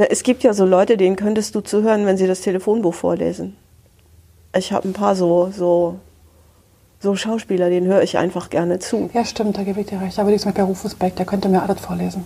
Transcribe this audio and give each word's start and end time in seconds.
Na, 0.00 0.06
es 0.06 0.22
gibt 0.22 0.42
ja 0.42 0.54
so 0.54 0.64
Leute, 0.64 0.96
denen 0.96 1.14
könntest 1.14 1.54
du 1.54 1.60
zuhören, 1.60 2.06
wenn 2.06 2.16
sie 2.16 2.26
das 2.26 2.40
Telefonbuch 2.40 2.94
vorlesen. 2.94 3.54
Ich 4.56 4.72
habe 4.72 4.88
ein 4.88 4.94
paar 4.94 5.14
so, 5.14 5.50
so, 5.54 5.96
so 7.00 7.16
Schauspieler, 7.16 7.68
denen 7.68 7.86
höre 7.86 8.00
ich 8.00 8.16
einfach 8.16 8.48
gerne 8.48 8.78
zu. 8.78 9.10
Ja, 9.12 9.26
stimmt, 9.26 9.58
da 9.58 9.62
gebe 9.62 9.78
ich 9.78 9.88
dir 9.88 10.00
recht. 10.00 10.16
Da 10.16 10.22
würde 10.22 10.36
ich 10.36 10.40
zum 10.40 10.52
Beispiel 10.52 10.64
Rufus 10.64 10.94
Beck, 10.94 11.16
der 11.16 11.26
könnte 11.26 11.50
mir 11.50 11.62
alles 11.62 11.80
vorlesen. 11.80 12.24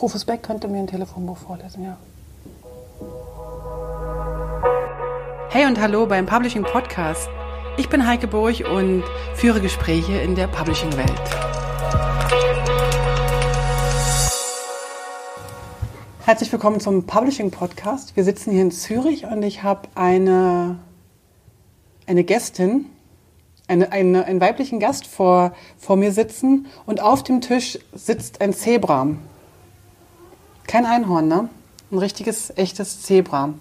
Rufus 0.00 0.24
Beck 0.24 0.44
könnte 0.44 0.68
mir 0.68 0.78
ein 0.78 0.86
Telefonbuch 0.86 1.38
vorlesen, 1.38 1.82
ja. 1.82 1.96
Hey 5.48 5.66
und 5.66 5.80
hallo 5.80 6.06
beim 6.06 6.26
Publishing 6.26 6.62
Podcast. 6.62 7.28
Ich 7.78 7.88
bin 7.88 8.06
Heike 8.06 8.28
Burg 8.28 8.62
und 8.72 9.02
führe 9.34 9.60
Gespräche 9.60 10.18
in 10.18 10.36
der 10.36 10.46
Publishing-Welt. 10.46 11.53
Herzlich 16.26 16.50
willkommen 16.50 16.80
zum 16.80 17.04
Publishing 17.04 17.50
Podcast. 17.50 18.16
Wir 18.16 18.24
sitzen 18.24 18.50
hier 18.50 18.62
in 18.62 18.70
Zürich 18.70 19.26
und 19.26 19.42
ich 19.42 19.62
habe 19.62 19.88
eine, 19.94 20.78
eine 22.06 22.24
Gästin, 22.24 22.86
eine, 23.68 23.92
eine, 23.92 24.24
einen 24.24 24.40
weiblichen 24.40 24.80
Gast 24.80 25.06
vor, 25.06 25.52
vor 25.76 25.96
mir 25.96 26.12
sitzen 26.12 26.64
und 26.86 27.02
auf 27.02 27.24
dem 27.24 27.42
Tisch 27.42 27.78
sitzt 27.92 28.40
ein 28.40 28.54
Zebra. 28.54 29.08
Kein 30.66 30.86
Einhorn, 30.86 31.28
ne? 31.28 31.50
Ein 31.92 31.98
richtiges, 31.98 32.56
echtes 32.56 33.02
Zebra. 33.02 33.52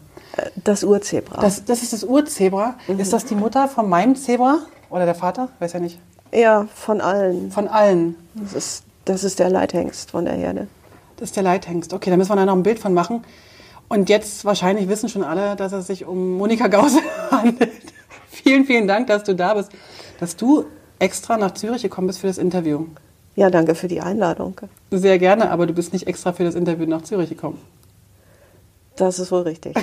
Das 0.55 0.85
Urzebra. 0.85 1.41
Das, 1.41 1.65
das 1.65 1.83
ist 1.83 1.91
das 1.91 2.05
Urzebra. 2.05 2.75
Mhm. 2.87 2.97
Ist 2.97 3.11
das 3.11 3.25
die 3.25 3.35
Mutter 3.35 3.67
von 3.67 3.89
meinem 3.89 4.15
Zebra? 4.15 4.59
Oder 4.89 5.03
der 5.03 5.15
Vater? 5.15 5.49
Weiß 5.59 5.73
ja 5.73 5.81
nicht. 5.81 5.99
ja, 6.31 6.65
von 6.73 7.01
allen. 7.01 7.51
Von 7.51 7.67
allen. 7.67 8.15
Das 8.35 8.53
ist, 8.53 8.83
das 9.03 9.25
ist 9.25 9.39
der 9.39 9.49
Leithengst 9.49 10.11
von 10.11 10.23
der 10.23 10.35
Herde. 10.35 10.69
Das 11.17 11.29
ist 11.29 11.35
der 11.35 11.43
Leithengst. 11.43 11.93
Okay, 11.93 12.09
da 12.09 12.17
müssen 12.17 12.31
wir 12.31 12.35
da 12.35 12.45
noch 12.45 12.55
ein 12.55 12.63
Bild 12.63 12.79
von 12.79 12.93
machen. 12.93 13.23
Und 13.87 14.09
jetzt 14.09 14.45
wahrscheinlich 14.45 14.87
wissen 14.87 15.09
schon 15.09 15.23
alle, 15.23 15.55
dass 15.55 15.71
es 15.71 15.87
sich 15.87 16.05
um 16.05 16.37
Monika 16.37 16.67
Gause 16.67 16.99
handelt. 17.31 17.71
vielen, 18.27 18.65
vielen 18.65 18.87
Dank, 18.87 19.07
dass 19.07 19.23
du 19.23 19.35
da 19.35 19.53
bist. 19.53 19.71
Dass 20.19 20.35
du 20.35 20.65
extra 20.99 21.37
nach 21.37 21.51
Zürich 21.53 21.83
gekommen 21.83 22.07
bist 22.07 22.19
für 22.19 22.27
das 22.27 22.37
Interview. 22.37 22.85
Ja, 23.35 23.49
danke 23.49 23.75
für 23.75 23.87
die 23.87 24.01
Einladung. 24.01 24.55
Sehr 24.91 25.17
gerne, 25.17 25.49
aber 25.49 25.65
du 25.65 25.73
bist 25.73 25.91
nicht 25.91 26.07
extra 26.07 26.33
für 26.33 26.43
das 26.43 26.55
Interview 26.55 26.85
nach 26.85 27.01
Zürich 27.01 27.29
gekommen. 27.29 27.59
Das 28.95 29.17
ist 29.17 29.31
wohl 29.31 29.41
richtig. 29.41 29.75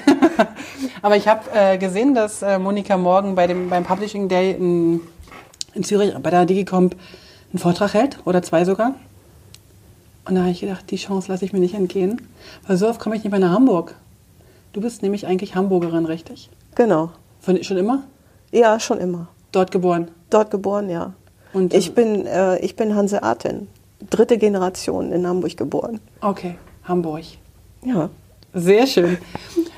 Aber 1.03 1.17
ich 1.17 1.27
habe 1.27 1.43
äh, 1.53 1.79
gesehen, 1.79 2.15
dass 2.15 2.43
äh, 2.43 2.61
Monika 2.61 2.97
morgen 2.97 3.35
bei 3.35 3.49
dem, 3.49 3.69
beim 3.69 3.83
Publishing 3.83 4.29
Day 4.29 4.53
in, 4.53 5.01
in 5.75 5.83
Zürich 5.83 6.15
bei 6.15 6.31
der 6.31 6.47
Digicomp 6.47 6.95
einen 7.53 7.59
Vortrag 7.59 7.95
hält 7.95 8.19
oder 8.25 8.41
zwei 8.43 8.65
sogar. 8.65 8.95
Und 10.25 10.35
da 10.35 10.43
habe 10.43 10.51
ich 10.51 10.61
gedacht, 10.61 10.91
die 10.91 10.97
Chance 10.97 11.31
lasse 11.31 11.45
ich 11.45 11.53
mir 11.53 11.61
nicht 11.61 11.75
entgehen, 11.75 12.21
weil 12.67 12.77
so 12.77 12.89
oft 12.89 13.01
komme 13.01 13.17
ich 13.17 13.25
nicht 13.25 13.31
mehr 13.31 13.41
nach 13.41 13.53
Hamburg. 13.53 13.95
Du 14.73 14.81
bist 14.81 15.03
nämlich 15.03 15.27
eigentlich 15.27 15.55
Hamburgerin, 15.55 16.07
richtig? 16.07 16.51
Genau. 16.75 17.11
Von, 17.41 17.63
schon 17.65 17.77
immer? 17.79 18.05
Ja, 18.53 18.79
schon 18.79 18.99
immer. 18.99 19.29
Dort 19.53 19.71
geboren. 19.73 20.11
Dort 20.29 20.51
geboren, 20.51 20.89
ja. 20.91 21.15
Und 21.53 21.75
Ich 21.75 21.95
bin, 21.95 22.27
äh, 22.27 22.59
ich 22.61 22.77
bin 22.77 22.95
Hanseatin. 22.95 23.67
Dritte 24.09 24.39
Generation 24.39 25.13
in 25.13 25.27
Hamburg 25.27 25.57
geboren. 25.57 26.01
Okay, 26.21 26.57
Hamburg. 26.85 27.25
Ja. 27.85 28.11
Sehr 28.55 28.87
schön. 28.87 29.19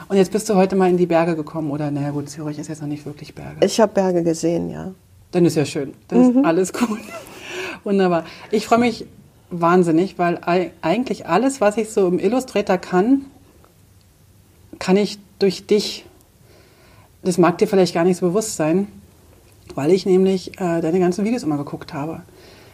Und 0.08 0.16
jetzt 0.16 0.30
bist 0.32 0.48
du 0.48 0.54
heute 0.54 0.76
mal 0.76 0.90
in 0.90 0.96
die 0.96 1.06
Berge 1.06 1.34
gekommen, 1.36 1.70
oder? 1.70 1.90
Naja, 1.90 2.10
gut, 2.10 2.28
Zürich 2.28 2.58
ist 2.58 2.68
jetzt 2.68 2.82
noch 2.82 2.88
nicht 2.88 3.06
wirklich 3.06 3.34
Berge. 3.34 3.64
Ich 3.64 3.80
habe 3.80 3.92
Berge 3.92 4.22
gesehen, 4.22 4.70
ja. 4.70 4.92
Dann 5.30 5.46
ist 5.46 5.56
ja 5.56 5.64
schön. 5.64 5.94
Dann 6.08 6.38
ist 6.38 6.44
alles 6.44 6.72
gut. 6.72 6.98
Wunderbar. 7.84 8.24
Ich 8.50 8.66
freue 8.66 8.78
mich 8.78 9.06
wahnsinnig, 9.52 10.18
weil 10.18 10.38
ei- 10.44 10.70
eigentlich 10.82 11.26
alles, 11.26 11.60
was 11.60 11.76
ich 11.76 11.90
so 11.90 12.08
im 12.08 12.18
Illustrator 12.18 12.78
kann, 12.78 13.26
kann 14.78 14.96
ich 14.96 15.18
durch 15.38 15.66
dich. 15.66 16.04
Das 17.22 17.38
mag 17.38 17.58
dir 17.58 17.68
vielleicht 17.68 17.94
gar 17.94 18.04
nicht 18.04 18.16
so 18.16 18.26
bewusst 18.26 18.56
sein, 18.56 18.88
weil 19.74 19.92
ich 19.92 20.06
nämlich 20.06 20.58
äh, 20.60 20.80
deine 20.80 20.98
ganzen 20.98 21.24
Videos 21.24 21.42
immer 21.44 21.56
geguckt 21.58 21.94
habe. 21.94 22.22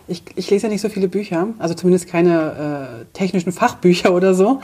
Ich, 0.07 0.23
ich 0.37 0.49
lese 0.49 0.67
ja 0.69 0.73
nicht 0.73 0.81
so 0.81 0.89
viele 0.89 1.09
Bücher, 1.09 1.49
also 1.59 1.75
zumindest 1.75 2.09
keine 2.09 3.03
äh, 3.03 3.05
technischen 3.13 3.53
Fachbücher 3.53 4.15
oder 4.15 4.35
so, 4.35 4.61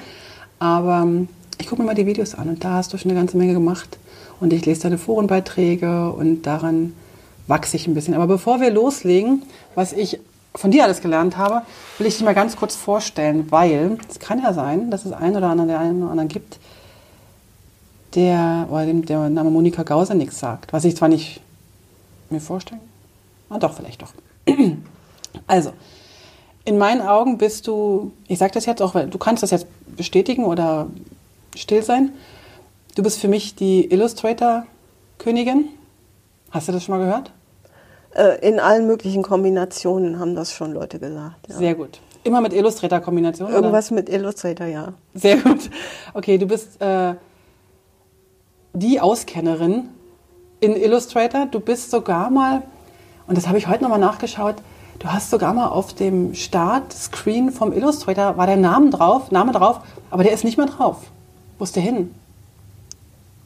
aber 0.58 1.02
ähm, 1.02 1.28
ich 1.58 1.66
gucke 1.66 1.82
mir 1.82 1.86
mal 1.86 1.94
die 1.94 2.06
Videos 2.06 2.34
an 2.34 2.48
und 2.48 2.64
da 2.64 2.74
hast 2.74 2.92
du 2.92 2.96
schon 2.98 3.10
eine 3.10 3.20
ganze 3.20 3.36
Menge 3.36 3.52
gemacht. 3.52 3.98
Und 4.40 4.52
ich 4.52 4.66
lese 4.66 4.82
deine 4.82 4.98
Forenbeiträge 4.98 6.10
und 6.10 6.42
daran 6.42 6.92
wachse 7.46 7.76
ich 7.76 7.86
ein 7.86 7.94
bisschen. 7.94 8.14
Aber 8.14 8.26
bevor 8.26 8.60
wir 8.60 8.70
loslegen, 8.70 9.42
was 9.74 9.92
ich 9.92 10.18
von 10.54 10.70
dir 10.70 10.84
alles 10.84 11.00
gelernt 11.00 11.36
habe, 11.36 11.62
will 11.98 12.06
ich 12.06 12.14
dich 12.16 12.24
mal 12.24 12.34
ganz 12.34 12.56
kurz 12.56 12.76
vorstellen, 12.76 13.50
weil 13.50 13.98
es 14.08 14.18
kann 14.20 14.40
ja 14.40 14.52
sein, 14.52 14.90
dass 14.90 15.04
es 15.04 15.12
einen 15.12 15.36
oder 15.36 15.48
anderen, 15.48 15.68
der 15.68 15.80
einen 15.80 16.02
oder 16.02 16.10
anderen 16.12 16.28
gibt, 16.28 16.58
der, 18.14 18.68
oder 18.70 18.86
dem 18.86 19.04
der 19.04 19.28
Name 19.28 19.50
Monika 19.50 19.82
Gauser 19.82 20.14
nichts 20.14 20.38
sagt. 20.38 20.72
Was 20.72 20.84
ich 20.84 20.96
zwar 20.96 21.08
nicht 21.08 21.40
mir 22.30 22.40
vorstellen, 22.40 22.80
ah 23.50 23.58
doch, 23.58 23.74
vielleicht 23.74 24.02
doch. 24.02 24.12
Also, 25.48 25.72
in 26.64 26.78
meinen 26.78 27.02
Augen 27.02 27.38
bist 27.38 27.66
du, 27.66 28.12
ich 28.28 28.38
sage 28.38 28.52
das 28.52 28.66
jetzt 28.66 28.80
auch, 28.80 28.94
weil 28.94 29.08
du 29.08 29.18
kannst 29.18 29.42
das 29.42 29.50
jetzt 29.50 29.66
bestätigen 29.96 30.44
oder 30.44 30.86
still 31.56 31.82
sein. 31.82 32.12
Du 32.94 33.02
bist 33.02 33.18
für 33.18 33.26
mich 33.26 33.56
die 33.56 33.90
Illustrator-Königin. 33.90 35.70
Hast 36.52 36.68
du 36.68 36.72
das 36.72 36.84
schon 36.84 36.96
mal 36.96 37.04
gehört? 37.04 37.32
Äh, 38.14 38.46
in 38.46 38.60
allen 38.60 38.86
möglichen 38.86 39.22
Kombinationen 39.22 40.18
haben 40.20 40.34
das 40.34 40.52
schon 40.52 40.72
Leute 40.72 40.98
gesagt. 40.98 41.48
Ja. 41.48 41.56
Sehr 41.56 41.74
gut. 41.74 42.00
Immer 42.22 42.40
mit 42.40 42.52
Illustrator-Kombination? 42.52 43.48
oder? 43.48 43.56
Irgendwas 43.56 43.90
mit 43.90 44.08
Illustrator, 44.08 44.66
ja. 44.66 44.94
Sehr 45.14 45.36
gut. 45.38 45.70
Okay, 46.14 46.38
du 46.38 46.46
bist 46.46 46.80
äh, 46.80 47.14
die 48.72 49.00
Auskennerin 49.00 49.88
in 50.60 50.76
Illustrator. 50.76 51.46
Du 51.46 51.60
bist 51.60 51.90
sogar 51.90 52.30
mal, 52.30 52.62
und 53.26 53.36
das 53.36 53.48
habe 53.48 53.58
ich 53.58 53.66
heute 53.66 53.82
nochmal 53.82 53.98
nachgeschaut, 53.98 54.56
du 55.00 55.08
hast 55.08 55.30
sogar 55.30 55.52
mal 55.52 55.68
auf 55.68 55.92
dem 55.92 56.34
Startscreen 56.34 57.50
vom 57.50 57.72
Illustrator, 57.72 58.36
war 58.36 58.46
der 58.46 58.56
Name 58.56 58.90
drauf, 58.90 59.30
Name 59.32 59.52
drauf, 59.52 59.80
aber 60.10 60.22
der 60.22 60.32
ist 60.32 60.44
nicht 60.44 60.56
mehr 60.56 60.66
drauf. 60.66 60.98
Wo 61.58 61.64
ist 61.64 61.76
der 61.76 61.82
hin? 61.82 62.14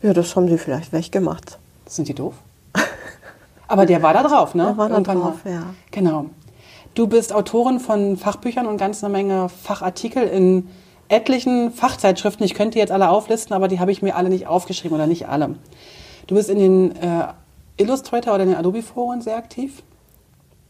Ja, 0.03 0.13
das 0.13 0.37
haben 0.37 0.47
sie 0.47 0.59
vielleicht 0.59 0.93
weggemacht. 0.93 1.59
Sind 1.87 2.07
die 2.09 2.15
doof? 2.15 2.35
Aber 3.69 3.87
der 3.87 4.03
war 4.03 4.15
da 4.15 4.23
drauf, 4.23 4.55
ne? 4.55 4.65
Der 4.65 4.77
war 4.77 4.89
da 4.89 4.95
Irgendwann 4.97 5.21
drauf, 5.21 5.45
mal. 5.45 5.53
ja. 5.53 5.63
Genau. 5.91 6.27
Du 6.95 7.07
bist 7.07 7.33
Autorin 7.33 7.79
von 7.81 8.17
Fachbüchern 8.17 8.67
und 8.67 8.79
ganz 8.79 9.05
eine 9.05 9.13
Menge 9.13 9.49
Fachartikel 9.49 10.25
in 10.25 10.69
etlichen 11.09 11.71
Fachzeitschriften. 11.71 12.45
Ich 12.45 12.55
könnte 12.55 12.79
jetzt 12.79 12.91
alle 12.91 13.11
auflisten, 13.11 13.55
aber 13.55 13.69
die 13.69 13.79
habe 13.79 13.93
ich 13.93 14.03
mir 14.03 14.17
alle 14.17 14.31
nicht 14.31 14.47
aufgeschrieben 14.47 14.97
oder 14.97 15.07
nicht 15.07 15.29
alle. 15.29 15.55
Du 16.27 16.35
bist 16.35 16.51
in 16.51 16.59
den 16.59 16.97
äh, 16.97 17.29
Illustrator 17.77 18.35
oder 18.35 18.43
in 18.43 18.51
den 18.51 18.59
Adobe-Foren 18.59 19.21
sehr 19.21 19.37
aktiv. 19.37 19.83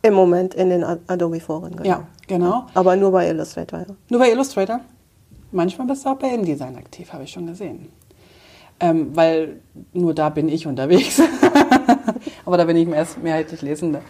Im 0.02 0.14
Moment 0.14 0.54
in 0.54 0.70
den 0.70 0.84
Adobe-Foren, 0.84 1.76
genau. 1.76 1.88
Ja, 1.88 2.04
genau. 2.26 2.66
Aber 2.74 2.94
nur 2.94 3.10
bei 3.10 3.28
Illustrator, 3.28 3.80
ja. 3.80 3.86
Nur 4.10 4.20
bei 4.20 4.30
Illustrator? 4.30 4.80
Manchmal 5.50 5.86
bist 5.86 6.04
du 6.04 6.10
auch 6.10 6.16
bei 6.16 6.28
InDesign 6.28 6.76
aktiv, 6.76 7.12
habe 7.12 7.24
ich 7.24 7.30
schon 7.32 7.46
gesehen. 7.46 7.88
Ähm, 8.80 9.16
weil 9.16 9.60
nur 9.92 10.14
da 10.14 10.28
bin 10.28 10.48
ich 10.48 10.66
unterwegs. 10.66 11.20
Aber 12.44 12.56
da 12.56 12.64
bin 12.64 12.76
ich 12.76 12.88
mehrheitlich 13.22 13.62
Lesende. 13.62 14.00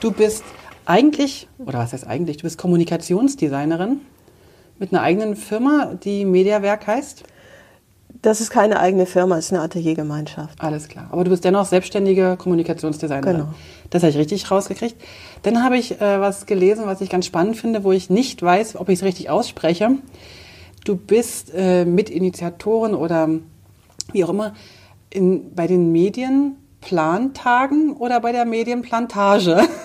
Du 0.00 0.10
bist 0.10 0.44
eigentlich, 0.86 1.48
oder 1.58 1.80
was 1.80 1.92
heißt 1.92 2.06
eigentlich, 2.06 2.38
du 2.38 2.44
bist 2.44 2.58
Kommunikationsdesignerin 2.58 4.00
mit 4.78 4.92
einer 4.92 5.02
eigenen 5.02 5.36
Firma, 5.36 5.94
die 5.94 6.24
Mediawerk 6.24 6.86
heißt. 6.86 7.24
Das 8.22 8.40
ist 8.40 8.50
keine 8.50 8.80
eigene 8.80 9.06
Firma, 9.06 9.36
es 9.36 9.46
ist 9.46 9.52
eine 9.52 9.62
Ateliergemeinschaft. 9.62 10.60
Alles 10.60 10.88
klar. 10.88 11.08
Aber 11.10 11.24
du 11.24 11.30
bist 11.30 11.44
dennoch 11.44 11.66
selbstständige 11.66 12.36
Kommunikationsdesignerin. 12.38 13.40
Genau. 13.40 13.54
Das 13.90 14.02
habe 14.02 14.10
ich 14.10 14.16
richtig 14.16 14.50
rausgekriegt. 14.50 14.96
Dann 15.42 15.62
habe 15.62 15.76
ich 15.76 16.00
äh, 16.00 16.20
was 16.20 16.46
gelesen, 16.46 16.86
was 16.86 17.00
ich 17.00 17.10
ganz 17.10 17.26
spannend 17.26 17.56
finde, 17.56 17.84
wo 17.84 17.92
ich 17.92 18.10
nicht 18.10 18.42
weiß, 18.42 18.76
ob 18.76 18.88
ich 18.88 19.00
es 19.00 19.04
richtig 19.04 19.30
ausspreche. 19.30 19.90
Du 20.84 20.96
bist 20.96 21.52
äh, 21.54 21.84
Mitinitiatorin 21.84 22.94
oder 22.94 23.28
wie 24.16 24.24
auch 24.24 24.30
immer 24.30 24.54
in, 25.10 25.54
bei 25.54 25.66
den 25.66 25.92
Medienplantagen 25.92 27.92
oder 27.96 28.20
bei 28.20 28.32
der 28.32 28.44
Medienplantage. 28.44 29.62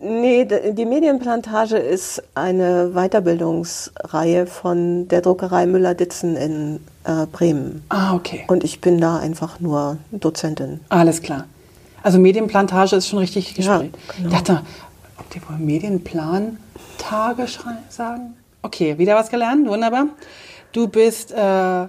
Nee, 0.00 0.44
die 0.44 0.84
Medienplantage 0.84 1.78
ist 1.78 2.22
eine 2.34 2.90
Weiterbildungsreihe 2.94 4.46
von 4.46 5.08
der 5.08 5.22
Druckerei 5.22 5.64
Müller-Ditzen 5.64 6.36
in 6.36 6.80
äh, 7.04 7.24
Bremen. 7.30 7.82
ah, 7.88 8.12
okay. 8.14 8.44
Und 8.48 8.64
ich 8.64 8.82
bin 8.82 9.00
da 9.00 9.16
einfach 9.18 9.60
nur 9.60 9.96
Dozentin. 10.10 10.80
Alles 10.90 11.22
klar. 11.22 11.46
Also 12.02 12.18
Medienplantage 12.18 12.96
ist 12.96 13.08
schon 13.08 13.20
richtig 13.20 13.56
Ja, 13.56 13.78
gespielt. 13.78 13.96
genau. 14.16 14.28
Ich 14.28 14.34
dachte, 14.34 14.60
ob 15.16 15.30
die 15.30 15.40
wohl 15.48 15.56
Medienplantage 15.56 17.46
sagen? 17.88 18.34
Okay, 18.60 18.98
wieder 18.98 19.14
was 19.14 19.30
gelernt, 19.30 19.66
wunderbar. 19.68 20.08
Du 20.72 20.88
bist 20.88 21.32
äh, 21.32 21.86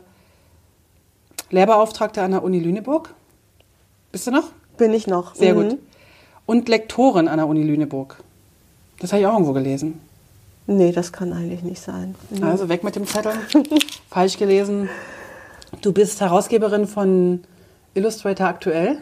Lehrbeauftragte 1.51 2.21
an 2.21 2.31
der 2.31 2.43
Uni 2.43 2.59
Lüneburg. 2.59 3.13
Bist 4.11 4.27
du 4.27 4.31
noch? 4.31 4.49
Bin 4.77 4.93
ich 4.93 5.07
noch. 5.07 5.35
Sehr 5.35 5.53
Mhm. 5.55 5.69
gut. 5.69 5.79
Und 6.45 6.69
Lektorin 6.69 7.27
an 7.27 7.37
der 7.37 7.47
Uni 7.47 7.63
Lüneburg. 7.63 8.17
Das 8.99 9.11
habe 9.11 9.21
ich 9.21 9.27
auch 9.27 9.33
irgendwo 9.33 9.53
gelesen. 9.53 9.99
Nee, 10.67 10.91
das 10.91 11.11
kann 11.13 11.31
eigentlich 11.33 11.61
nicht 11.63 11.81
sein. 11.81 12.15
Nee. 12.29 12.43
Also 12.43 12.69
weg 12.69 12.83
mit 12.83 12.95
dem 12.95 13.05
Zettel. 13.05 13.33
Falsch 14.09 14.37
gelesen. 14.37 14.89
Du 15.81 15.91
bist 15.93 16.21
Herausgeberin 16.21 16.87
von 16.87 17.43
Illustrator 17.93 18.47
aktuell. 18.47 18.97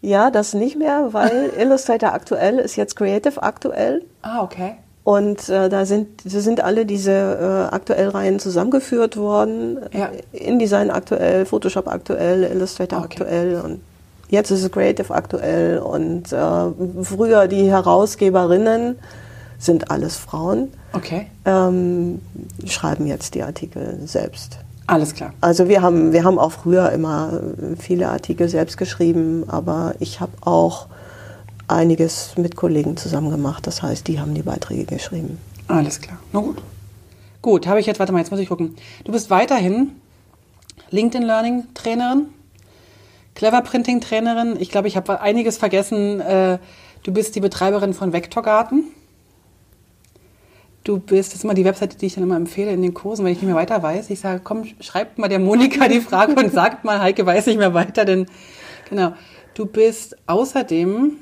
Ja, 0.00 0.30
das 0.32 0.54
nicht 0.54 0.76
mehr, 0.76 1.12
weil 1.12 1.52
Illustrator 1.58 2.12
aktuell 2.12 2.58
ist 2.58 2.74
jetzt 2.76 2.96
Creative 2.96 3.40
aktuell. 3.42 4.04
Ah, 4.22 4.42
okay. 4.42 4.74
Und 5.04 5.48
äh, 5.48 5.68
da 5.68 5.84
sind, 5.84 6.08
sind 6.24 6.62
alle 6.62 6.86
diese 6.86 7.10
äh, 7.70 7.74
aktuell 7.74 8.08
Reihen 8.08 8.38
zusammengeführt 8.38 9.16
worden. 9.16 9.78
Ja. 9.92 10.10
InDesign 10.32 10.90
aktuell, 10.90 11.44
Photoshop 11.44 11.88
aktuell, 11.88 12.44
Illustrator 12.44 12.98
Okay. 13.00 13.08
aktuell 13.10 13.60
und 13.60 13.80
jetzt 14.28 14.50
ist 14.52 14.62
es 14.62 14.70
Creative 14.70 15.12
aktuell. 15.12 15.78
Und 15.78 16.32
äh, 16.32 17.02
früher 17.02 17.48
die 17.48 17.68
Herausgeberinnen 17.68 18.96
sind 19.58 19.90
alles 19.90 20.16
Frauen, 20.16 20.72
Okay. 20.92 21.26
ähm, 21.44 22.20
schreiben 22.66 23.06
jetzt 23.06 23.34
die 23.34 23.42
Artikel 23.42 23.98
selbst. 24.04 24.58
Alles 24.88 25.14
klar. 25.14 25.32
Also 25.40 25.68
wir 25.68 25.80
haben, 25.82 26.12
wir 26.12 26.24
haben 26.24 26.38
auch 26.38 26.52
früher 26.52 26.90
immer 26.90 27.30
äh, 27.32 27.76
viele 27.76 28.08
Artikel 28.08 28.48
selbst 28.48 28.76
geschrieben, 28.76 29.44
aber 29.48 29.94
ich 30.00 30.20
habe 30.20 30.32
auch 30.42 30.86
einiges 31.72 32.32
mit 32.36 32.56
Kollegen 32.56 32.96
zusammen 32.96 33.30
gemacht. 33.30 33.66
Das 33.66 33.82
heißt, 33.82 34.06
die 34.08 34.20
haben 34.20 34.34
die 34.34 34.42
Beiträge 34.42 34.84
geschrieben. 34.84 35.38
Alles 35.68 36.00
klar. 36.00 36.18
Na 36.32 36.40
gut. 36.40 36.62
Gut, 37.40 37.66
habe 37.66 37.80
ich 37.80 37.86
jetzt, 37.86 37.98
warte 37.98 38.12
mal, 38.12 38.20
jetzt 38.20 38.30
muss 38.30 38.40
ich 38.40 38.48
gucken. 38.48 38.76
Du 39.04 39.12
bist 39.12 39.30
weiterhin 39.30 39.92
LinkedIn 40.90 41.26
Learning 41.26 41.64
Trainerin, 41.74 42.26
Clever 43.34 43.62
Printing 43.62 44.00
Trainerin. 44.00 44.56
Ich 44.60 44.70
glaube, 44.70 44.88
ich 44.88 44.96
habe 44.96 45.20
einiges 45.20 45.56
vergessen. 45.56 46.20
Äh, 46.20 46.58
Du 47.02 47.12
bist 47.12 47.34
die 47.34 47.40
Betreiberin 47.40 47.94
von 47.94 48.12
Vektorgarten. 48.12 48.84
Du 50.84 50.98
bist, 50.98 51.30
das 51.30 51.38
ist 51.38 51.44
immer 51.44 51.54
die 51.54 51.64
Webseite, 51.64 51.96
die 51.96 52.06
ich 52.06 52.14
dann 52.14 52.24
immer 52.24 52.36
empfehle 52.36 52.72
in 52.72 52.82
den 52.82 52.94
Kursen, 52.94 53.24
wenn 53.24 53.32
ich 53.32 53.38
nicht 53.38 53.46
mehr 53.46 53.56
weiter 53.56 53.82
weiß. 53.82 54.10
Ich 54.10 54.20
sage, 54.20 54.40
komm, 54.42 54.64
schreibt 54.80 55.18
mal 55.18 55.28
der 55.28 55.38
Monika 55.38 55.88
die 55.88 56.00
Frage 56.00 56.34
und 56.34 56.52
sagt 56.52 56.84
mal, 56.84 57.00
Heike 57.00 57.26
weiß 57.26 57.46
nicht 57.46 57.58
mehr 57.58 57.74
weiter, 57.74 58.04
denn 58.04 58.26
genau. 58.88 59.14
Du 59.54 59.66
bist 59.66 60.16
außerdem 60.26 61.16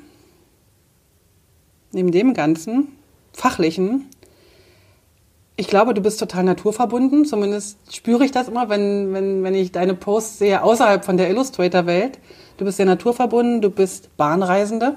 neben 1.91 2.11
dem 2.11 2.33
Ganzen 2.33 2.89
fachlichen, 3.33 4.09
ich 5.61 5.67
glaube, 5.67 5.93
du 5.93 6.01
bist 6.01 6.19
total 6.19 6.43
naturverbunden. 6.43 7.23
Zumindest 7.23 7.77
spüre 7.93 8.25
ich 8.25 8.31
das 8.31 8.47
immer, 8.47 8.69
wenn, 8.69 9.13
wenn, 9.13 9.43
wenn 9.43 9.53
ich 9.53 9.71
deine 9.71 9.93
Posts 9.93 10.39
sehe 10.39 10.63
außerhalb 10.63 11.05
von 11.05 11.17
der 11.17 11.29
Illustrator-Welt. 11.29 12.17
Du 12.57 12.65
bist 12.65 12.77
sehr 12.77 12.87
naturverbunden, 12.87 13.61
du 13.61 13.69
bist 13.69 14.15
Bahnreisende, 14.17 14.95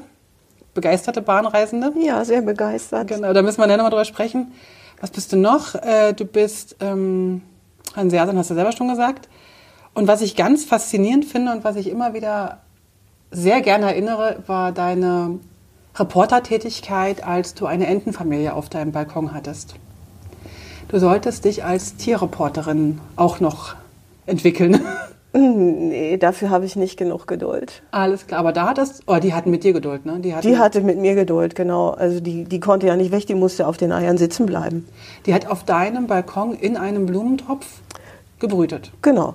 begeisterte 0.72 1.20
Bahnreisende. 1.20 1.92
Ja, 2.00 2.24
sehr 2.24 2.40
begeistert. 2.40 3.08
Genau, 3.08 3.34
da 3.34 3.42
müssen 3.42 3.58
wir 3.58 3.66
dann 3.66 3.76
nochmal 3.76 3.90
drüber 3.90 4.06
sprechen. 4.06 4.52
Was 5.02 5.10
bist 5.10 5.32
du 5.32 5.36
noch? 5.36 5.74
Äh, 5.74 6.14
du 6.14 6.24
bist 6.24 6.76
ähm, 6.80 7.42
Hanseatin, 7.94 8.38
hast 8.38 8.48
du 8.48 8.54
selber 8.54 8.72
schon 8.72 8.88
gesagt. 8.88 9.28
Und 9.92 10.08
was 10.08 10.22
ich 10.22 10.34
ganz 10.34 10.64
faszinierend 10.64 11.26
finde 11.26 11.52
und 11.52 11.62
was 11.62 11.76
ich 11.76 11.90
immer 11.90 12.14
wieder 12.14 12.62
sehr 13.30 13.60
gerne 13.60 13.86
erinnere, 13.86 14.42
war 14.46 14.72
deine 14.72 15.40
Reportertätigkeit, 15.96 17.24
als 17.24 17.54
du 17.54 17.66
eine 17.66 17.86
Entenfamilie 17.86 18.52
auf 18.54 18.68
deinem 18.68 18.92
Balkon 18.92 19.32
hattest. 19.32 19.76
Du 20.88 20.98
solltest 20.98 21.44
dich 21.44 21.64
als 21.64 21.96
Tierreporterin 21.96 23.00
auch 23.16 23.40
noch 23.40 23.74
entwickeln. 24.26 24.80
Nee, 25.36 26.16
dafür 26.16 26.50
habe 26.50 26.64
ich 26.64 26.76
nicht 26.76 26.96
genug 26.96 27.26
Geduld. 27.26 27.82
Alles 27.90 28.28
klar, 28.28 28.38
aber 28.38 28.52
da 28.52 28.68
hattest, 28.68 29.02
oh, 29.08 29.16
die 29.16 29.34
hatten 29.34 29.50
mit 29.50 29.64
dir 29.64 29.72
Geduld, 29.72 30.06
ne? 30.06 30.20
Die, 30.20 30.32
hatten, 30.32 30.46
Die 30.46 30.58
hatte 30.58 30.80
mit 30.80 30.96
mir 30.96 31.16
Geduld, 31.16 31.56
genau. 31.56 31.90
Also 31.90 32.20
die, 32.20 32.44
die 32.44 32.60
konnte 32.60 32.86
ja 32.86 32.94
nicht 32.94 33.10
weg, 33.10 33.26
die 33.26 33.34
musste 33.34 33.66
auf 33.66 33.76
den 33.76 33.90
Eiern 33.90 34.16
sitzen 34.16 34.46
bleiben. 34.46 34.86
die 35.26 35.34
hat 35.34 35.48
auf 35.48 35.64
deinem 35.64 36.06
Balkon 36.06 36.54
in 36.54 36.76
einem 36.76 37.06
Blumentopf 37.06 37.66
gebrütet. 38.38 38.92
Genau. 39.02 39.34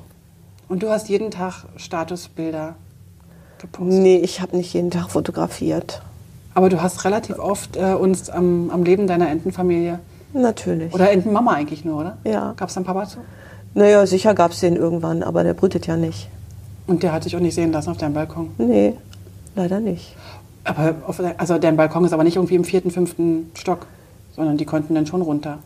Und 0.69 0.83
du 0.83 0.89
hast 0.89 1.09
jeden 1.09 1.31
Tag 1.31 1.65
Statusbilder 1.75 2.75
gepostet. 3.57 4.00
Nee, 4.00 4.19
ich 4.19 4.39
habe 4.39 4.56
nicht 4.56 4.73
jeden 4.73 4.91
Tag 4.91 5.09
fotografiert. 5.09 6.01
Aber 6.59 6.67
du 6.67 6.81
hast 6.81 7.06
relativ 7.06 7.39
oft 7.39 7.77
äh, 7.77 7.94
uns 7.94 8.29
am, 8.29 8.69
am 8.69 8.83
Leben 8.83 9.07
deiner 9.07 9.29
Entenfamilie 9.29 10.00
Natürlich. 10.33 10.94
oder 10.94 11.09
Entenmama 11.09 11.53
eigentlich 11.53 11.85
nur, 11.85 12.01
oder? 12.01 12.17
Ja. 12.25 12.51
Gab 12.57 12.67
es 12.67 12.75
einen 12.75 12.85
Papa 12.85 13.06
zu? 13.07 13.19
Naja, 13.75 14.06
sicher 14.06 14.33
gab 14.33 14.51
es 14.51 14.59
den 14.59 14.75
irgendwann, 14.75 15.23
aber 15.23 15.45
der 15.45 15.53
brütet 15.53 15.88
ja 15.88 15.95
nicht. 15.95 16.27
Und 16.85 17.01
der 17.01 17.13
hat 17.13 17.23
dich 17.23 17.33
auch 17.38 17.39
nicht 17.39 17.56
sehen 17.56 17.71
lassen 17.71 17.91
auf 17.91 17.95
deinem 17.95 18.13
Balkon. 18.13 18.51
Nee, 18.57 18.95
leider 19.56 19.79
nicht. 19.79 20.17
Aber 20.65 20.95
auf, 21.07 21.21
also 21.38 21.59
dein 21.59 21.77
Balkon 21.77 22.03
ist 22.03 22.11
aber 22.11 22.25
nicht 22.25 22.35
irgendwie 22.35 22.56
im 22.56 22.65
vierten, 22.65 22.91
fünften 22.91 23.51
Stock, 23.53 23.85
sondern 24.35 24.57
die 24.57 24.65
konnten 24.65 24.94
dann 24.95 25.06
schon 25.06 25.21
runter. 25.21 25.59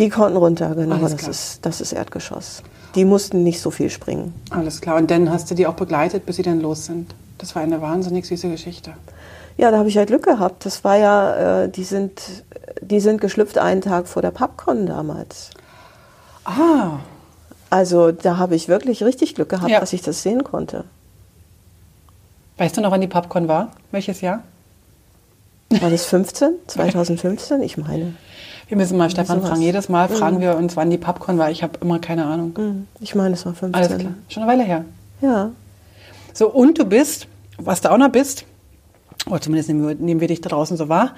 Die 0.00 0.08
konnten 0.08 0.36
runter, 0.36 0.74
genau. 0.74 0.96
Alles 0.96 1.12
Das 1.12 1.20
klar. 1.20 1.30
ist, 1.30 1.58
das 1.64 1.80
ist 1.80 1.92
Erdgeschoss. 1.92 2.64
Die 2.96 3.04
mussten 3.04 3.44
nicht 3.44 3.60
so 3.60 3.70
viel 3.70 3.88
springen. 3.88 4.34
Alles 4.50 4.80
klar. 4.80 4.96
Und 4.96 5.12
dann 5.12 5.30
hast 5.30 5.48
du 5.48 5.54
die 5.54 5.68
auch 5.68 5.74
begleitet, 5.74 6.26
bis 6.26 6.34
sie 6.34 6.42
dann 6.42 6.60
los 6.60 6.86
sind. 6.86 7.14
Das 7.38 7.54
war 7.54 7.62
eine 7.62 7.80
wahnsinnig 7.80 8.26
süße 8.26 8.50
Geschichte. 8.50 8.94
Ja, 9.60 9.70
da 9.70 9.78
habe 9.78 9.88
ich 9.90 9.98
halt 9.98 10.08
Glück 10.08 10.24
gehabt. 10.24 10.64
Das 10.64 10.84
war 10.84 10.96
ja, 10.96 11.64
äh, 11.64 11.68
die 11.68 11.84
sind, 11.84 12.22
die 12.80 12.98
sind 13.00 13.20
geschlüpft 13.20 13.58
einen 13.58 13.82
Tag 13.82 14.08
vor 14.08 14.22
der 14.22 14.30
PubCon 14.30 14.86
damals. 14.86 15.50
Ah, 16.44 16.98
Also 17.68 18.10
da 18.10 18.38
habe 18.38 18.54
ich 18.56 18.68
wirklich 18.68 19.04
richtig 19.04 19.34
Glück 19.34 19.50
gehabt, 19.50 19.70
Ja. 19.70 19.78
dass 19.80 19.92
ich 19.92 20.00
das 20.02 20.22
sehen 20.22 20.42
konnte. 20.44 20.84
weißt 22.56 22.76
du 22.76 22.80
noch, 22.80 22.90
wann 22.90 23.00
die 23.00 23.06
Popcorn 23.06 23.48
war? 23.48 23.70
Welches 23.90 24.20
Jahr? 24.22 24.42
War 25.70 25.88
das 25.90 26.04
15? 26.06 26.54
2015? 26.66 27.62
Ich 27.68 27.76
meine. 27.76 28.14
Wir 28.68 28.76
müssen 28.76 28.96
mal 28.96 29.10
Stefan 29.10 29.42
fragen. 29.42 29.60
Jedes 29.62 29.88
Mal 29.88 30.08
fragen 30.08 30.40
wir 30.40 30.56
uns, 30.56 30.76
wann 30.76 30.90
die 30.90 30.98
Popcorn 30.98 31.38
war. 31.38 31.50
Ich 31.50 31.62
habe 31.62 31.72
immer 31.80 31.98
keine 31.98 32.24
Ahnung. 32.26 32.52
Hm, 32.56 32.86
Ich 33.00 33.14
meine, 33.14 33.34
es 33.34 33.44
war 33.46 33.52
15. 33.54 33.74
Alles 33.74 33.98
klar. 33.98 34.12
Schon 34.28 34.42
eine 34.44 34.52
Weile 34.52 34.62
her. 34.64 34.84
Ja. 35.20 35.50
So, 36.32 36.48
und 36.50 36.78
du 36.78 36.84
bist, 36.84 37.26
was 37.58 37.80
du 37.80 37.90
auch 37.90 37.98
noch 37.98 38.10
bist, 38.10 38.44
oder 39.26 39.40
zumindest 39.40 39.68
nehmen 39.68 39.86
wir, 39.86 39.94
nehmen 39.94 40.20
wir 40.20 40.28
dich 40.28 40.40
da 40.40 40.48
draußen 40.48 40.76
so 40.76 40.88
wahr, 40.88 41.14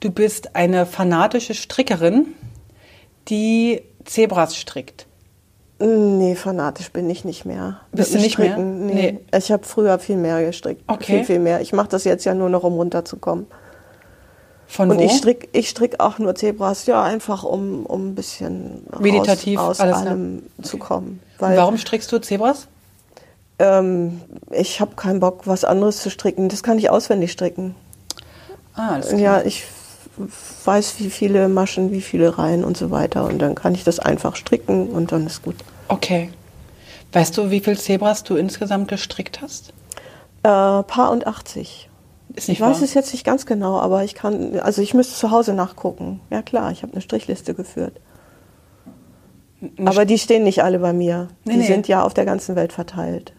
du 0.00 0.10
bist 0.10 0.56
eine 0.56 0.86
fanatische 0.86 1.54
Strickerin, 1.54 2.26
die 3.28 3.82
Zebras 4.04 4.56
strickt. 4.56 5.06
Nee, 5.78 6.36
fanatisch 6.36 6.92
bin 6.92 7.10
ich 7.10 7.24
nicht 7.24 7.44
mehr. 7.44 7.80
Bist 7.90 8.12
Mit 8.12 8.20
du 8.20 8.24
nicht 8.24 8.38
mehr? 8.38 8.52
Stricken, 8.52 8.86
Nee. 8.86 9.18
Nee. 9.32 9.36
Ich 9.36 9.50
habe 9.50 9.64
früher 9.64 9.98
viel 9.98 10.16
mehr 10.16 10.44
gestrickt. 10.44 10.82
Okay. 10.86 11.18
Viel, 11.18 11.24
viel 11.24 11.38
mehr. 11.40 11.60
Ich 11.60 11.72
mache 11.72 11.88
das 11.88 12.04
jetzt 12.04 12.24
ja 12.24 12.34
nur 12.34 12.48
noch, 12.48 12.62
um 12.62 12.74
runterzukommen. 12.74 13.46
Von 14.68 14.90
Und 14.90 14.98
wo? 14.98 15.02
ich 15.02 15.12
strick, 15.12 15.48
ich 15.52 15.68
strick 15.68 16.00
auch 16.00 16.18
nur 16.18 16.34
Zebras, 16.34 16.86
ja, 16.86 17.02
einfach 17.02 17.42
um, 17.42 17.84
um 17.84 18.08
ein 18.10 18.14
bisschen 18.14 18.86
Meditativ, 19.00 19.58
aus, 19.58 19.68
aus 19.68 19.80
alles, 19.80 20.02
ne? 20.02 20.10
allem 20.10 20.42
zu 20.62 20.78
kommen. 20.78 21.20
Und 21.38 21.48
Weil 21.48 21.56
Warum 21.56 21.76
strickst 21.76 22.10
du 22.12 22.18
Zebras? 22.20 22.68
Ähm, 23.62 24.20
ich 24.50 24.80
habe 24.80 24.96
keinen 24.96 25.20
Bock, 25.20 25.46
was 25.46 25.64
anderes 25.64 26.02
zu 26.02 26.10
stricken. 26.10 26.48
Das 26.48 26.62
kann 26.62 26.78
ich 26.78 26.90
auswendig 26.90 27.30
stricken. 27.32 27.74
Ah, 28.74 28.98
klar. 28.98 29.18
Ja, 29.18 29.42
ich 29.42 29.64
weiß, 30.64 30.96
wie 30.98 31.10
viele 31.10 31.48
Maschen, 31.48 31.92
wie 31.92 32.00
viele 32.00 32.38
Reihen 32.38 32.64
und 32.64 32.76
so 32.76 32.90
weiter. 32.90 33.24
Und 33.24 33.38
dann 33.38 33.54
kann 33.54 33.74
ich 33.74 33.84
das 33.84 34.00
einfach 34.00 34.36
stricken 34.36 34.88
und 34.88 35.12
dann 35.12 35.26
ist 35.26 35.42
gut. 35.42 35.56
Okay. 35.88 36.30
Weißt 37.12 37.38
du, 37.38 37.50
wie 37.50 37.60
viel 37.60 37.78
Zebras 37.78 38.24
du 38.24 38.36
insgesamt 38.36 38.88
gestrickt 38.88 39.40
hast? 39.42 39.72
Äh, 40.42 40.82
Paar 40.82 41.10
und 41.10 41.26
80. 41.26 41.88
Ist 42.34 42.48
nicht 42.48 42.58
Ich 42.58 42.60
weiß 42.60 42.78
wahr? 42.78 42.84
es 42.84 42.94
jetzt 42.94 43.12
nicht 43.12 43.24
ganz 43.24 43.46
genau, 43.46 43.78
aber 43.78 44.02
ich 44.02 44.14
kann, 44.14 44.58
also 44.60 44.82
ich 44.82 44.94
müsste 44.94 45.14
zu 45.14 45.30
Hause 45.30 45.54
nachgucken. 45.54 46.20
Ja 46.30 46.42
klar, 46.42 46.72
ich 46.72 46.82
habe 46.82 46.92
eine 46.94 47.02
Strichliste 47.02 47.54
geführt. 47.54 48.00
Aber 49.84 50.04
die 50.04 50.18
stehen 50.18 50.42
nicht 50.42 50.64
alle 50.64 50.80
bei 50.80 50.92
mir. 50.92 51.28
Nee, 51.44 51.52
die 51.52 51.58
nee. 51.60 51.66
sind 51.66 51.86
ja 51.86 52.02
auf 52.02 52.14
der 52.14 52.24
ganzen 52.24 52.56
Welt 52.56 52.72
verteilt. 52.72 53.32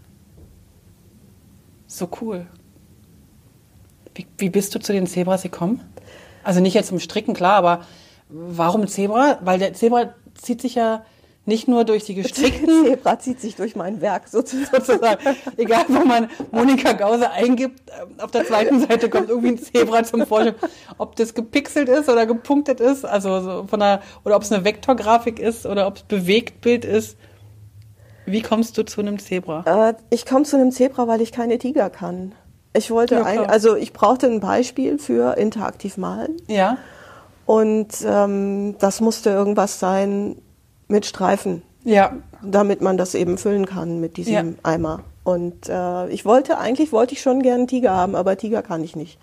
So 1.93 2.09
cool. 2.21 2.47
Wie, 4.15 4.25
wie 4.39 4.49
bist 4.49 4.73
du 4.73 4.79
zu 4.79 4.93
den 4.93 5.05
Zebras 5.05 5.43
gekommen? 5.43 5.79
Also 6.43 6.59
nicht 6.59 6.73
jetzt 6.73 6.87
zum 6.87 6.99
Stricken, 6.99 7.35
klar, 7.35 7.53
aber 7.53 7.85
warum 8.29 8.87
Zebra? 8.87 9.37
Weil 9.43 9.59
der 9.59 9.75
Zebra 9.75 10.15
zieht 10.33 10.59
sich 10.61 10.73
ja 10.73 11.05
nicht 11.45 11.67
nur 11.67 11.83
durch 11.83 12.03
die 12.03 12.15
gestrickten, 12.15 12.85
Zebra 12.85 13.19
zieht 13.19 13.39
sich 13.39 13.55
durch 13.55 13.75
mein 13.75 14.01
Werk 14.01 14.27
sozusagen. 14.27 15.17
egal 15.57 15.85
wo 15.87 16.03
man 16.03 16.31
Monika 16.51 16.93
Gause 16.93 17.29
eingibt, 17.29 17.87
äh, 17.91 18.23
auf 18.23 18.31
der 18.31 18.47
zweiten 18.47 18.79
Seite 18.79 19.07
kommt 19.07 19.29
irgendwie 19.29 19.49
ein 19.49 19.59
Zebra 19.59 20.03
zum 20.03 20.25
Vorschein. 20.25 20.55
Ob 20.97 21.15
das 21.15 21.35
gepixelt 21.35 21.89
ist 21.89 22.09
oder 22.09 22.25
gepunktet 22.25 22.79
ist, 22.79 23.05
also 23.05 23.39
so 23.39 23.67
von 23.67 23.79
der, 23.79 24.01
oder 24.25 24.35
ob 24.35 24.41
es 24.41 24.51
eine 24.51 24.65
Vektorgrafik 24.65 25.37
ist 25.37 25.67
oder 25.67 25.85
ob 25.85 25.97
es 25.97 26.03
Bewegtbild 26.03 26.85
ist. 26.85 27.17
Wie 28.25 28.41
kommst 28.41 28.77
du 28.77 28.83
zu 28.83 29.01
einem 29.01 29.19
Zebra? 29.19 29.89
Äh, 29.89 29.93
ich 30.09 30.25
komme 30.25 30.43
zu 30.45 30.55
einem 30.57 30.71
Zebra, 30.71 31.07
weil 31.07 31.21
ich 31.21 31.31
keine 31.31 31.57
Tiger 31.57 31.89
kann. 31.89 32.33
Ich 32.75 32.89
wollte, 32.89 33.15
Ja, 33.15 33.23
ein, 33.23 33.39
also 33.45 33.75
ich 33.75 33.93
brauchte 33.93 34.27
ein 34.27 34.39
Beispiel 34.39 34.97
für 34.97 35.37
interaktiv 35.37 35.97
malen 35.97 36.37
Ja? 36.47 36.77
und 37.45 37.89
ähm, 38.05 38.75
das 38.79 39.01
musste 39.01 39.29
irgendwas 39.29 39.79
sein 39.79 40.37
mit 40.87 41.05
Streifen, 41.05 41.61
Ja. 41.83 42.13
damit 42.41 42.81
man 42.81 42.97
das 42.97 43.13
eben 43.15 43.37
füllen 43.37 43.65
kann 43.65 43.99
mit 43.99 44.17
diesem 44.17 44.33
Ja. 44.33 44.43
Eimer. 44.63 45.01
Und 45.23 45.69
äh, 45.69 46.07
ich 46.09 46.25
wollte, 46.25 46.57
eigentlich 46.57 46.91
wollte 46.91 47.13
ich 47.13 47.21
schon 47.21 47.41
gerne 47.43 47.59
einen 47.59 47.67
Tiger 47.67 47.91
haben, 47.91 48.15
aber 48.15 48.37
Tiger 48.37 48.61
kann 48.61 48.83
ich 48.83 48.95
nicht. 48.95 49.19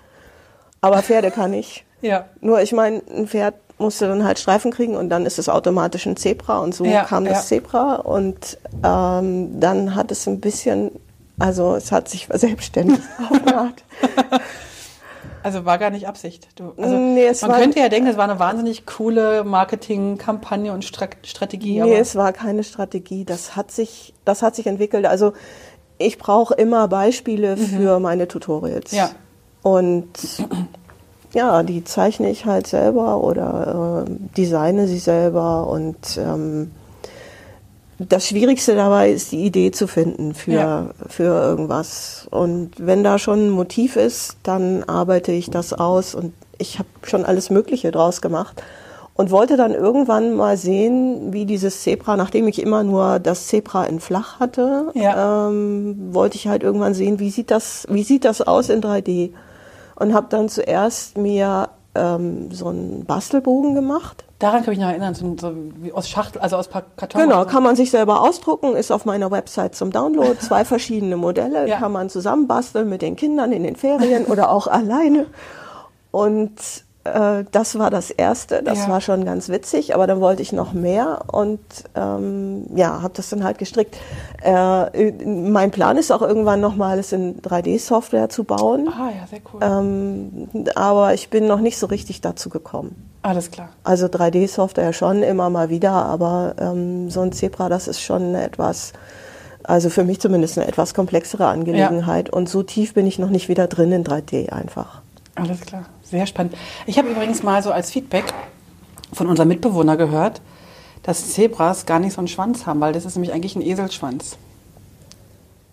Aber 0.81 1.03
Pferde 1.03 1.31
kann 1.31 1.53
ich. 1.53 1.85
Ja. 2.01 2.27
Nur 2.41 2.61
ich 2.63 2.73
meine, 2.73 3.03
ein 3.15 3.27
Pferd 3.27 3.55
musste 3.81 4.07
dann 4.09 4.25
halt 4.25 4.39
Streifen 4.39 4.71
kriegen 4.71 4.97
und 4.97 5.09
dann 5.09 5.27
ist 5.27 5.39
es 5.39 5.49
automatisch 5.49 6.07
ein 6.07 6.17
Zebra 6.17 6.59
und 6.59 6.75
so 6.75 6.85
Ja, 6.85 7.05
kam 7.05 7.25
ja. 7.27 7.33
das 7.33 7.49
Zebra 7.49 7.97
und 7.97 8.59
ähm, 8.85 9.61
dann 9.61 9.95
hat 9.95 10.11
es 10.13 10.27
ein 10.27 10.41
bisschen, 10.41 10.91
also 11.39 11.75
es 11.75 11.91
hat 11.93 12.09
sich 12.09 12.27
verselbstständigt 12.27 13.03
auf 13.31 13.43
eine 13.47 13.57
Art. 13.57 13.85
Also 15.43 15.65
war 15.65 15.79
gar 15.79 15.91
nicht 15.91 16.07
Absicht. 16.07 16.49
Du, 16.57 16.73
also 16.77 16.97
Nee, 16.99 17.27
es 17.27 17.41
man 17.43 17.53
könnte 17.53 17.79
ja 17.81 17.89
denken, 17.89 18.09
es 18.09 18.17
war 18.17 18.25
eine 18.25 18.39
wahnsinnig 18.39 18.85
coole 18.85 19.43
Marketingkampagne 19.43 20.73
und 20.73 20.85
Stra 20.85 21.07
Strategie. 21.23 21.81
Nee, 21.81 21.97
es 21.97 22.15
war 22.15 22.33
keine 22.33 22.63
Strategie. 22.63 23.25
Das 23.25 23.57
hat 23.57 23.71
sich, 23.71 24.13
das 24.27 24.43
hat 24.43 24.55
sich 24.55 24.67
entwickelt. 24.67 25.07
Also 25.07 25.33
ich 25.97 26.19
brauche 26.19 26.55
immer 26.55 26.89
Beispiele 26.89 27.57
für 27.57 28.01
meine 28.01 28.29
Tutorials. 28.29 28.93
Mhm. 28.93 28.99
Ja. 28.99 29.11
Und 29.63 30.09
ja, 31.33 31.63
die 31.63 31.85
zeichne 31.85 32.31
ich 32.31 32.45
halt 32.47 32.67
selber 32.67 33.23
oder 33.23 34.05
äh, 34.07 34.11
designe 34.37 34.87
sie 34.89 34.99
selber. 34.99 35.69
Und 35.69 36.19
ähm, 36.19 36.71
das 37.99 38.27
Schwierigste 38.27 38.75
dabei 38.75 39.11
ist, 39.11 39.31
die 39.33 39.45
Idee 39.45 39.71
zu 39.71 39.87
finden 39.87 40.35
für, 40.35 40.53
Ja. 40.53 40.87
für 41.09 41.25
irgendwas. 41.25 42.27
Und 42.31 42.73
wenn 42.79 43.05
da 43.05 43.19
schon 43.19 43.47
ein 43.49 43.51
Motiv 43.51 43.97
ist, 43.97 44.37
dann 44.43 44.85
arbeite 44.85 45.33
ich 45.33 45.51
das 45.51 45.73
aus. 45.75 46.15
Und 46.15 46.33
ich 46.59 46.79
habe 46.79 46.89
schon 47.03 47.25
alles 47.25 47.51
Mögliche 47.51 47.91
draus 47.91 48.21
gemacht. 48.23 48.63
Und 49.15 49.31
wollte 49.31 49.59
dann 49.59 49.75
irgendwann 49.75 50.35
mal 50.35 50.57
sehen, 50.57 51.35
wie 51.35 51.45
dieses 51.45 51.83
Zebra, 51.83 52.17
nachdem 52.17 52.49
ich 52.49 52.63
immer 52.63 52.83
nur 52.85 53.19
das 53.19 53.49
Zebra 53.49 53.85
in 53.85 54.01
flach 54.01 54.41
hatte, 54.41 54.93
Ja. 54.95 55.49
ähm, 55.49 56.09
wollte 56.15 56.37
ich 56.37 56.49
halt 56.49 56.63
irgendwann 56.63 56.95
sehen, 56.95 57.19
wie 57.19 57.29
sieht 57.31 57.51
das, 57.51 57.87
wie 57.91 58.03
sieht 58.03 58.25
das 58.25 58.41
aus 58.41 58.71
in 58.71 58.81
3D? 58.81 59.31
Und 60.01 60.13
habe 60.15 60.27
dann 60.31 60.49
zuerst 60.49 61.17
mir 61.17 61.69
ähm, 61.95 62.51
so 62.51 62.69
einen 62.69 63.05
Bastelbogen 63.05 63.75
gemacht. 63.75 64.25
daran 64.39 64.63
kann 64.65 64.73
ich 64.73 64.79
mich 64.79 64.87
noch 64.87 64.91
erinnern, 64.91 65.15
so, 65.15 65.37
so 65.39 65.53
aus 65.95 66.09
Schachtel, 66.09 66.41
also 66.41 66.57
aus 66.57 66.69
Karton. 66.71 67.21
Genau, 67.21 67.45
kann 67.45 67.63
man 67.63 67.77
sich 67.77 67.91
selber 67.91 68.21
ausdrucken, 68.23 68.75
ist 68.77 68.91
auf 68.91 69.05
meiner 69.05 69.31
Website 69.31 69.75
zum 69.75 69.91
Download. 69.93 70.37
Zwei 70.41 70.65
verschiedene 70.65 71.17
Modelle 71.17 71.69
Ja. 71.69 71.79
kann 71.79 71.93
man 71.93 72.09
zusammenbasteln 72.11 72.89
mit 72.89 73.03
den 73.03 73.15
Kindern 73.17 73.53
in 73.53 73.63
den 73.63 73.77
Ferien 73.77 74.25
oder 74.27 74.51
auch 74.51 74.67
alleine. 74.67 75.27
Und 76.11 76.53
äh, 77.05 77.45
das 77.51 77.79
war 77.79 77.91
das 77.91 78.11
erste, 78.11 78.63
das 78.63 78.81
Ja. 78.81 78.89
war 78.89 79.01
schon 79.01 79.25
ganz 79.25 79.49
witzig, 79.49 79.95
aber 79.95 80.07
dann 80.07 80.21
wollte 80.21 80.43
ich 80.43 80.53
noch 80.53 80.73
mehr 80.73 81.23
und 81.33 81.61
ähm, 81.95 82.67
ja, 82.75 83.03
habe 83.03 83.15
das 83.15 83.31
dann 83.31 83.43
halt 83.45 83.59
gestrickt. 83.59 83.97
Äh, 84.43 85.13
mein 85.25 85.71
Plan 85.71 85.97
ist 85.97 86.11
auch 86.11 86.23
irgendwann 86.23 86.61
nochmal 86.61 86.93
alles 86.93 87.13
in 87.13 87.41
3D-Software 87.43 88.29
zu 88.29 88.45
bauen, 88.45 88.89
Ah 88.89 89.09
ja, 89.19 89.27
sehr 89.27 89.41
cool. 89.53 89.61
ähm, 89.63 90.49
aber 90.75 91.15
ich 91.15 91.31
bin 91.31 91.47
noch 91.47 91.61
nicht 91.61 91.79
so 91.79 91.87
richtig 91.87 92.21
dazu 92.21 92.49
gekommen. 92.51 93.07
Alles 93.23 93.51
klar. 93.51 93.69
Also 93.85 94.07
3D-Software 94.07 94.93
schon 94.95 95.23
immer 95.23 95.51
mal 95.51 95.69
wieder, 95.69 95.93
aber 95.93 96.55
ähm, 96.59 97.11
so 97.11 97.21
ein 97.21 97.33
Zebra, 97.33 97.69
das 97.69 97.87
ist 97.87 98.01
schon 98.01 98.35
etwas, 98.35 98.93
also 99.63 99.91
für 99.91 100.05
mich 100.05 100.21
zumindest 100.21 100.57
eine 100.59 100.67
etwas 100.67 100.95
komplexere 100.95 101.47
Angelegenheit. 101.47 102.31
Und 102.31 102.49
so 102.49 102.63
tief 102.63 102.95
bin 102.95 103.07
ich 103.07 103.19
noch 103.19 103.29
nicht 103.29 103.49
wieder 103.51 103.67
drin 103.67 103.93
in 103.93 104.05
3D 104.05 104.51
einfach. 104.51 105.03
Alles 105.35 105.61
klar, 105.61 105.85
sehr 106.11 106.27
spannend. 106.27 106.55
Ich 106.87 106.99
habe 106.99 107.09
übrigens 107.09 107.43
mal 107.43 107.63
so 107.63 107.73
als 107.73 107.91
Feedback 107.91 108.25
von 109.13 109.27
unserem 109.27 109.49
Mitbewohner 109.49 109.97
gehört, 109.97 110.41
dass 111.03 111.33
Zebras 111.33 111.87
gar 111.87 111.99
nicht 111.99 112.13
so 112.13 112.19
einen 112.21 112.29
Schwanz 112.29 112.67
haben, 112.67 112.81
weil 112.81 112.93
das 112.93 113.05
ist 113.05 113.17
nämlich 113.17 113.33
eigentlich 113.33 113.57
ein 113.57 113.63
Eselschwanz. 113.63 114.37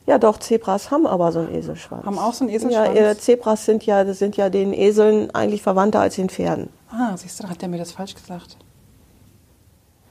Ja, 0.06 0.18
doch, 0.18 0.38
Zebras 0.38 0.90
haben 0.90 1.06
aber 1.06 1.34
so 1.34 1.40
einen 1.40 1.54
Eselschwanz. 1.54 2.06
Haben 2.06 2.18
auch 2.18 2.34
so 2.34 2.46
einen 2.46 2.54
Eselschwanz? 2.54 2.98
Ja, 2.98 3.10
äh, 3.12 3.18
Zebras 3.18 3.66
sind 3.66 3.86
ja, 3.86 4.14
sind 4.14 4.38
ja 4.38 4.50
den 4.50 4.74
Eseln 4.74 5.36
eigentlich 5.36 5.62
verwandter 5.62 6.00
als 6.00 6.16
den 6.16 6.30
Pferden. 6.30 6.70
Ah, 6.90 7.18
siehst 7.18 7.44
du, 7.44 7.50
hat 7.50 7.62
der 7.62 7.68
mir 7.68 7.78
das 7.78 7.92
falsch 7.92 8.16
gesagt. 8.16 8.56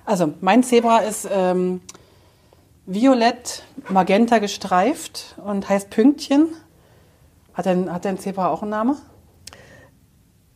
Also, 0.05 0.35
mein 0.43 0.63
Zebra 0.63 0.99
ist 0.99 1.27
ähm, 1.33 1.81
violett, 2.85 3.63
magenta 3.89 4.39
gestreift 4.39 5.35
und 5.43 5.69
heißt 5.69 5.89
Pünktchen. 5.89 6.49
Hat 7.55 7.65
denn, 7.65 7.91
hat 7.91 8.05
denn 8.05 8.19
Zebra 8.19 8.49
auch 8.51 8.61
einen 8.61 8.73
Namen? 8.73 8.97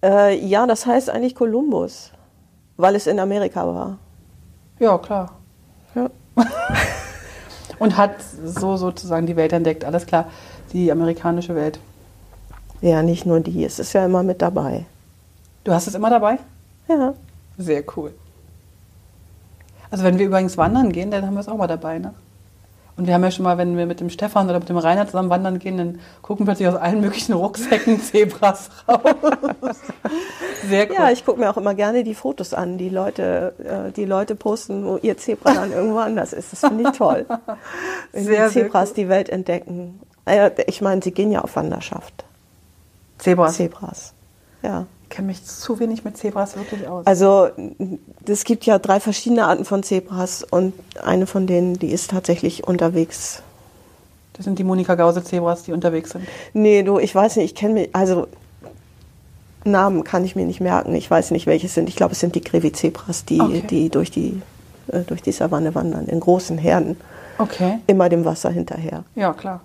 Äh, 0.03 0.39
ja, 0.45 0.67
das 0.67 0.87
heißt 0.87 1.11
eigentlich 1.11 1.35
Kolumbus, 1.35 2.11
weil 2.77 2.95
es 2.95 3.07
in 3.07 3.19
Amerika 3.21 3.67
war. 3.67 3.99
Ja, 4.79 4.97
klar. 4.99 5.33
Ja. 5.95 6.09
Und 7.79 7.97
hat 7.97 8.17
so 8.45 8.77
sozusagen 8.77 9.27
die 9.27 9.37
Welt 9.37 9.53
entdeckt, 9.53 9.85
alles 9.85 10.07
klar, 10.07 10.27
die 10.73 10.91
amerikanische 10.93 11.55
Welt. 11.55 11.79
ja, 12.81 13.03
nicht 13.03 13.27
nur 13.27 13.41
die, 13.41 13.65
es 13.65 13.79
ist 13.79 13.93
ja 13.93 14.05
immer 14.05 14.23
mit 14.23 14.41
dabei. 14.43 14.85
Du 15.65 15.73
hast 15.73 15.87
es 15.87 15.95
immer 15.95 16.11
dabei? 16.11 16.39
Ja. 16.89 17.15
Sehr 17.59 17.83
cool. 17.97 18.13
Also 19.91 20.05
wenn 20.05 20.19
wir 20.19 20.27
übrigens 20.27 20.57
wandern 20.57 20.93
gehen, 20.93 21.11
dann 21.11 21.27
haben 21.27 21.35
wir 21.35 21.41
es 21.41 21.49
auch 21.49 21.57
mal 21.57 21.67
dabei, 21.67 21.99
ne? 21.99 22.15
Und 23.01 23.07
wir 23.07 23.15
haben 23.15 23.25
ja 23.25 23.31
schon 23.31 23.45
mal, 23.45 23.57
wenn 23.57 23.79
wir 23.79 23.87
mit 23.87 24.01
dem 24.01 24.11
Stefan 24.11 24.51
oder 24.51 24.59
mit 24.59 24.69
dem 24.69 24.77
Rainer 24.77 25.07
zusammen 25.07 25.31
wandern 25.31 25.59
gehen, 25.59 25.79
dann 25.79 26.01
gucken 26.21 26.45
plötzlich 26.45 26.69
aus 26.69 26.75
allen 26.75 27.01
möglichen 27.01 27.33
Rucksäcken 27.33 27.99
Zebras 28.03 28.69
raus. 28.87 29.01
Sehr 30.69 30.87
cool. 30.91 30.97
Ja, 30.97 31.11
ich 31.11 31.25
gucke 31.25 31.41
mir 31.41 31.49
auch 31.49 31.57
immer 31.57 31.73
gerne 31.75 32.05
die 32.05 32.15
Fotos 32.15 32.53
an, 32.53 32.77
die 32.77 32.91
Leute, 32.91 33.55
äh, 33.59 33.91
die 33.93 34.05
Leute 34.05 34.35
posten, 34.35 34.85
wo 34.85 34.99
ihr 34.99 35.17
Zebra 35.17 35.55
dann 35.55 35.73
irgendwo 35.73 35.97
anders 35.97 36.35
ist. 36.35 36.53
Das 36.53 36.61
finde 36.61 36.91
ich 36.91 36.99
toll. 36.99 37.25
Wenn 38.13 38.25
Sehr, 38.25 38.49
die 38.49 38.53
Zebras 38.53 38.93
die 38.93 39.09
Welt 39.09 39.31
entdecken. 39.31 39.99
Äh, 40.27 40.51
ich 40.67 40.83
meine, 40.83 41.01
sie 41.01 41.13
gehen 41.13 41.33
ja 41.33 41.41
auf 41.41 41.57
Wanderschaft. 41.57 42.27
Zebras. 43.17 43.57
Zebras. 43.57 44.13
Ja. 44.63 44.85
Ich 45.11 45.17
kenne 45.17 45.27
mich 45.27 45.45
zu 45.45 45.81
wenig 45.81 46.05
mit 46.05 46.17
Zebras 46.17 46.57
wirklich 46.57 46.87
aus. 46.87 47.05
Also 47.05 47.49
es 48.27 48.45
gibt 48.45 48.65
ja 48.65 48.79
drei 48.79 49.01
verschiedene 49.01 49.45
Arten 49.45 49.65
von 49.65 49.83
Zebras 49.83 50.45
und 50.49 50.73
eine 51.03 51.27
von 51.27 51.49
denen, 51.49 51.75
die 51.81 51.89
ist 51.91 52.13
tatsächlich 52.13 52.63
unterwegs. 52.69 53.43
Das 54.35 54.45
sind 54.45 54.61
die 54.61 54.63
Monika 54.65 54.95
Gause 54.95 55.25
Zebras, 55.25 55.65
die 55.65 55.73
unterwegs 55.73 56.11
sind. 56.11 56.29
Nee, 56.53 56.85
du, 56.85 57.01
ich 57.01 57.13
weiß 57.13 57.37
nicht, 57.37 57.47
ich 57.47 57.55
kenne 57.57 57.75
mich, 57.75 57.91
also 57.93 58.29
Namen 59.65 60.05
kann 60.05 60.25
ich 60.25 60.37
mir 60.37 60.47
nicht 60.47 60.61
merken. 60.61 60.95
Ich 60.95 61.11
weiß 61.11 61.33
nicht, 61.33 61.49
welche 61.49 61.67
es 61.67 61.75
sind. 61.75 61.89
Ich 61.89 61.97
glaube, 61.97 62.13
es 62.13 62.21
sind 62.21 62.37
die 62.37 62.41
Grevi-Zebras, 62.41 63.25
die, 63.25 63.41
Okay. 63.41 63.65
die 63.69 63.89
durch 63.91 64.13
die 64.13 64.41
äh, 64.93 65.01
durch 65.01 65.23
die 65.23 65.33
Savanne 65.33 65.75
wandern, 65.75 66.07
in 66.07 66.21
großen 66.21 66.57
Herden, 66.57 66.97
Okay. 67.37 67.81
immer 67.89 68.09
dem 68.09 68.25
Wasser 68.25 68.51
hinterher. 68.51 69.03
Ja, 69.17 69.33
klar. 69.33 69.61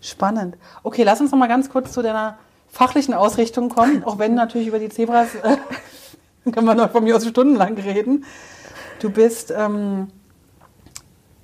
Spannend. 0.00 0.56
Okay, 0.82 1.04
lass 1.04 1.20
uns 1.20 1.30
noch 1.30 1.38
mal 1.38 1.46
ganz 1.48 1.70
kurz 1.70 1.92
zu 1.92 2.02
deiner 2.02 2.36
fachlichen 2.70 3.14
Ausrichtung 3.14 3.68
kommen, 3.68 4.04
auch 4.04 4.18
wenn 4.18 4.34
natürlich 4.34 4.68
über 4.68 4.78
die 4.78 4.88
Zebras 4.88 5.34
äh, 5.34 5.56
können 6.52 6.66
wir 6.66 6.74
noch 6.74 6.90
von 6.90 7.04
mir 7.04 7.16
aus 7.16 7.26
stundenlang 7.26 7.76
reden. 7.76 8.24
Du 9.00 9.10
bist, 9.10 9.52
ähm, 9.56 10.08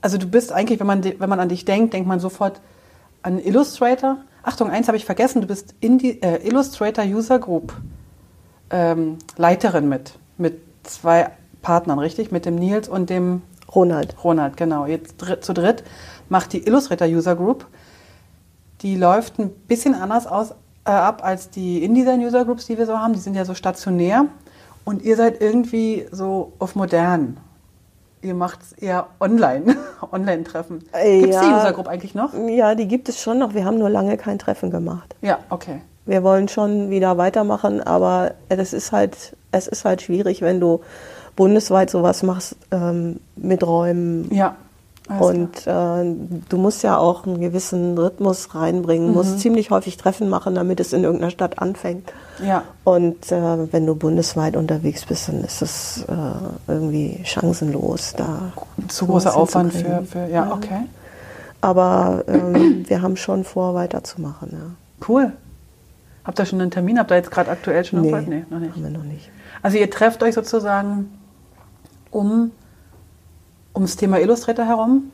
also 0.01 0.19
du 0.19 0.27
bist 0.27 0.53
eigentlich, 0.53 0.81
wenn 0.81 0.87
man, 0.87 1.05
wenn 1.05 1.29
man 1.29 1.41
an 1.41 1.49
dich 1.49 1.65
denkt, 1.65 1.95
denkt 1.95 2.09
man 2.09 2.21
sofort 2.21 2.61
an 3.23 3.39
Illustrator. 3.39 4.19
Achtung, 4.43 4.71
eins 4.71 4.89
habe 4.89 4.97
ich 4.97 5.05
vergessen, 5.05 5.41
du 5.41 5.47
bist 5.47 5.75
in 5.81 5.99
die, 5.99 6.23
äh, 6.23 6.47
Illustrator 6.47 7.05
User 7.05 7.39
Group 7.39 7.75
ähm, 8.71 9.19
Leiterin 9.37 9.89
mit, 9.89 10.19
mit 10.37 10.61
zwei 10.83 11.31
Partnern, 11.63 11.99
richtig? 11.99 12.31
Mit 12.33 12.45
dem 12.45 12.57
Nils 12.57 12.89
und 12.89 13.09
dem 13.09 13.43
Ronald. 13.75 14.23
Ronald, 14.23 14.57
genau. 14.57 14.87
Jetzt 14.87 15.21
dr 15.21 15.41
zu 15.41 15.55
dritt 15.55 15.85
macht 16.29 16.53
die 16.53 16.67
Illustrator 16.67 17.09
User 17.09 17.37
Group. 17.37 17.67
Die 18.83 18.97
läuft 18.97 19.39
ein 19.39 19.51
bisschen 19.51 19.95
anders 19.95 20.27
aus, 20.27 20.55
äh, 20.85 20.91
ab 20.91 21.23
als 21.25 21.51
die 21.51 21.83
InDesign 21.83 22.21
User 22.21 22.45
Groups, 22.45 22.67
die 22.67 22.79
wir 22.79 22.87
so 22.87 22.99
haben. 22.99 23.13
Die 23.13 23.21
sind 23.21 23.35
ja 23.35 23.45
so 23.45 23.55
stationär. 23.55 24.27
Und 24.85 25.03
ihr 25.03 25.17
seid 25.17 25.41
irgendwie 25.41 26.07
so 26.11 26.53
auf 26.59 26.75
modern. 26.75 27.39
Ihr 28.21 28.35
macht 28.35 28.63
es 28.63 28.73
eher 28.73 29.07
online, 29.21 29.77
Online-Treffen. 30.13 30.85
Äh, 30.93 31.21
Gibt 31.21 31.35
es 31.35 31.41
die 31.41 31.47
ja. 31.47 31.59
User 31.59 31.73
Group 31.73 31.89
eigentlich 31.89 32.15
noch? 32.15 32.33
Ja, 32.49 32.75
die 32.75 32.89
gibt 32.89 33.09
es 33.09 33.21
schon 33.21 33.39
noch. 33.39 33.55
Wir 33.55 33.65
haben 33.65 33.79
nur 33.79 33.91
lange 33.91 34.17
kein 34.17 34.39
Treffen 34.39 34.71
gemacht. 34.71 35.15
Ja, 35.21 35.39
okay. 35.51 35.81
Wir 36.07 36.23
wollen 36.23 36.49
schon 36.49 36.91
wieder 36.91 37.17
weitermachen, 37.17 37.81
aber 37.83 38.35
das 38.51 38.75
ist 38.75 38.93
halt, 38.93 39.37
es 39.53 39.67
ist 39.67 39.87
halt 39.87 40.03
schwierig, 40.03 40.43
wenn 40.43 40.61
du 40.61 40.81
bundesweit 41.35 41.91
sowas 41.91 42.23
machst 42.23 42.57
ähm, 42.71 43.21
mit 43.37 43.67
Räumen. 43.67 44.33
Ja. 44.33 44.57
Alles 45.09 45.21
Und 45.27 45.67
äh, 45.67 46.17
du 46.49 46.57
musst 46.57 46.83
ja 46.83 46.97
auch 46.97 47.27
einen 47.27 47.41
gewissen 47.41 47.99
Rhythmus 47.99 48.55
reinbringen, 48.55 49.09
Mhm. 49.09 49.15
musst 49.15 49.41
ziemlich 49.41 49.71
häufig 49.71 49.97
Treffen 49.99 50.29
machen, 50.31 50.55
damit 50.55 50.81
es 50.81 50.93
in 50.93 51.05
irgendeiner 51.05 51.31
Stadt 51.31 51.59
anfängt. 51.59 52.13
Ja. 52.45 52.63
Und 52.85 53.31
äh, 53.31 53.73
wenn 53.73 53.85
du 53.87 53.95
bundesweit 53.95 54.57
unterwegs 54.57 55.05
bist, 55.05 55.29
dann 55.29 55.45
ist 55.45 55.61
es 55.63 56.05
äh, 56.09 56.15
irgendwie 56.73 57.21
chancenlos, 57.25 58.15
da 58.17 58.53
Zu 58.89 59.07
großer 59.07 59.37
Aufwand 59.37 59.73
für, 59.75 60.05
für. 60.11 60.27
Ja, 60.29 60.53
okay. 60.53 60.87
Aber 61.61 62.25
ähm, 62.27 62.85
wir 62.89 63.03
haben 63.03 63.17
schon 63.17 63.45
vor, 63.45 63.75
weiterzumachen. 63.75 64.49
Ja. 64.53 65.07
Cool. 65.09 65.33
Habt 66.25 66.39
ihr 66.39 66.47
schon 66.47 66.61
einen 66.63 66.71
Termin? 66.71 66.99
Habt 66.99 67.11
ihr 67.11 67.17
jetzt 67.19 67.31
gerade 67.31 67.51
aktuell 67.51 67.85
schon 67.85 68.01
Nee, 68.01 68.09
irgendwas? 68.09 68.29
Nee, 68.29 68.45
noch 68.49 68.59
nicht. 68.59 68.73
haben 68.75 68.83
wir 68.83 68.91
noch 68.91 69.05
nicht. 69.05 69.29
Also 69.61 69.77
ihr 69.77 69.91
trefft 69.91 70.23
euch 70.23 70.35
sozusagen 70.35 71.11
um 72.11 72.51
ums 73.75 73.97
Thema 73.97 74.21
Illustrator 74.21 74.65
herum, 74.65 75.11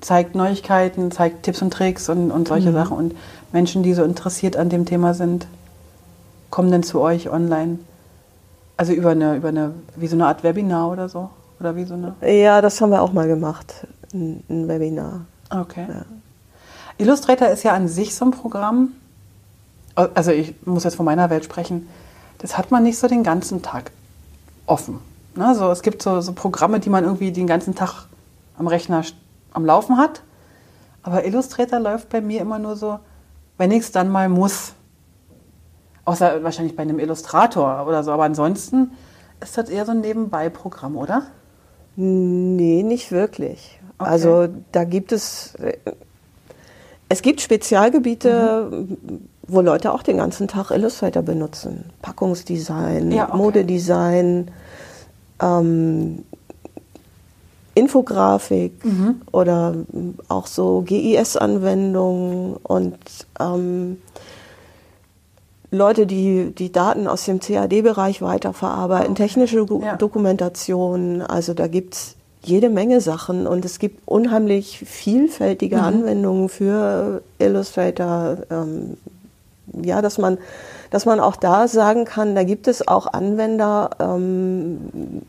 zeigt 0.00 0.34
Neuigkeiten, 0.34 1.10
zeigt 1.10 1.42
Tipps 1.42 1.62
und 1.62 1.72
Tricks 1.72 2.08
und, 2.08 2.30
und 2.30 2.48
solche 2.48 2.72
Sachen. 2.72 2.96
Und 2.96 3.14
Menschen, 3.52 3.82
die 3.82 3.94
so 3.94 4.04
interessiert 4.04 4.56
an 4.56 4.68
dem 4.68 4.84
Thema 4.84 5.14
sind, 5.14 5.46
kommen 6.50 6.70
dann 6.70 6.82
zu 6.82 7.00
euch 7.00 7.30
online. 7.30 7.78
Also 8.76 8.92
über 8.92 9.10
eine, 9.10 9.36
über 9.36 9.48
eine, 9.48 9.74
wie 9.96 10.06
so 10.06 10.16
eine 10.16 10.26
Art 10.26 10.44
Webinar 10.44 10.90
oder 10.90 11.08
so? 11.08 11.30
Oder 11.58 11.76
wie 11.76 11.84
so 11.84 11.94
eine? 11.94 12.14
Ja, 12.20 12.60
das 12.60 12.80
haben 12.80 12.90
wir 12.90 13.00
auch 13.00 13.12
mal 13.12 13.26
gemacht, 13.26 13.86
ein, 14.12 14.42
ein 14.48 14.68
Webinar. 14.68 15.22
Okay. 15.50 15.86
Ja. 15.88 16.04
Illustrator 16.98 17.48
ist 17.48 17.62
ja 17.62 17.72
an 17.72 17.88
sich 17.88 18.14
so 18.14 18.24
ein 18.24 18.30
Programm, 18.30 18.92
also 19.94 20.30
ich 20.30 20.54
muss 20.66 20.84
jetzt 20.84 20.96
von 20.96 21.06
meiner 21.06 21.30
Welt 21.30 21.44
sprechen, 21.44 21.88
das 22.38 22.58
hat 22.58 22.70
man 22.70 22.82
nicht 22.82 22.98
so 22.98 23.08
den 23.08 23.22
ganzen 23.22 23.62
Tag 23.62 23.90
offen. 24.66 24.98
Ne? 25.36 25.54
So, 25.54 25.70
es 25.70 25.82
gibt 25.82 26.02
so, 26.02 26.20
so 26.20 26.32
Programme, 26.32 26.80
die 26.80 26.90
man 26.90 27.04
irgendwie 27.04 27.32
den 27.32 27.46
ganzen 27.46 27.74
Tag 27.74 28.06
am 28.58 28.66
Rechner 28.66 29.02
am 29.52 29.64
Laufen 29.64 29.98
hat. 29.98 30.22
Aber 31.02 31.24
Illustrator 31.24 31.78
läuft 31.78 32.08
bei 32.08 32.20
mir 32.20 32.40
immer 32.40 32.58
nur 32.58 32.76
so, 32.76 32.98
wenn 33.58 33.70
ich 33.70 33.80
es 33.80 33.92
dann 33.92 34.10
mal 34.10 34.28
muss. 34.28 34.72
Außer 36.04 36.42
wahrscheinlich 36.42 36.76
bei 36.76 36.82
einem 36.82 36.98
Illustrator 36.98 37.86
oder 37.86 38.02
so. 38.02 38.12
Aber 38.12 38.24
ansonsten 38.24 38.92
ist 39.40 39.56
das 39.58 39.68
eher 39.68 39.84
so 39.84 39.92
ein 39.92 40.00
Nebenbei-Programm, 40.00 40.96
oder? 40.96 41.26
Nee, 41.96 42.82
nicht 42.82 43.10
wirklich. 43.12 43.80
Okay. 43.98 44.10
Also 44.10 44.48
da 44.72 44.84
gibt 44.84 45.12
es, 45.12 45.54
es 47.08 47.22
gibt 47.22 47.40
Spezialgebiete, 47.40 48.68
mhm. 48.70 49.28
wo 49.46 49.60
Leute 49.60 49.92
auch 49.92 50.02
den 50.02 50.18
ganzen 50.18 50.48
Tag 50.48 50.70
Illustrator 50.70 51.22
benutzen. 51.22 51.90
Packungsdesign, 52.02 53.10
ja, 53.12 53.28
okay. 53.28 53.36
Modedesign, 53.36 54.50
ähm, 55.40 56.24
Infografik 57.74 58.84
mhm. 58.84 59.20
oder 59.32 59.74
auch 60.28 60.46
so 60.46 60.82
GIS-Anwendungen 60.86 62.56
und 62.62 62.96
ähm, 63.38 63.98
Leute, 65.70 66.06
die 66.06 66.52
die 66.56 66.72
Daten 66.72 67.06
aus 67.06 67.24
dem 67.24 67.40
CAD-Bereich 67.40 68.22
weiterverarbeiten, 68.22 69.14
technische 69.14 69.66
ja. 69.82 69.96
Dokumentation, 69.96 71.20
also 71.22 71.54
da 71.54 71.66
gibt 71.66 71.94
es 71.94 72.16
jede 72.42 72.70
Menge 72.70 73.00
Sachen 73.00 73.46
und 73.46 73.64
es 73.64 73.78
gibt 73.78 74.06
unheimlich 74.06 74.78
vielfältige 74.78 75.76
mhm. 75.76 75.82
Anwendungen 75.82 76.48
für 76.48 77.22
Illustrator. 77.38 78.38
Ähm, 78.50 78.96
ja, 79.82 80.00
dass 80.00 80.16
man, 80.16 80.38
dass 80.90 81.06
man 81.06 81.20
auch 81.20 81.36
da 81.36 81.68
sagen 81.68 82.04
kann, 82.04 82.34
da 82.34 82.44
gibt 82.44 82.68
es 82.68 82.86
auch 82.86 83.06
Anwender, 83.06 83.90
ähm, 83.98 85.22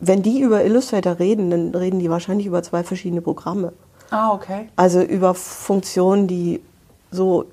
wenn 0.00 0.22
die 0.22 0.40
über 0.40 0.64
Illustrator 0.64 1.18
reden, 1.18 1.50
dann 1.50 1.74
reden 1.74 1.98
die 1.98 2.10
wahrscheinlich 2.10 2.46
über 2.46 2.62
zwei 2.62 2.84
verschiedene 2.84 3.20
Programme. 3.20 3.72
Ah, 4.10 4.32
okay. 4.32 4.68
Also 4.76 5.02
über 5.02 5.34
Funktionen, 5.34 6.28
die 6.28 6.60
so, 7.10 7.44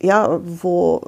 ja, 0.00 0.40
wo, 0.42 1.02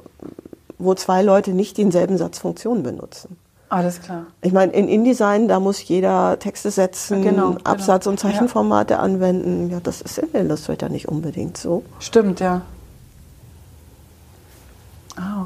wo 0.77 0.93
zwei 0.95 1.21
Leute 1.21 1.51
nicht 1.51 1.77
denselben 1.77 2.17
Satz 2.17 2.39
Funktionen 2.39 2.83
benutzen. 2.83 3.37
Alles 3.69 4.01
klar. 4.01 4.27
Ich 4.43 4.53
meine, 4.53 4.71
in 4.73 4.87
InDesign, 4.87 5.47
da 5.47 5.59
muss 5.59 5.83
jeder 5.83 6.37
Texte 6.37 6.69
setzen, 6.69 7.23
genau, 7.23 7.53
genau. 7.53 7.61
Absatz- 7.63 8.05
und 8.05 8.19
Zeichenformate 8.19 8.95
ja. 8.95 8.99
anwenden. 8.99 9.71
Ja, 9.71 9.79
das 9.81 10.01
ist 10.01 10.19
in 10.19 10.29
Illustrator 10.31 10.89
nicht 10.89 11.07
unbedingt 11.07 11.57
so. 11.57 11.83
Stimmt, 11.97 12.39
ja. 12.39 12.61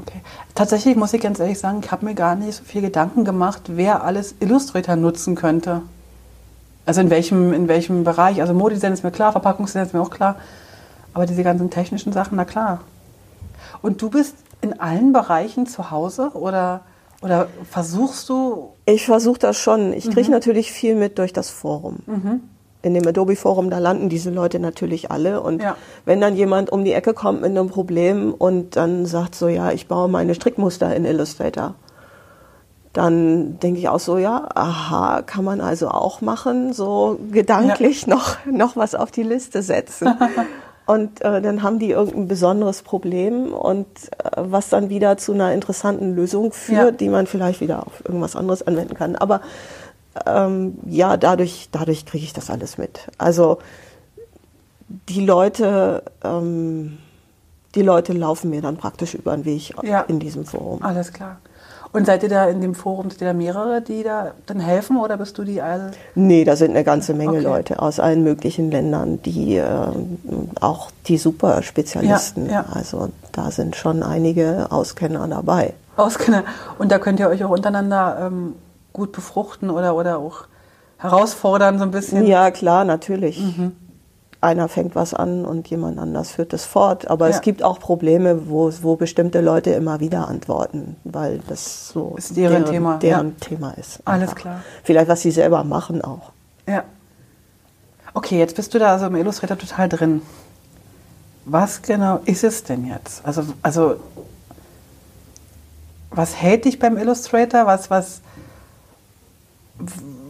Okay. 0.02 0.20
Tatsächlich 0.54 0.96
muss 0.96 1.12
ich 1.12 1.20
ganz 1.20 1.40
ehrlich 1.40 1.58
sagen, 1.58 1.80
ich 1.82 1.90
habe 1.90 2.04
mir 2.04 2.14
gar 2.14 2.34
nicht 2.34 2.54
so 2.54 2.64
viel 2.64 2.82
Gedanken 2.82 3.24
gemacht, 3.24 3.62
wer 3.68 4.04
alles 4.04 4.34
Illustrator 4.40 4.96
nutzen 4.96 5.34
könnte. 5.34 5.82
Also 6.86 7.00
in 7.00 7.10
welchem, 7.10 7.52
in 7.52 7.68
welchem 7.68 8.04
Bereich. 8.04 8.40
Also 8.40 8.54
Modedesign 8.54 8.92
ist 8.92 9.04
mir 9.04 9.10
klar, 9.10 9.32
Verpackungsdesign 9.32 9.86
ist 9.86 9.94
mir 9.94 10.00
auch 10.00 10.10
klar. 10.10 10.36
Aber 11.14 11.26
diese 11.26 11.42
ganzen 11.42 11.70
technischen 11.70 12.12
Sachen, 12.12 12.36
na 12.36 12.44
klar. 12.44 12.80
Und 13.82 14.00
du 14.02 14.10
bist 14.10 14.36
in 14.60 14.80
allen 14.80 15.12
Bereichen 15.12 15.66
zu 15.66 15.90
Hause 15.90 16.30
oder 16.34 16.80
oder 17.20 17.48
versuchst 17.68 18.28
du? 18.28 18.70
Ich 18.84 19.06
versuche 19.06 19.38
das 19.38 19.56
schon. 19.56 19.92
Ich 19.92 20.04
kriege 20.04 20.28
mhm. 20.28 20.34
natürlich 20.34 20.70
viel 20.72 20.94
mit 20.94 21.18
durch 21.18 21.32
das 21.32 21.50
Forum. 21.50 21.98
Mhm. 22.06 22.40
In 22.82 22.94
dem 22.94 23.06
Adobe 23.06 23.34
Forum, 23.34 23.70
da 23.70 23.78
landen 23.78 24.08
diese 24.08 24.30
Leute 24.30 24.60
natürlich 24.60 25.10
alle. 25.10 25.40
Und 25.40 25.62
ja. 25.62 25.76
wenn 26.04 26.20
dann 26.20 26.36
jemand 26.36 26.70
um 26.70 26.84
die 26.84 26.92
Ecke 26.92 27.12
kommt 27.12 27.40
mit 27.40 27.50
einem 27.50 27.68
Problem 27.68 28.32
und 28.32 28.76
dann 28.76 29.06
sagt 29.06 29.34
so, 29.34 29.48
ja, 29.48 29.72
ich 29.72 29.88
baue 29.88 30.08
meine 30.08 30.34
Strickmuster 30.34 30.94
in 30.94 31.04
Illustrator, 31.04 31.74
dann 32.92 33.58
denke 33.60 33.80
ich 33.80 33.88
auch 33.88 34.00
so, 34.00 34.18
ja, 34.18 34.48
aha, 34.54 35.22
kann 35.22 35.44
man 35.44 35.60
also 35.60 35.88
auch 35.88 36.20
machen, 36.20 36.72
so 36.72 37.18
gedanklich 37.30 38.06
ja. 38.06 38.08
noch, 38.14 38.36
noch 38.46 38.76
was 38.76 38.94
auf 38.94 39.10
die 39.10 39.22
Liste 39.22 39.62
setzen. 39.62 40.14
Und 40.88 41.20
äh, 41.20 41.42
dann 41.42 41.62
haben 41.62 41.78
die 41.78 41.90
irgendein 41.90 42.28
besonderes 42.28 42.80
Problem 42.80 43.52
und 43.52 43.86
äh, 43.86 44.30
was 44.36 44.70
dann 44.70 44.88
wieder 44.88 45.18
zu 45.18 45.34
einer 45.34 45.52
interessanten 45.52 46.16
Lösung 46.16 46.50
führt, 46.50 46.78
ja. 46.78 46.90
die 46.92 47.10
man 47.10 47.26
vielleicht 47.26 47.60
wieder 47.60 47.86
auf 47.86 48.02
irgendwas 48.06 48.34
anderes 48.34 48.66
anwenden 48.66 48.94
kann. 48.94 49.14
Aber 49.14 49.42
ähm, 50.26 50.78
ja, 50.86 51.16
dadurch, 51.16 51.68
dadurch 51.72 52.06
kriege 52.06 52.24
ich 52.24 52.32
das 52.32 52.50
alles 52.50 52.78
mit. 52.78 53.08
Also 53.18 53.58
die 55.08 55.24
Leute, 55.24 56.02
ähm, 56.24 56.98
die 57.74 57.82
Leute 57.82 58.12
laufen 58.12 58.50
mir 58.50 58.62
dann 58.62 58.76
praktisch 58.76 59.14
über 59.14 59.36
den 59.36 59.44
Weg 59.44 59.74
ja. 59.82 60.00
in 60.02 60.18
diesem 60.18 60.44
Forum. 60.44 60.82
Alles 60.82 61.12
klar. 61.12 61.38
Und 61.90 62.04
seid 62.04 62.22
ihr 62.22 62.28
da 62.28 62.44
in 62.46 62.60
dem 62.60 62.74
Forum, 62.74 63.08
seid 63.10 63.22
ihr 63.22 63.28
da 63.28 63.32
mehrere, 63.32 63.80
die 63.80 64.02
da 64.02 64.32
dann 64.46 64.60
helfen 64.60 64.98
oder 64.98 65.16
bist 65.16 65.38
du 65.38 65.44
die 65.44 65.62
alle? 65.62 65.92
Nee, 66.14 66.44
da 66.44 66.54
sind 66.54 66.70
eine 66.70 66.84
ganze 66.84 67.14
Menge 67.14 67.38
okay. 67.38 67.42
Leute 67.42 67.82
aus 67.82 67.98
allen 67.98 68.22
möglichen 68.22 68.70
Ländern, 68.70 69.22
die 69.22 69.56
äh, 69.56 69.66
auch 70.60 70.90
die 71.06 71.16
Superspezialisten. 71.16 72.46
Ja, 72.46 72.52
ja. 72.52 72.64
Also 72.72 73.08
da 73.32 73.50
sind 73.50 73.74
schon 73.74 74.02
einige 74.02 74.66
Auskenner 74.70 75.26
dabei. 75.28 75.72
Auskenner. 75.96 76.44
Und 76.78 76.92
da 76.92 76.98
könnt 76.98 77.20
ihr 77.20 77.28
euch 77.28 77.42
auch 77.42 77.50
untereinander 77.50 78.18
ähm, 78.26 78.54
gut 78.98 79.12
befruchten 79.12 79.70
oder, 79.70 79.96
oder 79.96 80.18
auch 80.18 80.44
herausfordern 80.98 81.78
so 81.78 81.84
ein 81.84 81.90
bisschen? 81.90 82.26
Ja, 82.26 82.50
klar, 82.50 82.84
natürlich. 82.84 83.40
Mhm 83.40 83.72
einer 84.40 84.68
fängt 84.68 84.94
was 84.94 85.14
an 85.14 85.44
und 85.44 85.68
jemand 85.68 85.98
anders 85.98 86.30
führt 86.30 86.52
es 86.52 86.64
fort. 86.64 87.08
Aber 87.08 87.28
ja. 87.28 87.34
es 87.34 87.40
gibt 87.40 87.62
auch 87.62 87.80
Probleme, 87.80 88.48
wo, 88.48 88.70
wo 88.82 88.96
bestimmte 88.96 89.40
Leute 89.40 89.70
immer 89.70 90.00
wieder 90.00 90.28
antworten, 90.28 90.96
weil 91.04 91.40
das 91.48 91.88
so 91.88 92.14
ist 92.16 92.36
deren, 92.36 92.62
deren 92.62 92.64
Thema, 92.66 92.98
deren 92.98 93.28
ja. 93.28 93.34
Thema 93.40 93.70
ist. 93.72 93.96
Einfach. 94.06 94.12
Alles 94.12 94.34
klar. 94.34 94.60
Vielleicht 94.84 95.08
was 95.08 95.22
sie 95.22 95.30
selber 95.30 95.64
machen 95.64 96.02
auch. 96.02 96.30
Ja. 96.66 96.84
Okay, 98.14 98.38
jetzt 98.38 98.56
bist 98.56 98.72
du 98.74 98.78
da 98.78 98.92
also 98.92 99.06
im 99.06 99.16
Illustrator 99.16 99.58
total 99.58 99.88
drin. 99.88 100.22
Was 101.44 101.82
genau 101.82 102.20
ist 102.24 102.44
es 102.44 102.62
denn 102.62 102.86
jetzt? 102.86 103.24
Also, 103.24 103.42
also 103.62 103.96
was 106.10 106.36
hält 106.36 106.64
dich 106.64 106.78
beim 106.78 106.96
Illustrator? 106.96 107.66
Was, 107.66 107.90
was, 107.90 108.20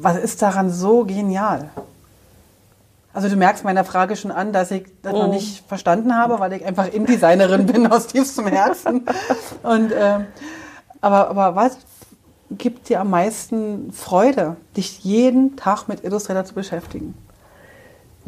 was 0.01 0.17
ist 0.17 0.43
daran 0.43 0.71
so 0.71 1.05
genial? 1.05 1.71
Also 3.13 3.29
du 3.29 3.37
merkst 3.37 3.65
meiner 3.65 3.85
Frage 3.85 4.17
schon 4.17 4.31
an, 4.31 4.53
dass 4.53 4.71
ich 4.71 4.85
das 5.03 5.13
oh. 5.13 5.25
noch 5.25 5.29
nicht 5.29 5.67
verstanden 5.67 6.15
habe, 6.15 6.39
weil 6.39 6.53
ich 6.53 6.65
einfach 6.65 6.87
InDesignerin 6.87 7.67
bin 7.67 7.87
aus 7.87 8.07
tiefstem 8.07 8.47
Herzen. 8.47 9.07
Und, 9.63 9.93
äh, 9.93 10.21
aber, 11.01 11.31
aber 11.31 11.57
was 11.57 11.79
gibt 12.51 12.89
dir 12.89 13.01
am 13.01 13.11
meisten 13.11 13.93
Freude, 13.93 14.57
dich 14.77 15.01
jeden 15.05 15.57
Tag 15.57 15.89
mit 15.89 16.05
Illustrator 16.05 16.45
zu 16.45 16.55
beschäftigen? 16.55 17.15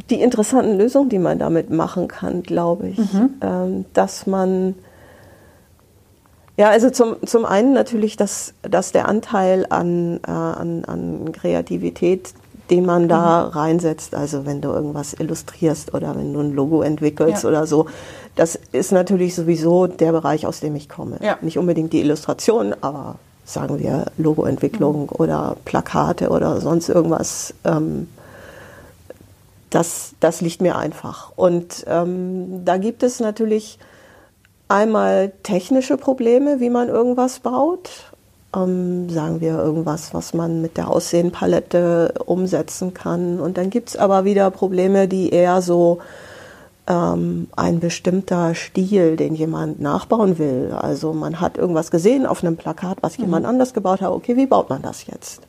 Die 0.09 0.20
interessanten 0.20 0.78
Lösungen, 0.78 1.09
die 1.09 1.18
man 1.18 1.38
damit 1.38 1.70
machen 1.70 2.09
kann, 2.09 2.42
glaube 2.42 2.88
ich. 2.88 2.98
Mhm. 2.98 3.35
Ähm, 3.42 3.85
dass 3.92 4.26
man 4.26 4.74
ja, 6.61 6.68
also 6.68 6.90
zum, 6.90 7.16
zum 7.25 7.46
einen 7.46 7.73
natürlich, 7.73 8.18
dass, 8.18 8.53
dass 8.61 8.92
der 8.92 9.09
Anteil 9.09 9.64
an, 9.70 10.20
äh, 10.29 10.31
an, 10.31 10.85
an 10.85 11.33
Kreativität, 11.33 12.35
den 12.68 12.85
man 12.85 13.09
da 13.09 13.46
mhm. 13.46 13.53
reinsetzt. 13.53 14.14
Also 14.14 14.44
wenn 14.44 14.61
du 14.61 14.68
irgendwas 14.68 15.14
illustrierst 15.14 15.94
oder 15.94 16.14
wenn 16.14 16.35
du 16.35 16.40
ein 16.40 16.53
Logo 16.53 16.83
entwickelst 16.83 17.44
ja. 17.44 17.49
oder 17.49 17.66
so. 17.66 17.87
Das 18.37 18.59
ist 18.73 18.92
natürlich 18.92 19.35
sowieso 19.35 19.87
der 19.87 20.12
Bereich, 20.12 20.46
aus 20.46 20.61
dem 20.61 20.77
ich 20.77 20.90
komme. 20.90 21.16
Ja. 21.23 21.38
Nicht 21.40 21.57
unbedingt 21.57 21.94
die 21.94 22.01
Illustration, 22.03 22.75
aber 22.83 23.14
sagen 23.46 23.79
wir 23.79 24.12
Logoentwicklung 24.18 25.05
mhm. 25.05 25.09
oder 25.12 25.57
Plakate 25.64 26.29
oder 26.29 26.61
sonst 26.61 26.90
irgendwas. 26.90 27.55
Ähm, 27.64 28.07
das, 29.70 30.12
das 30.20 30.42
liegt 30.42 30.61
mir 30.61 30.77
einfach. 30.77 31.33
Und 31.37 31.87
ähm, 31.88 32.66
da 32.66 32.77
gibt 32.77 33.03
es 33.03 33.18
natürlich 33.18 33.79
einmal 34.70 35.33
technische 35.42 35.96
Probleme, 35.96 36.61
wie 36.61 36.70
man 36.70 36.88
irgendwas 36.88 37.40
baut 37.40 38.11
ähm, 38.54 39.09
sagen 39.11 39.40
wir 39.40 39.59
irgendwas, 39.59 40.12
was 40.14 40.35
man 40.35 40.61
mit 40.61 40.76
der 40.76 40.88
Aussehenpalette 40.90 42.14
umsetzen 42.26 42.94
kann. 42.94 43.40
Und 43.40 43.59
dann 43.59 43.70
gibt 43.70 43.90
es 43.90 43.96
aber 43.96 44.24
wieder 44.24 44.50
Probleme, 44.50 45.09
die 45.09 45.30
eher 45.30 45.62
so 45.62 45.98
ähm, 46.88 47.48
ein 47.56 47.80
bestimmter 47.80 48.54
Stil, 48.54 49.16
den 49.16 49.35
jemand 49.35 49.80
nachbauen 49.80 50.38
will. 50.38 50.72
Also 50.76 51.12
man 51.12 51.40
hat 51.40 51.59
irgendwas 51.59 51.90
gesehen 51.90 52.26
auf 52.26 52.42
einem 52.42 52.56
Plakat, 52.56 52.98
was 53.02 53.18
mhm. 53.18 53.24
jemand 53.24 53.46
anders 53.46 53.72
gebaut 53.72 54.00
hat. 54.00 54.11
Okay, 54.11 54.37
wie 54.37 54.46
baut 54.46 54.68
man 54.68 54.83
das 54.83 55.06
jetzt? 55.06 55.42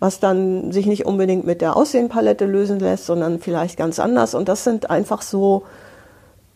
Was 0.00 0.20
dann 0.20 0.70
sich 0.70 0.86
nicht 0.86 1.06
unbedingt 1.06 1.44
mit 1.44 1.60
der 1.60 1.76
Aussehenpalette 1.76 2.44
lösen 2.44 2.78
lässt, 2.78 3.06
sondern 3.06 3.40
vielleicht 3.40 3.76
ganz 3.76 3.98
anders. 3.98 4.34
Und 4.34 4.48
das 4.48 4.64
sind 4.64 4.90
einfach 4.90 5.22
so 5.22 5.64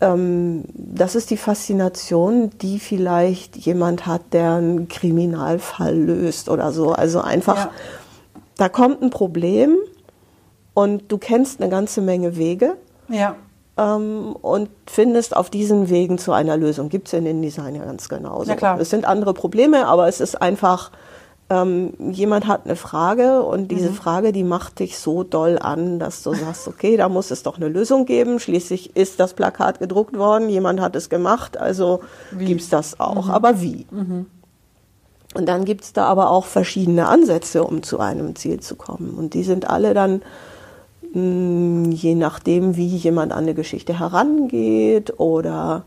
das 0.02 1.14
ist 1.14 1.30
die 1.30 1.36
Faszination, 1.36 2.50
die 2.60 2.80
vielleicht 2.80 3.56
jemand 3.56 4.06
hat, 4.06 4.32
der 4.32 4.54
einen 4.54 4.88
Kriminalfall 4.88 5.96
löst 5.96 6.48
oder 6.48 6.72
so. 6.72 6.90
Also 6.90 7.20
einfach, 7.20 7.56
ja. 7.56 7.70
da 8.56 8.68
kommt 8.68 9.00
ein 9.00 9.10
Problem 9.10 9.76
und 10.74 11.10
du 11.12 11.18
kennst 11.18 11.60
eine 11.60 11.70
ganze 11.70 12.00
Menge 12.00 12.36
Wege. 12.36 12.76
Ja. 13.08 13.36
Ähm, 13.76 14.34
und 14.42 14.70
findest 14.86 15.36
auf 15.36 15.50
diesen 15.50 15.88
Wegen 15.88 16.18
zu 16.18 16.32
einer 16.32 16.56
Lösung. 16.56 16.88
Gibt 16.88 17.06
es 17.06 17.14
in 17.14 17.24
den 17.24 17.40
Design 17.40 17.76
ja 17.76 17.84
ganz 17.84 18.08
genauso. 18.08 18.50
Ja, 18.50 18.56
klar. 18.56 18.80
Es 18.80 18.90
sind 18.90 19.04
andere 19.04 19.34
Probleme, 19.34 19.86
aber 19.86 20.08
es 20.08 20.20
ist 20.20 20.40
einfach 20.42 20.90
ähm, 21.52 21.92
jemand 22.10 22.46
hat 22.46 22.64
eine 22.64 22.76
Frage 22.76 23.42
und 23.42 23.70
diese 23.70 23.90
mhm. 23.90 23.94
Frage, 23.94 24.32
die 24.32 24.44
macht 24.44 24.78
dich 24.78 24.98
so 24.98 25.22
doll 25.22 25.58
an, 25.58 25.98
dass 25.98 26.22
du 26.22 26.32
sagst, 26.32 26.66
okay, 26.66 26.96
da 26.96 27.10
muss 27.10 27.30
es 27.30 27.42
doch 27.42 27.56
eine 27.56 27.68
Lösung 27.68 28.06
geben. 28.06 28.40
Schließlich 28.40 28.96
ist 28.96 29.20
das 29.20 29.34
Plakat 29.34 29.78
gedruckt 29.78 30.16
worden, 30.16 30.48
jemand 30.48 30.80
hat 30.80 30.96
es 30.96 31.10
gemacht, 31.10 31.58
also 31.58 32.00
gibt 32.38 32.62
es 32.62 32.70
das 32.70 33.00
auch. 33.00 33.26
Mhm. 33.26 33.30
Aber 33.32 33.60
wie? 33.60 33.86
Mhm. 33.90 34.26
Und 35.34 35.46
dann 35.46 35.64
gibt 35.64 35.84
es 35.84 35.92
da 35.92 36.06
aber 36.06 36.30
auch 36.30 36.46
verschiedene 36.46 37.06
Ansätze, 37.06 37.64
um 37.64 37.82
zu 37.82 38.00
einem 38.00 38.34
Ziel 38.34 38.60
zu 38.60 38.76
kommen. 38.76 39.10
Und 39.10 39.34
die 39.34 39.42
sind 39.42 39.68
alle 39.68 39.92
dann 39.92 40.22
mh, 41.12 41.12
hm, 41.12 41.92
je 41.92 42.14
nachdem, 42.14 42.76
wie 42.76 42.86
jemand 42.86 43.32
an 43.32 43.44
eine 43.44 43.54
Geschichte 43.54 43.98
herangeht 43.98 45.18
oder 45.18 45.84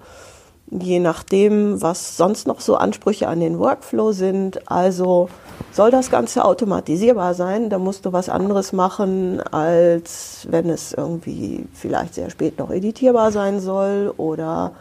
je 0.70 1.00
nachdem, 1.00 1.82
was 1.82 2.18
sonst 2.18 2.48
noch 2.48 2.60
so 2.60 2.76
Ansprüche 2.76 3.28
an 3.28 3.40
den 3.40 3.60
Workflow 3.60 4.12
sind. 4.12 4.70
Also 4.70 5.30
soll 5.76 5.92
das 5.92 6.10
Ganze 6.10 6.46
automatisierbar 6.46 7.34
sein, 7.34 7.70
da 7.70 7.78
musst 7.78 8.06
du 8.06 8.14
was 8.14 8.30
anderes 8.30 8.74
machen, 8.74 9.42
als 9.52 10.48
wenn 10.50 10.70
es 10.70 10.94
irgendwie 10.94 11.68
vielleicht 11.74 12.16
sehr 12.16 12.30
spät 12.30 12.58
noch 12.60 12.72
editierbar 12.72 13.32
sein 13.32 13.60
soll 13.60 14.14
oder 14.18 14.72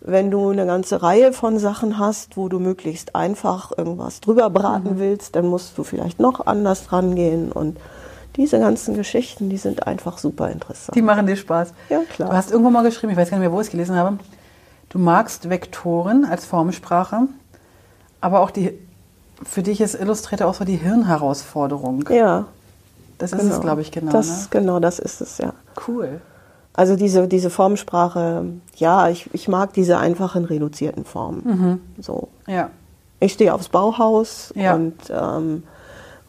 wenn 0.00 0.30
du 0.30 0.50
eine 0.50 0.66
ganze 0.66 1.02
Reihe 1.02 1.32
von 1.32 1.58
Sachen 1.58 1.98
hast, 1.98 2.36
wo 2.36 2.48
du 2.48 2.60
möglichst 2.60 3.16
einfach 3.16 3.72
irgendwas 3.76 4.20
drüber 4.20 4.50
braten 4.50 4.94
mhm. 4.94 4.98
willst, 4.98 5.34
dann 5.34 5.46
musst 5.46 5.76
du 5.78 5.84
vielleicht 5.84 6.20
noch 6.20 6.46
anders 6.46 6.92
rangehen 6.92 7.50
und 7.50 7.78
diese 8.36 8.60
ganzen 8.60 8.94
Geschichten, 8.94 9.48
die 9.48 9.56
sind 9.56 9.86
einfach 9.86 10.18
super 10.18 10.50
interessant. 10.50 10.94
Die 10.94 11.02
machen 11.02 11.26
dir 11.26 11.36
Spaß. 11.36 11.72
Ja, 11.88 12.00
klar. 12.14 12.28
Du 12.28 12.36
hast 12.36 12.50
irgendwo 12.50 12.70
mal 12.70 12.82
geschrieben, 12.82 13.12
ich 13.12 13.18
weiß 13.18 13.30
gar 13.30 13.38
nicht 13.38 13.48
mehr, 13.48 13.52
wo 13.52 13.60
ich 13.60 13.68
es 13.68 13.70
gelesen 13.70 13.96
habe, 13.96 14.18
Du 14.88 15.02
magst 15.02 15.50
Vektoren 15.50 16.24
als 16.24 16.44
Formsprache, 16.44 17.28
aber 18.20 18.40
auch 18.40 18.50
die, 18.50 18.78
für 19.42 19.62
dich 19.62 19.80
ist 19.80 19.94
Illustrator 19.94 20.46
auch 20.46 20.54
so 20.54 20.64
die 20.64 20.76
Hirnherausforderung. 20.76 22.08
Ja. 22.10 22.46
Das 23.18 23.32
ist 23.32 23.40
genau. 23.40 23.54
es, 23.54 23.60
glaube 23.60 23.80
ich, 23.80 23.90
genau. 23.92 24.12
Das, 24.12 24.42
ne? 24.42 24.46
Genau, 24.50 24.80
das 24.80 24.98
ist 24.98 25.20
es, 25.20 25.38
ja. 25.38 25.52
Cool. 25.86 26.20
Also 26.74 26.96
diese, 26.96 27.26
diese 27.26 27.48
Formsprache, 27.48 28.44
ja, 28.76 29.08
ich, 29.08 29.32
ich 29.32 29.48
mag 29.48 29.72
diese 29.72 29.96
einfachen, 29.96 30.44
reduzierten 30.44 31.06
Formen. 31.06 31.42
Mhm. 31.44 32.02
So. 32.02 32.28
Ja. 32.46 32.70
Ich 33.18 33.32
stehe 33.32 33.54
aufs 33.54 33.70
Bauhaus 33.70 34.52
ja. 34.54 34.74
und 34.74 34.94
ähm, 35.08 35.62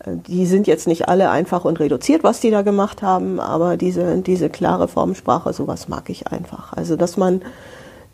die 0.06 0.46
sind 0.46 0.68
jetzt 0.68 0.88
nicht 0.88 1.10
alle 1.10 1.30
einfach 1.30 1.66
und 1.66 1.82
reduziert, 1.82 2.24
was 2.24 2.40
die 2.40 2.50
da 2.50 2.62
gemacht 2.62 3.02
haben, 3.02 3.42
aber 3.42 3.76
diese, 3.76 4.22
diese 4.22 4.50
klare 4.50 4.88
Formsprache, 4.88 5.52
sowas 5.52 5.90
mag 5.90 6.10
ich 6.10 6.28
einfach. 6.28 6.72
Also 6.72 6.96
dass 6.96 7.18
man 7.18 7.42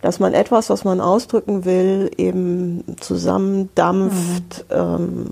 dass 0.03 0.19
man 0.19 0.33
etwas, 0.33 0.69
was 0.69 0.83
man 0.83 0.99
ausdrücken 0.99 1.63
will, 1.63 2.11
eben 2.17 2.83
zusammendampft 2.99 4.65
mhm. 4.69 4.75
ähm, 4.75 5.25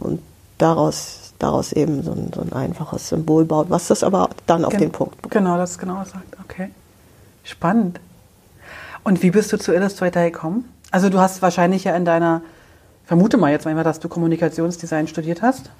und 0.00 0.22
daraus, 0.58 1.32
daraus 1.38 1.72
eben 1.72 2.02
so 2.02 2.10
ein, 2.10 2.32
so 2.34 2.40
ein, 2.40 2.52
einfaches 2.52 3.08
Symbol 3.08 3.44
baut, 3.44 3.70
was 3.70 3.86
das 3.86 4.02
aber 4.02 4.30
dann 4.46 4.64
auf 4.64 4.72
Gen 4.72 4.80
den 4.80 4.90
Punkt 4.90 5.22
bringt. 5.22 5.32
Genau, 5.32 5.56
das 5.56 5.78
genau 5.78 6.02
sagt. 6.02 6.36
Okay. 6.44 6.70
Spannend. 7.44 8.00
Und 9.04 9.22
wie 9.22 9.30
bist 9.30 9.52
du 9.52 9.58
zu 9.58 9.72
Illustrator 9.72 10.24
gekommen? 10.24 10.68
Also 10.90 11.08
du 11.08 11.20
hast 11.20 11.40
wahrscheinlich 11.40 11.84
ja 11.84 11.94
in 11.94 12.04
deiner, 12.04 12.42
vermute 13.04 13.36
mal 13.36 13.52
jetzt 13.52 13.64
mal, 13.64 13.84
dass 13.84 14.00
du 14.00 14.08
Kommunikationsdesign 14.08 15.06
studiert 15.06 15.42
hast. 15.42 15.70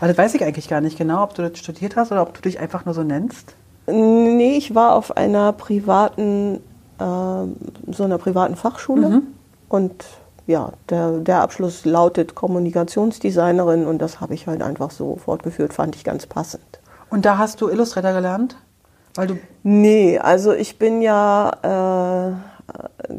Weil 0.00 0.08
das 0.08 0.18
weiß 0.18 0.34
ich 0.34 0.42
eigentlich 0.42 0.68
gar 0.68 0.80
nicht 0.80 0.98
genau, 0.98 1.22
ob 1.22 1.34
du 1.34 1.48
das 1.48 1.56
studiert 1.56 1.94
hast 1.94 2.10
oder 2.10 2.22
ob 2.22 2.34
du 2.34 2.40
dich 2.40 2.58
einfach 2.58 2.84
nur 2.84 2.94
so 2.94 3.04
nennst. 3.04 3.54
Nee, 3.86 4.56
ich 4.56 4.74
war 4.74 4.94
auf 4.94 5.16
einer 5.16 5.52
privaten 5.52 6.60
äh, 7.00 7.92
so 7.92 8.04
einer 8.04 8.18
privaten 8.18 8.56
Fachschule. 8.56 9.08
Mhm. 9.08 9.22
Und 9.68 10.04
ja, 10.46 10.72
der, 10.88 11.18
der 11.18 11.42
Abschluss 11.42 11.84
lautet 11.84 12.34
Kommunikationsdesignerin 12.34 13.86
und 13.86 13.98
das 13.98 14.20
habe 14.20 14.34
ich 14.34 14.46
halt 14.46 14.62
einfach 14.62 14.90
so 14.90 15.16
fortgeführt, 15.16 15.72
fand 15.72 15.96
ich 15.96 16.04
ganz 16.04 16.26
passend. 16.26 16.80
Und 17.08 17.24
da 17.24 17.38
hast 17.38 17.60
du 17.60 17.68
Illustrator 17.68 18.12
gelernt? 18.12 18.56
Weil 19.14 19.26
du 19.28 19.38
nee, 19.62 20.18
also 20.18 20.52
ich 20.52 20.78
bin 20.78 21.02
ja, 21.02 22.36
äh, 23.08 23.14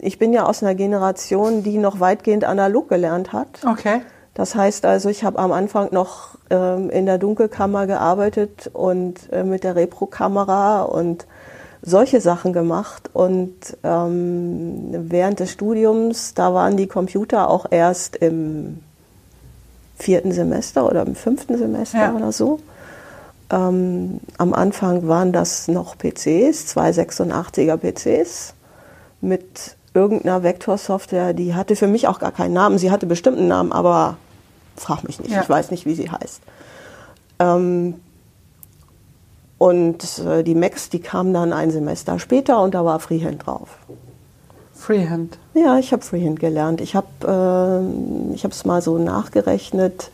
ich 0.00 0.18
bin 0.18 0.32
ja 0.32 0.44
aus 0.44 0.62
einer 0.62 0.74
Generation, 0.74 1.62
die 1.62 1.78
noch 1.78 2.00
weitgehend 2.00 2.44
analog 2.44 2.88
gelernt 2.88 3.32
hat. 3.32 3.60
Okay. 3.66 4.00
Das 4.34 4.54
heißt 4.54 4.84
also, 4.84 5.08
ich 5.08 5.24
habe 5.24 5.38
am 5.38 5.50
Anfang 5.50 5.92
noch 5.92 6.36
ähm, 6.48 6.90
in 6.90 7.06
der 7.06 7.18
Dunkelkammer 7.18 7.86
gearbeitet 7.86 8.70
und 8.72 9.32
äh, 9.32 9.42
mit 9.42 9.64
der 9.64 9.74
Repro-Kamera 9.74 10.82
und 10.82 11.26
solche 11.82 12.20
Sachen 12.20 12.52
gemacht. 12.52 13.10
Und 13.12 13.54
ähm, 13.82 14.88
während 15.10 15.40
des 15.40 15.52
Studiums, 15.52 16.34
da 16.34 16.54
waren 16.54 16.76
die 16.76 16.86
Computer 16.86 17.48
auch 17.48 17.66
erst 17.70 18.16
im 18.16 18.80
vierten 19.96 20.32
Semester 20.32 20.86
oder 20.86 21.04
im 21.06 21.14
fünften 21.14 21.58
Semester 21.58 21.98
ja. 21.98 22.14
oder 22.14 22.32
so. 22.32 22.60
Ähm, 23.50 24.20
am 24.36 24.52
Anfang 24.52 25.08
waren 25.08 25.32
das 25.32 25.68
noch 25.68 25.96
PCs, 25.96 26.66
zwei 26.66 26.90
86er 26.90 27.76
PCs 27.76 28.54
mit 29.20 29.76
irgendeiner 29.94 30.42
Vektorsoftware, 30.42 31.32
die 31.32 31.54
hatte 31.54 31.74
für 31.74 31.88
mich 31.88 32.06
auch 32.06 32.20
gar 32.20 32.30
keinen 32.30 32.52
Namen. 32.52 32.78
Sie 32.78 32.90
hatte 32.90 33.06
bestimmt 33.06 33.38
einen 33.38 33.48
Namen, 33.48 33.72
aber 33.72 34.16
frag 34.76 35.02
mich 35.04 35.18
nicht, 35.18 35.32
ja. 35.32 35.42
ich 35.42 35.48
weiß 35.48 35.70
nicht, 35.70 35.86
wie 35.86 35.94
sie 35.94 36.10
heißt. 36.10 36.40
Ähm, 37.40 37.94
und 39.58 40.20
äh, 40.20 40.44
die 40.44 40.54
Macs, 40.54 40.88
die 40.88 41.00
kamen 41.00 41.34
dann 41.34 41.52
ein 41.52 41.70
Semester 41.70 42.18
später 42.18 42.62
und 42.62 42.74
da 42.74 42.84
war 42.84 43.00
Freehand 43.00 43.46
drauf. 43.46 43.78
Freehand? 44.72 45.38
Ja, 45.54 45.78
ich 45.78 45.92
habe 45.92 46.02
Freehand 46.02 46.38
gelernt. 46.38 46.80
Ich 46.80 46.94
habe 46.94 47.08
äh, 48.32 48.46
es 48.46 48.64
mal 48.64 48.80
so 48.80 48.96
nachgerechnet. 48.96 50.10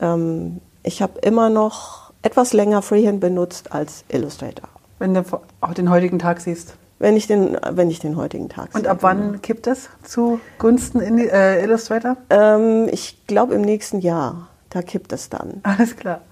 Ähm, 0.00 0.60
ich 0.82 1.02
habe 1.02 1.18
immer 1.20 1.50
noch 1.50 2.12
etwas 2.22 2.54
länger 2.54 2.80
Freehand 2.80 3.20
benutzt 3.20 3.72
als 3.72 4.04
Illustrator. 4.08 4.68
Wenn 4.98 5.12
du 5.12 5.22
auch 5.60 5.74
den 5.74 5.90
heutigen 5.90 6.18
Tag 6.18 6.40
siehst? 6.40 6.74
Wenn 6.98 7.16
ich 7.16 7.26
den, 7.26 7.58
wenn 7.70 7.90
ich 7.90 7.98
den 7.98 8.16
heutigen 8.16 8.48
Tag 8.48 8.72
sehe. 8.72 8.80
Und 8.80 8.86
ab 8.86 8.98
wann 9.02 9.20
genau. 9.20 9.38
kippt 9.42 9.66
es 9.66 9.90
zu 10.02 10.40
Gunsten 10.58 11.00
in 11.00 11.18
äh, 11.18 11.62
Illustrator? 11.62 12.16
Ähm, 12.30 12.88
ich 12.90 13.26
glaube 13.26 13.54
im 13.54 13.60
nächsten 13.62 13.98
Jahr. 13.98 14.48
Da 14.70 14.80
kippt 14.80 15.12
es 15.12 15.28
dann. 15.28 15.60
Alles 15.62 15.96
klar. 15.96 16.22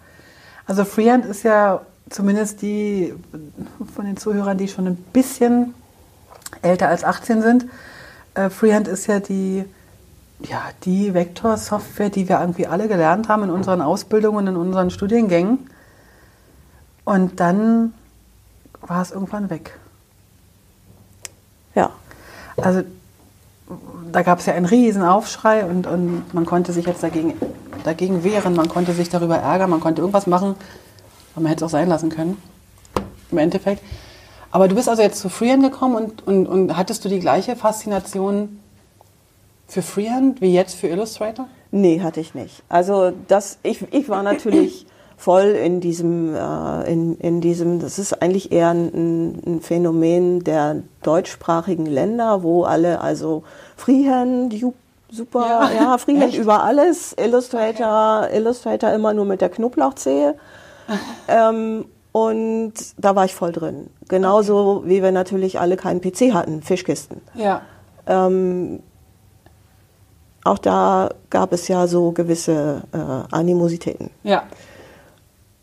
Also 0.66 0.84
Freehand 0.84 1.26
ist 1.26 1.42
ja 1.42 1.82
zumindest 2.12 2.62
die 2.62 3.14
von 3.94 4.04
den 4.04 4.16
Zuhörern, 4.16 4.58
die 4.58 4.68
schon 4.68 4.86
ein 4.86 4.96
bisschen 4.96 5.74
älter 6.60 6.88
als 6.88 7.04
18 7.04 7.42
sind, 7.42 7.66
äh, 8.34 8.50
Freehand 8.50 8.88
ist 8.88 9.06
ja 9.06 9.20
die, 9.20 9.64
ja, 10.40 10.62
die 10.84 11.14
Vektorsoftware, 11.14 12.10
die 12.10 12.28
wir 12.28 12.40
irgendwie 12.40 12.66
alle 12.66 12.88
gelernt 12.88 13.28
haben 13.28 13.44
in 13.44 13.50
unseren 13.50 13.82
Ausbildungen, 13.82 14.46
in 14.46 14.56
unseren 14.56 14.90
Studiengängen. 14.90 15.70
Und 17.04 17.40
dann 17.40 17.94
war 18.80 19.02
es 19.02 19.10
irgendwann 19.10 19.50
weg. 19.50 19.78
Ja. 21.74 21.90
Also 22.56 22.82
da 24.10 24.22
gab 24.22 24.40
es 24.40 24.46
ja 24.46 24.54
einen 24.54 24.66
riesen 24.66 25.02
Aufschrei 25.02 25.64
und, 25.64 25.86
und 25.86 26.34
man 26.34 26.44
konnte 26.44 26.72
sich 26.72 26.86
jetzt 26.86 27.02
dagegen, 27.02 27.34
dagegen 27.84 28.24
wehren, 28.24 28.54
man 28.54 28.68
konnte 28.68 28.92
sich 28.92 29.08
darüber 29.08 29.36
ärgern, 29.36 29.70
man 29.70 29.80
konnte 29.80 30.02
irgendwas 30.02 30.26
machen, 30.26 30.56
aber 31.34 31.42
man 31.42 31.50
hätte 31.50 31.64
es 31.64 31.68
auch 31.68 31.72
sein 31.72 31.88
lassen 31.88 32.10
können. 32.10 32.40
Im 33.30 33.38
Endeffekt. 33.38 33.82
Aber 34.50 34.68
du 34.68 34.74
bist 34.74 34.88
also 34.88 35.02
jetzt 35.02 35.18
zu 35.18 35.30
Freehand 35.30 35.62
gekommen 35.62 35.96
und, 35.96 36.26
und, 36.26 36.46
und 36.46 36.76
hattest 36.76 37.04
du 37.04 37.08
die 37.08 37.20
gleiche 37.20 37.56
Faszination 37.56 38.60
für 39.66 39.80
Freehand 39.80 40.42
wie 40.42 40.52
jetzt 40.52 40.74
für 40.74 40.88
Illustrator? 40.88 41.48
Nee, 41.70 42.02
hatte 42.02 42.20
ich 42.20 42.34
nicht. 42.34 42.62
Also 42.68 43.12
das, 43.28 43.58
ich, 43.62 43.90
ich 43.90 44.10
war 44.10 44.22
natürlich 44.22 44.86
voll 45.16 45.44
in 45.44 45.80
diesem, 45.80 46.34
äh, 46.34 46.92
in, 46.92 47.16
in 47.16 47.40
diesem, 47.40 47.80
das 47.80 47.98
ist 47.98 48.20
eigentlich 48.20 48.52
eher 48.52 48.68
ein, 48.68 49.40
ein 49.46 49.60
Phänomen 49.62 50.44
der 50.44 50.82
deutschsprachigen 51.02 51.86
Länder, 51.86 52.42
wo 52.42 52.64
alle 52.64 53.00
also 53.00 53.44
Freehand, 53.76 54.54
super, 55.10 55.46
ja, 55.46 55.70
ja 55.72 55.98
Freehand 55.98 56.34
über 56.34 56.62
alles, 56.62 57.14
Illustrator, 57.18 58.24
okay. 58.26 58.36
Illustrator 58.36 58.92
immer 58.92 59.14
nur 59.14 59.24
mit 59.24 59.40
der 59.40 59.48
Knoblauchzehe. 59.48 60.34
Ähm, 61.28 61.84
und 62.12 62.74
da 62.98 63.16
war 63.16 63.24
ich 63.24 63.34
voll 63.34 63.52
drin. 63.52 63.88
Genauso 64.08 64.78
okay. 64.78 64.88
wie 64.88 65.02
wir 65.02 65.12
natürlich 65.12 65.58
alle 65.58 65.76
keinen 65.76 66.00
PC 66.00 66.34
hatten, 66.34 66.62
Fischkisten. 66.62 67.22
Ja. 67.34 67.62
Ähm, 68.06 68.80
auch 70.44 70.58
da 70.58 71.10
gab 71.30 71.52
es 71.52 71.68
ja 71.68 71.86
so 71.86 72.12
gewisse 72.12 72.82
äh, 72.92 73.34
Animositäten. 73.34 74.10
Ja. 74.24 74.44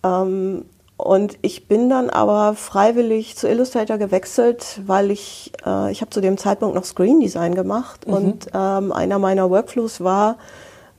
Ähm, 0.04 0.65
und 0.98 1.38
ich 1.42 1.68
bin 1.68 1.89
dann 1.89 2.10
aber 2.10 2.56
freiwillig 2.56 3.38
zu 3.38 3.48
Illustrator 3.48 3.98
gewechselt, 3.98 4.82
weil 4.86 5.12
ich, 5.12 5.54
äh, 5.65 5.92
ich 5.92 6.02
habe 6.02 6.12
zu 6.12 6.20
dem 6.20 6.38
Zeitpunkt 6.38 6.76
noch 6.76 6.84
Screen 6.84 7.20
Design 7.20 7.56
gemacht 7.56 8.06
mhm. 8.08 8.13
und 8.13 8.48
ähm, 8.54 8.92
einer 8.92 9.20
meiner 9.20 9.50
Workflows 9.50 10.02
war, 10.02 10.38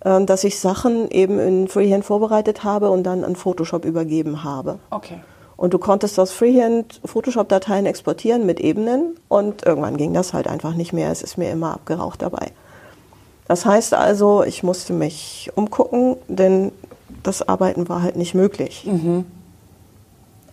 dass 0.02 0.44
ich 0.44 0.58
Sachen 0.58 1.10
eben 1.10 1.38
in 1.38 1.68
Freehand 1.68 2.04
vorbereitet 2.04 2.64
habe 2.64 2.90
und 2.90 3.04
dann 3.04 3.24
an 3.24 3.36
Photoshop 3.36 3.84
übergeben 3.84 4.44
habe. 4.44 4.78
Okay. 4.90 5.20
Und 5.56 5.74
du 5.74 5.78
konntest 5.78 6.18
aus 6.18 6.32
Freehand 6.32 7.02
Photoshop-Dateien 7.04 7.84
exportieren 7.84 8.46
mit 8.46 8.60
Ebenen 8.60 9.16
und 9.28 9.66
irgendwann 9.66 9.98
ging 9.98 10.14
das 10.14 10.32
halt 10.32 10.48
einfach 10.48 10.74
nicht 10.74 10.94
mehr. 10.94 11.10
Es 11.10 11.22
ist 11.22 11.36
mir 11.36 11.50
immer 11.50 11.74
abgeraucht 11.74 12.22
dabei. 12.22 12.52
Das 13.46 13.66
heißt 13.66 13.92
also, 13.92 14.42
ich 14.42 14.62
musste 14.62 14.94
mich 14.94 15.50
umgucken, 15.54 16.16
denn 16.28 16.72
das 17.22 17.46
Arbeiten 17.46 17.88
war 17.90 18.00
halt 18.00 18.16
nicht 18.16 18.34
möglich. 18.34 18.86
Mhm. 18.86 19.26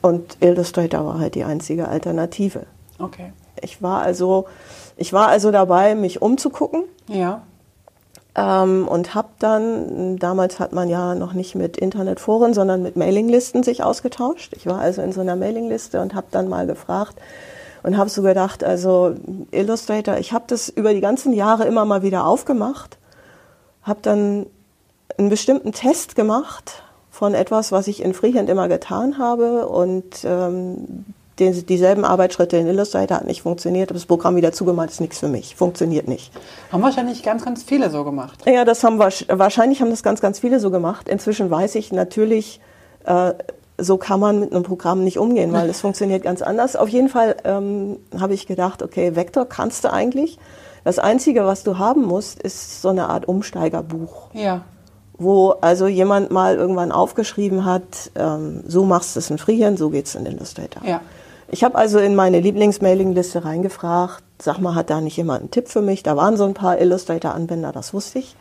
Und 0.02 0.38
Illustrator 0.42 1.06
war 1.06 1.20
halt 1.20 1.36
die 1.36 1.44
einzige 1.44 1.88
Alternative. 1.88 2.66
Okay. 3.00 3.32
Ich 3.62 3.82
war 3.82 4.02
also, 4.02 4.46
ich 4.98 5.14
war 5.14 5.28
also 5.28 5.52
dabei, 5.52 5.96
mich 5.96 6.22
umzugucken. 6.22 6.84
Ja. 7.08 7.44
Ähm, 8.38 8.88
und 8.88 9.16
habe 9.16 9.30
dann, 9.40 10.18
damals 10.18 10.60
hat 10.60 10.72
man 10.72 10.90
ja 10.90 11.16
noch 11.16 11.34
nicht 11.34 11.56
mit 11.56 11.76
Internetforen, 11.76 12.54
sondern 12.54 12.84
mit 12.84 12.96
Mailinglisten 12.96 13.64
sich 13.64 13.84
ausgetauscht. 13.84 14.54
Ich 14.56 14.68
war 14.68 14.80
also 14.80 15.02
in 15.02 15.12
so 15.12 15.22
einer 15.22 15.36
Mailingliste 15.36 16.00
und 16.00 16.14
habe 16.14 16.28
dann 16.30 16.48
mal 16.48 16.68
gefragt 16.68 17.18
und 17.82 17.98
habe 17.98 18.12
so 18.12 18.22
gedacht, 18.22 18.64
also 18.64 19.16
Illustrator, 19.52 20.18
ich 20.18 20.34
habe 20.34 20.46
das 20.48 20.70
über 20.70 20.94
die 20.94 21.02
ganzen 21.02 21.34
Jahre 21.34 21.66
immer 21.66 21.84
mal 21.84 22.04
wieder 22.04 22.28
aufgemacht, 22.28 22.98
habe 23.82 24.00
dann 24.04 24.46
einen 25.18 25.30
bestimmten 25.30 25.72
Test 25.72 26.16
gemacht 26.16 26.84
von 27.10 27.34
etwas, 27.34 27.72
was 27.72 27.88
ich 27.88 28.04
in 28.04 28.14
Freehand 28.14 28.50
immer 28.50 28.68
getan 28.68 29.18
habe 29.18 29.68
und 29.68 30.24
ähm, 30.24 31.06
die, 31.40 31.66
dieselben 31.66 32.06
Arbeitsschritte 32.06 32.58
in 32.58 32.68
Illustrator 32.68 33.18
hat 33.18 33.26
nicht 33.26 33.42
funktioniert, 33.42 33.92
das 33.92 34.06
Programm 34.06 34.36
wieder 34.36 34.52
zugemacht, 34.52 34.90
ist 34.90 35.02
nichts 35.02 35.20
für 35.20 35.28
mich, 35.28 35.56
funktioniert 35.56 36.08
nicht. 36.08 36.32
Haben 36.72 36.84
wahrscheinlich 36.84 37.24
ganz, 37.24 37.46
ganz 37.46 37.64
viele 37.64 37.90
so 37.90 38.04
gemacht. 38.04 38.44
Ja, 38.46 38.66
das 38.66 38.84
haben 38.84 39.00
wahrscheinlich 39.00 39.82
haben 39.82 39.90
das 39.90 40.04
ganz, 40.04 40.22
ganz 40.22 40.40
viele 40.40 40.60
so 40.60 40.72
gemacht. 40.72 41.08
Inzwischen 41.10 41.50
weiß 41.50 41.76
ich 41.76 41.92
natürlich, 41.92 42.60
äh, 43.06 43.34
so 43.78 43.98
kann 43.98 44.20
man 44.20 44.40
mit 44.40 44.52
einem 44.52 44.64
Programm 44.64 45.04
nicht 45.04 45.20
umgehen, 45.20 45.54
weil 45.54 45.70
es 45.70 45.82
funktioniert 45.82 46.24
ganz 46.24 46.42
anders. 46.42 46.76
Auf 46.76 46.90
jeden 46.90 47.10
Fall 47.10 47.36
ähm, 47.44 47.98
habe 48.20 48.34
ich 48.34 48.48
gedacht, 48.48 48.82
okay, 48.82 49.16
Vektor 49.16 49.46
kannst 49.46 49.84
du 49.84 49.94
eigentlich. 49.94 50.40
Das 50.84 50.98
Einzige, 51.00 51.46
was 51.46 51.64
du 51.64 51.78
haben 51.78 52.04
musst, 52.04 52.42
ist 52.42 52.82
so 52.82 52.90
eine 52.90 53.10
Art 53.10 53.28
Umsteigerbuch. 53.28 54.30
Ja 54.34 54.64
wo 55.18 55.52
also 55.62 55.88
jemand 55.88 56.32
mal 56.32 56.56
irgendwann 56.56 56.92
aufgeschrieben 56.92 57.66
hat, 57.66 58.12
ähm, 58.16 58.64
so 58.68 58.86
machst 58.86 59.16
du 59.16 59.20
es 59.20 59.30
in 59.30 59.38
Freehand, 59.38 59.80
so 59.80 59.90
geht's 59.90 60.16
in 60.16 60.26
Illustrator. 60.26 60.84
Ja. 60.86 61.02
Ich 61.50 61.64
habe 61.64 61.76
also 61.76 62.00
in 62.00 62.16
meine 62.16 62.40
Lieblingsmailingliste 62.40 63.46
reingefragt, 63.46 64.24
sag 64.40 64.60
mal, 64.60 64.76
hat 64.76 64.90
da 64.90 65.00
nicht 65.02 65.18
jemand 65.18 65.42
einen 65.42 65.52
Tipp 65.52 65.70
für 65.70 65.82
mich? 65.82 66.04
Da 66.04 66.18
waren 66.18 66.38
so 66.38 66.46
ein 66.46 66.54
paar 66.54 66.80
Illustrator-Anwender, 66.80 67.72
das 67.72 67.94
wusste 67.94 68.20
ich. 68.20 68.36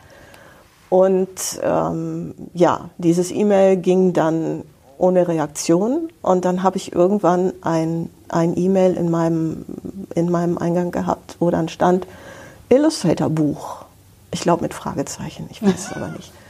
Und 0.89 1.59
ähm, 1.61 2.33
ja, 2.53 2.89
dieses 2.97 3.31
E-Mail 3.31 3.77
ging 3.77 4.13
dann 4.13 4.63
ohne 4.97 5.27
Reaktion 5.27 6.09
und 6.21 6.45
dann 6.45 6.63
habe 6.63 6.77
ich 6.77 6.93
irgendwann 6.93 7.53
ein, 7.61 8.09
ein 8.29 8.57
E-Mail 8.57 8.95
in 8.95 9.09
meinem, 9.11 9.65
in 10.15 10.29
meinem 10.31 10.57
Eingang 10.57 10.91
gehabt, 10.91 11.35
wo 11.39 11.49
dann 11.51 11.69
stand 11.69 12.07
Illustrator-Buch. 12.69 13.85
Ich 14.31 14.41
glaube 14.41 14.63
mit 14.63 14.73
Fragezeichen, 14.73 15.47
ich 15.51 15.61
weiß 15.61 15.91
es 15.91 15.93
aber 15.93 16.09
nicht. 16.09 16.31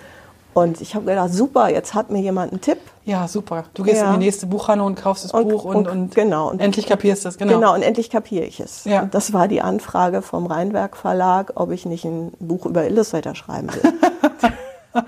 Und 0.58 0.82
ich 0.82 0.96
habe 0.96 1.06
gedacht, 1.06 1.32
super, 1.32 1.70
jetzt 1.70 1.93
hat 1.93 2.10
mir 2.10 2.20
jemand 2.20 2.52
einen 2.52 2.62
Tipp. 2.62 2.80
Ja, 3.06 3.28
super. 3.28 3.65
Du 3.76 3.84
gehst 3.84 4.02
ja. 4.02 4.08
in 4.08 4.20
die 4.20 4.26
nächste 4.26 4.48
Buchhandlung 4.48 4.88
und 4.88 4.96
kaufst 4.96 5.24
das 5.26 5.32
und, 5.32 5.50
Buch 5.50 5.65
und, 5.65 5.76
und, 5.76 5.88
und, 5.88 6.15
genau, 6.15 6.50
und 6.50 6.60
endlich 6.60 6.88
kapierst 6.88 7.26
du 7.26 7.30
es. 7.30 7.38
Genau. 7.38 7.54
genau, 7.54 7.76
und 7.76 7.84
endlich 7.84 8.10
kapiere 8.10 8.43
ich 8.46 8.60
es. 8.60 8.84
Ja. 8.86 9.04
Und 9.04 9.13
das 9.13 9.34
war 9.34 9.48
die 9.48 9.62
Anfrage 9.62 10.24
vom 10.24 10.48
Rheinwerk 10.48 10.98
Verlag, 10.98 11.52
ob 11.54 11.70
ich 11.70 11.86
nicht 11.86 12.06
ein 12.06 12.32
Buch 12.39 12.65
über 12.65 12.88
Illustrator 12.88 13.36
schreiben 13.36 13.67
will. 13.72 13.84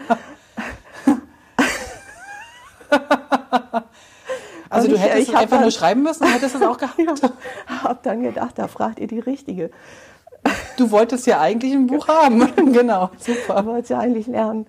also 4.70 4.88
und 4.88 4.94
du 4.94 5.00
hättest 5.00 5.30
ich, 5.30 5.36
einfach 5.36 5.58
dann, 5.58 5.62
nur 5.62 5.72
schreiben 5.72 6.04
müssen, 6.04 6.28
hättest 6.28 6.58
es 6.58 6.62
auch 6.62 6.78
gehabt. 6.82 7.00
ja, 7.00 7.16
hab 7.84 8.04
dann 8.04 8.22
gedacht, 8.22 8.52
da 8.60 8.68
fragt 8.68 9.00
ihr 9.00 9.08
die 9.08 9.18
Richtige. 9.18 9.72
Du 10.78 10.92
wolltest 10.92 11.26
ja 11.26 11.40
eigentlich 11.40 11.74
ein 11.74 11.88
Buch 11.88 12.08
haben. 12.20 12.48
genau, 12.72 13.10
super. 13.18 13.64
Du 13.64 13.70
wolltest 13.70 13.90
ja 13.90 13.98
eigentlich 13.98 14.28
lernen. 14.28 14.68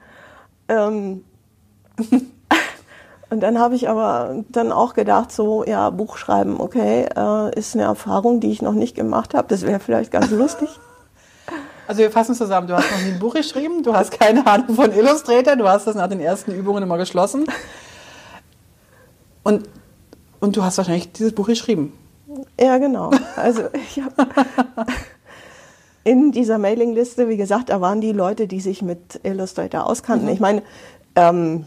Ähm, 0.71 1.25
und 3.31 3.41
dann 3.41 3.59
habe 3.59 3.75
ich 3.75 3.89
aber 3.89 4.45
dann 4.49 4.73
auch 4.73 4.95
gedacht, 4.95 5.33
so, 5.33 5.65
ja, 5.65 5.91
Buch 5.91 6.17
schreiben, 6.17 6.61
okay, 6.61 7.07
äh, 7.15 7.59
ist 7.59 7.75
eine 7.75 7.85
Erfahrung, 7.85 8.41
die 8.41 8.53
ich 8.53 8.63
noch 8.63 8.73
nicht 8.73 8.95
gemacht 8.95 9.35
habe. 9.35 9.49
Das 9.49 9.63
wäre 9.63 9.81
vielleicht 9.81 10.11
ganz 10.11 10.31
lustig. 10.31 10.69
Also 11.89 12.03
wir 12.03 12.13
fassen 12.13 12.37
zusammen, 12.37 12.69
du 12.69 12.77
hast 12.77 12.89
noch 12.93 13.01
nie 13.01 13.11
ein 13.11 13.19
Buch 13.19 13.35
geschrieben, 13.35 13.83
du 13.83 13.93
hast 13.93 14.13
keine 14.13 14.47
Ahnung 14.47 14.77
von 14.77 14.93
Illustrator, 14.93 15.57
du 15.57 15.69
hast 15.69 15.89
das 15.89 15.97
nach 15.97 16.07
den 16.07 16.21
ersten 16.21 16.53
Übungen 16.53 16.85
immer 16.85 16.99
geschlossen. 16.99 17.47
Und, 19.43 19.69
und 20.39 20.57
du 20.57 20.63
hast 20.63 20.79
wahrscheinlich 20.79 21.11
dieses 21.11 21.35
Buch 21.35 21.49
geschrieben. 21.49 21.93
Ja, 22.61 22.79
genau. 22.79 23.11
Also 23.35 23.63
ich 23.73 24.01
habe 24.01 24.15
in 26.05 26.33
dieser 26.33 26.59
Mailingliste, 26.59 27.29
wie 27.29 27.37
gesagt, 27.37 27.69
da 27.69 27.81
waren 27.81 28.01
die 28.01 28.13
Leute, 28.13 28.47
die 28.47 28.61
sich 28.61 28.83
mit 28.83 29.21
Illustrator 29.23 29.87
auskannten. 29.87 30.27
Mhm. 30.27 30.33
Ich 30.33 30.41
meine, 30.41 30.63
ähm, 31.15 31.67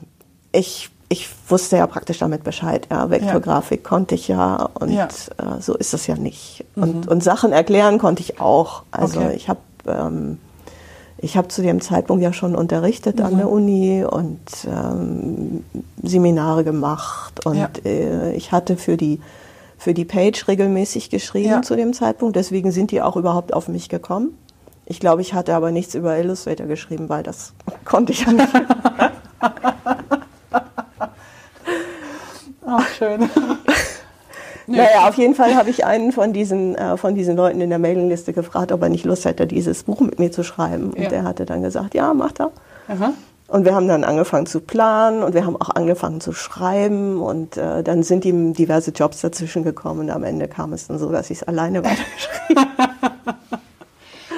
ich, 0.51 0.89
ich 1.09 1.29
wusste 1.47 1.77
ja 1.77 1.87
praktisch 1.87 2.19
damit 2.19 2.43
Bescheid. 2.43 2.87
Ja, 2.89 3.09
Vektorgrafik 3.09 3.81
ja. 3.83 3.89
konnte 3.89 4.15
ich 4.15 4.27
ja 4.27 4.69
und 4.73 4.89
ja. 4.89 5.05
Äh, 5.05 5.61
so 5.61 5.75
ist 5.75 5.93
es 5.93 6.07
ja 6.07 6.15
nicht. 6.15 6.65
Mhm. 6.75 6.83
Und, 6.83 7.07
und 7.07 7.23
Sachen 7.23 7.51
erklären 7.51 7.99
konnte 7.99 8.21
ich 8.21 8.39
auch. 8.39 8.83
Also 8.91 9.19
okay. 9.19 9.33
ich 9.35 9.49
habe 9.49 9.59
ähm, 9.87 10.39
ich 11.23 11.37
habe 11.37 11.47
zu 11.47 11.61
dem 11.61 11.79
Zeitpunkt 11.79 12.21
ja 12.21 12.33
schon 12.33 12.53
unterrichtet 12.53 13.19
mhm. 13.19 13.25
an 13.25 13.37
der 13.37 13.49
Uni 13.49 14.03
und 14.03 14.41
ähm, 14.67 15.63
Seminare 16.01 16.65
gemacht 16.65 17.45
und 17.45 17.57
ja. 17.57 17.69
äh, 17.85 18.35
ich 18.35 18.51
hatte 18.51 18.75
für 18.75 18.97
die 18.97 19.21
für 19.83 19.93
die 19.93 20.05
Page 20.05 20.47
regelmäßig 20.47 21.09
geschrieben 21.09 21.49
ja. 21.49 21.61
zu 21.61 21.75
dem 21.75 21.91
Zeitpunkt. 21.93 22.37
Deswegen 22.37 22.71
sind 22.71 22.91
die 22.91 23.01
auch 23.01 23.17
überhaupt 23.17 23.53
auf 23.53 23.67
mich 23.67 23.89
gekommen. 23.89 24.37
Ich 24.85 25.01
glaube, 25.01 25.21
ich 25.21 25.33
hatte 25.33 25.53
aber 25.53 25.71
nichts 25.71 25.93
über 25.93 26.17
Illustrator 26.17 26.67
geschrieben, 26.67 27.09
weil 27.09 27.21
das 27.21 27.53
konnte 27.85 28.13
ich 28.13 28.25
ja 28.25 28.31
nicht. 28.31 28.47
Ach, 32.65 32.87
schön. 32.97 33.21
Nee. 33.21 33.27
Naja, 34.77 35.09
auf 35.09 35.15
jeden 35.15 35.35
Fall 35.35 35.55
habe 35.55 35.69
ich 35.69 35.83
einen 35.83 36.13
von 36.13 36.31
diesen, 36.31 36.75
äh, 36.75 36.95
von 36.95 37.15
diesen 37.15 37.35
Leuten 37.35 37.59
in 37.59 37.69
der 37.69 37.79
Mailingliste 37.79 38.31
gefragt, 38.31 38.71
ob 38.71 38.81
er 38.81 38.87
nicht 38.87 39.03
Lust 39.03 39.25
hätte, 39.25 39.45
dieses 39.45 39.83
Buch 39.83 39.99
mit 39.99 40.19
mir 40.19 40.31
zu 40.31 40.41
schreiben. 40.41 40.91
Und 40.91 41.01
ja. 41.01 41.09
der 41.09 41.23
hatte 41.25 41.45
dann 41.45 41.61
gesagt, 41.61 41.93
ja, 41.93 42.13
macht 42.13 42.39
er. 42.39 42.51
Aha. 42.87 43.11
Und 43.53 43.65
wir 43.65 43.75
haben 43.75 43.87
dann 43.87 44.03
angefangen 44.03 44.47
zu 44.47 44.61
planen 44.61 45.21
und 45.21 45.35
wir 45.35 45.45
haben 45.45 45.55
auch 45.55 45.69
angefangen 45.69 46.19
zu 46.19 46.33
schreiben 46.33 47.21
und 47.21 47.55
äh, 47.55 47.83
dann 47.83 48.01
sind 48.01 48.25
ihm 48.25 48.55
diverse 48.55 48.89
Jobs 48.89 49.21
dazwischen 49.21 49.63
gekommen 49.63 49.99
und 49.99 50.09
am 50.09 50.23
Ende 50.23 50.47
kam 50.47 50.73
es 50.73 50.87
dann 50.87 50.97
so, 50.97 51.11
dass 51.11 51.29
ich 51.29 51.37
es 51.37 51.43
alleine 51.43 51.83
weitergeschrieben 51.83 52.65
habe. 52.79 52.93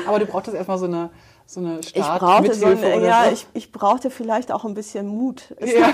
Aber 0.06 0.20
du 0.20 0.26
brauchtest 0.26 0.58
erstmal 0.58 0.78
so 0.80 0.86
eine 0.88 1.12
so 1.46 1.62
eine 1.62 1.82
Start 1.82 1.96
ich 1.96 2.20
brauchte 2.20 2.54
so 2.56 2.66
eine, 2.66 3.06
ja, 3.06 3.24
so. 3.28 3.32
ich, 3.32 3.48
ich 3.54 3.72
brauchte 3.72 4.10
vielleicht 4.10 4.52
auch 4.52 4.66
ein 4.66 4.74
bisschen 4.74 5.08
Mut. 5.08 5.56
Ja. 5.62 5.94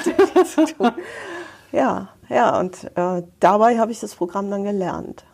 ja, 1.71 2.09
ja, 2.27 2.59
und 2.59 2.85
äh, 2.95 3.21
dabei 3.39 3.77
habe 3.77 3.91
ich 3.91 3.99
das 3.99 4.15
Programm 4.15 4.49
dann 4.49 4.63
gelernt. 4.63 5.25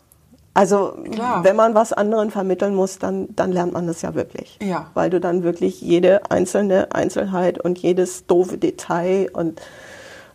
Also 0.58 0.96
Klar. 1.12 1.44
wenn 1.44 1.56
man 1.56 1.76
was 1.76 1.94
anderen 1.94 2.32
vermitteln 2.32 2.74
muss, 2.74 2.98
dann, 2.98 3.28
dann 3.36 3.52
lernt 3.52 3.74
man 3.74 3.86
das 3.86 4.02
ja 4.02 4.16
wirklich. 4.16 4.58
Ja. 4.60 4.88
Weil 4.96 5.12
du 5.12 5.20
dann 5.20 5.44
wirklich 5.44 5.82
jede 5.82 6.32
einzelne 6.32 6.96
Einzelheit 6.96 7.60
und 7.60 7.78
jedes 7.78 8.26
doofe 8.26 8.58
Detail 8.58 9.30
und 9.34 9.62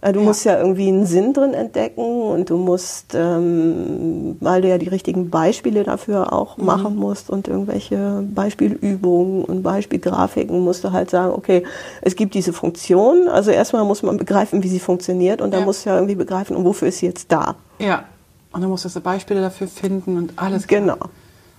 äh, 0.00 0.12
du 0.12 0.20
ja. 0.20 0.26
musst 0.26 0.44
ja 0.44 0.58
irgendwie 0.58 0.86
einen 0.86 1.06
Sinn 1.06 1.32
drin 1.32 1.54
entdecken 1.54 2.22
und 2.22 2.50
du 2.50 2.56
musst, 2.56 3.16
ähm, 3.16 4.36
weil 4.38 4.62
du 4.62 4.68
ja 4.68 4.78
die 4.78 4.86
richtigen 4.86 5.28
Beispiele 5.28 5.82
dafür 5.82 6.32
auch 6.32 6.56
mhm. 6.56 6.66
machen 6.66 6.94
musst 6.94 7.28
und 7.28 7.48
irgendwelche 7.48 8.22
Beispielübungen 8.32 9.44
und 9.44 9.64
Beispielgrafiken 9.64 10.60
musst 10.60 10.84
du 10.84 10.92
halt 10.92 11.10
sagen, 11.10 11.32
okay, 11.34 11.64
es 12.00 12.14
gibt 12.14 12.34
diese 12.34 12.52
Funktion, 12.52 13.26
also 13.26 13.50
erstmal 13.50 13.84
muss 13.84 14.04
man 14.04 14.18
begreifen, 14.18 14.62
wie 14.62 14.68
sie 14.68 14.78
funktioniert 14.78 15.42
und 15.42 15.50
dann 15.50 15.60
ja. 15.62 15.66
musst 15.66 15.84
du 15.84 15.90
ja 15.90 15.96
irgendwie 15.96 16.14
begreifen, 16.14 16.54
und 16.54 16.64
wofür 16.64 16.86
ist 16.86 16.98
sie 16.98 17.06
jetzt 17.06 17.32
da. 17.32 17.56
Ja. 17.80 18.04
Und 18.52 18.60
dann 18.60 18.70
musstest 18.70 18.96
du 18.96 19.00
Beispiele 19.00 19.40
dafür 19.40 19.66
finden 19.68 20.16
und 20.18 20.34
alles. 20.36 20.66
Genau. 20.66 20.98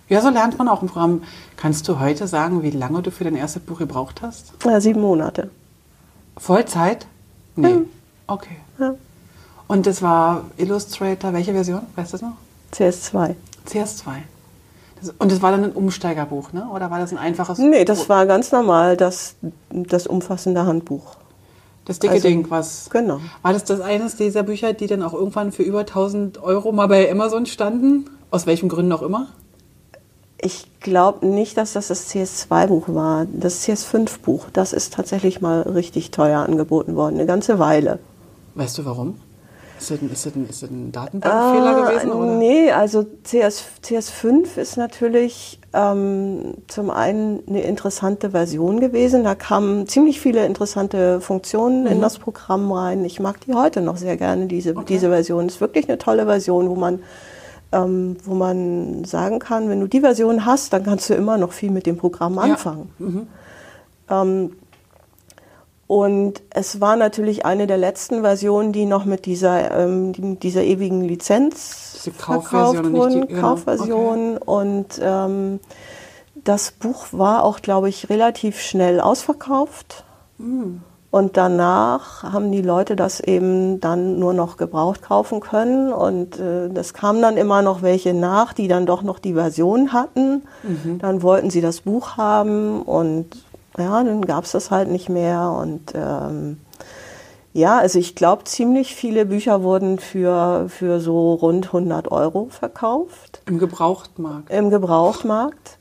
Ja, 0.09 0.21
so 0.21 0.29
lernt 0.29 0.57
man 0.57 0.67
auch 0.67 0.81
im 0.81 0.89
Programm. 0.89 1.23
Kannst 1.57 1.87
du 1.87 1.99
heute 1.99 2.27
sagen, 2.27 2.61
wie 2.61 2.69
lange 2.71 3.01
du 3.01 3.09
für 3.11 3.23
dein 3.23 3.35
erstes 3.35 3.63
Buch 3.63 3.79
gebraucht 3.79 4.21
hast? 4.21 4.53
Ja, 4.65 4.79
sieben 4.79 5.01
Monate. 5.01 5.49
Vollzeit? 6.37 7.07
Nee. 7.55 7.69
Ja. 7.69 7.77
Okay. 8.27 8.57
Ja. 8.79 8.95
Und 9.67 9.87
das 9.87 10.01
war 10.01 10.45
Illustrator, 10.57 11.33
welche 11.33 11.53
Version? 11.53 11.81
Weißt 11.95 12.13
du 12.13 12.17
das 12.17 12.21
noch? 12.21 12.35
CS2. 12.73 13.35
CS2. 13.67 14.09
Das, 14.99 15.09
und 15.17 15.31
das 15.31 15.41
war 15.41 15.51
dann 15.51 15.63
ein 15.63 15.71
Umsteigerbuch, 15.71 16.53
ne? 16.53 16.67
Oder 16.71 16.91
war 16.91 16.99
das 16.99 17.11
ein 17.11 17.17
einfaches 17.17 17.57
Nee, 17.59 17.85
das 17.85 18.01
Buch? 18.01 18.09
war 18.09 18.25
ganz 18.25 18.51
normal, 18.51 18.97
das, 18.97 19.35
das 19.69 20.05
umfassende 20.07 20.65
Handbuch. 20.65 21.15
Das 21.85 21.99
dicke 21.99 22.13
Also, 22.13 22.27
Ding, 22.27 22.45
was. 22.49 22.89
genau. 22.89 23.19
War 23.41 23.53
das 23.53 23.65
das 23.65 23.81
eines 23.81 24.15
dieser 24.15 24.43
Bücher, 24.43 24.73
die 24.73 24.87
dann 24.87 25.03
auch 25.03 25.13
irgendwann 25.13 25.51
für 25.51 25.63
über 25.63 25.79
1000 25.79 26.41
Euro 26.41 26.71
mal 26.71 26.87
bei 26.87 27.11
Amazon 27.11 27.45
standen? 27.45 28.05
Aus 28.31 28.45
welchen 28.47 28.69
Gründen 28.69 28.91
auch 28.93 29.01
immer? 29.01 29.27
Ich 30.41 30.65
glaube 30.81 31.25
nicht, 31.25 31.57
dass 31.57 31.73
das 31.73 31.87
das 31.87 32.09
CS2-Buch 32.13 32.85
war. 32.89 33.25
Das 33.31 33.65
CS5-Buch, 33.65 34.47
das 34.51 34.73
ist 34.73 34.93
tatsächlich 34.93 35.39
mal 35.39 35.61
richtig 35.61 36.11
teuer 36.11 36.39
angeboten 36.41 36.95
worden, 36.95 37.15
eine 37.15 37.25
ganze 37.25 37.59
Weile. 37.59 37.99
Weißt 38.55 38.77
du 38.77 38.85
warum? 38.85 39.15
Ist 39.79 39.91
das 39.91 40.01
ein, 40.01 40.11
ist 40.11 40.25
das 40.25 40.35
ein, 40.35 40.49
ist 40.49 40.63
das 40.63 40.69
ein 40.69 40.91
Datenbankfehler 40.91 41.81
gewesen? 41.87 42.11
Oder? 42.11 42.31
Ah, 42.31 42.37
Nee, 42.37 42.71
also 42.71 43.05
CS, 43.23 43.63
CS5 43.85 44.57
ist 44.57 44.77
natürlich 44.77 45.59
ähm, 45.73 46.53
zum 46.67 46.89
einen 46.91 47.41
eine 47.47 47.61
interessante 47.63 48.31
Version 48.31 48.79
gewesen. 48.79 49.23
Da 49.23 49.33
kamen 49.35 49.87
ziemlich 49.87 50.19
viele 50.19 50.45
interessante 50.45 51.19
Funktionen 51.19 51.81
Mhm. 51.83 51.87
in 51.91 52.01
das 52.01 52.19
Programm 52.19 52.71
rein. 52.71 53.03
Ich 53.05 53.19
mag 53.19 53.41
die 53.41 53.53
heute 53.53 53.81
noch 53.81 53.97
sehr 53.97 54.15
gerne, 54.17 54.45
diese, 54.45 54.73
diese 54.87 55.09
Version. 55.09 55.47
Ist 55.47 55.61
wirklich 55.61 55.89
eine 55.89 55.97
tolle 55.97 56.25
Version, 56.25 56.69
wo 56.69 56.75
man, 56.75 56.99
ähm, 57.71 58.17
wo 58.23 58.35
man 58.35 59.03
sagen 59.05 59.39
kann, 59.39 59.67
wenn 59.69 59.79
du 59.79 59.87
die 59.87 60.01
Version 60.01 60.45
hast, 60.45 60.73
dann 60.73 60.83
kannst 60.83 61.09
du 61.09 61.15
immer 61.15 61.37
noch 61.37 61.51
viel 61.53 61.71
mit 61.71 61.85
dem 61.87 61.97
Programm 61.97 62.37
anfangen. 62.37 62.89
Mhm. 62.99 63.27
Ähm, 64.09 64.51
und 65.93 66.41
es 66.49 66.81
war 66.81 66.95
natürlich 66.95 67.45
eine 67.45 67.67
der 67.67 67.77
letzten 67.77 68.21
Versionen, 68.21 68.71
die 68.73 68.85
noch 68.87 69.05
mit 69.05 69.27
dieser, 69.27 69.77
ähm, 69.79 70.39
dieser 70.39 70.63
ewigen 70.63 71.01
Lizenz 71.01 72.01
Diese 72.03 72.09
verkauft 72.09 72.91
wurden, 72.91 73.21
die- 73.21 73.27
genau, 73.27 73.41
Kaufversion. 73.41 74.37
Und 74.39 74.99
ähm, 74.99 75.59
das 76.33 76.71
Buch 76.71 77.05
war 77.11 77.43
auch, 77.43 77.61
glaube 77.61 77.89
ich, 77.89 78.09
relativ 78.09 78.59
schnell 78.59 78.99
ausverkauft. 78.99 80.03
Hm. 80.39 80.81
Und 81.11 81.37
danach 81.37 82.23
haben 82.23 82.51
die 82.51 82.63
Leute 82.63 82.95
das 82.95 83.19
eben 83.19 83.79
dann 83.79 84.17
nur 84.17 84.33
noch 84.33 84.57
gebraucht 84.57 85.03
kaufen 85.03 85.41
können. 85.41 85.93
Und 85.93 86.39
äh, 86.39 86.69
das 86.69 86.95
kamen 86.95 87.21
dann 87.21 87.37
immer 87.37 87.61
noch 87.61 87.83
welche 87.83 88.15
nach, 88.15 88.53
die 88.53 88.67
dann 88.67 88.87
doch 88.87 89.03
noch 89.03 89.19
die 89.19 89.35
Version 89.35 89.93
hatten. 89.93 90.41
Mhm. 90.63 90.97
Dann 90.97 91.21
wollten 91.21 91.51
sie 91.51 91.61
das 91.61 91.81
Buch 91.81 92.17
haben 92.17 92.81
und 92.81 93.27
ja, 93.77 94.03
dann 94.03 94.25
gab 94.25 94.43
es 94.45 94.51
das 94.51 94.71
halt 94.71 94.89
nicht 94.89 95.09
mehr. 95.09 95.51
Und 95.51 95.93
ähm, 95.95 96.59
ja, 97.53 97.77
also 97.77 97.99
ich 97.99 98.15
glaube, 98.15 98.45
ziemlich 98.45 98.95
viele 98.95 99.25
Bücher 99.25 99.61
wurden 99.63 99.99
für, 99.99 100.65
für 100.69 100.99
so 100.99 101.33
rund 101.33 101.67
100 101.67 102.11
Euro 102.11 102.47
verkauft 102.49 103.41
Im 103.47 103.59
Gebrauchtmarkt. 103.59 104.49
im 104.51 104.69
Gebrauchtmarkt. 104.69 105.77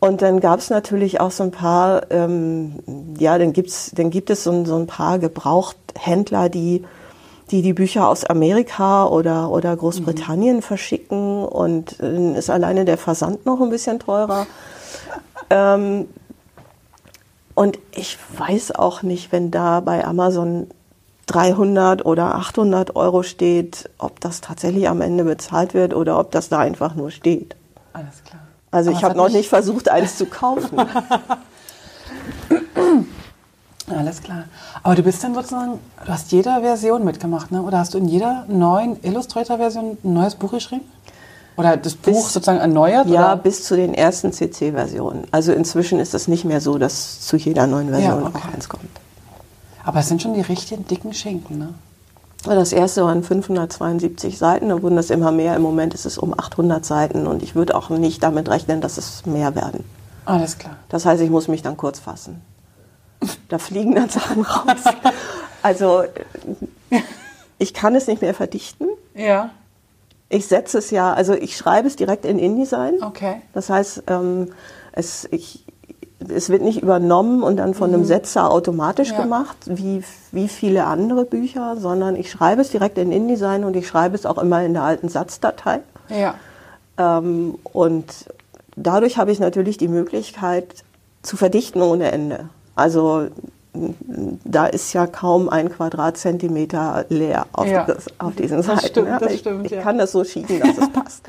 Und 0.00 0.20
dann 0.20 0.40
gab 0.40 0.58
es 0.58 0.68
natürlich 0.68 1.20
auch 1.20 1.30
so 1.30 1.44
ein 1.44 1.52
paar, 1.52 2.10
ähm, 2.10 2.80
ja, 3.20 3.38
dann, 3.38 3.52
gibt's, 3.52 3.92
dann 3.94 4.10
gibt 4.10 4.30
es 4.30 4.42
so, 4.42 4.50
ein- 4.50 4.66
so 4.66 4.74
ein 4.74 4.88
paar 4.88 5.20
Gebrauchthändler, 5.20 6.48
die, 6.48 6.84
die 7.52 7.62
die 7.62 7.72
Bücher 7.72 8.08
aus 8.08 8.24
Amerika 8.24 9.06
oder, 9.06 9.48
oder 9.50 9.76
Großbritannien 9.76 10.60
verschicken. 10.60 11.44
Und 11.44 12.00
äh, 12.00 12.12
dann 12.12 12.34
ist 12.34 12.50
alleine 12.50 12.84
der 12.84 12.98
Versand 12.98 13.46
noch 13.46 13.60
ein 13.60 13.70
bisschen 13.70 14.00
teurer. 14.00 14.46
ähm, 15.50 16.08
und 17.54 17.78
ich 17.92 18.18
weiß 18.36 18.74
auch 18.74 19.02
nicht, 19.02 19.32
wenn 19.32 19.50
da 19.50 19.80
bei 19.80 20.04
Amazon 20.04 20.68
300 21.26 22.04
oder 22.04 22.34
800 22.34 22.96
Euro 22.96 23.22
steht, 23.22 23.88
ob 23.98 24.20
das 24.20 24.40
tatsächlich 24.40 24.88
am 24.88 25.00
Ende 25.00 25.24
bezahlt 25.24 25.74
wird 25.74 25.94
oder 25.94 26.18
ob 26.18 26.30
das 26.30 26.48
da 26.48 26.58
einfach 26.58 26.94
nur 26.94 27.10
steht. 27.10 27.54
Alles 27.92 28.24
klar. 28.24 28.42
Also 28.70 28.90
Aber 28.90 28.98
ich 28.98 29.04
habe 29.04 29.16
noch 29.16 29.28
nicht 29.28 29.48
versucht, 29.48 29.88
eins 29.88 30.16
zu 30.16 30.26
kaufen. 30.26 30.78
Alles 33.88 34.22
klar. 34.22 34.44
Aber 34.82 34.94
du 34.94 35.02
bist 35.02 35.22
dann 35.22 35.34
sozusagen, 35.34 35.78
du 36.04 36.12
hast 36.12 36.32
jeder 36.32 36.60
Version 36.60 37.04
mitgemacht, 37.04 37.52
ne? 37.52 37.62
Oder 37.62 37.78
hast 37.78 37.92
du 37.94 37.98
in 37.98 38.08
jeder 38.08 38.44
neuen 38.48 39.02
Illustrator-Version 39.02 39.98
ein 40.02 40.12
neues 40.14 40.34
Buch 40.34 40.52
geschrieben? 40.52 40.84
Oder 41.56 41.76
das 41.76 41.94
Buch 41.94 42.28
sozusagen 42.28 42.58
erneuert? 42.60 43.06
ja, 43.08 43.32
oder? 43.32 43.36
bis 43.36 43.64
zu 43.64 43.76
den 43.76 43.94
ersten 43.94 44.32
CC-Versionen. 44.32 45.24
Also 45.30 45.52
inzwischen 45.52 46.00
ist 46.00 46.14
es 46.14 46.28
nicht 46.28 46.44
mehr 46.44 46.60
so, 46.60 46.78
dass 46.78 47.20
zu 47.20 47.36
jeder 47.36 47.66
neuen 47.66 47.90
Version 47.90 48.20
Ja, 48.22 48.26
okay. 48.26 48.38
auch 48.38 48.54
eins 48.54 48.68
kommt. 48.68 48.88
Aber 49.84 50.00
es 50.00 50.08
sind 50.08 50.22
schon 50.22 50.34
die 50.34 50.40
richtigen 50.40 50.86
dicken 50.86 51.12
Schinken, 51.12 51.58
ne? 51.58 51.74
Das 52.44 52.72
erste 52.72 53.04
waren 53.04 53.22
572 53.22 54.36
Seiten, 54.36 54.68
dann 54.68 54.82
wurden 54.82 54.96
das 54.96 55.10
immer 55.10 55.30
mehr. 55.30 55.54
Im 55.54 55.62
Moment 55.62 55.94
ist 55.94 56.06
es 56.06 56.18
um 56.18 56.36
800 56.36 56.84
Seiten 56.84 57.28
und 57.28 57.40
ich 57.42 57.54
würde 57.54 57.76
auch 57.76 57.88
nicht 57.90 58.20
damit 58.22 58.48
rechnen, 58.48 58.80
dass 58.80 58.98
es 58.98 59.24
mehr 59.26 59.54
werden. 59.54 59.84
Alles 60.24 60.58
klar. 60.58 60.76
Das 60.88 61.04
heißt, 61.06 61.22
ich 61.22 61.30
muss 61.30 61.46
mich 61.46 61.62
dann 61.62 61.76
kurz 61.76 61.98
fassen. 62.00 62.40
Da 63.48 63.58
fliegen 63.58 63.94
dann 63.94 64.08
Sachen 64.08 64.42
raus. 64.42 64.80
Also 65.62 66.02
ich 67.58 67.72
kann 67.74 67.94
es 67.94 68.08
nicht 68.08 68.22
mehr 68.22 68.34
verdichten. 68.34 68.88
Ja, 69.14 69.50
Ich 70.34 70.46
setze 70.46 70.78
es 70.78 70.90
ja, 70.90 71.12
also 71.12 71.34
ich 71.34 71.56
schreibe 71.56 71.86
es 71.86 71.96
direkt 71.96 72.24
in 72.24 72.38
InDesign. 72.38 73.02
okay. 73.02 73.42
Das 73.52 73.68
heißt, 73.68 74.04
ähm, 74.06 74.48
es, 74.92 75.28
ich, 75.30 75.66
es 76.26 76.48
wird 76.48 76.62
nicht 76.62 76.80
übernommen 76.82 77.42
und 77.42 77.58
dann 77.58 77.74
von 77.74 77.92
einem 77.92 78.04
Setzer 78.06 78.50
automatisch 78.50 79.10
Mhm. 79.10 79.16
Ja. 79.16 79.22
gemacht, 79.24 79.56
wie, 79.66 80.02
wie 80.30 80.48
viele 80.48 80.84
andere 80.86 81.26
Bücher, 81.26 81.76
sondern 81.76 82.16
ich 82.16 82.30
schreibe 82.30 82.62
es 82.62 82.70
direkt 82.70 82.96
in 82.96 83.12
InDesign 83.12 83.62
und 83.64 83.76
ich 83.76 83.86
schreibe 83.86 84.14
es 84.14 84.24
auch 84.24 84.38
immer 84.38 84.64
in 84.64 84.72
der 84.72 84.84
alten 84.84 85.10
Satzdatei. 85.10 85.80
Ja. 86.08 86.34
Ähm, 86.96 87.58
und 87.64 88.06
dadurch 88.74 89.18
habe 89.18 89.32
ich 89.32 89.38
natürlich 89.38 89.76
die 89.76 89.88
Möglichkeit 89.88 90.66
zu 91.22 91.36
verdichten 91.36 91.82
ohne 91.82 92.10
Ende. 92.10 92.48
Also 92.74 93.26
da 94.44 94.66
ist 94.66 94.92
ja 94.92 95.06
kaum 95.06 95.48
ein 95.48 95.70
Quadratzentimeter 95.70 97.06
leer 97.08 97.46
auf, 97.52 97.66
Ja. 97.66 97.84
das, 97.84 98.06
auf 98.18 98.34
diesen 98.36 98.58
Das 98.58 98.66
Seiten. 98.66 98.86
stimmt, 98.86 99.08
ja. 99.08 99.18
das 99.18 99.32
ich 99.32 99.40
stimmt, 99.40 99.66
ich 99.66 99.72
ja. 99.72 99.82
kann 99.82 99.96
das 99.98 100.12
so 100.12 100.24
schieben, 100.24 100.60
dass 100.60 100.76
es 100.76 100.88
passt. 100.92 101.22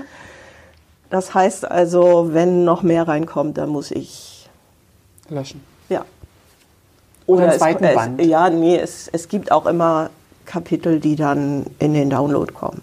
Das 1.10 1.34
heißt 1.34 1.70
also, 1.70 2.34
wenn 2.34 2.66
noch 2.66 2.82
mehr 2.84 3.08
reinkommt, 3.08 3.58
dann 3.58 3.70
muss 3.70 3.92
ich, 3.92 4.50
Löschen. 5.30 5.64
ja. 5.90 6.04
Oder 7.26 7.44
einen 7.44 7.52
es- 7.54 7.58
zweiten 7.60 7.84
es, 7.86 7.96
Band. 7.96 8.22
Ja, 8.26 8.50
nee, 8.50 8.78
es, 8.78 9.08
es 9.14 9.30
gibt 9.30 9.52
auch 9.52 9.66
immer 9.66 10.10
Kapitel, 10.46 11.00
die 11.00 11.16
dann 11.16 11.66
in 11.80 11.94
den 11.94 12.10
Download 12.10 12.52
kommen. 12.52 12.82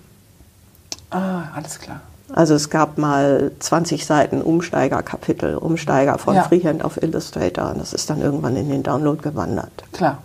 Ah, 1.10 1.42
alles 1.54 1.78
klar. 1.78 2.00
Also 2.32 2.54
es 2.54 2.70
gab 2.70 2.98
mal 2.98 3.52
20 3.58 4.06
Seiten 4.06 4.42
Umsteigerkapitel, 4.42 5.56
Umsteiger 5.56 6.18
von 6.18 6.34
Ja. 6.36 6.44
Freehand 6.44 6.84
auf 6.84 7.02
Illustrator. 7.02 7.70
Und 7.70 7.80
das 7.80 7.92
ist 7.92 8.08
dann 8.10 8.20
irgendwann 8.20 8.56
in 8.56 8.68
den 8.68 8.82
Download 8.82 9.20
gewandert. 9.20 9.72
Klar. 9.92 10.18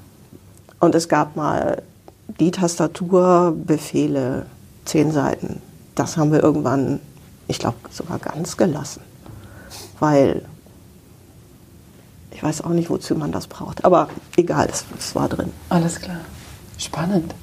Und 0.79 0.93
es 0.95 1.09
gab 1.09 1.35
mal 1.35 1.81
die 2.39 2.51
Tastaturbefehle, 2.51 4.45
10 4.85 5.11
Seiten. 5.11 5.61
Das 5.95 6.17
haben 6.17 6.31
wir 6.31 6.43
irgendwann, 6.43 6.99
ich 7.47 7.59
glaube, 7.59 7.77
sogar 7.89 8.19
ganz 8.19 8.57
gelassen. 8.57 9.01
Weil 9.99 10.43
ich 12.31 12.43
weiß 12.43 12.61
auch 12.61 12.69
nicht, 12.69 12.89
wozu 12.89 13.15
man 13.15 13.31
das 13.31 13.47
braucht. 13.47 13.85
Aber 13.85 14.09
egal, 14.35 14.67
es, 14.69 14.83
es 14.99 15.15
war 15.15 15.29
drin. 15.29 15.51
Alles 15.69 15.99
klar. 16.01 16.17
Spannend. 16.77 17.33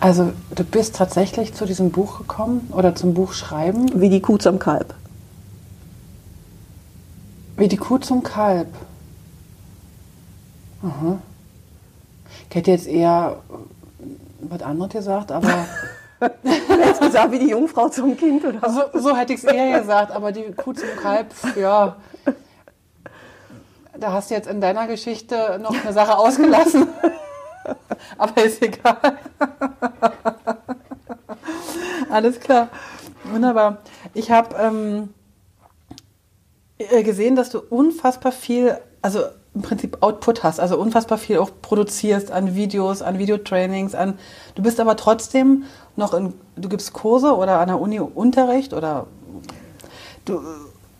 Also, 0.00 0.32
du 0.54 0.64
bist 0.64 0.96
tatsächlich 0.96 1.54
zu 1.54 1.66
diesem 1.66 1.90
Buch 1.90 2.18
gekommen 2.18 2.70
oder 2.72 2.94
zum 2.94 3.14
Buch 3.14 3.32
schreiben, 3.32 4.00
Wie 4.00 4.08
die 4.10 4.20
Kuh 4.20 4.36
zum 4.38 4.58
Kalb. 4.58 4.94
wie 7.56 7.68
die 7.68 7.76
Kuh 7.76 7.98
zum 7.98 8.22
Kalb. 8.24 8.66
Mhm. 10.82 11.20
Ich 12.50 12.56
hätte 12.56 12.72
jetzt 12.72 12.86
eher 12.88 13.36
äh, 13.48 14.06
was 14.40 14.62
anderes 14.62 14.92
gesagt, 14.92 15.30
aber 15.30 15.48
Hättest 16.42 17.00
gesagt, 17.00 17.32
wie 17.32 17.38
die 17.38 17.50
Jungfrau 17.50 17.88
zum 17.88 18.16
Kind 18.16 18.44
oder 18.44 18.68
so, 18.70 18.98
so 18.98 19.16
hätte 19.16 19.34
ich 19.34 19.38
es 19.42 19.44
eher 19.44 19.78
gesagt, 19.80 20.10
aber 20.10 20.32
die 20.32 20.52
Kuh 20.52 20.72
zum 20.72 20.88
Kalb, 21.00 21.26
ja. 21.56 21.96
Da 23.98 24.12
hast 24.12 24.30
du 24.30 24.34
jetzt 24.34 24.48
in 24.48 24.60
deiner 24.60 24.86
Geschichte 24.86 25.58
noch 25.62 25.74
eine 25.84 25.92
Sache 25.92 26.18
ausgelassen. 26.18 26.88
Aber 28.18 28.44
ist 28.44 28.62
egal. 28.62 29.18
Alles 32.10 32.40
klar. 32.40 32.68
Wunderbar. 33.24 33.78
Ich 34.12 34.30
habe 34.30 34.54
ähm, 34.56 35.14
äh, 36.78 37.02
gesehen, 37.02 37.36
dass 37.36 37.50
du 37.50 37.58
unfassbar 37.58 38.32
viel, 38.32 38.78
also 39.02 39.20
im 39.54 39.62
Prinzip 39.62 40.02
Output 40.02 40.42
hast, 40.42 40.60
also 40.60 40.78
unfassbar 40.78 41.18
viel 41.18 41.38
auch 41.38 41.50
produzierst 41.62 42.30
an 42.30 42.54
Videos, 42.54 43.02
an 43.02 43.18
Videotrainings, 43.18 43.94
an. 43.94 44.18
Du 44.54 44.62
bist 44.62 44.80
aber 44.80 44.96
trotzdem 44.96 45.64
noch 45.96 46.12
in, 46.12 46.34
du 46.56 46.68
gibst 46.68 46.92
Kurse 46.92 47.36
oder 47.36 47.60
an 47.60 47.68
der 47.68 47.80
Uni 47.80 48.00
Unterricht 48.00 48.72
oder 48.72 49.06
du 50.24 50.40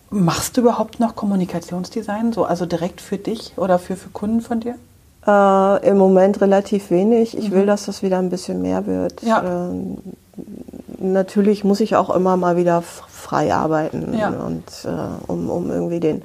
machst 0.09 0.55
du 0.55 0.61
überhaupt 0.61 0.99
noch 0.99 1.15
Kommunikationsdesign, 1.15 2.31
so 2.31 2.45
also 2.45 2.65
direkt 2.65 3.01
für 3.01 3.17
dich 3.17 3.53
oder 3.57 3.79
für, 3.79 3.97
für 3.97 4.09
Kunden 4.09 4.41
von 4.41 4.61
dir? 4.61 4.75
Äh, 5.27 5.89
Im 5.89 5.97
Moment 5.97 6.41
relativ 6.41 6.91
wenig. 6.91 7.37
Ich 7.37 7.51
will, 7.51 7.65
dass 7.65 7.85
das 7.85 8.03
wieder 8.03 8.19
ein 8.19 8.29
bisschen 8.29 8.61
mehr 8.61 8.85
wird. 8.85 9.21
Ja. 9.23 9.43
Ähm, 9.43 9.97
natürlich 10.99 11.63
muss 11.63 11.79
ich 11.79 11.95
auch 11.95 12.13
immer 12.15 12.37
mal 12.37 12.57
wieder 12.57 12.81
frei 12.81 13.53
arbeiten 13.53 14.13
Ja. 14.17 14.29
und 14.29 14.63
äh, 14.85 15.31
um, 15.31 15.49
um 15.49 15.71
irgendwie 15.71 15.99
den, 15.99 16.21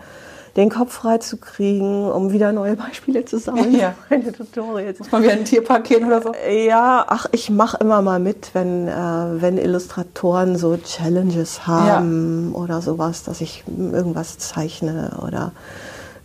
den 0.57 0.68
Kopf 0.68 0.92
frei 0.92 1.18
zu 1.18 1.38
kriegen, 1.38 2.11
um 2.11 2.32
wieder 2.32 2.53
neue 2.53 2.76
Beispiele 2.84 3.24
zu 3.24 3.38
sammeln. 3.38 3.72
Ja. 3.74 3.94
Meine 4.11 4.32
Tutorials. 4.32 4.98
Muss 4.98 5.11
man 5.12 5.22
wieder 5.22 5.32
ein 5.32 5.44
Tierpark 5.44 5.84
gehen 5.84 6.05
oder 6.07 6.20
so? 6.20 6.32
Ja, 6.53 7.05
ach, 7.09 7.26
ich 7.32 7.48
mache 7.51 7.78
immer 7.80 8.03
mal 8.03 8.18
mit, 8.20 8.51
wenn, 8.53 8.86
äh, 8.86 8.92
wenn 8.92 9.57
Illustratoren 9.57 10.57
so 10.59 10.76
Challenges 10.76 11.66
haben 11.66 12.53
oder 12.55 12.82
sowas, 12.82 13.22
dass 13.24 13.40
ich 13.40 13.64
irgendwas 13.66 14.36
zeichne 14.38 15.18
oder 15.26 15.53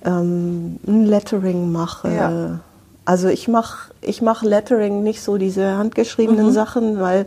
ähm, 0.05 0.79
ein 0.87 1.05
Lettering 1.05 1.71
mache. 1.71 2.13
Ja. 2.13 2.59
Also 3.05 3.27
ich 3.27 3.47
mache 3.47 3.91
ich 4.01 4.21
mach 4.21 4.43
Lettering 4.43 5.03
nicht 5.03 5.21
so 5.21 5.37
diese 5.37 5.77
handgeschriebenen 5.77 6.51
Sachen, 6.51 6.99
weil 6.99 7.25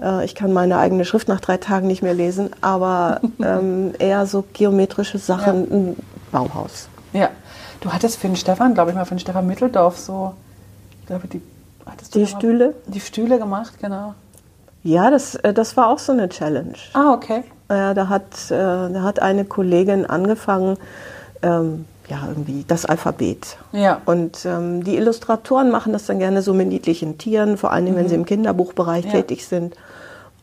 äh, 0.00 0.24
ich 0.24 0.34
kann 0.34 0.52
meine 0.52 0.78
eigene 0.78 1.04
Schrift 1.04 1.28
nach 1.28 1.40
drei 1.40 1.56
Tagen 1.56 1.86
nicht 1.86 2.02
mehr 2.02 2.14
lesen, 2.14 2.50
aber 2.60 3.20
ähm, 3.42 3.92
eher 3.98 4.26
so 4.26 4.44
geometrische 4.52 5.18
Sachen, 5.18 5.70
ein 5.70 5.96
Bauhaus. 6.32 6.88
Ja. 7.12 7.28
Du 7.80 7.92
hattest 7.92 8.18
für 8.18 8.28
den 8.28 8.36
Stefan, 8.36 8.74
glaube 8.74 8.90
ich 8.90 8.96
mal, 8.96 9.04
für 9.04 9.14
den 9.14 9.20
Stefan 9.20 9.46
Mitteldorf 9.46 9.98
so, 9.98 10.32
ich 11.00 11.06
glaube, 11.06 11.28
die, 11.28 11.42
hattest 11.84 12.14
du 12.14 12.18
Die 12.20 12.24
da 12.24 12.30
mal- 12.32 12.38
Stühle? 12.40 12.74
Die 12.86 13.00
Stühle 13.00 13.38
gemacht, 13.38 13.74
genau. 13.80 14.14
Ja, 14.82 15.10
das, 15.10 15.34
äh, 15.36 15.52
das 15.52 15.76
war 15.76 15.88
auch 15.88 15.98
so 15.98 16.12
eine 16.12 16.28
Challenge. 16.28 16.74
Ah, 16.94 17.12
okay. 17.12 17.44
Ja, 17.70 17.94
da 17.94 18.08
hat, 18.08 18.50
äh, 18.50 18.54
da 18.56 19.02
hat 19.02 19.20
eine 19.20 19.44
Kollegin 19.44 20.06
angefangen, 20.06 20.76
ähm, 21.42 21.84
ja, 22.08 22.18
irgendwie 22.28 22.64
das 22.66 22.84
Alphabet. 22.84 23.56
Ja. 23.72 24.00
Und 24.04 24.44
ähm, 24.44 24.84
die 24.84 24.96
Illustratoren 24.96 25.70
machen 25.70 25.92
das 25.92 26.06
dann 26.06 26.18
gerne 26.18 26.42
so 26.42 26.52
mit 26.54 26.68
niedlichen 26.68 27.18
Tieren, 27.18 27.56
vor 27.56 27.72
allem 27.72 27.96
wenn 27.96 28.08
sie 28.08 28.14
im 28.14 28.24
Kinderbuchbereich 28.26 29.06
Ja. 29.06 29.10
tätig 29.12 29.46
sind. 29.46 29.74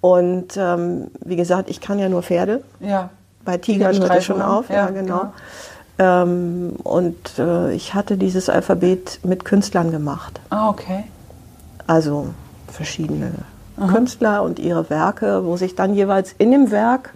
Und 0.01 0.57
ähm, 0.57 1.07
wie 1.24 1.36
gesagt, 1.36 1.70
ich 1.70 1.80
kann 1.80 1.99
ja 1.99 2.09
nur 2.09 2.24
Pferde. 2.24 2.64
Ja. 2.80 3.09
Bei 3.45 3.57
Tigern 3.57 3.97
hört 3.99 4.16
es 4.16 4.26
schon 4.26 4.41
auf, 4.41 4.70
ja, 4.70 4.76
Ja, 4.76 4.89
genau. 4.89 5.34
Ähm, 5.99 6.74
und 6.84 7.38
äh, 7.38 7.74
ich 7.74 7.93
hatte 7.93 8.18
dieses 8.18 8.49
Alphabet 8.49 9.20
mit 9.24 9.45
Künstlern 9.45 9.91
gemacht. 9.91 10.39
Ah, 10.49 10.70
okay. 10.70 11.03
Also 11.86 12.28
verschiedene 12.72 13.32
Künstler 13.91 14.43
und 14.43 14.59
ihre 14.59 14.89
Werke, 14.89 15.43
wo 15.43 15.57
sich 15.57 15.76
dann 15.76 15.93
jeweils 15.93 16.34
in 16.38 16.51
dem 16.51 16.72
Werk 16.72 17.14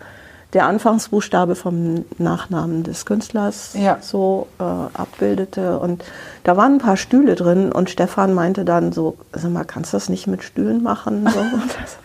der 0.56 0.66
Anfangsbuchstabe 0.68 1.56
vom 1.56 2.06
Nachnamen 2.18 2.84
des 2.84 3.06
Künstlers 3.06 3.76
Ja. 3.78 3.98
so 4.02 4.48
äh, 4.58 4.64
abbildete. 4.64 5.78
Und 5.80 6.04
da 6.46 6.56
waren 6.56 6.76
ein 6.76 6.80
paar 6.80 6.96
Stühle 6.96 7.36
drin 7.36 7.74
und 7.74 7.90
Stefan 7.90 8.34
meinte 8.34 8.64
dann 8.64 8.94
so, 8.94 9.18
sag 9.34 9.52
mal, 9.52 9.66
kannst 9.66 9.92
du 9.92 9.98
das 9.98 10.08
nicht 10.08 10.28
mit 10.28 10.44
Stühlen 10.44 10.82
machen? 10.82 11.28
So, 11.30 11.40
das, 11.82 11.98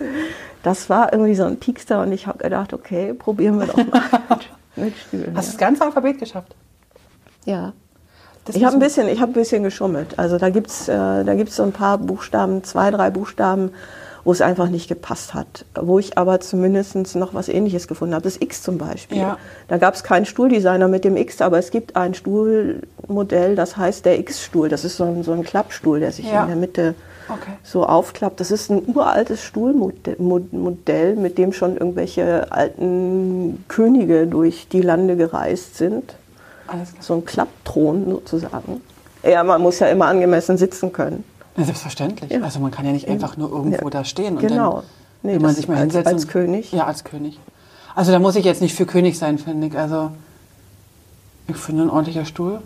das 0.64 0.90
war 0.90 1.12
irgendwie 1.12 1.36
so 1.36 1.44
ein 1.44 1.58
Piekster 1.58 2.02
und 2.02 2.10
ich 2.10 2.26
habe 2.26 2.38
gedacht, 2.38 2.72
okay, 2.74 3.14
probieren 3.14 3.60
wir 3.60 3.68
doch 3.68 3.76
mal 3.76 4.02
mit, 4.76 4.96
Stühlen. 4.96 5.36
Hast 5.36 5.48
du 5.48 5.52
ja. 5.52 5.52
das 5.52 5.56
ganze 5.56 5.84
Alphabet 5.84 6.18
geschafft? 6.18 6.54
ja. 7.44 7.72
Das 8.46 8.56
Ich 8.56 8.64
habe 8.64 8.74
ein 8.74 8.80
bisschen, 8.80 9.06
ich 9.06 9.20
habe 9.20 9.32
ein 9.32 9.34
bisschen 9.34 9.62
geschummelt. 9.62 10.18
Also 10.18 10.38
da 10.38 10.48
gibt's, 10.48 10.88
äh, 10.88 11.24
da 11.24 11.34
gibt's 11.34 11.56
so 11.56 11.62
ein 11.62 11.72
paar 11.72 11.98
Buchstaben, 11.98 12.64
zwei, 12.64 12.90
drei 12.90 13.10
Buchstaben, 13.10 13.70
wo 14.24 14.32
es 14.32 14.40
einfach 14.40 14.68
nicht 14.68 14.88
gepasst 14.88 15.34
hat. 15.34 15.64
Wo 15.80 15.98
ich 15.98 16.16
aber 16.18 16.40
zumindest 16.40 16.94
noch 17.16 17.34
was 17.34 17.48
Ähnliches 17.48 17.88
gefunden 17.88 18.14
habe. 18.14 18.22
Das 18.24 18.36
X 18.40 18.62
zum 18.62 18.78
Beispiel. 18.78 19.18
Ja. 19.18 19.38
Da 19.68 19.78
gab 19.78 19.94
es 19.94 20.02
keinen 20.02 20.26
Stuhldesigner 20.26 20.88
mit 20.88 21.04
dem 21.04 21.16
X, 21.16 21.40
aber 21.40 21.58
es 21.58 21.70
gibt 21.70 21.96
ein 21.96 22.14
Stuhlmodell, 22.14 23.56
das 23.56 23.76
heißt 23.76 24.04
der 24.04 24.18
X-Stuhl. 24.18 24.68
Das 24.68 24.84
ist 24.84 24.96
so 24.96 25.04
ein, 25.04 25.22
so 25.22 25.32
ein 25.32 25.42
Klappstuhl, 25.42 26.00
der 26.00 26.12
sich 26.12 26.30
Ja. 26.30 26.42
in 26.42 26.48
der 26.48 26.56
Mitte 26.56 26.94
Okay. 27.28 27.52
so 27.62 27.86
aufklappt. 27.86 28.40
Das 28.40 28.50
ist 28.50 28.70
ein 28.70 28.82
uraltes 28.86 29.42
Stuhlmodell, 29.42 30.16
Modell, 30.18 31.14
mit 31.14 31.38
dem 31.38 31.52
schon 31.52 31.76
irgendwelche 31.76 32.50
alten 32.50 33.64
Könige 33.68 34.26
durch 34.26 34.66
die 34.68 34.82
Lande 34.82 35.16
gereist 35.16 35.76
sind 35.76 36.14
so 37.00 37.14
ein 37.14 37.24
Klappthron 37.24 38.04
sozusagen. 38.08 38.80
Ja, 39.22 39.42
man 39.42 39.60
muss 39.60 39.80
ja 39.80 39.88
immer 39.88 40.06
angemessen 40.06 40.56
sitzen 40.56 40.92
können. 40.92 41.24
Ja, 41.60 41.66
selbstverständlich. 41.66 42.30
Ja. 42.30 42.40
Also 42.42 42.58
man 42.60 42.70
kann 42.70 42.84
ja 42.86 42.92
nicht 42.92 43.08
einfach 43.08 43.36
nur 43.36 43.50
irgendwo 43.50 43.84
Ja. 43.84 43.90
da 43.90 44.04
stehen 44.04 44.34
und 44.36 44.40
Genau. 44.40 44.82
dann 45.22 45.32
Nee, 45.32 45.38
man 45.38 45.54
sich 45.54 45.68
mal 45.68 45.74
als- 45.74 45.82
hinsetzen. 45.82 46.12
als 46.14 46.28
König. 46.28 46.72
Ja, 46.72 46.86
als 46.86 47.04
König. 47.04 47.38
Also 47.94 48.12
da 48.12 48.18
muss 48.18 48.36
ich 48.36 48.44
jetzt 48.44 48.62
nicht 48.62 48.74
für 48.74 48.86
König 48.86 49.18
sein, 49.18 49.38
finde 49.38 49.66
ich. 49.66 49.76
Also 49.78 50.10
ich 51.48 51.56
finde 51.56 51.82
ein 51.84 51.90
ordentlicher 51.90 52.24
Stuhl. 52.24 52.60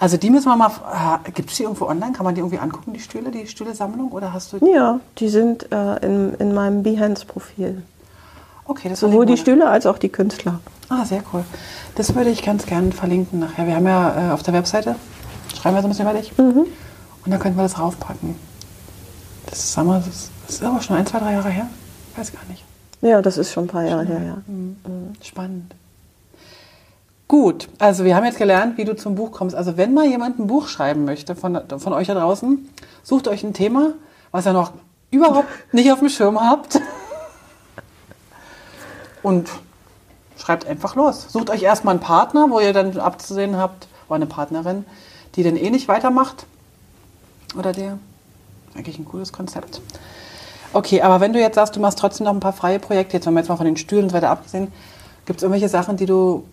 Also 0.00 0.16
die 0.16 0.30
müssen 0.30 0.46
wir 0.48 0.56
mal. 0.56 0.70
Gibt 1.34 1.50
es 1.50 1.56
die 1.56 1.64
irgendwo 1.64 1.86
online? 1.86 2.12
Kann 2.12 2.24
man 2.24 2.34
die 2.34 2.40
irgendwie 2.40 2.58
angucken, 2.58 2.92
die 2.92 3.00
Stühle, 3.00 3.30
die 3.30 3.46
Stühle-Sammlung? 3.46 4.12
Oder 4.12 4.32
hast 4.32 4.52
du. 4.52 4.58
Ja, 4.64 5.00
die 5.18 5.28
sind 5.28 5.70
äh, 5.72 5.96
in, 6.04 6.34
in 6.34 6.54
meinem 6.54 6.82
Behance-Profil. 6.82 7.82
Okay, 8.64 8.88
das 8.90 9.00
Sowohl 9.00 9.24
die 9.26 9.36
Stühle 9.36 9.68
als 9.68 9.86
auch 9.86 9.98
die 9.98 10.08
Künstler. 10.10 10.60
Ah, 10.88 11.04
sehr 11.04 11.22
cool. 11.32 11.42
Das 11.96 12.14
würde 12.14 12.30
ich 12.30 12.42
ganz 12.42 12.66
gern 12.66 12.92
verlinken 12.92 13.40
nachher. 13.40 13.66
Wir 13.66 13.74
haben 13.76 13.86
ja 13.86 14.28
äh, 14.28 14.32
auf 14.32 14.42
der 14.42 14.54
Webseite, 14.54 14.94
schreiben 15.60 15.74
wir 15.76 15.82
so 15.82 15.88
ein 15.88 15.90
bisschen 15.90 16.08
über 16.08 16.18
dich. 16.18 16.36
Mhm. 16.38 16.66
Und 17.24 17.30
dann 17.30 17.40
könnten 17.40 17.58
wir 17.58 17.62
das 17.62 17.78
raufpacken. 17.78 18.36
Das 19.46 19.58
ist, 19.64 19.76
mal, 19.76 20.02
das 20.04 20.30
ist, 20.48 20.62
aber 20.62 20.80
schon 20.80 20.96
ein, 20.96 21.06
zwei, 21.06 21.18
drei 21.18 21.32
Jahre 21.32 21.48
her. 21.48 21.68
Ich 22.12 22.18
weiß 22.18 22.32
gar 22.32 22.44
nicht. 22.48 22.64
Ja, 23.00 23.22
das 23.22 23.38
ist 23.38 23.52
schon 23.52 23.64
ein 23.64 23.68
paar 23.68 23.84
Jahre 23.84 24.04
her, 24.04 24.22
ja. 24.22 24.36
Mhm. 24.46 24.76
Spannend. 25.22 25.74
Gut, 27.28 27.68
also 27.78 28.04
wir 28.04 28.16
haben 28.16 28.24
jetzt 28.24 28.38
gelernt, 28.38 28.78
wie 28.78 28.84
du 28.84 28.96
zum 28.96 29.14
Buch 29.14 29.32
kommst. 29.32 29.54
Also 29.54 29.76
wenn 29.76 29.92
mal 29.92 30.06
jemand 30.06 30.38
ein 30.38 30.46
Buch 30.46 30.66
schreiben 30.66 31.04
möchte 31.04 31.36
von, 31.36 31.60
von 31.78 31.92
euch 31.92 32.06
da 32.06 32.14
draußen, 32.14 32.66
sucht 33.02 33.28
euch 33.28 33.44
ein 33.44 33.52
Thema, 33.52 33.92
was 34.30 34.46
ihr 34.46 34.54
noch 34.54 34.72
überhaupt 35.10 35.48
nicht 35.72 35.92
auf 35.92 35.98
dem 35.98 36.08
Schirm 36.08 36.40
habt. 36.40 36.80
Und 39.22 39.50
schreibt 40.38 40.66
einfach 40.66 40.94
los. 40.94 41.26
Sucht 41.28 41.50
euch 41.50 41.62
erstmal 41.62 41.92
einen 41.92 42.00
Partner, 42.00 42.46
wo 42.48 42.60
ihr 42.60 42.72
dann 42.72 42.98
abzusehen 42.98 43.58
habt, 43.58 43.88
oder 44.06 44.16
eine 44.16 44.26
Partnerin, 44.26 44.86
die 45.34 45.42
dann 45.42 45.56
eh 45.56 45.68
nicht 45.68 45.88
weitermacht. 45.88 46.46
Oder 47.56 47.72
der. 47.72 47.98
Eigentlich 48.74 48.98
ein 48.98 49.04
cooles 49.04 49.32
Konzept. 49.32 49.80
Okay, 50.72 51.00
aber 51.00 51.20
wenn 51.20 51.32
du 51.32 51.40
jetzt 51.40 51.54
sagst, 51.54 51.74
du 51.76 51.80
machst 51.80 51.98
trotzdem 51.98 52.26
noch 52.26 52.34
ein 52.34 52.40
paar 52.40 52.52
freie 52.52 52.78
Projekte, 52.78 53.16
jetzt 53.16 53.26
haben 53.26 53.34
wir 53.34 53.40
jetzt 53.40 53.48
mal 53.48 53.56
von 53.56 53.64
den 53.64 53.76
Stühlen 53.76 54.04
und 54.04 54.10
so 54.10 54.16
weiter 54.16 54.30
abgesehen, 54.30 54.70
gibt 55.24 55.38
es 55.38 55.42
irgendwelche 55.42 55.68
Sachen, 55.68 55.96
die 55.96 56.06
du 56.06 56.44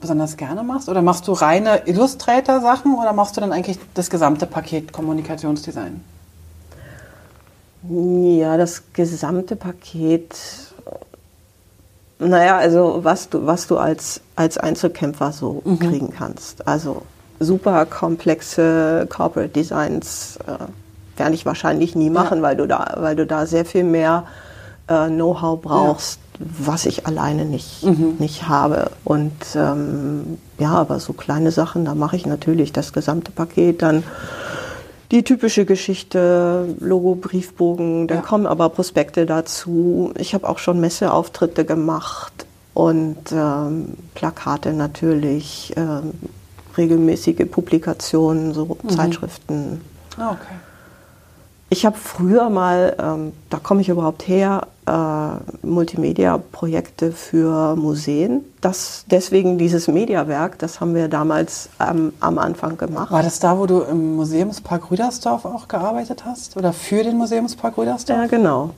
besonders 0.00 0.36
gerne 0.36 0.62
machst? 0.62 0.88
Oder 0.88 1.02
machst 1.02 1.26
du 1.26 1.32
reine 1.32 1.86
Illustrator-Sachen 1.86 2.94
oder 2.94 3.12
machst 3.12 3.36
du 3.36 3.40
dann 3.40 3.52
eigentlich 3.52 3.78
das 3.94 4.10
gesamte 4.10 4.46
Paket 4.46 4.92
Kommunikationsdesign? 4.92 6.02
Ja, 7.88 8.56
das 8.56 8.82
gesamte 8.92 9.56
Paket. 9.56 10.36
Naja, 12.18 12.56
also 12.56 13.00
was 13.02 13.28
du, 13.28 13.46
was 13.46 13.66
du 13.66 13.78
als, 13.78 14.20
als 14.34 14.58
Einzelkämpfer 14.58 15.32
so 15.32 15.62
kriegen 15.78 16.10
kannst. 16.10 16.66
Also 16.66 17.02
super 17.40 17.86
komplexe 17.86 19.06
Corporate 19.10 19.50
Designs 19.50 20.38
äh, 20.46 21.18
werde 21.18 21.34
ich 21.34 21.46
wahrscheinlich 21.46 21.94
nie 21.94 22.10
machen, 22.10 22.42
weil, 22.42 22.56
du 22.56 22.66
da, 22.66 22.94
weil 22.98 23.16
du 23.16 23.26
da 23.26 23.46
sehr 23.46 23.64
viel 23.64 23.84
mehr 23.84 24.24
äh, 24.88 25.08
Know-how 25.08 25.60
brauchst, 25.60 26.20
was 26.38 26.84
ich 26.84 27.06
alleine 27.06 27.46
nicht, 27.46 27.82
nicht 28.20 28.48
habe. 28.48 28.90
Und 29.04 29.32
ähm, 29.54 30.38
ja, 30.58 30.72
aber 30.72 31.00
so 31.00 31.14
kleine 31.14 31.50
Sachen, 31.52 31.86
da 31.86 31.94
mache 31.94 32.16
ich 32.16 32.26
natürlich 32.26 32.72
das 32.72 32.92
gesamte 32.92 33.32
Paket. 33.32 33.80
Dann 33.80 34.02
die 35.10 35.22
typische 35.22 35.64
Geschichte, 35.64 36.74
Logo, 36.80 37.14
Briefbogen, 37.14 38.08
dann 38.08 38.18
Ja. 38.18 38.22
kommen 38.22 38.46
aber 38.46 38.68
Prospekte 38.68 39.24
dazu. 39.24 40.12
Ich 40.18 40.34
habe 40.34 40.46
auch 40.48 40.58
schon 40.58 40.80
Messeauftritte 40.80 41.64
gemacht 41.64 42.44
und 42.74 43.16
ähm, 43.32 43.94
Plakate 44.14 44.72
natürlich, 44.74 45.72
ähm, 45.76 46.10
regelmäßige 46.76 47.50
Publikationen, 47.50 48.54
so 48.54 48.76
Zeitschriften. 48.88 49.80
Ah, 50.16 50.30
okay. 50.32 50.54
Ich 51.68 51.84
habe 51.84 51.96
früher 51.96 52.48
mal, 52.48 52.96
ähm, 53.00 53.32
da 53.50 53.58
komme 53.58 53.80
ich 53.80 53.88
überhaupt 53.88 54.28
her, 54.28 54.68
äh, 54.86 55.66
Multimedia-Projekte 55.66 57.10
für 57.10 57.74
Museen. 57.74 58.44
Das, 58.60 59.04
deswegen 59.10 59.58
dieses 59.58 59.88
Mediawerk, 59.88 60.60
das 60.60 60.80
haben 60.80 60.94
wir 60.94 61.08
damals 61.08 61.68
ähm, 61.80 62.12
am 62.20 62.38
Anfang 62.38 62.78
gemacht. 62.78 63.10
War 63.10 63.24
das 63.24 63.40
da, 63.40 63.58
wo 63.58 63.66
du 63.66 63.80
im 63.80 64.14
Museumspark 64.14 64.92
Rüdersdorf 64.92 65.44
auch 65.44 65.66
gearbeitet 65.66 66.24
hast? 66.24 66.56
Oder 66.56 66.72
für 66.72 67.02
den 67.02 67.16
Museumspark 67.16 67.76
Rüdersdorf? 67.76 68.16
Ja, 68.20 68.26
genau. 68.26 68.70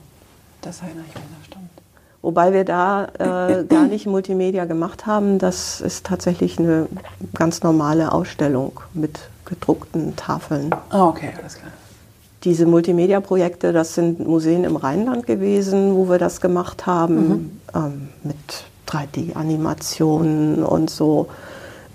Das 0.61 0.81
erinnere 0.81 1.05
ich 1.07 1.13
mich, 1.13 1.23
stimmt. 1.23 1.38
Wobei 2.21 2.51
wir 2.53 2.65
da 2.65 3.07
äh, 3.17 3.63
gar 3.63 3.87
nicht 3.87 4.05
Multimedia 4.05 4.65
gemacht 4.65 5.05
haben. 5.05 5.39
Das 5.39 5.79
ist 5.79 6.05
tatsächlich 6.05 6.59
eine 6.59 6.87
ganz 7.33 7.63
normale 7.63 8.11
Ausstellung 8.11 8.81
mit 8.93 9.19
gedruckten 9.45 10.15
Tafeln. 10.15 10.71
Ah, 10.89 11.07
okay, 11.07 11.31
alles 11.39 11.55
klar. 11.55 11.71
Diese 12.43 12.65
Multimedia-Projekte, 12.65 13.73
das 13.73 13.95
sind 13.95 14.25
Museen 14.25 14.63
im 14.63 14.75
Rheinland 14.75 15.25
gewesen, 15.27 15.95
wo 15.95 16.09
wir 16.09 16.19
das 16.19 16.39
gemacht 16.39 16.85
haben, 16.85 17.59
ähm, 17.75 18.09
mit 18.23 18.37
3D-Animationen 18.87 20.63
und 20.63 20.89
so 20.89 21.27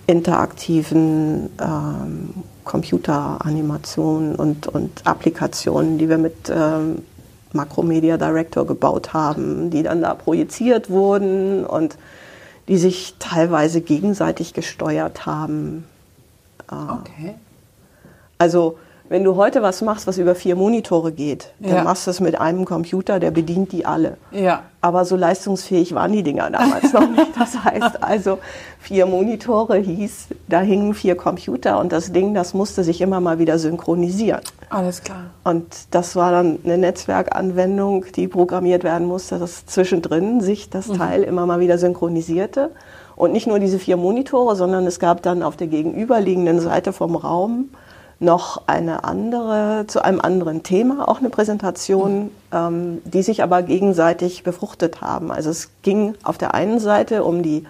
interaktiven 0.07 1.49
ähm, 1.61 2.35
Computeranimationen 2.64 4.35
und, 4.37 4.66
und 4.66 5.07
Applikationen, 5.07 5.99
die 5.99 6.09
wir 6.09 6.18
mit 6.18 6.53
ähm, 6.55 6.99
Macromedia 7.55 8.17
Director 8.17 8.67
gebaut 8.67 9.13
haben, 9.13 9.71
die 9.71 9.83
dann 9.83 10.03
da 10.03 10.15
projiziert 10.15 10.91
wurden 10.91 11.65
und 11.65 11.97
die 12.69 12.79
sich 12.79 13.15
teilweise 13.19 13.81
gegenseitig 13.81 14.55
gesteuert 14.55 15.27
haben. 15.27 15.85
Okay. 16.69 17.35
Also 18.39 18.79
wenn 19.09 19.23
du 19.23 19.37
heute 19.37 19.61
was 19.63 19.83
machst, 19.83 20.07
was 20.07 20.17
über 20.19 20.35
vier 20.35 20.57
Monitore 20.57 21.13
geht, 21.13 21.53
dann 21.61 21.75
Ja. 21.77 21.85
machst 21.85 22.07
du 22.07 22.11
es 22.11 22.21
mit 22.21 22.41
einem 22.41 22.65
Computer, 22.65 23.21
der 23.21 23.31
bedient 23.31 23.71
die 23.73 23.85
alle. 23.85 24.17
Ja. 24.33 24.63
Aber 24.81 25.05
so 25.05 25.15
leistungsfähig 25.17 25.95
waren 25.95 26.13
die 26.13 26.23
Dinger 26.23 26.51
damals 26.51 26.93
noch 26.93 27.09
nicht. 27.09 27.33
Das 27.39 27.63
heißt 27.63 28.03
also, 28.03 28.39
vier 28.79 29.07
Monitore 29.07 29.77
hieß, 29.77 30.29
da 30.49 30.61
hingen 30.61 30.95
vier 30.95 31.17
Computer 31.17 31.79
und 31.81 31.93
das 31.93 32.13
Ding, 32.13 32.33
das 32.35 32.55
musste 32.55 32.83
sich 32.83 33.01
immer 33.01 33.21
mal 33.21 33.39
wieder 33.39 33.59
synchronisieren. 33.59 34.41
Alles 34.71 35.03
klar. 35.03 35.25
Und 35.45 35.67
das 35.91 36.17
war 36.17 36.33
dann 36.33 36.59
eine 36.65 36.79
Netzwerkanwendung, 36.79 38.07
die 38.17 38.29
programmiert 38.29 38.85
werden 38.85 39.07
musste, 39.07 39.39
dass 39.39 39.67
zwischendrin 39.67 40.41
sich 40.41 40.71
das 40.71 40.89
Teil 40.89 41.23
immer 41.23 41.47
mal 41.47 41.61
wieder 41.61 41.79
synchronisierte. 41.79 42.71
Und 43.17 43.33
nicht 43.33 43.47
nur 43.47 43.59
diese 43.61 43.79
vier 43.79 43.97
Monitore, 43.97 44.57
sondern 44.57 44.87
es 44.87 44.99
gab 44.99 45.23
dann 45.23 45.43
auf 45.43 45.57
der 45.57 45.69
gegenüberliegenden 45.69 46.61
Seite 46.61 46.93
vom 46.93 47.15
Raum 47.17 47.69
noch 48.21 48.62
eine 48.67 49.05
andere, 49.05 49.85
zu 49.87 50.05
einem 50.05 50.21
anderen 50.21 50.62
Thema, 50.62 51.09
auch 51.09 51.19
eine 51.19 51.31
Präsentation, 51.31 52.31
ähm, 52.53 53.03
die 53.05 53.23
sich 53.23 53.43
aber 53.43 53.62
gegenseitig 53.62 54.45
befruchtet 54.45 55.01
haben. 55.01 55.31
Also 55.31 55.51
es 55.51 55.71
ging 55.83 56.15
auf 56.23 56.39
der 56.39 56.55
einen 56.55 56.79
Seite 56.79 57.25
um 57.25 57.43
die, 57.43 57.65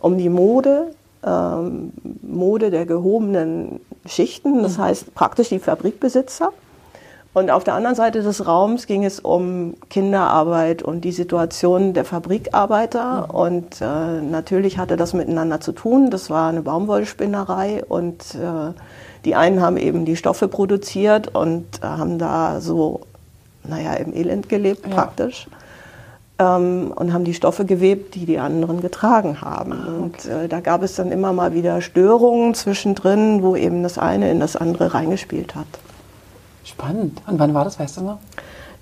um 0.00 0.18
die 0.18 0.28
Mode, 0.28 0.92
ähm, 1.24 1.92
Mode 2.22 2.70
der 2.70 2.86
gehobenen 2.86 3.80
Schichten, 4.06 4.62
das 4.62 4.78
heißt 4.78 5.14
praktisch 5.14 5.48
die 5.48 5.58
Fabrikbesitzer. 5.58 6.52
Und 7.34 7.50
auf 7.50 7.64
der 7.64 7.74
anderen 7.74 7.96
Seite 7.96 8.22
des 8.22 8.46
Raums 8.46 8.86
ging 8.86 9.04
es 9.04 9.18
um 9.18 9.74
Kinderarbeit 9.90 10.84
und 10.84 11.00
die 11.00 11.10
Situation 11.10 11.92
der 11.92 12.04
Fabrikarbeiter. 12.04 13.34
Und 13.34 13.80
äh, 13.80 14.20
natürlich 14.22 14.78
hatte 14.78 14.96
das 14.96 15.14
miteinander 15.14 15.60
zu 15.60 15.72
tun. 15.72 16.10
Das 16.10 16.30
war 16.30 16.48
eine 16.48 16.62
Baumwollspinnerei 16.62 17.84
und 17.88 18.36
äh, 18.36 18.72
die 19.24 19.34
einen 19.34 19.60
haben 19.60 19.76
eben 19.76 20.04
die 20.04 20.14
Stoffe 20.14 20.46
produziert 20.46 21.34
und 21.34 21.64
äh, 21.82 21.86
haben 21.86 22.18
da 22.18 22.60
so, 22.60 23.00
naja, 23.64 23.94
im 23.94 24.14
Elend 24.14 24.48
gelebt 24.48 24.86
Ja. 24.86 24.94
praktisch. 24.94 25.48
Ähm, 26.38 26.92
und 26.94 27.12
haben 27.12 27.24
die 27.24 27.34
Stoffe 27.34 27.64
gewebt, 27.64 28.14
die 28.14 28.26
die 28.26 28.38
anderen 28.38 28.80
getragen 28.80 29.40
haben. 29.40 29.72
Und 29.72 30.24
äh, 30.26 30.46
da 30.46 30.60
gab 30.60 30.84
es 30.84 30.94
dann 30.94 31.10
immer 31.10 31.32
mal 31.32 31.52
wieder 31.52 31.80
Störungen 31.80 32.54
zwischendrin, 32.54 33.42
wo 33.42 33.56
eben 33.56 33.82
das 33.82 33.98
eine 33.98 34.30
in 34.30 34.38
das 34.38 34.54
andere 34.54 34.94
reingespielt 34.94 35.56
hat. 35.56 35.66
Spannend. 36.64 37.20
Und 37.26 37.38
wann 37.38 37.54
war 37.54 37.64
das, 37.64 37.78
weißt 37.78 37.98
du 37.98 38.00
noch? 38.02 38.18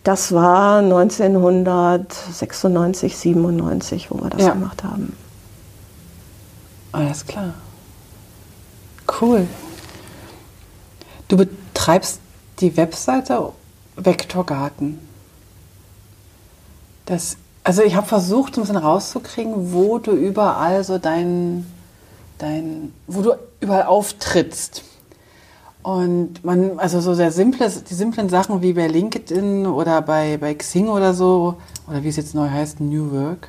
Das 0.04 0.32
war 0.32 0.78
1996, 0.78 3.16
97, 3.16 4.10
wo 4.10 4.20
wir 4.22 4.30
das 4.30 4.42
Ja. 4.42 4.52
gemacht 4.52 4.82
haben. 4.82 5.16
Alles 6.92 7.26
klar. 7.26 7.54
Cool. 9.20 9.46
Du 11.28 11.36
betreibst 11.36 12.20
die 12.60 12.76
Webseite 12.76 13.52
Vektorgarten. 13.96 14.98
Das, 17.06 17.36
also 17.64 17.82
ich 17.82 17.94
habe 17.94 18.06
versucht, 18.06 18.56
ein 18.56 18.62
bisschen 18.62 18.76
rauszukriegen, 18.76 19.72
wo 19.72 19.98
du 19.98 20.12
überall 20.12 20.82
so 20.84 20.98
dein, 20.98 21.66
dein, 22.38 22.92
wo 23.06 23.22
du 23.22 23.34
überall 23.60 23.84
auftrittst. 23.84 24.82
Und 25.82 26.44
man, 26.44 26.78
also 26.78 27.00
so 27.00 27.14
sehr 27.14 27.32
simples, 27.32 27.82
die 27.82 27.94
simplen 27.94 28.28
Sachen 28.28 28.62
wie 28.62 28.72
bei 28.72 28.86
LinkedIn 28.86 29.66
oder 29.66 30.00
bei, 30.02 30.36
bei 30.36 30.54
Xing 30.54 30.88
oder 30.88 31.12
so, 31.12 31.56
oder 31.88 32.04
wie 32.04 32.08
es 32.08 32.16
jetzt 32.16 32.34
neu 32.34 32.48
heißt, 32.48 32.80
New 32.80 33.10
Work. 33.10 33.48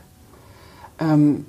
Ähm, 1.00 1.46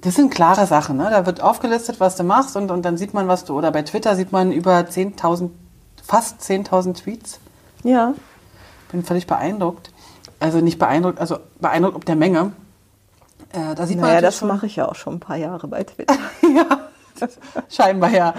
das 0.00 0.14
sind 0.14 0.32
klare 0.32 0.66
Sachen, 0.66 0.96
ne? 0.96 1.08
Da 1.10 1.26
wird 1.26 1.40
aufgelistet, 1.40 2.00
was 2.00 2.16
du 2.16 2.24
machst 2.24 2.56
und, 2.56 2.70
und 2.70 2.84
dann 2.84 2.96
sieht 2.96 3.14
man, 3.14 3.28
was 3.28 3.44
du, 3.44 3.56
oder 3.56 3.70
bei 3.70 3.82
Twitter 3.82 4.16
sieht 4.16 4.32
man 4.32 4.52
über 4.52 4.78
10.000, 4.78 5.50
fast 6.02 6.40
10.000 6.40 6.94
Tweets. 6.94 7.40
Ja, 7.84 8.14
Bin 8.90 9.04
völlig 9.04 9.26
beeindruckt. 9.26 9.90
Also 10.40 10.60
nicht 10.60 10.78
beeindruckt, 10.78 11.20
also 11.20 11.38
beeindruckt 11.60 11.96
ob 11.96 12.04
der 12.04 12.16
Menge. 12.16 12.52
Äh, 13.52 13.74
da 13.74 13.86
sieht 13.86 13.96
man 13.96 14.08
naja, 14.08 14.20
natürlich 14.20 14.40
das 14.40 14.48
mache 14.48 14.66
ich 14.66 14.76
ja 14.76 14.88
auch 14.88 14.94
schon 14.94 15.14
ein 15.14 15.20
paar 15.20 15.36
Jahre 15.36 15.66
bei 15.68 15.84
Twitter. 15.84 16.14
ja, 16.54 16.88
das, 17.18 17.38
scheinbar 17.68 18.10
ja. 18.10 18.34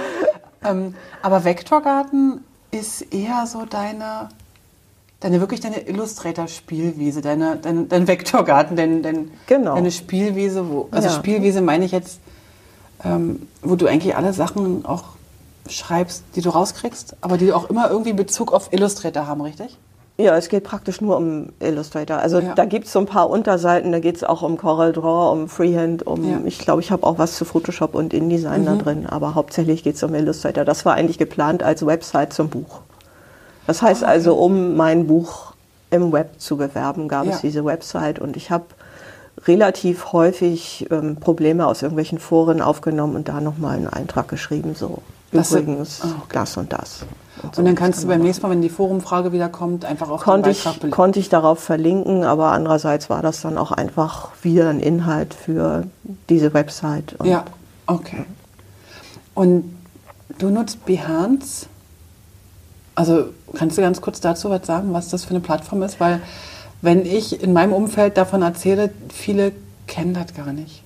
Ähm, 0.64 0.96
aber 1.22 1.44
Vektorgarten 1.44 2.44
ist 2.72 3.02
eher 3.14 3.46
so 3.48 3.66
deine, 3.66 4.30
deine 5.20 5.40
wirklich 5.40 5.60
deine 5.60 5.82
Illustrator-Spielwiese, 5.88 7.22
deine, 7.22 7.58
dein, 7.58 7.88
dein 7.90 8.08
Vektorgarten, 8.08 8.76
dein, 8.76 9.02
dein, 9.02 9.32
Genau. 9.48 9.76
deine 9.76 9.92
Spielwiese, 9.92 10.70
wo, 10.70 10.88
also 10.92 11.08
Ja. 11.08 11.14
Spielwiese 11.14 11.62
meine 11.62 11.86
ich 11.86 11.92
jetzt, 11.92 12.20
ähm, 13.04 13.48
wo 13.62 13.76
du 13.76 13.88
eigentlich 13.88 14.16
alle 14.16 14.34
Sachen 14.34 14.86
auch 14.86 15.04
schreibst, 15.68 16.24
die 16.36 16.42
du 16.42 16.50
rauskriegst, 16.50 17.16
aber 17.22 17.38
die 17.38 17.54
auch 17.54 17.70
immer 17.70 17.90
irgendwie 17.90 18.14
Bezug 18.14 18.52
auf 18.54 18.74
Illustrator 18.74 19.28
haben, 19.28 19.42
richtig? 19.42 19.78
Ja, 20.20 20.36
es 20.36 20.50
geht 20.50 20.66
praktisch 20.66 21.00
nur 21.00 21.16
um 21.16 21.48
Illustrator. 21.62 22.18
Also 22.18 22.40
Ja. 22.40 22.54
da 22.54 22.66
gibt 22.66 22.88
es 22.88 22.92
so 22.92 23.00
ein 23.00 23.06
paar 23.06 23.30
Unterseiten, 23.30 23.94
da 23.94 24.00
geht 24.00 24.18
es 24.18 24.24
auch 24.26 24.42
um 24.42 24.58
Corel 24.58 24.92
Draw, 24.92 25.32
um 25.32 25.48
Freehand, 25.48 26.06
um, 26.06 26.30
Ja. 26.30 26.40
ich 26.44 26.60
glaube, 26.60 26.82
ich 26.82 26.92
habe 26.92 27.04
auch 27.08 27.18
was 27.18 27.36
zu 27.38 27.46
Photoshop 27.46 27.96
und 27.96 28.14
InDesign 28.14 28.66
da 28.66 28.76
drin, 28.76 29.06
aber 29.08 29.34
hauptsächlich 29.36 29.82
geht 29.82 29.96
es 29.96 30.04
um 30.04 30.14
Illustrator. 30.14 30.66
Das 30.66 30.84
war 30.86 30.96
eigentlich 30.96 31.18
geplant 31.18 31.64
als 31.64 31.86
Website 31.86 32.34
zum 32.34 32.50
Buch. 32.50 32.82
Das 33.66 33.82
heißt 33.82 34.04
also, 34.04 34.36
um 34.36 34.76
mein 34.76 35.08
Buch 35.08 35.54
im 35.90 36.12
Web 36.12 36.32
zu 36.38 36.58
bewerben, 36.58 37.08
gab 37.08 37.26
Ja. 37.26 37.32
es 37.32 37.40
diese 37.42 37.64
Website 37.64 38.20
und 38.20 38.36
ich 38.36 38.52
habe 38.52 38.66
relativ 39.48 40.12
häufig 40.12 40.86
ähm, 40.92 41.16
Probleme 41.16 41.66
aus 41.66 41.82
irgendwelchen 41.82 42.20
Foren 42.20 42.62
aufgenommen 42.62 43.16
und 43.16 43.30
da 43.30 43.40
nochmal 43.40 43.78
einen 43.78 43.88
Eintrag 43.88 44.28
geschrieben, 44.28 44.76
so 44.76 45.02
Das 45.32 45.50
sind- 45.52 45.62
übrigens 45.64 46.02
ah, 46.04 46.08
okay. 46.18 46.34
das 46.34 46.58
und 46.58 46.74
das. 46.74 47.06
So. 47.42 47.60
Und 47.60 47.66
dann 47.66 47.76
kannst 47.76 48.04
du 48.04 48.08
beim 48.08 48.22
nächsten 48.22 48.44
Mal, 48.44 48.52
wenn 48.52 48.62
die 48.62 48.70
Forumfrage 48.70 49.32
wieder 49.32 49.50
kommt, 49.50 49.86
einfach 49.86 50.10
auf 50.10 50.22
konnte 50.22 50.50
den 50.50 50.52
ich, 50.52 50.64
Beitrag 50.64 50.92
konnte 50.92 51.20
ich 51.20 51.30
darauf 51.30 51.60
verlinken, 51.60 52.24
aber 52.24 52.52
andererseits 52.52 53.10
war 53.10 53.22
das 53.22 53.42
dann 53.42 53.58
auch 53.58 53.72
einfach 53.72 54.32
wieder 54.42 54.70
ein 54.70 54.80
Inhalt 54.80 55.34
für 55.34 55.88
diese 56.30 56.54
Website. 56.54 57.16
Und 57.20 57.28
Ja, 57.28 57.46
okay. 57.88 58.26
Und 59.34 59.76
du 60.38 60.50
nutzt 60.50 60.86
Behance. 60.86 61.68
Also 62.96 63.26
kannst 63.56 63.78
du 63.78 63.82
ganz 63.82 64.02
kurz 64.02 64.20
dazu 64.20 64.50
was 64.50 64.66
sagen, 64.66 64.94
was 64.94 65.10
das 65.10 65.24
für 65.24 65.32
eine 65.32 65.40
Plattform 65.40 65.82
ist? 65.84 66.00
Weil 66.00 66.22
wenn 66.82 67.06
ich 67.06 67.42
in 67.42 67.54
meinem 67.54 67.74
Umfeld 67.74 68.18
davon 68.18 68.42
erzähle, 68.42 68.92
viele 69.10 69.52
kennen 69.88 70.14
das 70.14 70.34
gar 70.34 70.54
nicht. 70.54 70.84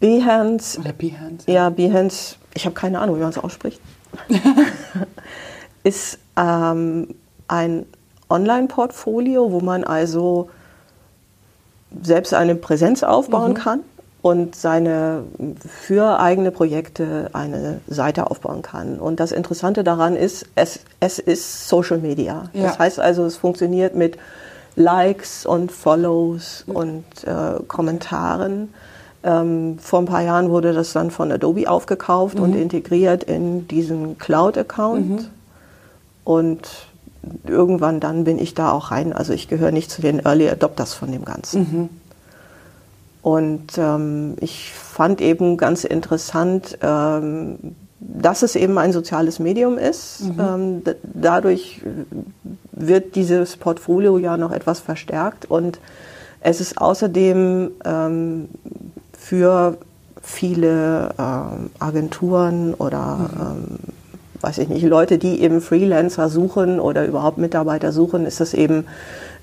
Behance, 0.00 0.80
Oder 0.80 0.92
Behance. 0.92 1.48
ja, 1.50 1.70
Behance, 1.70 2.34
ich 2.54 2.64
habe 2.64 2.74
keine 2.74 2.98
Ahnung, 2.98 3.16
wie 3.16 3.20
man 3.20 3.30
es 3.30 3.38
ausspricht, 3.38 3.80
ist 5.84 6.18
ähm, 6.36 7.14
ein 7.48 7.86
Online-Portfolio, 8.28 9.52
wo 9.52 9.60
man 9.60 9.84
also 9.84 10.48
selbst 12.02 12.32
eine 12.32 12.54
Präsenz 12.54 13.02
aufbauen 13.02 13.54
kann 13.54 13.80
und 14.22 14.54
seine 14.54 15.24
für 15.68 16.20
eigene 16.20 16.50
Projekte 16.52 17.28
eine 17.32 17.80
Seite 17.88 18.30
aufbauen 18.30 18.62
kann. 18.62 18.98
Und 18.98 19.20
das 19.20 19.32
Interessante 19.32 19.84
daran 19.84 20.16
ist, 20.16 20.46
es, 20.54 20.80
es 21.00 21.18
ist 21.18 21.68
Social 21.68 21.98
Media. 21.98 22.48
Ja. 22.52 22.62
Das 22.62 22.78
heißt 22.78 23.00
also, 23.00 23.24
es 23.24 23.36
funktioniert 23.36 23.94
mit 23.94 24.16
Likes 24.76 25.44
und 25.44 25.70
Follows 25.70 26.64
und 26.66 27.04
äh, 27.24 27.62
Kommentaren. 27.66 28.72
Ähm, 29.24 29.78
vor 29.78 30.00
ein 30.00 30.06
paar 30.06 30.22
Jahren 30.22 30.50
wurde 30.50 30.72
das 30.72 30.92
dann 30.92 31.10
von 31.10 31.30
Adobe 31.30 31.68
aufgekauft 31.68 32.40
und 32.40 32.54
integriert 32.54 33.22
in 33.24 33.68
diesen 33.68 34.18
Cloud-Account. 34.18 35.30
Und 36.24 36.68
irgendwann 37.46 38.00
dann 38.00 38.24
bin 38.24 38.38
ich 38.38 38.54
da 38.54 38.72
auch 38.72 38.90
rein. 38.90 39.12
Also 39.12 39.32
ich 39.32 39.46
gehöre 39.48 39.70
nicht 39.70 39.90
zu 39.90 40.02
den 40.02 40.18
Early 40.24 40.48
Adopters 40.48 40.94
von 40.94 41.12
dem 41.12 41.24
Ganzen. 41.24 41.88
Und 43.22 43.78
ähm, 43.78 44.34
ich 44.40 44.72
fand 44.72 45.20
eben 45.20 45.56
ganz 45.56 45.84
interessant, 45.84 46.78
ähm, 46.82 47.76
dass 48.00 48.42
es 48.42 48.56
eben 48.56 48.76
ein 48.78 48.92
soziales 48.92 49.38
Medium 49.38 49.78
ist. 49.78 50.22
Ähm, 50.40 50.82
d- 50.82 50.96
dadurch 51.14 51.80
wird 52.72 53.14
dieses 53.14 53.56
Portfolio 53.56 54.18
ja 54.18 54.36
noch 54.36 54.50
etwas 54.50 54.80
verstärkt 54.80 55.48
und 55.48 55.78
es 56.40 56.60
ist 56.60 56.78
außerdem 56.78 57.70
ähm, 57.84 58.48
für 59.22 59.78
viele 60.20 61.14
ähm, 61.18 61.70
Agenturen 61.78 62.74
oder 62.74 63.30
ähm, 63.40 63.78
weiß 64.40 64.58
ich 64.58 64.68
nicht, 64.68 64.84
Leute, 64.84 65.18
die 65.18 65.40
eben 65.40 65.60
Freelancer 65.60 66.28
suchen 66.28 66.80
oder 66.80 67.06
überhaupt 67.06 67.38
Mitarbeiter 67.38 67.92
suchen, 67.92 68.26
ist 68.26 68.40
das 68.40 68.54
eben 68.54 68.84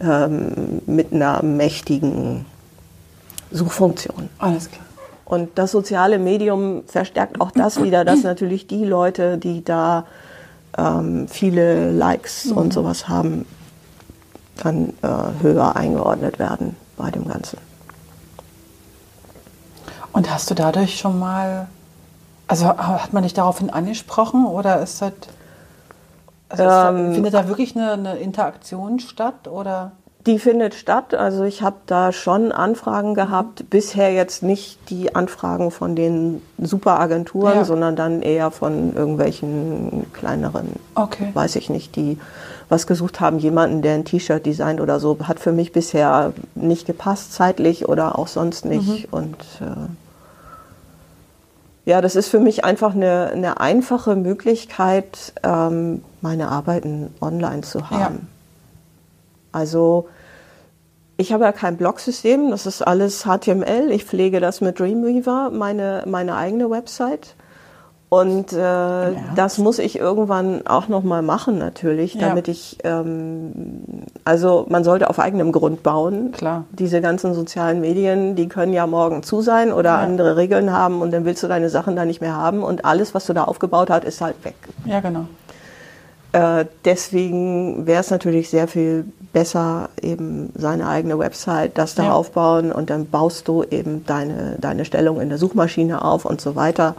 ähm, 0.01 0.81
mit 0.85 1.13
einer 1.13 1.41
mächtigen 1.43 2.45
Suchfunktion. 3.51 4.29
Alles 4.37 4.69
klar. 4.69 4.85
Und 5.25 5.57
das 5.57 5.71
soziale 5.71 6.19
Medium 6.19 6.83
verstärkt 6.85 7.39
auch 7.39 7.51
das 7.51 7.81
wieder, 7.81 8.03
dass 8.03 8.23
natürlich 8.23 8.67
die 8.67 8.83
Leute, 8.83 9.37
die 9.37 9.63
da 9.63 10.05
ähm, 10.77 11.27
viele 11.27 11.91
Likes 11.91 12.51
und 12.51 12.73
sowas 12.73 13.07
haben, 13.07 13.45
dann 14.61 14.89
äh, 15.01 15.07
höher 15.41 15.75
eingeordnet 15.75 16.39
werden 16.39 16.75
bei 16.97 17.11
dem 17.11 17.27
Ganzen. 17.27 17.68
Und 20.19 20.29
hast 20.29 20.49
du 20.51 20.53
dadurch 20.53 20.99
schon 20.99 21.17
mal, 21.17 21.67
also 22.49 22.65
hat 22.67 23.13
man 23.13 23.23
dich 23.23 23.33
daraufhin 23.33 23.69
angesprochen 23.69 24.45
oder 24.45 24.81
ist 24.81 25.01
das, 25.01 25.13
also 26.49 26.63
ist 26.63 26.69
da, 26.69 26.89
Ähm, 26.89 27.13
findet 27.13 27.33
da 27.33 27.47
wirklich 27.47 27.73
eine, 27.77 27.93
eine 27.93 28.17
Interaktion 28.17 28.99
statt 28.99 29.47
oder? 29.47 29.93
Die 30.25 30.37
findet 30.37 30.73
statt. 30.75 31.13
Also 31.13 31.45
ich 31.45 31.61
habe 31.61 31.77
da 31.85 32.11
schon 32.11 32.51
Anfragen 32.51 33.13
gehabt. 33.13 33.69
Bisher 33.69 34.11
jetzt 34.11 34.43
nicht 34.43 34.77
die 34.89 35.15
Anfragen 35.15 35.71
von 35.71 35.95
den 35.95 36.41
Superagenturen, 36.57 37.55
Ja. 37.59 37.63
sondern 37.63 37.95
dann 37.95 38.21
eher 38.21 38.51
von 38.51 38.93
irgendwelchen 38.93 40.11
kleineren, 40.11 40.73
Okay. 40.95 41.29
weiß 41.33 41.55
ich 41.55 41.69
nicht, 41.69 41.95
die 41.95 42.19
was 42.67 42.85
gesucht 42.85 43.19
haben, 43.21 43.39
jemanden, 43.39 43.81
der 43.81 43.95
ein 43.95 44.05
T-Shirt 44.05 44.45
designt 44.45 44.81
oder 44.81 44.99
so. 44.99 45.17
Hat 45.23 45.39
für 45.39 45.53
mich 45.53 45.71
bisher 45.71 46.33
nicht 46.53 46.85
gepasst, 46.85 47.33
zeitlich 47.33 47.87
oder 47.89 48.19
auch 48.19 48.27
sonst 48.27 48.65
nicht. 48.65 49.11
Und 49.11 49.37
äh, 49.61 49.87
ja, 51.89 52.01
das 52.01 52.15
ist 52.15 52.27
für 52.27 52.39
mich 52.39 52.63
einfach 52.63 52.93
eine, 52.93 53.31
eine 53.33 53.59
einfache 53.59 54.15
Möglichkeit, 54.15 55.33
ähm, 55.41 56.03
meine 56.21 56.49
Arbeiten 56.49 57.11
online 57.19 57.61
zu 57.61 57.89
haben. 57.89 58.27
Also 59.51 60.07
ich 61.17 61.33
habe 61.33 61.45
ja 61.45 61.51
kein 61.51 61.77
Blog-System, 61.77 62.51
das 62.51 62.67
ist 62.67 62.83
alles 62.83 63.23
HTML. 63.23 63.89
Ich 63.89 64.05
pflege 64.05 64.39
das 64.39 64.61
mit 64.61 64.79
Dreamweaver, 64.79 65.49
meine, 65.49 66.03
meine 66.05 66.35
eigene 66.35 66.69
Website. 66.69 67.33
Und 68.09 68.53
äh, 68.53 69.13
das 69.35 69.59
muss 69.59 69.77
ich 69.77 69.99
irgendwann 69.99 70.65
auch 70.65 70.87
noch 70.87 71.03
mal 71.03 71.21
machen 71.21 71.59
natürlich, 71.59 72.15
Ja. 72.15 72.29
damit 72.29 72.47
ich, 72.47 72.79
ähm, 72.83 73.83
also 74.25 74.65
man 74.67 74.83
sollte 74.83 75.11
auf 75.11 75.19
eigenem 75.19 75.51
Grund 75.51 75.83
bauen. 75.83 76.31
Klar. 76.31 76.63
Diese 76.71 77.01
ganzen 77.01 77.35
sozialen 77.35 77.81
Medien, 77.81 78.35
die 78.35 78.47
können 78.47 78.73
ja 78.73 78.87
morgen 78.87 79.21
zu 79.21 79.41
sein 79.41 79.71
oder 79.71 79.99
andere 79.99 80.37
Regeln 80.37 80.73
haben 80.73 81.01
und 81.01 81.11
dann 81.11 81.23
willst 81.23 81.43
du 81.43 81.47
deine 81.47 81.69
Sachen 81.69 81.95
da 81.95 82.03
nicht 82.03 82.19
mehr 82.19 82.35
haben 82.35 82.63
und 82.63 82.83
alles, 82.83 83.13
was 83.13 83.27
du 83.27 83.33
da 83.33 83.43
aufgebaut 83.43 83.91
hast, 83.91 84.05
ist 84.05 84.21
halt 84.21 84.43
weg. 84.43 84.55
Ja, 84.85 85.01
genau. 85.01 85.25
Äh, 86.31 86.65
deswegen 86.85 87.85
wäre 87.85 88.01
es 88.01 88.09
natürlich 88.09 88.49
sehr 88.49 88.67
viel 88.67 89.05
besser, 89.33 89.89
eben 90.01 90.51
seine 90.55 90.87
eigene 90.87 91.19
Website, 91.19 91.77
das 91.77 91.93
da 91.93 92.05
Ja. 92.05 92.13
aufbauen 92.13 92.71
und 92.71 92.89
dann 92.89 93.05
baust 93.07 93.47
du 93.47 93.63
eben 93.63 94.03
deine, 94.07 94.55
deine 94.59 94.85
Stellung 94.85 95.21
in 95.21 95.29
der 95.29 95.37
Suchmaschine 95.37 96.03
auf 96.03 96.25
und 96.25 96.41
so 96.41 96.55
weiter. 96.55 96.95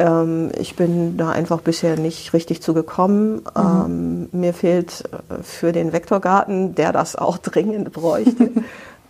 Ähm, 0.00 0.50
ich 0.58 0.76
bin 0.76 1.18
da 1.18 1.30
einfach 1.30 1.60
bisher 1.60 1.96
nicht 1.96 2.32
richtig 2.32 2.62
zu 2.62 2.72
gekommen. 2.72 3.42
Ähm, 3.54 4.30
mir 4.32 4.54
fehlt 4.54 5.04
äh, 5.12 5.42
für 5.42 5.72
den 5.72 5.92
Vektorgarten, 5.92 6.74
der 6.74 6.92
das 6.92 7.16
auch 7.16 7.36
dringend 7.38 7.92
bräuchte. 7.92 8.50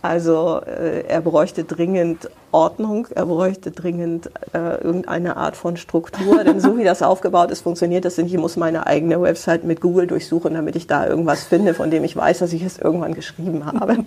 Also 0.01 0.61
äh, 0.65 1.05
er 1.07 1.21
bräuchte 1.21 1.63
dringend 1.63 2.29
Ordnung, 2.51 3.07
er 3.11 3.27
bräuchte 3.27 3.71
dringend 3.71 4.31
äh, 4.51 4.83
irgendeine 4.83 5.37
Art 5.37 5.55
von 5.55 5.77
Struktur, 5.77 6.43
denn 6.43 6.59
so 6.59 6.77
wie 6.77 6.83
das 6.83 7.01
aufgebaut 7.03 7.51
ist, 7.51 7.61
funktioniert 7.61 8.03
das 8.03 8.17
nicht. 8.17 8.33
Ich 8.33 8.39
muss 8.39 8.57
meine 8.57 8.85
eigene 8.85 9.21
Website 9.21 9.63
mit 9.63 9.79
Google 9.79 10.07
durchsuchen, 10.07 10.55
damit 10.55 10.75
ich 10.75 10.87
da 10.87 11.07
irgendwas 11.07 11.43
finde, 11.43 11.73
von 11.73 11.89
dem 11.89 12.03
ich 12.03 12.17
weiß, 12.17 12.39
dass 12.39 12.51
ich 12.51 12.63
es 12.63 12.77
irgendwann 12.77 13.13
geschrieben 13.13 13.65
habe. 13.65 13.99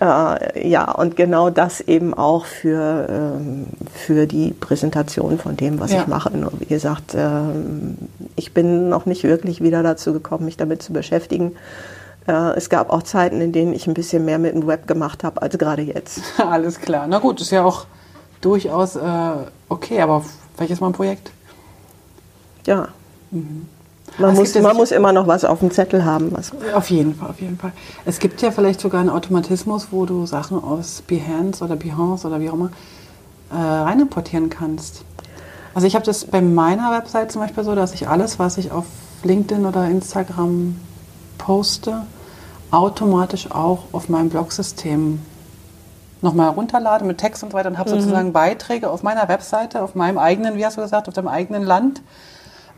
äh, 0.00 0.66
ja, 0.68 0.90
und 0.92 1.16
genau 1.16 1.50
das 1.50 1.80
eben 1.82 2.14
auch 2.14 2.44
für, 2.46 3.06
ähm, 3.10 3.66
für 3.92 4.26
die 4.26 4.52
Präsentation 4.52 5.38
von 5.38 5.56
dem, 5.56 5.78
was 5.78 5.92
Ja. 5.92 6.00
ich 6.00 6.06
mache. 6.06 6.36
Nur 6.36 6.52
wie 6.58 6.66
gesagt, 6.66 7.14
ähm, 7.14 7.98
ich 8.36 8.54
bin 8.54 8.88
noch 8.88 9.06
nicht 9.06 9.24
wirklich 9.24 9.62
wieder 9.62 9.82
dazu 9.82 10.12
gekommen, 10.12 10.46
mich 10.46 10.56
damit 10.56 10.82
zu 10.82 10.92
beschäftigen. 10.92 11.52
Äh, 12.26 12.32
es 12.56 12.70
gab 12.70 12.90
auch 12.90 13.02
Zeiten, 13.02 13.40
in 13.40 13.52
denen 13.52 13.74
ich 13.74 13.86
ein 13.86 13.94
bisschen 13.94 14.24
mehr 14.24 14.38
mit 14.38 14.54
dem 14.54 14.66
Web 14.66 14.86
gemacht 14.86 15.22
habe 15.24 15.42
als 15.42 15.58
gerade 15.58 15.82
jetzt. 15.82 16.20
Alles 16.38 16.80
klar. 16.80 17.06
Na 17.06 17.18
gut, 17.18 17.40
ist 17.40 17.50
ja 17.50 17.64
auch 17.64 17.86
durchaus 18.40 18.96
äh, 18.96 19.32
okay, 19.68 20.00
aber 20.00 20.24
ist 20.66 20.80
mal 20.80 20.88
ein 20.88 20.92
Projekt. 20.92 21.30
Ja. 22.66 22.88
Mhm. 23.30 23.66
Man, 24.20 24.34
muss, 24.34 24.54
man 24.54 24.76
muss 24.76 24.90
immer 24.90 25.12
noch 25.12 25.26
was 25.26 25.44
auf 25.44 25.60
dem 25.60 25.70
Zettel 25.70 26.04
haben. 26.04 26.32
Was, 26.32 26.52
Auf 26.74 26.90
jeden 26.90 27.14
Fall, 27.14 27.30
auf 27.30 27.40
jeden 27.40 27.58
Fall. 27.58 27.72
Es 28.04 28.18
gibt 28.18 28.42
ja 28.42 28.50
vielleicht 28.50 28.80
sogar 28.80 29.00
einen 29.00 29.10
Automatismus, 29.10 29.88
wo 29.90 30.06
du 30.06 30.26
Sachen 30.26 30.62
aus 30.62 31.02
Behance 31.06 31.64
oder 31.64 31.76
Behance 31.76 32.26
oder 32.26 32.40
wie 32.40 32.50
auch 32.50 32.54
immer 32.54 32.70
äh, 33.50 33.56
reinimportieren 33.56 34.50
kannst. 34.50 35.04
Also 35.74 35.86
ich 35.86 35.94
habe 35.94 36.04
das 36.04 36.24
bei 36.24 36.40
meiner 36.40 36.90
Website 36.92 37.32
zum 37.32 37.42
Beispiel 37.42 37.64
so, 37.64 37.74
dass 37.74 37.94
ich 37.94 38.08
alles, 38.08 38.38
was 38.38 38.58
ich 38.58 38.72
auf 38.72 38.86
LinkedIn 39.22 39.66
oder 39.66 39.86
Instagram 39.86 40.76
poste, 41.38 42.02
automatisch 42.70 43.50
auch 43.50 43.84
auf 43.92 44.08
meinem 44.08 44.30
Blogsystem 44.30 45.20
nochmal 46.22 46.50
runterlade 46.50 47.04
mit 47.04 47.18
Text 47.18 47.42
und 47.42 47.50
so 47.50 47.56
weiter 47.56 47.68
und 47.68 47.78
habe 47.78 47.88
sozusagen 47.88 48.32
Beiträge 48.32 48.90
auf 48.90 49.02
meiner 49.02 49.28
Webseite, 49.28 49.82
auf 49.82 49.94
meinem 49.94 50.18
eigenen, 50.18 50.56
wie 50.56 50.66
hast 50.66 50.76
du 50.76 50.82
gesagt, 50.82 51.08
auf 51.08 51.14
deinem 51.14 51.28
eigenen 51.28 51.62
Land. 51.62 52.02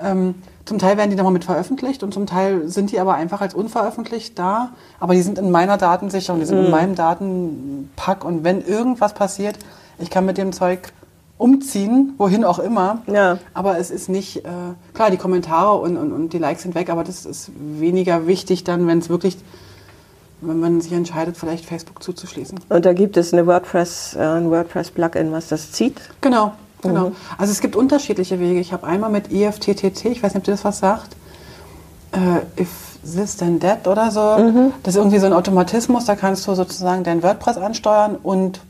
Ähm, 0.01 0.37
zum 0.65 0.79
Teil 0.79 0.97
werden 0.97 1.11
die 1.11 1.17
nochmal 1.17 1.33
mit 1.33 1.45
veröffentlicht 1.45 2.03
und 2.03 2.15
zum 2.15 2.27
Teil 2.27 2.69
sind 2.69 2.93
die 2.93 3.01
aber 3.01 3.15
einfach 3.15 3.41
als 3.41 3.55
unveröffentlicht 3.55 4.39
da. 4.39 4.71
Aber 5.01 5.15
die 5.15 5.23
sind 5.23 5.39
in 5.39 5.51
meiner 5.51 5.77
Datensicherung, 5.77 6.41
die 6.41 6.47
sind 6.47 6.65
in 6.65 6.71
meinem 6.71 6.95
Datenpack. 6.95 8.25
Und 8.25 8.45
wenn 8.45 8.65
irgendwas 8.65 9.15
passiert, 9.15 9.59
ich 9.99 10.11
kann 10.11 10.25
mit 10.25 10.39
dem 10.39 10.53
Zeug 10.53 10.93
umziehen, 11.37 12.15
wohin 12.19 12.45
auch 12.45 12.61
immer. 12.61 13.03
Ja. 13.09 13.39
Aber 13.53 13.79
es 13.79 13.91
ist 13.91 14.09
nicht, 14.09 14.45
äh, 14.45 14.51
klar, 14.95 15.11
die 15.11 15.17
Kommentare 15.17 15.77
und, 15.81 15.97
und, 15.97 16.13
und 16.13 16.33
die 16.33 16.39
Likes 16.39 16.63
sind 16.63 16.77
weg, 16.77 16.89
aber 16.89 17.03
das 17.03 17.27
ist 17.27 17.51
weniger 17.59 18.29
wichtig 18.29 18.63
dann, 18.63 18.87
wenn 18.87 18.99
es 18.99 19.09
wirklich, 19.09 19.37
wenn 20.41 20.61
man 20.61 20.81
sich 20.81 20.93
entscheidet, 20.93 21.37
vielleicht 21.37 21.65
Facebook 21.65 22.01
zuzuschließen. 22.01 22.61
und 22.69 22.85
da 22.85 22.93
gibt 22.93 23.17
es 23.17 23.33
eine 23.33 23.45
WordPress, 23.47 24.15
äh, 24.15 24.21
ein 24.21 24.51
WordPress-Plugin, 24.51 25.33
was 25.33 25.49
das 25.49 25.73
zieht. 25.73 26.01
Genau, 26.21 26.53
genau. 26.83 27.13
Also 27.39 27.53
es 27.53 27.61
gibt 27.61 27.77
unterschiedliche 27.77 28.39
Wege. 28.39 28.61
Ich 28.61 28.73
habe 28.73 28.87
einmal 28.87 29.11
mit 29.11 29.33
E 29.33 29.47
IFTTT, 29.47 30.05
ich 30.07 30.23
weiß 30.23 30.35
nicht, 30.35 30.37
ob 30.37 30.45
dir 30.45 30.53
das 30.53 30.65
was 30.65 30.79
sagt, 30.79 31.17
äh, 32.13 32.61
if 32.61 32.99
this 33.03 33.37
then 33.37 33.59
that 33.61 33.87
oder 33.87 34.11
so. 34.11 34.21
Das 34.83 34.95
ist 34.95 34.99
irgendwie 34.99 35.19
so 35.19 35.27
ein 35.27 35.33
Automatismus, 35.33 36.05
da 36.05 36.17
kannst 36.17 36.47
du 36.47 36.55
sozusagen 36.55 37.05
dein 37.05 37.23
WordPress 37.23 37.57
ansteuern 37.57 38.17
und, 38.23 38.61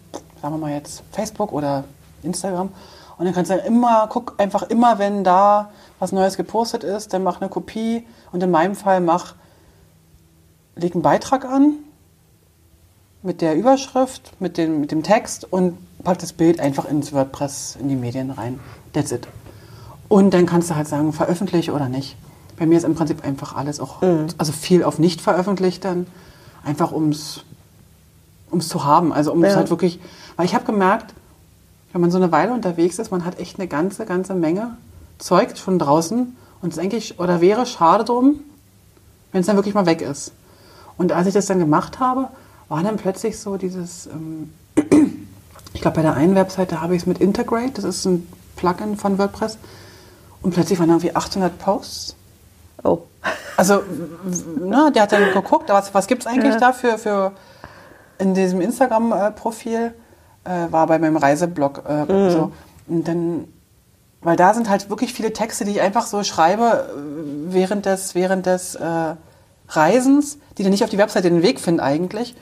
sagen 0.40 0.54
wir 0.54 0.58
mal 0.58 0.72
jetzt, 0.72 1.02
Facebook 1.12 1.52
oder 1.52 1.84
Instagram. 2.22 2.70
Und 3.18 3.24
dann 3.26 3.34
kannst 3.34 3.50
du 3.50 3.56
immer, 3.56 4.06
guck 4.08 4.34
einfach 4.38 4.62
immer, 4.64 4.98
wenn 4.98 5.22
da 5.22 5.70
was 5.98 6.12
Neues 6.12 6.36
gepostet 6.36 6.82
ist, 6.82 7.12
dann 7.12 7.22
mach 7.22 7.40
eine 7.40 7.50
Kopie 7.50 8.04
und 8.32 8.42
in 8.42 8.50
meinem 8.50 8.74
Fall 8.74 9.00
mach, 9.00 9.34
leg 10.74 10.94
einen 10.94 11.02
Beitrag 11.02 11.44
an 11.44 11.74
mit 13.22 13.40
der 13.40 13.54
Überschrift, 13.56 14.32
mit 14.40 14.56
dem, 14.58 14.80
mit 14.80 14.90
dem 14.90 15.02
Text 15.02 15.50
und 15.50 15.78
pack 16.02 16.18
das 16.18 16.32
Bild 16.32 16.58
einfach 16.60 16.84
ins 16.84 17.12
WordPress, 17.12 17.76
in 17.80 17.88
die 17.88 17.94
Medien 17.96 18.30
rein. 18.30 18.58
That's 18.92 19.12
it. 19.12 19.28
Und 20.08 20.34
dann 20.34 20.46
kannst 20.46 20.70
du 20.70 20.74
halt 20.74 20.88
sagen, 20.88 21.12
veröffentliche 21.12 21.72
oder 21.72 21.88
nicht. 21.88 22.16
Bei 22.58 22.66
mir 22.66 22.76
ist 22.76 22.84
im 22.84 22.94
Prinzip 22.94 23.24
einfach 23.24 23.54
alles 23.56 23.80
auch, 23.80 24.02
also 24.36 24.52
viel 24.52 24.84
auf 24.84 24.98
nicht 24.98 25.20
veröffentlicht 25.20 25.84
dann, 25.84 26.06
einfach 26.64 26.92
ums, 26.92 27.44
ums 28.50 28.68
zu 28.68 28.84
haben. 28.84 29.12
Also 29.12 29.32
um 29.32 29.42
es 29.42 29.52
Ja. 29.52 29.56
halt 29.56 29.70
wirklich, 29.70 30.00
weil 30.36 30.44
ich 30.46 30.54
habe 30.54 30.64
gemerkt, 30.64 31.14
wenn 31.92 32.00
man 32.00 32.10
so 32.10 32.18
eine 32.18 32.30
Weile 32.32 32.52
unterwegs 32.52 32.98
ist, 32.98 33.10
man 33.10 33.24
hat 33.24 33.38
echt 33.38 33.58
eine 33.58 33.68
ganze, 33.68 34.04
ganze 34.04 34.34
Menge 34.34 34.76
Zeug 35.18 35.56
schon 35.56 35.78
draußen 35.78 36.36
und 36.60 36.72
es 36.72 36.78
eigentlich, 36.78 37.18
oder 37.20 37.40
wäre 37.40 37.66
schade 37.66 38.04
drum, 38.04 38.40
wenn 39.30 39.40
es 39.40 39.46
dann 39.46 39.56
wirklich 39.56 39.74
mal 39.74 39.86
weg 39.86 40.02
ist. 40.02 40.32
Und 40.98 41.12
als 41.12 41.26
ich 41.26 41.34
das 41.34 41.46
dann 41.46 41.58
gemacht 41.58 42.00
habe, 42.00 42.28
war 42.72 42.82
dann 42.82 42.96
plötzlich 42.96 43.38
so 43.38 43.58
dieses, 43.58 44.06
ähm, 44.06 44.50
ich 45.74 45.82
glaube 45.82 45.96
bei 45.96 46.02
der 46.02 46.14
einen 46.14 46.34
Webseite 46.34 46.80
habe 46.80 46.96
ich 46.96 47.02
es 47.02 47.06
mit 47.06 47.18
Integrate, 47.18 47.72
das 47.74 47.84
ist 47.84 48.06
ein 48.06 48.26
Plugin 48.56 48.96
von 48.96 49.18
WordPress, 49.18 49.58
und 50.40 50.54
plötzlich 50.54 50.78
waren 50.80 50.88
irgendwie 50.88 51.14
800 51.14 51.58
Posts. 51.58 52.16
Oh. 52.82 52.98
Also, 53.56 53.82
ne, 54.58 54.90
der 54.92 55.02
hat 55.02 55.12
dann 55.12 55.32
geguckt, 55.32 55.68
was, 55.68 55.92
was 55.94 56.06
gibt 56.06 56.22
es 56.22 56.26
eigentlich 56.26 56.54
Ja. 56.54 56.60
da 56.60 56.72
für, 56.72 56.96
für 56.96 57.32
in 58.18 58.34
diesem 58.34 58.60
Instagram-Profil, 58.60 59.92
äh, 60.44 60.50
war 60.72 60.86
bei 60.86 60.98
meinem 60.98 61.18
Reiseblog 61.18 61.84
äh, 61.86 62.30
so. 62.30 62.52
Und 62.88 63.06
dann, 63.06 63.44
weil 64.22 64.36
da 64.36 64.54
sind 64.54 64.68
halt 64.68 64.88
wirklich 64.88 65.12
viele 65.12 65.32
Texte, 65.32 65.64
die 65.64 65.72
ich 65.72 65.80
einfach 65.82 66.06
so 66.06 66.24
schreibe 66.24 66.88
äh, 66.88 67.52
während 67.52 67.84
des, 67.84 68.14
während 68.14 68.46
des 68.46 68.74
äh, 68.74 69.14
Reisens, 69.68 70.38
die 70.56 70.62
dann 70.62 70.72
nicht 70.72 70.82
auf 70.82 70.90
die 70.90 70.98
Webseite 70.98 71.30
den 71.30 71.42
Weg 71.42 71.60
finden 71.60 71.80
eigentlich. 71.80 72.34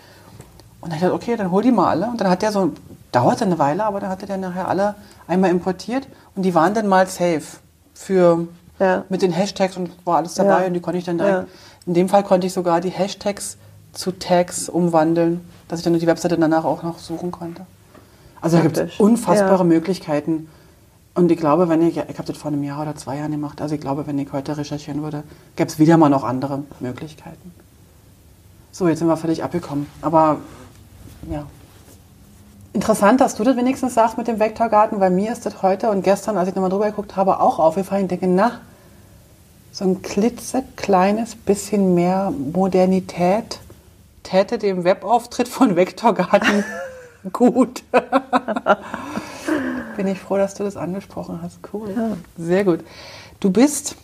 Und 0.81 0.91
dann 0.91 0.97
ich 0.97 1.01
gedacht, 1.03 1.15
okay, 1.15 1.37
dann 1.37 1.51
hol 1.51 1.63
die 1.63 1.73
mal 1.73 1.89
alle. 1.91 2.07
Und 2.07 2.21
dann 2.21 2.29
hat 2.31 2.43
der 2.43 2.53
so, 2.53 2.73
dauerte 3.13 3.45
eine 3.45 3.59
Weile, 3.59 3.85
aber 3.85 4.01
dann 4.01 4.09
hatte 4.11 4.27
der 4.27 4.37
nachher 4.39 4.69
alle 4.69 4.95
einmal 5.27 5.51
importiert 5.51 6.07
und 6.37 6.43
die 6.43 6.55
waren 6.55 6.75
dann 6.75 6.87
mal 6.87 7.07
safe 7.07 7.43
für 7.95 8.47
Ja. 8.79 9.05
mit 9.09 9.21
den 9.23 9.33
Hashtags 9.33 9.77
und 9.77 9.91
war 10.07 10.17
alles 10.19 10.35
dabei 10.35 10.63
Ja. 10.63 10.67
und 10.69 10.75
die 10.75 10.81
konnte 10.81 10.99
ich 10.99 11.05
dann 11.05 11.19
Ja. 11.19 11.25
direkt. 11.25 11.49
In 11.87 11.95
dem 11.95 12.09
Fall 12.09 12.23
konnte 12.23 12.47
ich 12.47 12.53
sogar 12.53 12.81
die 12.81 12.89
Hashtags 12.91 13.57
zu 13.93 14.13
Tags 14.13 14.69
umwandeln, 14.69 15.41
dass 15.69 15.81
ich 15.81 15.85
dann 15.85 15.99
die 15.99 16.07
Webseite 16.07 16.39
danach 16.39 16.65
auch 16.65 16.83
noch 16.83 16.99
suchen 16.99 17.31
konnte. 17.31 17.63
Also 18.41 18.57
da 18.57 18.63
gibt 18.63 18.79
es 18.79 18.99
unfassbare 18.99 19.59
Ja. 19.59 19.65
Möglichkeiten. 19.65 20.49
Und 21.15 21.31
ich 21.31 21.39
glaube, 21.39 21.69
wenn 21.69 21.83
ich, 21.83 21.97
ich 21.97 22.19
habe 22.19 22.25
das 22.25 22.37
vor 22.37 22.51
einem 22.53 22.63
Jahr 22.63 22.81
oder 22.81 22.95
zwei 22.95 23.17
Jahren 23.19 23.33
gemacht, 23.33 23.61
also 23.61 23.75
ich 23.75 23.81
glaube, 23.81 24.07
wenn 24.07 24.19
ich 24.19 24.33
heute 24.33 24.57
recherchieren 24.57 25.03
würde, 25.03 25.25
gäbe 25.57 25.69
es 25.69 25.79
wieder 25.79 25.97
mal 25.97 26.09
noch 26.09 26.23
andere 26.25 26.63
Möglichkeiten. 26.79 27.53
So, 28.73 28.87
jetzt 28.89 29.01
sind 29.01 29.09
wir 29.09 29.17
völlig 29.17 29.43
abgekommen. 29.43 29.87
Aber 30.01 30.39
ja, 31.29 31.47
Interessant, 32.73 33.21
dass 33.21 33.35
du 33.35 33.43
das 33.43 33.57
wenigstens 33.57 33.95
sagst 33.95 34.17
mit 34.17 34.29
dem 34.29 34.39
Vektorgarten, 34.39 35.01
weil 35.01 35.11
mir 35.11 35.33
ist 35.33 35.45
das 35.45 35.63
heute 35.63 35.91
und 35.91 36.03
gestern, 36.03 36.39
als 36.39 36.49
ich 36.49 36.55
nochmal 36.55 36.71
drüber 36.71 36.87
geguckt 36.87 37.17
habe, 37.17 37.41
auch 37.41 37.59
aufgefallen. 37.59 38.05
Ich 38.05 38.11
denke, 38.11 38.29
na, 38.29 38.61
so 39.73 39.85
ein 39.85 40.03
klitzekleines 40.03 41.35
bisschen 41.35 41.95
mehr 41.95 42.31
Modernität 42.31 43.59
täte 44.23 44.59
dem 44.59 44.85
Webauftritt 44.85 45.49
von 45.49 45.75
Vektorgarten 45.75 46.65
gut. 47.33 47.83
Bin 49.97 50.07
ich 50.07 50.21
froh, 50.21 50.37
dass 50.37 50.55
du 50.55 50.63
das 50.63 50.77
angesprochen 50.77 51.41
hast. 51.43 51.59
Cool. 51.73 51.93
Ja. 51.97 52.17
Sehr 52.39 52.65
gut. 52.65 52.85
Du 53.41 53.51
bist, 53.51 53.97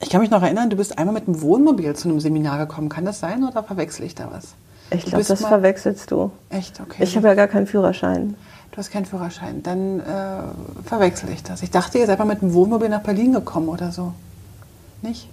ich 0.00 0.10
kann 0.10 0.20
mich 0.20 0.30
noch 0.30 0.42
erinnern, 0.42 0.68
du 0.68 0.76
bist 0.76 0.98
einmal 0.98 1.14
mit 1.14 1.28
dem 1.28 1.40
Wohnmobil 1.40 1.94
zu 1.94 2.08
einem 2.08 2.18
Seminar 2.18 2.58
gekommen. 2.58 2.88
Kann 2.88 3.04
das 3.04 3.20
sein 3.20 3.44
oder 3.44 3.62
verwechsel 3.62 4.04
ich 4.04 4.16
da 4.16 4.30
was? 4.32 4.54
Ich 4.90 5.04
glaube, 5.06 5.24
das 5.24 5.44
verwechselst 5.44 6.10
du. 6.10 6.30
Echt? 6.50 6.80
Okay. 6.80 7.02
Ich 7.02 7.16
habe 7.16 7.28
ja 7.28 7.34
gar 7.34 7.48
keinen 7.48 7.66
Führerschein. 7.66 8.36
Du 8.70 8.78
hast 8.78 8.90
keinen 8.90 9.06
Führerschein. 9.06 9.62
Dann 9.62 10.00
äh, 10.00 10.84
verwechsel 10.84 11.30
ich 11.30 11.42
das. 11.42 11.62
Ich 11.62 11.70
dachte, 11.70 11.98
ihr 11.98 12.06
seid 12.06 12.18
mal 12.18 12.24
mit 12.24 12.42
dem 12.42 12.54
Wohnmobil 12.54 12.88
nach 12.88 13.02
Berlin 13.02 13.32
gekommen 13.32 13.68
oder 13.68 13.92
so. 13.92 14.12
Nicht? 15.02 15.28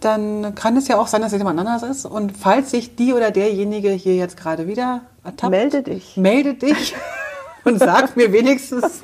Dann 0.00 0.54
kann 0.54 0.76
es 0.76 0.88
ja 0.88 0.98
auch 0.98 1.06
sein, 1.06 1.22
dass 1.22 1.32
es 1.32 1.38
jemand 1.38 1.58
anders 1.58 1.82
ist. 1.82 2.04
Und 2.04 2.36
falls 2.36 2.70
sich 2.70 2.96
die 2.96 3.12
oder 3.12 3.30
derjenige 3.30 3.90
hier 3.90 4.16
jetzt 4.16 4.36
gerade 4.36 4.66
wieder 4.66 5.02
ertappt, 5.24 5.50
melde 5.50 5.82
dich. 5.82 6.16
Melde 6.16 6.54
dich 6.54 6.94
und 7.64 7.78
sag 7.78 8.16
mir 8.16 8.32
wenigstens, 8.32 9.00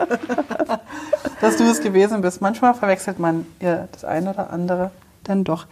dass 1.41 1.57
du 1.57 1.65
es 1.65 1.81
gewesen 1.81 2.21
bist. 2.21 2.41
Manchmal 2.41 2.75
verwechselt 2.75 3.19
man 3.19 3.47
ja 3.61 3.89
das 3.93 4.05
eine 4.05 4.31
oder 4.31 4.51
andere 4.51 4.91
dann 5.25 5.45
doch. 5.45 5.67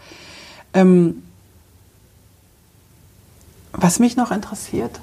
Ähm, 0.73 1.25
was 3.73 3.99
mich 3.99 4.17
noch 4.17 4.31
interessiert, 4.31 5.01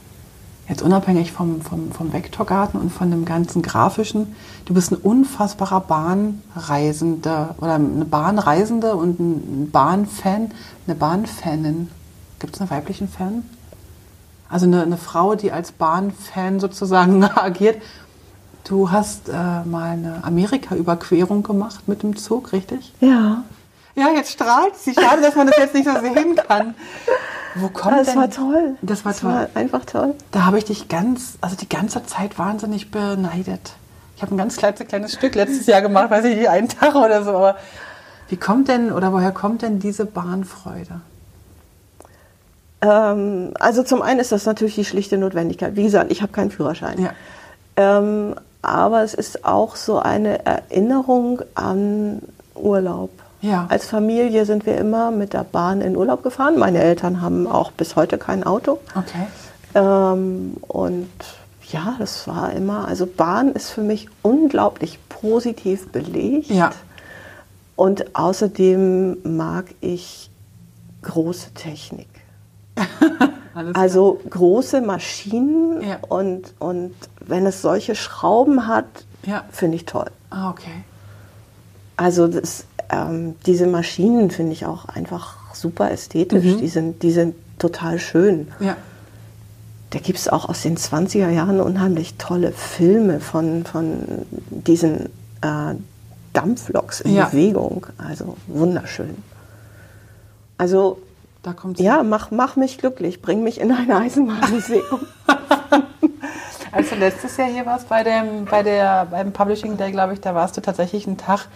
jetzt 0.67 0.81
unabhängig 0.81 1.31
vom, 1.31 1.61
vom, 1.61 1.91
vom 1.91 2.11
Vektorgarten 2.11 2.79
und 2.79 2.91
von 2.91 3.09
dem 3.09 3.25
ganzen 3.25 3.61
Grafischen, 3.61 4.35
du 4.65 4.73
bist 4.73 4.91
ein 4.91 4.97
unfassbarer 4.97 5.81
Bahnreisender 5.81 7.55
oder 7.59 7.75
eine 7.75 8.05
Bahnreisende 8.05 8.95
und 8.95 9.19
ein 9.19 9.71
Bahnfan, 9.71 10.51
eine 10.85 10.95
Bahnfanin. 10.95 11.89
Gibt 12.39 12.55
es 12.55 12.61
einen 12.61 12.69
weiblichen 12.69 13.07
Fan? 13.07 13.43
Also 14.49 14.65
eine, 14.65 14.83
eine 14.83 14.97
Frau, 14.97 15.35
die 15.35 15.51
als 15.51 15.71
Bahnfan 15.71 16.59
sozusagen 16.59 17.23
agiert. 17.35 17.81
Du 18.63 18.91
hast 18.91 19.29
äh, 19.29 19.33
mal 19.33 19.91
eine 19.91 20.23
Amerika-Überquerung 20.23 21.43
gemacht 21.43 21.87
mit 21.87 22.03
dem 22.03 22.17
Zug, 22.17 22.51
richtig? 22.51 22.93
Ja. 22.99 23.43
Ja, 23.95 24.09
jetzt 24.13 24.31
strahlt 24.31 24.75
sie. 24.75 24.93
Schade, 24.93 25.21
dass 25.21 25.35
man 25.35 25.47
das 25.47 25.57
jetzt 25.57 25.73
nicht 25.73 25.87
so 25.87 25.99
sehen 25.99 26.35
kann. 26.35 26.75
Wo 27.59 27.69
kommt 27.69 27.97
das 27.97 28.07
denn? 28.07 28.17
war 28.17 28.29
toll. 28.29 28.75
Das 28.81 29.05
war 29.05 29.11
das 29.11 29.21
toll. 29.21 29.31
War 29.31 29.47
einfach 29.55 29.85
toll. 29.85 30.15
Da 30.31 30.45
habe 30.45 30.57
ich 30.57 30.65
dich 30.65 30.87
ganz, 30.89 31.37
also 31.41 31.55
die 31.55 31.69
ganze 31.69 32.05
Zeit 32.05 32.37
wahnsinnig 32.37 32.91
beneidet. 32.91 33.73
Ich 34.15 34.21
habe 34.21 34.33
ein 34.33 34.37
ganz 34.37 34.57
kleines, 34.57 34.79
kleines 34.87 35.13
Stück 35.13 35.35
letztes 35.35 35.67
Jahr 35.67 35.81
gemacht, 35.81 36.09
weiß 36.09 36.25
ich 36.25 36.37
nicht, 36.37 36.49
einen 36.49 36.69
Tag 36.69 36.95
oder 36.95 37.23
so. 37.23 37.31
Aber 37.31 37.57
wie 38.29 38.37
kommt 38.37 38.67
denn 38.67 38.91
oder 38.91 39.13
woher 39.13 39.31
kommt 39.31 39.61
denn 39.61 39.79
diese 39.79 40.05
Bahnfreude? 40.05 41.01
Ähm, 42.81 43.51
also 43.59 43.83
zum 43.83 44.01
einen 44.01 44.19
ist 44.19 44.31
das 44.31 44.45
natürlich 44.45 44.75
die 44.75 44.85
schlichte 44.85 45.17
Notwendigkeit. 45.17 45.75
Wie 45.75 45.83
gesagt, 45.83 46.11
ich 46.11 46.21
habe 46.21 46.31
keinen 46.31 46.51
Führerschein. 46.51 47.01
Ja. 47.01 47.11
Ähm, 47.75 48.35
aber 48.61 49.03
es 49.03 49.13
ist 49.13 49.45
auch 49.45 49.75
so 49.75 49.99
eine 49.99 50.45
Erinnerung 50.45 51.41
an 51.55 52.21
Urlaub. 52.55 53.11
Ja. 53.41 53.67
Als 53.69 53.85
Familie 53.85 54.45
sind 54.45 54.65
wir 54.65 54.77
immer 54.77 55.11
mit 55.11 55.33
der 55.33 55.43
Bahn 55.43 55.81
in 55.81 55.95
Urlaub 55.95 56.23
gefahren. 56.23 56.57
Meine 56.57 56.79
Eltern 56.79 57.21
haben 57.21 57.47
auch 57.47 57.71
bis 57.71 57.95
heute 57.95 58.17
kein 58.17 58.43
Auto. 58.43 58.79
Okay. 58.95 59.27
Ähm, 59.75 60.57
und 60.67 61.09
ja, 61.71 61.95
das 61.99 62.27
war 62.27 62.53
immer, 62.53 62.87
also 62.87 63.05
Bahn 63.05 63.51
ist 63.51 63.69
für 63.69 63.81
mich 63.81 64.09
unglaublich 64.21 64.99
positiv 65.09 65.91
belegt. 65.91 66.49
Ja. 66.49 66.71
Und 67.75 68.15
außerdem 68.15 69.17
mag 69.37 69.65
ich 69.81 70.31
große 71.03 71.53
Technik. 71.53 72.07
also 73.73 74.19
große 74.29 74.81
Maschinen 74.81 75.81
ja. 75.81 75.99
und, 76.07 76.53
und 76.59 76.95
wenn 77.19 77.45
es 77.45 77.61
solche 77.61 77.95
Schrauben 77.95 78.67
hat, 78.67 78.85
ja. 79.25 79.43
finde 79.51 79.75
ich 79.75 79.85
toll. 79.85 80.09
Ah, 80.29 80.49
okay. 80.49 80.83
Also 81.97 82.27
das, 82.27 82.65
ähm, 82.89 83.35
diese 83.45 83.67
Maschinen 83.67 84.31
finde 84.31 84.53
ich 84.53 84.65
auch 84.65 84.85
einfach 84.85 85.35
super 85.53 85.91
ästhetisch. 85.91 86.43
Mhm. 86.43 86.57
Die, 86.59 86.67
sind, 86.67 87.03
die 87.03 87.11
sind 87.11 87.35
total 87.59 87.99
schön. 87.99 88.47
Ja. 88.59 88.77
Da 89.89 89.99
gibt 89.99 90.19
es 90.19 90.27
auch 90.27 90.49
aus 90.49 90.61
den 90.61 90.77
20er 90.77 91.29
Jahren 91.29 91.61
unheimlich 91.61 92.15
tolle 92.17 92.51
Filme 92.51 93.19
von, 93.19 93.63
von 93.65 94.25
diesen 94.49 95.05
äh, 95.41 95.75
Dampfloks 96.33 97.01
in 97.01 97.15
ja. 97.15 97.25
Bewegung. 97.25 97.87
Also 97.97 98.37
wunderschön. 98.47 99.15
Also 100.57 100.99
da 101.43 101.53
kommt 101.53 101.79
ja, 101.79 102.03
mach, 102.03 102.31
mach 102.31 102.57
mich 102.57 102.77
glücklich, 102.77 103.21
bring 103.21 103.43
mich 103.43 103.61
in 103.61 103.71
ein 103.71 103.91
Eisenbahnmuseum. 103.91 104.99
Als 106.71 106.89
du 106.89 106.95
letztes 106.95 107.37
Jahr 107.37 107.47
hier 107.47 107.65
warst 107.65 107.87
bei 107.89 108.03
dem, 108.03 108.45
bei 108.45 108.63
der, 108.63 109.07
beim 109.09 109.31
Publishing 109.31 109.77
Day, 109.77 109.91
glaube 109.91 110.13
ich, 110.13 110.21
da 110.21 110.35
warst 110.35 110.57
du 110.57 110.61
tatsächlich 110.61 111.07
einen 111.07 111.17
Tag 111.17 111.47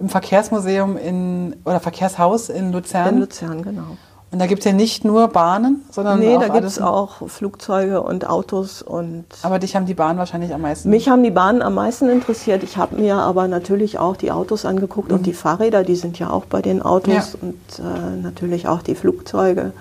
im 0.00 0.08
Verkehrsmuseum 0.08 0.96
in, 0.96 1.56
oder 1.64 1.78
Verkehrshaus 1.78 2.48
in 2.48 2.72
Luzern. 2.72 3.14
In 3.14 3.20
Luzern, 3.20 3.62
genau. 3.62 3.96
Und 4.32 4.38
da 4.38 4.46
gibt 4.46 4.60
es 4.60 4.64
ja 4.64 4.72
nicht 4.72 5.04
nur 5.04 5.26
Bahnen, 5.28 5.84
sondern 5.90 6.20
nee, 6.20 6.36
auch 6.36 6.40
da 6.40 6.48
gibt 6.48 6.64
es 6.64 6.80
auch 6.80 7.28
Flugzeuge 7.28 8.00
und 8.00 8.28
Autos 8.28 8.80
und. 8.80 9.24
Aber 9.42 9.58
dich 9.58 9.74
haben 9.74 9.86
die 9.86 9.94
Bahnen 9.94 10.20
wahrscheinlich 10.20 10.54
am 10.54 10.60
meisten. 10.60 10.88
Mich 10.88 11.08
haben 11.08 11.24
die 11.24 11.32
Bahnen 11.32 11.62
am 11.62 11.74
meisten 11.74 12.08
interessiert. 12.08 12.62
Ich 12.62 12.76
habe 12.76 12.94
mir 12.94 13.16
aber 13.16 13.48
natürlich 13.48 13.98
auch 13.98 14.16
die 14.16 14.30
Autos 14.30 14.64
angeguckt 14.64 15.10
mhm. 15.10 15.16
und 15.16 15.26
die 15.26 15.32
Fahrräder, 15.32 15.82
die 15.82 15.96
sind 15.96 16.16
ja 16.20 16.30
auch 16.30 16.44
bei 16.44 16.62
den 16.62 16.80
Autos 16.80 17.32
ja. 17.32 17.38
und 17.42 17.56
äh, 17.80 18.22
natürlich 18.22 18.68
auch 18.68 18.82
die 18.82 18.94
Flugzeuge. 18.94 19.72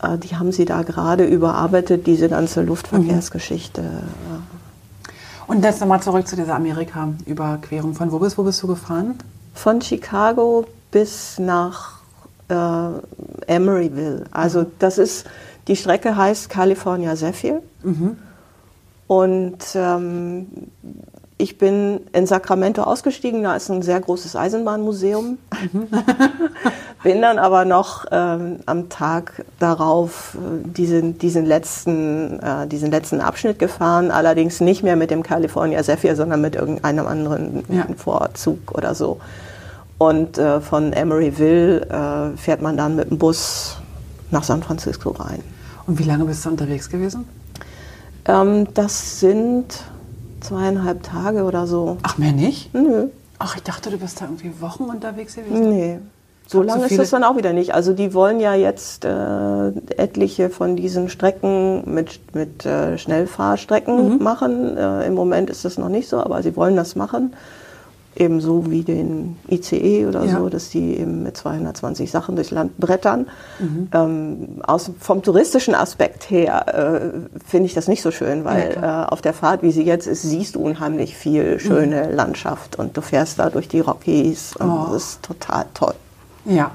Äh, 0.00 0.18
die 0.18 0.36
haben 0.36 0.52
sie 0.52 0.66
da 0.66 0.82
gerade 0.82 1.24
überarbeitet, 1.24 2.06
diese 2.06 2.28
ganze 2.28 2.62
Luftverkehrsgeschichte. 2.62 3.82
Mhm. 3.82 4.53
Und 5.46 5.62
jetzt 5.62 5.80
nochmal 5.80 6.02
zurück 6.02 6.26
zu 6.26 6.36
dieser 6.36 6.54
Amerika-Überquerung. 6.54 7.94
Von 7.94 8.10
wo 8.12 8.18
bist, 8.18 8.38
wo 8.38 8.42
bist 8.42 8.62
du 8.62 8.66
gefahren? 8.66 9.18
Von 9.54 9.80
Chicago 9.80 10.66
bis 10.90 11.38
nach 11.38 11.98
äh, 12.48 12.54
Emeryville. 13.46 14.24
Also 14.30 14.62
mhm. 14.62 14.66
das 14.78 14.98
ist, 14.98 15.26
die 15.68 15.76
Strecke 15.76 16.16
heißt 16.16 16.48
California 16.48 17.14
Zephyr. 17.14 17.62
Mhm. 17.82 18.16
Und 19.06 19.58
ähm, 19.74 20.46
ich 21.36 21.58
bin 21.58 22.00
in 22.12 22.26
Sacramento 22.26 22.82
ausgestiegen, 22.82 23.42
da 23.42 23.56
ist 23.56 23.68
ein 23.68 23.82
sehr 23.82 24.00
großes 24.00 24.36
Eisenbahnmuseum. 24.36 25.38
Bin 27.02 27.20
dann 27.20 27.38
aber 27.38 27.66
noch 27.66 28.06
ähm, 28.12 28.60
am 28.64 28.88
Tag 28.88 29.44
darauf 29.58 30.36
äh, 30.36 30.66
diesen, 30.66 31.18
diesen, 31.18 31.44
letzten, 31.44 32.40
äh, 32.40 32.66
diesen 32.66 32.90
letzten 32.90 33.20
Abschnitt 33.20 33.58
gefahren, 33.58 34.10
allerdings 34.10 34.60
nicht 34.62 34.82
mehr 34.82 34.96
mit 34.96 35.10
dem 35.10 35.22
California 35.22 35.82
Zephyr, 35.82 36.16
sondern 36.16 36.40
mit 36.40 36.54
irgendeinem 36.54 37.06
anderen 37.06 37.64
ja. 37.68 37.86
Vorzug 37.94 38.72
oder 38.72 38.94
so. 38.94 39.20
Und 39.98 40.38
äh, 40.38 40.62
von 40.62 40.94
Emeryville 40.94 41.82
äh, 41.82 42.36
fährt 42.38 42.62
man 42.62 42.78
dann 42.78 42.96
mit 42.96 43.10
dem 43.10 43.18
Bus 43.18 43.76
nach 44.30 44.44
San 44.44 44.62
Francisco 44.62 45.10
rein. 45.10 45.42
Und 45.86 45.98
wie 45.98 46.04
lange 46.04 46.24
bist 46.24 46.46
du 46.46 46.48
unterwegs 46.48 46.88
gewesen? 46.88 47.28
Ähm, 48.24 48.66
das 48.72 49.20
sind 49.20 49.84
zweieinhalb 50.44 51.02
Tage 51.02 51.44
oder 51.44 51.66
so. 51.66 51.98
Ach, 52.02 52.18
mehr 52.18 52.32
nicht? 52.32 52.74
Nö. 52.74 53.08
Ach, 53.38 53.56
ich 53.56 53.62
dachte, 53.62 53.90
du 53.90 53.98
bist 53.98 54.20
da 54.20 54.26
irgendwie 54.26 54.52
Wochen 54.60 54.84
unterwegs 54.84 55.34
gewesen. 55.34 55.68
Nee. 55.70 55.98
So 56.46 56.62
lange 56.62 56.82
so 56.82 56.86
ist 56.86 56.98
das 56.98 57.10
dann 57.10 57.24
auch 57.24 57.36
wieder 57.36 57.54
nicht. 57.54 57.74
Also 57.74 57.94
die 57.94 58.12
wollen 58.12 58.38
ja 58.38 58.54
jetzt 58.54 59.06
äh, 59.06 59.68
etliche 59.96 60.50
von 60.50 60.76
diesen 60.76 61.08
Strecken 61.08 61.82
mit, 61.92 62.20
mit 62.34 62.66
äh, 62.66 62.98
Schnellfahrstrecken 62.98 64.18
mhm. 64.18 64.22
machen. 64.22 64.76
Äh, 64.76 65.06
Im 65.06 65.14
Moment 65.14 65.48
ist 65.48 65.64
das 65.64 65.78
noch 65.78 65.88
nicht 65.88 66.08
so, 66.08 66.18
aber 66.18 66.42
sie 66.42 66.54
wollen 66.54 66.76
das 66.76 66.96
machen 66.96 67.34
ebenso 68.16 68.70
wie 68.70 68.82
den 68.82 69.36
ICE 69.50 70.06
oder 70.06 70.24
ja. 70.24 70.38
so, 70.38 70.48
dass 70.48 70.70
die 70.70 70.98
eben 70.98 71.22
mit 71.22 71.36
220 71.36 72.10
Sachen 72.10 72.36
durchs 72.36 72.50
Land 72.50 72.78
brettern. 72.78 73.26
Mhm. 73.58 73.88
Ähm, 73.92 74.48
aus, 74.62 74.90
vom 75.00 75.22
touristischen 75.22 75.74
Aspekt 75.74 76.30
her 76.30 76.66
äh, 76.68 77.38
finde 77.46 77.66
ich 77.66 77.74
das 77.74 77.88
nicht 77.88 78.02
so 78.02 78.10
schön, 78.10 78.44
weil 78.44 78.74
ja, 78.74 79.04
äh, 79.04 79.06
auf 79.06 79.22
der 79.22 79.32
Fahrt, 79.32 79.62
wie 79.62 79.72
sie 79.72 79.82
jetzt 79.82 80.06
ist, 80.06 80.22
siehst 80.22 80.54
du 80.54 80.60
unheimlich 80.60 81.16
viel 81.16 81.58
schöne 81.58 82.08
mhm. 82.08 82.14
Landschaft 82.14 82.78
und 82.78 82.96
du 82.96 83.00
fährst 83.00 83.38
da 83.38 83.50
durch 83.50 83.68
die 83.68 83.80
Rockies 83.80 84.56
und 84.56 84.70
oh. 84.70 84.86
das 84.92 85.02
ist 85.02 85.22
total 85.22 85.66
toll. 85.74 85.94
Ja. 86.44 86.70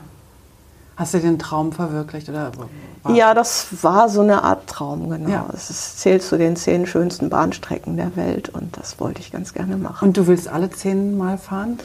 Hast 0.99 1.13
du 1.13 1.19
den 1.19 1.39
Traum 1.39 1.71
verwirklicht 1.71 2.27
oder? 2.27 2.51
Ja, 3.07 3.33
das 3.33 3.67
war 3.83 4.09
so 4.09 4.19
eine 4.19 4.43
Art 4.43 4.67
Traum, 4.67 5.09
genau. 5.09 5.29
Ja. 5.29 5.45
Es 5.53 5.95
zählt 5.95 6.21
zu 6.21 6.37
den 6.37 6.57
zehn 6.57 6.85
schönsten 6.85 7.29
Bahnstrecken 7.29 7.95
der 7.95 8.17
Welt 8.17 8.49
und 8.49 8.75
das 8.77 8.99
wollte 8.99 9.21
ich 9.21 9.31
ganz 9.31 9.53
gerne 9.53 9.77
machen. 9.77 10.09
Und 10.09 10.17
du 10.17 10.27
willst 10.27 10.49
alle 10.49 10.69
zehn 10.69 11.17
Mal 11.17 11.37
fahren? 11.37 11.79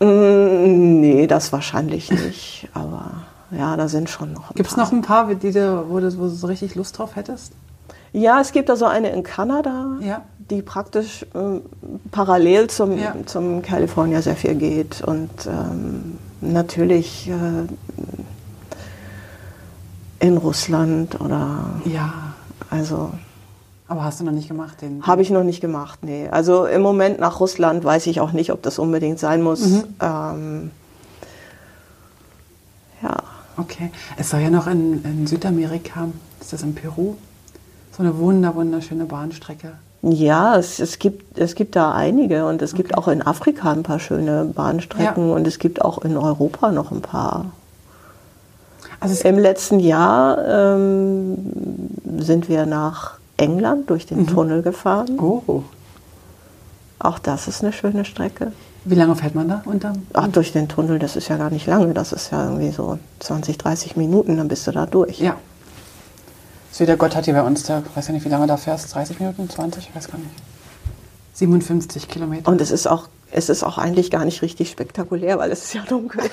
Mm, 0.00 1.00
nee, 1.00 1.26
das 1.26 1.52
wahrscheinlich 1.52 2.10
nicht. 2.26 2.68
aber 2.74 3.06
ja, 3.50 3.76
da 3.78 3.88
sind 3.88 4.10
schon 4.10 4.34
noch 4.34 4.50
ein 4.50 4.54
Gibt 4.56 4.68
es 4.68 4.76
noch 4.76 4.92
ein 4.92 5.00
paar, 5.00 5.34
die 5.34 5.54
wo, 5.54 5.98
du, 5.98 6.18
wo 6.18 6.24
du 6.24 6.28
so 6.28 6.46
richtig 6.46 6.74
Lust 6.74 6.98
drauf 6.98 7.16
hättest? 7.16 7.52
Ja, 8.12 8.40
es 8.42 8.52
gibt 8.52 8.68
also 8.68 8.84
eine 8.84 9.08
in 9.10 9.22
Kanada, 9.22 9.96
Ja. 10.00 10.20
die 10.50 10.60
praktisch 10.60 11.24
ähm, 11.34 11.62
parallel 12.10 12.68
zum, 12.68 12.98
Ja. 12.98 13.14
zum 13.24 13.62
California 13.62 14.20
sehr 14.20 14.36
viel 14.36 14.54
geht. 14.54 15.00
Und 15.02 15.30
ähm, 15.46 16.18
natürlich 16.40 17.28
äh, 17.28 17.66
in 20.26 20.36
Russland 20.36 21.20
oder 21.20 21.80
Ja. 21.84 22.12
also 22.70 23.10
Aber 23.88 24.04
hast 24.04 24.20
du 24.20 24.24
noch 24.24 24.32
nicht 24.32 24.48
gemacht, 24.48 24.82
den? 24.82 25.02
habe 25.06 25.22
ich 25.22 25.30
noch 25.30 25.44
nicht 25.44 25.60
gemacht, 25.60 26.00
nee. 26.02 26.28
Also 26.28 26.66
im 26.66 26.82
Moment 26.82 27.18
nach 27.20 27.40
Russland 27.40 27.84
weiß 27.84 28.06
ich 28.06 28.20
auch 28.20 28.32
nicht, 28.32 28.52
ob 28.52 28.62
das 28.62 28.78
unbedingt 28.78 29.18
sein 29.18 29.42
muss. 29.42 29.66
Mhm. 29.66 29.84
Ähm, 30.00 30.70
ja. 33.02 33.16
Okay. 33.56 33.90
Es 34.16 34.30
soll 34.30 34.40
ja 34.40 34.50
noch 34.50 34.66
in, 34.66 35.02
in 35.04 35.26
Südamerika, 35.26 36.08
ist 36.40 36.52
das 36.52 36.62
in 36.62 36.74
Peru, 36.74 37.14
so 37.96 38.02
eine 38.02 38.16
wunder, 38.18 38.54
wunderschöne 38.54 39.04
Bahnstrecke. 39.04 39.72
Ja, 40.02 40.56
es, 40.56 40.78
es, 40.78 40.98
gibt, 41.00 41.38
es 41.38 41.54
gibt 41.56 41.74
da 41.74 41.92
einige 41.92 42.46
und 42.46 42.62
es 42.62 42.74
gibt 42.74 42.96
auch 42.96 43.08
in 43.08 43.20
Afrika 43.26 43.72
ein 43.72 43.82
paar 43.82 43.98
schöne 43.98 44.44
Bahnstrecken 44.44 45.28
Ja. 45.28 45.34
und 45.34 45.46
es 45.46 45.58
gibt 45.58 45.82
auch 45.84 45.98
in 45.98 46.16
Europa 46.16 46.70
noch 46.70 46.92
ein 46.92 47.02
paar. 47.02 47.46
Also 49.00 49.26
Im 49.28 49.38
letzten 49.38 49.80
Jahr 49.80 50.38
ähm, 50.76 51.36
sind 52.18 52.48
wir 52.48 52.66
nach 52.66 53.18
England 53.36 53.90
durch 53.90 54.06
den 54.06 54.26
Tunnel 54.26 54.62
gefahren. 54.62 55.18
oh, 55.20 55.62
Auch 56.98 57.18
das 57.18 57.46
ist 57.48 57.62
eine 57.62 57.72
schöne 57.72 58.04
Strecke. 58.04 58.52
wie 58.84 58.94
lange 58.96 59.14
fährt 59.16 59.34
man 59.36 59.48
da 59.48 59.62
unter? 59.64 59.92
Ach, 60.14 60.28
durch 60.28 60.52
den 60.52 60.68
Tunnel, 60.68 60.98
das 60.98 61.14
ist 61.16 61.28
ja 61.28 61.36
gar 61.36 61.50
nicht 61.50 61.66
lange. 61.66 61.92
Das 61.94 62.12
ist 62.12 62.30
ja 62.32 62.44
irgendwie 62.44 62.70
so 62.70 62.98
20, 63.20 63.58
30 63.58 63.96
Minuten, 63.96 64.36
dann 64.36 64.48
bist 64.48 64.66
du 64.66 64.72
da 64.72 64.86
durch. 64.86 65.20
Ja. 65.20 65.36
Süder 66.78 66.96
Gott 66.96 67.16
hat 67.16 67.24
hier 67.24 67.34
bei 67.34 67.42
uns, 67.42 67.64
da 67.64 67.82
weiß 67.96 68.06
ja 68.06 68.14
nicht, 68.14 68.24
wie 68.24 68.28
lange 68.28 68.44
du 68.44 68.48
da 68.50 68.56
fährst, 68.56 68.94
30 68.94 69.18
Minuten, 69.18 69.50
20, 69.50 69.88
ich 69.88 69.96
weiß 69.96 70.06
gar 70.12 70.18
nicht. 70.18 70.30
57 71.34 72.06
Kilometer. 72.06 72.48
Und 72.48 72.60
es 72.60 72.70
ist 72.70 72.86
auch, 72.86 73.08
es 73.32 73.48
ist 73.48 73.64
auch 73.64 73.78
eigentlich 73.78 74.12
gar 74.12 74.24
nicht 74.24 74.42
richtig 74.42 74.70
spektakulär, 74.70 75.40
weil 75.40 75.50
es 75.50 75.64
ist 75.64 75.74
ja 75.74 75.82
dunkel. 75.88 76.20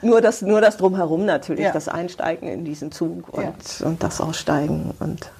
nur, 0.00 0.22
das, 0.22 0.40
nur 0.40 0.62
das 0.62 0.78
Drumherum 0.78 1.26
natürlich, 1.26 1.66
Ja. 1.66 1.72
das 1.72 1.88
Einsteigen 1.88 2.48
in 2.48 2.64
diesen 2.64 2.90
Zug 2.90 3.28
und, 3.34 3.44
Ja. 3.44 3.86
und 3.86 4.02
das 4.02 4.22
Aussteigen. 4.22 4.94
Und 4.98 5.30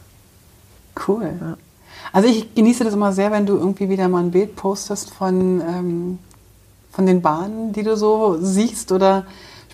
Cool. 1.09 1.57
Also 2.13 2.29
ich 2.29 2.55
genieße 2.55 2.85
das 2.85 2.93
immer 2.93 3.15
sehr, 3.15 3.33
wenn 3.33 3.47
du 3.47 3.57
irgendwie 3.57 3.89
wieder 3.89 4.07
mal 4.09 4.23
ein 4.23 4.33
Bild 4.33 4.55
postest 4.55 5.15
von, 5.15 5.63
ähm, 5.63 6.19
von 6.93 7.07
den 7.07 7.23
Bahnen, 7.23 7.73
die 7.73 7.85
du 7.85 7.97
so 7.97 8.37
siehst 8.39 8.93
oder 8.93 9.25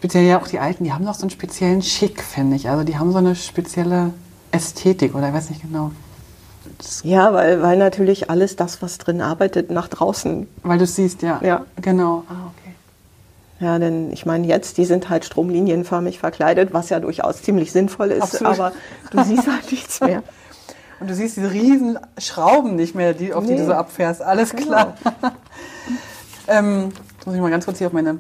speziell 0.07 0.25
ja 0.25 0.41
auch 0.41 0.47
die 0.47 0.61
alten, 0.61 0.85
die 0.85 0.93
haben 0.93 1.05
noch 1.05 1.15
so 1.15 1.23
einen 1.23 1.31
speziellen 1.31 1.83
Schick, 1.83 2.23
finde 2.23 2.55
ich. 2.57 2.69
Also 2.71 2.85
die 2.85 2.97
haben 2.97 3.11
so 3.11 3.19
eine 3.19 3.35
spezielle 3.35 4.13
Ästhetik 4.53 5.15
oder 5.17 5.29
ich 5.29 5.35
weiß 5.35 5.51
nicht 5.51 5.63
genau. 5.63 5.91
Das, 6.79 7.01
ja, 7.03 7.33
weil, 7.33 7.61
weil 7.63 7.77
natürlich 7.77 8.31
alles 8.31 8.55
das, 8.57 8.83
was 8.83 8.99
drin 8.99 9.21
arbeitet, 9.21 9.71
nach 9.71 9.89
draußen. 9.89 10.47
weil 10.63 10.79
du 10.79 10.85
es 10.85 10.95
siehst, 10.95 11.23
ja. 11.23 11.41
Ja. 11.43 11.65
Genau. 11.81 12.23
Ah, 12.29 12.53
okay. 12.53 12.75
Ja, 13.59 13.79
denn 13.81 14.13
ich 14.13 14.27
meine, 14.27 14.47
jetzt, 14.47 14.79
die 14.79 14.85
sind 14.85 15.09
halt 15.09 15.25
stromlinienförmig 15.25 16.19
verkleidet, 16.21 16.73
was 16.73 16.89
ja 16.91 17.01
durchaus 17.01 17.43
ziemlich 17.43 17.73
sinnvoll 17.73 18.11
ist, 18.13 18.23
Absolut. 18.23 18.53
aber 18.61 18.73
du 19.11 19.25
siehst 19.25 19.47
halt 19.49 19.71
nichts 19.73 20.01
mehr. 20.01 20.23
Und 21.01 21.11
du 21.11 21.15
siehst 21.15 21.37
diese 21.37 21.51
riesen 21.53 21.99
Schrauben 22.19 22.77
nicht 22.77 22.95
mehr, 22.95 23.13
die, 23.13 23.35
auf 23.35 23.45
die 23.45 23.53
Nee. 23.53 23.59
du 23.59 23.67
so 23.67 23.73
abfährst. 23.73 24.23
Alles 24.23 24.51
Genau. 24.51 24.67
klar. 24.67 24.95
ähm, 26.49 26.91
jetzt 27.17 27.27
muss 27.27 27.35
ich 27.35 27.41
mal 27.41 27.51
ganz 27.51 27.65
kurz 27.65 27.79
hier 27.79 27.87
auf 27.89 27.93
meine 27.93 28.19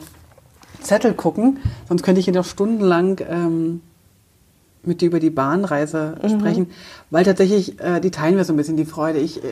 Zettel 0.81 1.14
gucken, 1.14 1.59
sonst 1.89 2.03
könnte 2.03 2.18
ich 2.20 2.24
hier 2.27 2.35
noch 2.35 2.45
stundenlang 2.45 3.20
ähm, 3.29 3.81
mit 4.83 5.01
dir 5.01 5.07
über 5.07 5.18
die 5.20 5.31
Bahnreise 5.31 6.16
Mhm. 6.22 6.29
sprechen, 6.41 6.70
weil 7.11 7.24
tatsächlich, 7.24 7.81
äh, 7.81 8.01
die 8.01 8.11
teilen 8.11 8.37
wir 8.37 8.45
so 8.45 8.53
ein 8.53 8.57
bisschen, 8.57 8.77
die 8.77 8.85
Freude. 8.85 9.18
Ich, 9.18 9.43
äh, 9.43 9.49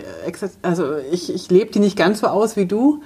also 0.63 0.97
ich, 1.11 1.35
ich 1.35 1.51
lebe 1.51 1.73
die 1.73 1.81
nicht 1.81 1.97
ganz 1.97 2.21
so 2.21 2.29
aus 2.29 2.57
wie 2.57 2.67
du, 2.67 3.03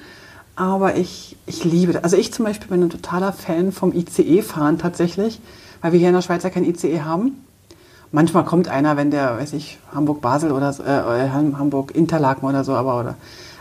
aber 0.57 0.97
ich, 0.97 1.37
ich 1.47 1.65
liebe 1.65 1.93
das. 1.93 2.05
Also 2.05 2.17
ich 2.17 2.33
zum 2.33 2.45
Beispiel 2.45 2.69
bin 2.69 2.83
ein 2.83 2.91
totaler 2.91 3.33
Fan 3.33 3.73
vom 3.73 3.93
ICE-Fahren 3.95 4.79
tatsächlich, 4.79 5.41
weil 5.81 5.93
wir 5.93 5.99
hier 5.99 6.09
in 6.09 6.15
der 6.15 6.23
Schweiz 6.23 6.43
ja 6.43 6.51
kein 6.51 6.65
ICE 6.65 7.01
haben. 7.03 7.45
Manchmal 8.11 8.45
kommt 8.45 8.69
einer, 8.69 8.97
wenn 8.97 9.11
der, 9.11 9.39
weiß 9.39 9.53
ich, 9.53 9.79
Hamburg-Basel 9.95 10.51
oder 10.53 10.73
so, 10.73 10.83
äh, 10.83 11.29
Hamburg-Interlaken 11.31 12.47
oder 12.49 12.65
so, 12.65 12.73
aber, 12.73 12.99
oder, 12.99 13.15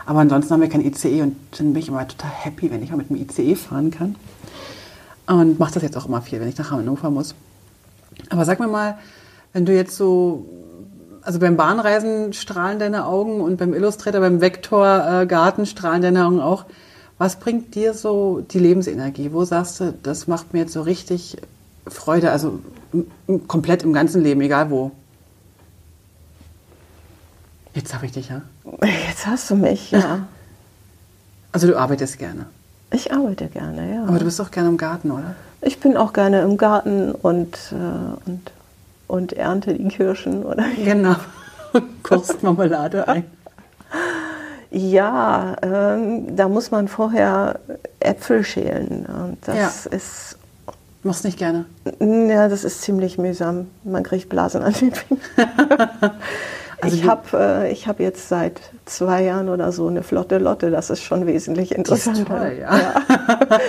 aber 0.06 0.20
ansonsten 0.20 0.52
haben 0.54 0.60
wir 0.62 0.68
kein 0.70 0.84
ICE 0.84 1.22
und 1.22 1.36
dann 1.58 1.72
bin 1.72 1.82
ich 1.82 1.88
immer 1.88 2.06
total 2.08 2.30
happy, 2.30 2.70
wenn 2.70 2.82
ich 2.82 2.90
mal 2.90 2.96
mit 2.96 3.10
dem 3.10 3.16
ICE 3.16 3.54
fahren 3.54 3.90
kann. 3.90 4.16
Und 5.28 5.58
mache 5.58 5.74
das 5.74 5.82
jetzt 5.82 5.96
auch 5.96 6.06
immer 6.06 6.22
viel, 6.22 6.40
wenn 6.40 6.48
ich 6.48 6.56
nach 6.56 6.70
Hannover 6.70 7.10
muss. 7.10 7.34
Aber 8.30 8.44
sag 8.46 8.60
mir 8.60 8.68
mal, 8.68 8.98
wenn 9.52 9.66
du 9.66 9.74
jetzt 9.74 9.94
so, 9.96 10.46
also 11.22 11.38
beim 11.38 11.56
Bahnreisen 11.56 12.32
strahlen 12.32 12.78
deine 12.78 13.04
Augen 13.04 13.42
und 13.42 13.58
beim 13.58 13.74
Illustrator, 13.74 14.20
beim 14.20 14.40
Vektorgarten 14.40 15.66
strahlen 15.66 16.00
deine 16.00 16.24
Augen 16.24 16.40
auch. 16.40 16.64
Was 17.18 17.36
bringt 17.36 17.74
dir 17.74 17.92
so 17.92 18.40
die 18.40 18.58
Lebensenergie? 18.58 19.32
Wo 19.32 19.44
sagst 19.44 19.80
du, 19.80 19.94
das 20.02 20.28
macht 20.28 20.54
mir 20.54 20.60
jetzt 20.60 20.72
so 20.72 20.82
richtig 20.82 21.36
Freude, 21.86 22.30
also 22.30 22.60
komplett 23.48 23.82
im 23.82 23.92
ganzen 23.92 24.22
Leben, 24.22 24.40
egal 24.40 24.70
wo? 24.70 24.92
Jetzt 27.74 27.94
habe 27.94 28.06
ich 28.06 28.12
dich, 28.12 28.28
ja? 28.28 28.42
Jetzt 29.08 29.26
hast 29.26 29.50
du 29.50 29.56
mich, 29.56 29.90
ja. 29.90 30.26
Also 31.50 31.66
du 31.66 31.78
arbeitest 31.78 32.18
gerne. 32.18 32.46
Ich 32.90 33.12
arbeite 33.12 33.46
gerne, 33.48 33.94
ja. 33.94 34.04
Aber 34.04 34.18
du 34.18 34.24
bist 34.24 34.40
doch 34.40 34.50
gerne 34.50 34.68
im 34.68 34.76
Garten, 34.76 35.10
oder? 35.10 35.34
Ich 35.60 35.78
bin 35.80 35.96
auch 35.96 36.12
gerne 36.12 36.42
im 36.42 36.56
Garten 36.56 37.12
und, 37.12 37.56
äh, 37.72 38.28
und, 38.30 38.52
und 39.06 39.32
ernte 39.34 39.74
die 39.74 39.88
Kirschen. 39.88 40.44
Oder? 40.44 40.64
Genau. 40.84 41.16
Kochst 42.02 42.42
Marmelade 42.42 43.06
ein. 43.08 43.24
Ja, 44.70 45.56
ähm, 45.62 46.34
da 46.34 46.48
muss 46.48 46.70
man 46.70 46.88
vorher 46.88 47.60
Äpfel 48.00 48.42
schälen. 48.44 49.06
Und 49.06 49.36
das 49.46 49.86
ist, 49.86 50.38
Machst 51.02 51.24
nicht 51.24 51.38
gerne. 51.38 51.64
ja, 52.00 52.48
das 52.48 52.64
ist 52.64 52.82
ziemlich 52.82 53.18
mühsam. 53.18 53.68
Man 53.84 54.02
kriegt 54.02 54.28
Blasen 54.28 54.62
an 54.62 54.72
den 54.72 54.92
Fingern. 54.92 55.20
Also 56.80 56.96
ich 56.96 57.04
habe 57.04 57.22
äh, 57.32 57.72
ich 57.72 57.88
hab 57.88 57.98
jetzt 57.98 58.28
seit 58.28 58.60
zwei 58.84 59.24
Jahren 59.24 59.48
oder 59.48 59.72
so 59.72 59.88
eine 59.88 60.02
flotte 60.02 60.38
Lotte. 60.38 60.70
Das 60.70 60.90
ist 60.90 61.02
schon 61.02 61.26
wesentlich 61.26 61.74
interessanter. 61.74 62.24
toll, 62.24 62.58
ja. 62.60 62.92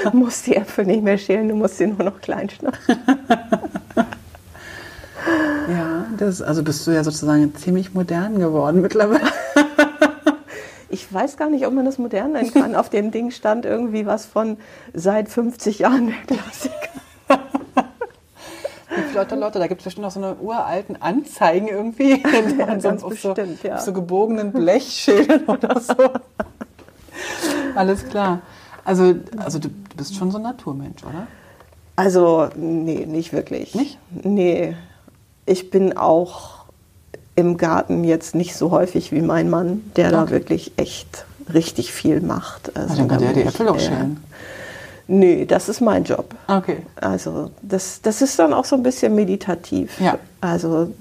Du 0.03 0.17
musst 0.17 0.45
die 0.45 0.55
Äpfel 0.55 0.85
nicht 0.85 1.03
mehr 1.03 1.17
schälen, 1.17 1.49
du 1.49 1.55
musst 1.55 1.77
sie 1.77 1.87
nur 1.87 2.03
noch 2.03 2.21
klein 2.21 2.49
schneiden. 2.49 2.77
Ja, 5.69 6.05
das, 6.17 6.41
also 6.41 6.63
bist 6.63 6.87
du 6.87 6.91
ja 6.91 7.03
sozusagen 7.03 7.53
ziemlich 7.55 7.93
modern 7.93 8.39
geworden 8.39 8.81
mittlerweile. 8.81 9.21
Ich 10.91 11.13
weiß 11.13 11.37
gar 11.37 11.51
nicht, 11.51 11.67
ob 11.67 11.73
man 11.73 11.85
das 11.85 11.99
modern 11.99 12.31
nennen 12.31 12.51
kann. 12.51 12.75
Auf 12.75 12.89
dem 12.89 13.11
Ding 13.11 13.29
stand 13.29 13.63
irgendwie 13.63 14.07
was 14.07 14.25
von 14.25 14.57
seit 14.91 15.29
50 15.29 15.77
Jahren 15.79 16.07
der 16.07 16.37
Klassiker. 16.37 16.89
Die 18.97 19.01
Flotte 19.11 19.35
Lotte, 19.35 19.59
da 19.59 19.67
gibt 19.67 19.81
es 19.81 19.85
bestimmt 19.85 20.03
noch 20.05 20.11
so 20.11 20.19
eine 20.19 20.35
uralten 20.35 21.01
Anzeigen 21.01 21.67
irgendwie. 21.67 22.23
Ja, 22.57 22.65
Und 22.73 22.81
so 22.81 22.89
ganz 22.89 23.03
auf 23.03 23.19
so, 23.19 23.33
ja. 23.63 23.75
auf 23.75 23.81
so 23.81 23.93
gebogenen 23.93 24.51
Blechschildern 24.51 25.43
oder 25.47 25.79
so. 25.79 25.93
Alles 27.75 28.05
klar. 28.07 28.41
Also, 28.85 29.15
also 29.37 29.59
du, 29.59 29.67
du 29.69 29.95
bist 29.97 30.15
schon 30.15 30.31
so 30.31 30.37
ein 30.37 30.43
Naturmensch, 30.43 31.03
oder? 31.03 31.27
Also, 31.95 32.47
nee, 32.55 33.05
nicht 33.05 33.33
wirklich. 33.33 33.75
Nicht? 33.75 33.97
Nee. 34.23 34.75
Ich 35.45 35.69
bin 35.69 35.97
auch 35.97 36.59
im 37.35 37.57
Garten 37.57 38.03
jetzt 38.03 38.35
nicht 38.35 38.55
so 38.55 38.71
häufig 38.71 39.11
wie 39.11 39.21
mein 39.21 39.49
Mann, 39.49 39.91
der 39.95 40.11
da 40.11 40.23
Okay. 40.23 40.31
wirklich 40.31 40.71
echt 40.77 41.25
richtig 41.53 41.91
viel 41.93 42.21
macht. 42.21 42.75
Also, 42.75 42.89
Na, 42.93 42.95
dann 42.97 43.07
kann 43.07 43.19
da 43.19 43.25
der 43.25 43.33
die 43.33 43.41
Äpfel 43.47 43.67
auch 43.69 43.79
schälen. 43.79 44.23
Nee, 45.11 45.45
das 45.45 45.69
ist 45.69 45.81
mein 45.81 46.03
Job. 46.03 46.35
Okay. 46.47 46.77
Also 46.95 47.49
das, 47.63 47.99
das 48.03 48.21
ist 48.21 48.37
dann 48.37 48.53
auch 48.53 48.63
so 48.63 48.75
ein 48.75 48.83
bisschen 48.83 49.15
meditativ. 49.15 49.99
Ja. 49.99 50.19
Also 50.39 50.93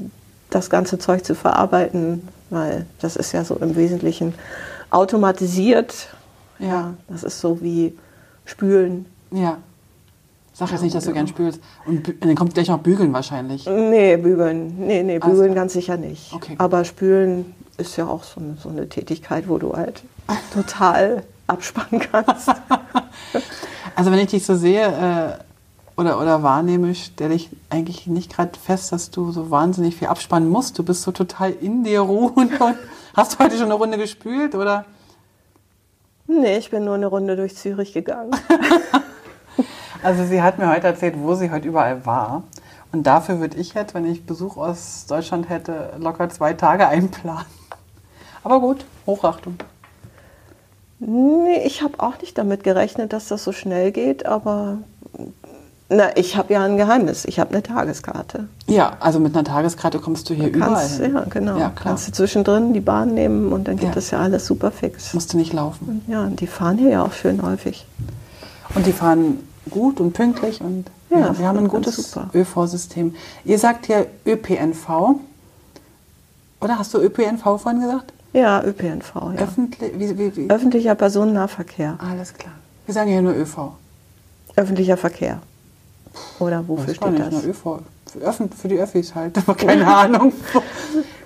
das 0.48 0.70
ganze 0.70 0.98
Zeug 0.98 1.26
zu 1.26 1.34
verarbeiten, 1.34 2.26
weil 2.48 2.86
das 3.02 3.16
ist 3.16 3.32
ja 3.32 3.44
so 3.44 3.56
im 3.56 3.76
Wesentlichen 3.76 4.32
automatisiert. 4.88 6.09
Ja. 6.59 6.94
Das 7.09 7.22
ist 7.22 7.38
so 7.38 7.61
wie 7.61 7.98
Spülen. 8.46 9.04
Ja. 9.30 9.59
Sag 10.54 10.72
jetzt 10.72 10.82
nicht, 10.82 10.94
dass 10.94 11.04
du 11.04 11.12
gern 11.12 11.28
spülst. 11.28 11.61
Und 11.84 12.14
dann 12.20 12.34
kommt 12.34 12.54
gleich 12.54 12.68
noch 12.68 12.78
Bügeln 12.78 13.12
wahrscheinlich. 13.12 13.66
Nee, 13.66 14.16
bügeln. 14.16 14.74
Nee, 14.78 15.02
nee, 15.02 15.18
Alles 15.20 15.26
bügeln 15.26 15.52
klar. 15.52 15.64
ganz 15.64 15.74
sicher 15.74 15.98
nicht. 15.98 16.32
Okay. 16.32 16.54
Aber 16.56 16.86
spülen 16.86 17.54
ist 17.76 17.98
ja 17.98 18.06
auch 18.06 18.24
so 18.24 18.40
eine, 18.40 18.56
so 18.56 18.70
eine 18.70 18.88
Tätigkeit, 18.88 19.50
wo 19.50 19.59
du 19.59 19.74
halt 19.74 20.02
total 20.54 21.24
abspannen 21.46 22.00
kannst. 22.11 22.48
Also 23.95 24.11
wenn 24.11 24.18
ich 24.18 24.28
dich 24.28 24.45
so 24.45 24.55
sehe 24.55 24.86
äh, 24.86 26.01
oder, 26.01 26.20
oder 26.20 26.43
wahrnehme, 26.43 26.95
stelle 26.95 27.34
ich 27.34 27.51
eigentlich 27.70 28.07
nicht 28.07 28.34
gerade 28.34 28.59
fest, 28.59 28.93
dass 28.93 29.11
du 29.11 29.32
so 29.32 29.51
wahnsinnig 29.51 29.97
viel 29.97 30.09
abspannen 30.09 30.49
musst. 30.49 30.78
Du 30.78 30.82
bist 30.82 31.03
so 31.03 31.12
total 31.12 31.51
in 31.51 31.84
dir 31.84 32.01
ruhend. 32.01 32.61
Und 32.61 32.76
hast 33.16 33.34
du 33.34 33.45
heute 33.45 33.57
schon 33.57 33.66
eine 33.66 33.74
Runde 33.74 33.99
gespült 33.99 34.55
oder? 34.55 34.84
nee, 36.28 36.59
ich 36.59 36.70
bin 36.70 36.84
nur 36.84 36.95
eine 36.95 37.07
Runde 37.07 37.36
durch 37.36 37.57
Zürich 37.57 37.93
gegangen. 37.93 38.30
Also 40.01 40.24
sie 40.24 40.41
hat 40.43 40.59
mir 40.59 40.70
heute 40.70 40.86
erzählt, 40.86 41.14
wo 41.18 41.34
sie 41.34 41.51
heute 41.51 41.66
überall 41.66 42.07
war. 42.07 42.45
Und 42.93 43.07
dafür 43.07 43.41
würde 43.41 43.57
ich 43.57 43.74
jetzt, 43.74 43.95
wenn 43.95 44.07
ich 44.07 44.24
Besuch 44.24 44.57
aus 44.57 45.07
Deutschland 45.09 45.49
hätte, 45.49 45.95
locker 45.99 46.28
zwei 46.28 46.53
Tage 46.53 46.86
einplanen. 46.86 47.45
Aber 48.45 48.61
gut, 48.61 48.84
Hochachtung. 49.07 49.57
Nee, 51.01 51.62
ich 51.64 51.82
habe 51.82 51.94
auch 51.99 52.20
nicht 52.20 52.36
damit 52.38 52.64
gerechnet, 52.64 53.12
dass 53.12 53.28
das 53.28 53.44
so 53.44 53.53
schnell 53.53 53.92
geht, 53.92 54.26
aber 54.26 54.78
na, 55.88 56.16
ich 56.16 56.36
habe 56.36 56.53
ja 56.53 56.64
ein 56.64 56.76
Geheimnis. 56.76 57.24
Ich 57.24 57.38
habe 57.38 57.51
eine 57.53 57.62
Tageskarte. 57.62 58.49
Ja, 58.66 58.96
also 59.01 59.20
mit 59.20 59.34
einer 59.34 59.44
Tageskarte 59.44 60.01
kommst 60.01 60.28
du 60.28 60.34
hier 60.34 60.51
kannst, 60.53 60.99
überall 60.99 61.07
hin. 61.09 61.14
Ja, 61.14 61.24
genau. 61.30 61.53
Ja, 61.53 61.70
klar. 61.70 61.72
kannst 61.76 62.09
du 62.09 62.12
zwischendrin 62.12 62.74
die 62.74 62.80
Bahn 62.80 63.14
nehmen 63.14 63.53
und 63.53 63.68
dann 63.68 63.76
geht 63.76 63.88
Ja. 63.90 63.94
das 63.94 64.11
ja 64.11 64.18
alles 64.18 64.44
super 64.46 64.70
fix. 64.70 65.14
Musst 65.14 65.32
du 65.32 65.36
nicht 65.38 65.53
laufen. 65.53 66.03
Ja, 66.09 66.24
und 66.24 66.40
die 66.40 66.46
fahren 66.46 66.76
hier 66.78 66.90
ja 66.90 67.03
auch 67.03 67.12
schön 67.12 67.42
häufig. 67.42 67.86
Und 68.74 68.86
die 68.86 68.92
fahren 68.92 69.38
gut 69.70 70.01
und 70.01 70.12
pünktlich 70.12 70.61
und 70.61 70.86
Ja, 71.11 71.20
ja, 71.20 71.38
wir 71.38 71.46
haben 71.49 71.59
ein 71.59 71.68
gutes. 71.68 72.14
ÖV-System. 72.34 73.14
Ihr 73.46 73.59
sagt 73.59 73.88
ja 73.88 74.05
ÖPNV. 74.26 75.14
Oder 76.61 76.78
hast 76.78 76.92
du 76.92 76.99
ÖPNV 76.99 77.42
vorhin 77.62 77.80
gesagt? 77.80 78.12
Ja, 78.32 78.62
ÖPNV, 78.62 79.14
ja. 79.14 79.32
Öffentlich, 79.42 79.92
wie, 79.98 80.18
wie, 80.18 80.36
wie? 80.36 80.50
Öffentlicher 80.50 80.94
Personennahverkehr. 80.94 81.96
Alles 81.98 82.34
klar. 82.34 82.52
Wir 82.86 82.94
sagen 82.94 83.10
ja 83.12 83.22
nur 83.22 83.34
ÖV. 83.34 83.72
Öffentlicher 84.56 84.96
Verkehr. 84.96 85.40
Oder 86.38 86.66
wofür 86.68 86.88
war 86.88 86.94
steht 86.94 87.10
nicht 87.12 87.32
das? 87.32 87.44
ÖV. 87.44 87.80
Für, 88.06 88.18
Öffn- 88.20 88.50
für 88.54 88.68
die 88.68 88.78
Öffis 88.78 89.14
halt, 89.14 89.36
aber 89.38 89.54
keine 89.54 89.86
Ahnung. 89.96 90.32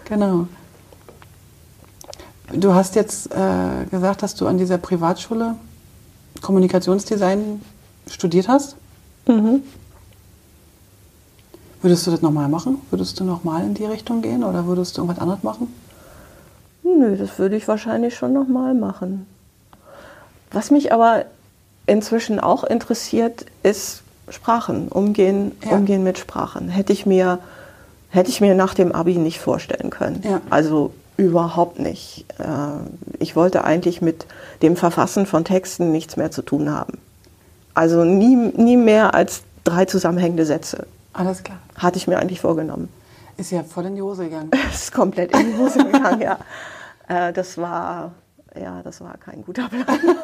genau. 0.05 0.47
Du 2.53 2.75
hast 2.75 2.95
jetzt 2.97 3.33
äh, 3.33 3.85
gesagt, 3.91 4.23
dass 4.23 4.35
du 4.35 4.47
an 4.47 4.59
dieser 4.59 4.79
Privatschule 4.79 5.55
Kommunikationsdesign 6.41 7.63
studiert 8.11 8.49
hast. 8.49 8.77
Mhm. 9.27 9.63
Würdest 11.81 12.07
du 12.07 12.11
das 12.11 12.23
nochmal 12.23 12.49
machen? 12.49 12.79
Würdest 12.91 13.19
du 13.19 13.25
nochmal 13.25 13.63
in 13.65 13.75
die 13.75 13.85
Richtung 13.87 14.23
gehen 14.23 14.45
oder 14.45 14.67
würdest 14.67 14.97
du 14.97 15.03
irgendwas 15.03 15.21
anderes 15.21 15.43
machen? 15.43 15.73
Nö, 16.83 17.17
das 17.17 17.39
würde 17.39 17.57
ich 17.57 17.69
wahrscheinlich 17.69 18.17
schon 18.17 18.33
nochmal 18.33 18.75
machen. 18.75 19.27
Was 20.51 20.71
mich 20.71 20.93
aber 20.93 21.25
inzwischen 21.87 22.41
auch 22.41 22.65
interessiert, 22.65 23.47
ist 23.63 24.03
Sprachen, 24.29 24.89
umgehen, 24.89 25.53
Ja. 25.65 25.73
umgehen 25.77 26.03
mit 26.03 26.19
Sprachen. 26.19 26.69
Hätte 26.69 26.93
ich 26.93 27.07
mir, 27.07 27.39
hätte 28.11 28.31
ich 28.31 28.41
mir 28.41 28.55
nach 28.55 28.75
dem 28.75 28.93
Abi 28.93 29.17
nicht 29.17 29.41
vorstellen 29.41 29.91
können. 29.91 30.23
Ja. 30.25 30.41
Also 30.51 30.93
überhaupt 31.17 31.79
nicht. 31.79 32.25
Äh, 32.39 32.45
Ich 33.19 33.37
wollte 33.37 33.63
eigentlich 33.65 34.03
mit 34.03 34.27
dem 34.63 34.77
Verfassen 34.77 35.27
von 35.27 35.45
Texten 35.45 35.93
nichts 35.93 36.17
mehr 36.17 36.31
zu 36.33 36.43
tun 36.43 36.71
haben. 36.71 36.99
Also 37.75 38.05
nie, 38.05 38.35
nie 38.37 38.77
mehr 38.77 39.15
als 39.15 39.43
drei 39.65 39.85
zusammenhängende 39.85 40.45
Sätze. 40.45 40.87
Alles 41.13 41.43
klar. 41.45 41.59
Hatte 41.77 41.97
ich 41.99 42.09
mir 42.09 42.19
eigentlich 42.19 42.41
vorgenommen. 42.41 42.89
Ist 43.37 43.51
ja 43.51 43.63
voll 43.65 43.87
in 43.87 43.95
die 43.97 44.03
Hose 44.03 44.25
gegangen. 44.25 44.51
Ist 44.73 44.93
komplett 44.93 45.33
in 45.37 45.53
die 45.53 45.59
Hose 45.59 45.79
gegangen, 45.85 46.21
ja. 46.21 46.39
Äh, 47.09 47.33
Das 47.33 47.57
war, 47.59 48.13
ja, 48.59 48.83
das 48.83 49.01
war 49.01 49.17
kein 49.19 49.43
guter 49.45 49.69
Plan. 49.69 49.87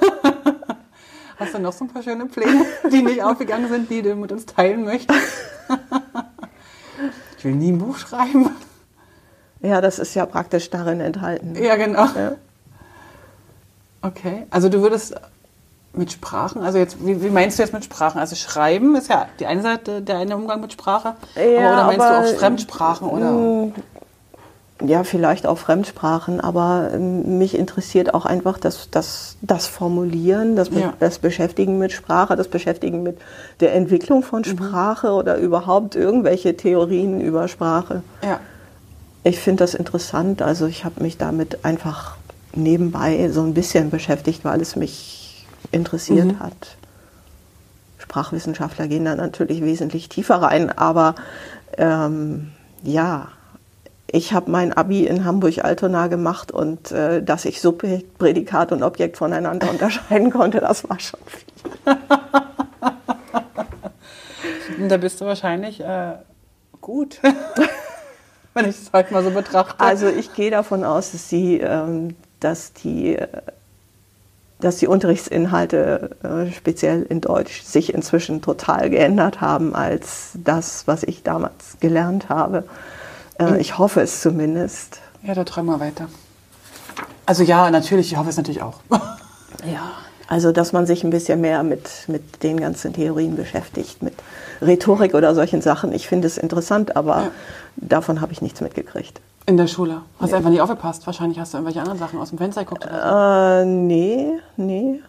Hast 1.39 1.55
du 1.55 1.59
noch 1.61 1.73
so 1.73 1.85
ein 1.85 1.89
paar 1.89 2.03
schöne 2.03 2.27
Pläne, 2.27 2.67
die 2.91 3.01
nicht 3.03 3.23
aufgegangen 3.23 3.69
sind, 3.69 3.89
die 3.91 4.03
du 4.03 4.15
mit 4.17 4.33
uns 4.33 4.45
teilen 4.45 4.85
möchtest? 4.85 5.21
ich 7.39 7.45
will 7.45 7.55
nie 7.55 7.71
ein 7.71 7.79
Buch 7.79 7.97
schreiben. 7.97 8.51
Ja, 9.61 9.81
das 9.81 10.01
ist 10.01 10.15
ja 10.15 10.27
praktisch 10.27 10.69
darin 10.71 11.01
enthalten. 11.01 11.55
Ja, 11.55 11.77
genau. 11.77 12.07
Ja. 12.07 12.33
Okay, 14.03 14.47
also 14.51 14.69
du 14.69 14.81
würdest 14.83 15.15
mit 15.99 16.13
Sprachen, 16.13 16.63
also 16.63 16.79
jetzt, 16.79 16.97
wie, 17.05 17.23
wie 17.23 17.29
meinst 17.31 17.59
du 17.59 17.63
jetzt 17.63 17.73
mit 17.73 17.85
Sprachen? 17.85 18.19
Also 18.19 18.37
Schreiben 18.37 18.97
ist 18.97 19.09
ja 19.11 19.27
die 19.41 19.47
eine 19.47 19.61
Seite, 19.63 20.01
der 20.01 20.17
eine 20.19 20.37
Umgang 20.37 20.61
mit 20.61 20.73
Sprache. 20.73 21.15
Ja, 21.37 21.43
aber, 21.43 21.75
oder 21.75 21.85
meinst 21.87 22.01
aber- 22.07 22.23
du 22.27 22.31
auch 22.35 22.39
Fremdsprachen? 22.39 23.09
Oder? 23.09 23.31
Mm, 23.33 23.73
Ja, 24.87 25.03
vielleicht 25.03 25.45
auch 25.45 25.59
Fremdsprachen, 25.59 26.41
aber 26.41 26.91
ähm, 26.95 27.37
mich 27.39 27.59
interessiert 27.59 28.15
auch 28.15 28.25
einfach 28.27 28.59
das, 28.59 28.89
das, 28.93 29.37
das 29.43 29.67
Formulieren, 29.67 30.55
das, 30.55 30.69
Ja. 30.71 30.93
das 31.01 31.19
Beschäftigen 31.19 31.79
mit 31.79 31.91
Sprache, 31.91 32.37
das 32.37 32.47
Beschäftigen 32.47 33.03
mit 33.03 33.19
der 33.59 33.75
Entwicklung 33.75 34.23
von 34.23 34.45
Sprache 34.45 35.11
oder 35.11 35.37
überhaupt 35.37 35.97
irgendwelche 35.97 36.57
Theorien 36.57 37.21
über 37.21 37.49
Sprache. 37.49 38.03
Ja, 38.23 38.39
Ich 39.25 39.41
finde 39.41 39.65
das 39.65 39.75
interessant. 39.75 40.43
Also 40.43 40.67
ich 40.67 40.85
habe 40.85 41.03
mich 41.03 41.19
damit 41.19 41.65
einfach 41.65 42.17
nebenbei 42.55 43.29
so 43.31 43.43
ein 43.43 43.55
bisschen 43.55 43.91
beschäftigt, 43.91 44.45
weil 44.45 44.61
es 44.61 44.77
mich 44.77 45.17
interessiert 45.73 46.27
Mhm. 46.27 46.41
hat. 46.41 46.77
Sprachwissenschaftler 47.99 48.89
gehen 48.89 49.05
da 49.05 49.15
natürlich 49.15 49.63
wesentlich 49.63 50.09
tiefer 50.09 50.37
rein, 50.37 50.71
aber 50.77 51.15
ähm, 51.77 52.53
ja, 52.83 53.29
ich 54.11 54.33
habe 54.33 54.51
mein 54.51 54.73
Abi 54.73 55.05
in 55.07 55.25
Hamburg-Altona 55.25 56.07
gemacht 56.07 56.51
und 56.51 56.91
äh, 56.93 57.23
dass 57.23 57.45
ich 57.45 57.61
Subjekt, 57.61 58.17
Prädikat 58.19 58.73
und 58.73 58.83
Objekt 58.83 59.19
voneinander 59.19 59.71
unterscheiden 59.71 60.31
konnte, 60.31 60.61
das 60.61 60.89
war 60.89 60.99
schon 60.99 61.21
viel. 61.27 61.97
da 64.89 64.97
bist 64.97 65.21
du 65.21 65.27
wahrscheinlich 65.27 65.81
äh, 65.81 66.15
gut, 66.81 67.21
wenn 68.55 68.65
ich 68.65 68.77
es 68.81 68.91
heute 68.93 69.13
mal 69.13 69.23
so 69.23 69.31
betrachte. 69.31 69.81
Also 69.81 70.09
ich 70.09 70.33
gehe 70.35 70.51
davon 70.51 70.85
aus, 70.85 71.13
dass 71.13 71.29
die, 71.29 71.59
ähm, 71.61 72.17
dass 72.41 72.73
die, 72.73 73.17
äh, 73.17 73.29
dass 74.61 74.77
die 74.77 74.87
Unterrichtsinhalte 74.89 76.11
äh, 76.23 76.53
speziell 76.53 77.03
in 77.03 77.21
Deutsch 77.21 77.63
sich 77.63 77.95
inzwischen 77.95 78.43
total 78.43 78.91
geändert 78.91 79.41
haben 79.41 79.75
als 79.75 80.31
das, 80.35 80.87
was 80.87 81.03
ich 81.05 81.23
damals 81.23 81.77
gelernt 81.81 82.29
habe. 82.29 82.65
Äh, 83.39 83.61
ich 83.61 83.79
hoffe 83.79 84.01
es 84.01 84.21
zumindest. 84.21 85.01
ja, 85.23 85.35
da 85.35 85.45
träumen 85.45 85.71
wir 85.79 85.81
weiter. 85.81 86.09
Also 87.27 87.43
ja, 87.45 87.71
natürlich, 87.71 88.13
ich 88.13 88.19
hoffe 88.19 88.31
es 88.31 88.37
natürlich 88.37 88.63
auch. 88.63 88.81
Ja. 89.65 89.91
Also 90.29 90.53
dass 90.53 90.73
man 90.73 90.87
sich 90.87 91.03
ein 91.05 91.11
bisschen 91.11 91.41
mehr 91.41 91.63
mit, 91.63 91.89
mit 92.07 92.43
den 92.43 92.61
ganzen 92.61 92.93
Theorien 92.93 93.35
beschäftigt, 93.35 94.03
mit 94.03 94.15
Rhetorik 94.61 95.15
oder 95.15 95.35
solchen 95.35 95.63
Sachen. 95.63 95.91
Ich 95.93 96.07
finde 96.07 96.27
es 96.29 96.37
interessant, 96.39 96.97
aber 96.97 97.23
Ja. 97.23 97.31
davon 97.77 98.21
habe 98.21 98.33
ich 98.33 98.43
nichts 98.43 98.61
mitgekriegt. 98.61 99.21
In 99.49 99.57
der 99.57 99.67
Schule. 99.67 100.03
Hast 100.21 100.35
einfach 100.35 100.51
nicht 100.51 100.61
aufgepasst. 100.61 101.07
Wahrscheinlich 101.07 101.39
hast 101.39 101.55
du 101.55 101.57
irgendwelche 101.57 101.81
anderen 101.81 101.99
Sachen 101.99 102.19
aus 102.21 102.29
dem 102.29 102.37
Fenster 102.37 102.65
geguckt. 102.65 102.85
Oder 102.85 103.63
Äh, 103.63 103.65
nee, 103.65 104.33
nee. 104.59 105.01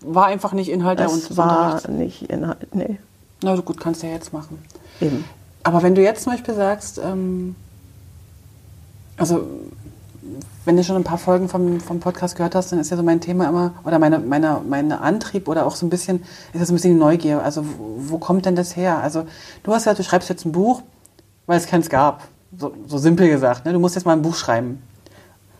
so. 0.00 0.14
War 0.14 0.26
einfach 0.26 0.54
nicht 0.54 0.70
Inhalt 0.70 0.98
der 0.98 1.06
Das 1.06 1.28
des 1.28 1.36
war 1.36 1.86
nicht 1.90 2.30
Inhalt, 2.30 2.74
nee. 2.74 2.98
Na 3.42 3.54
gut, 3.56 3.78
kannst 3.78 4.02
du 4.02 4.06
ja 4.06 4.14
jetzt 4.14 4.32
machen. 4.32 4.58
Eben. 5.02 5.26
Aber 5.64 5.82
wenn 5.82 5.94
du 5.94 6.00
jetzt 6.02 6.22
zum 6.22 6.32
Beispiel 6.32 6.54
sagst, 6.54 6.98
ähm, 7.04 7.54
also 9.18 9.44
wenn 10.64 10.78
du 10.78 10.82
schon 10.82 10.96
ein 10.96 11.04
paar 11.04 11.18
Folgen 11.18 11.50
vom, 11.50 11.78
vom 11.78 12.00
Podcast 12.00 12.36
gehört 12.36 12.54
hast, 12.54 12.72
dann 12.72 12.78
ist 12.78 12.90
ja 12.90 12.96
so 12.96 13.02
mein 13.02 13.20
Thema 13.20 13.50
immer, 13.50 13.74
oder 13.84 13.98
meine, 13.98 14.18
meine, 14.18 14.62
meine 14.66 15.02
Antrieb 15.02 15.46
oder 15.46 15.66
auch 15.66 15.76
so 15.76 15.84
ein 15.84 15.90
bisschen, 15.90 16.22
ist 16.54 16.62
das 16.62 16.70
ein 16.70 16.74
bisschen 16.74 16.94
die 16.94 16.98
Neugier. 16.98 17.42
Also 17.42 17.66
wo, 17.66 17.96
wo 17.98 18.18
kommt 18.18 18.46
denn 18.46 18.56
das 18.56 18.76
her? 18.76 18.96
Also 19.02 19.26
du 19.62 19.72
hast 19.74 19.82
gesagt, 19.82 19.98
du 19.98 20.04
schreibst 20.04 20.30
jetzt 20.30 20.46
ein 20.46 20.52
Buch, 20.52 20.80
weil 21.44 21.58
es 21.58 21.66
keins 21.66 21.90
gab. 21.90 22.22
So, 22.56 22.72
so 22.86 22.98
simpel 22.98 23.28
gesagt. 23.28 23.64
Ne? 23.64 23.72
Du 23.72 23.78
musst 23.78 23.94
jetzt 23.94 24.04
mal 24.04 24.12
ein 24.12 24.22
Buch 24.22 24.34
schreiben. 24.34 24.82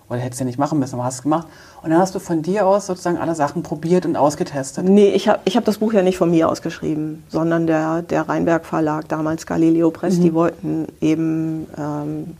Oder 0.08 0.20
hättest 0.20 0.40
du 0.40 0.44
ja 0.44 0.46
nicht 0.46 0.58
machen 0.58 0.78
müssen, 0.78 0.96
aber 0.96 1.04
hast 1.04 1.16
es 1.16 1.22
gemacht. 1.22 1.46
Und 1.82 1.90
dann 1.90 1.98
hast 1.98 2.14
du 2.14 2.18
von 2.18 2.42
dir 2.42 2.66
aus 2.66 2.86
sozusagen 2.86 3.16
alle 3.16 3.34
Sachen 3.34 3.62
probiert 3.62 4.04
und 4.04 4.16
ausgetestet. 4.16 4.84
Nee, 4.84 5.08
ich 5.08 5.26
habe 5.26 5.40
ich 5.46 5.56
hab 5.56 5.64
das 5.64 5.78
Buch 5.78 5.94
ja 5.94 6.02
nicht 6.02 6.18
von 6.18 6.30
mir 6.30 6.50
ausgeschrieben, 6.50 7.24
sondern 7.30 7.66
der, 7.66 8.02
der 8.02 8.28
Rheinberg 8.28 8.66
Verlag, 8.66 9.08
damals 9.08 9.46
Galileo 9.46 9.90
Press, 9.90 10.20
die 10.20 10.34
wollten 10.34 10.86
eben 11.00 11.66
ähm, 11.78 12.36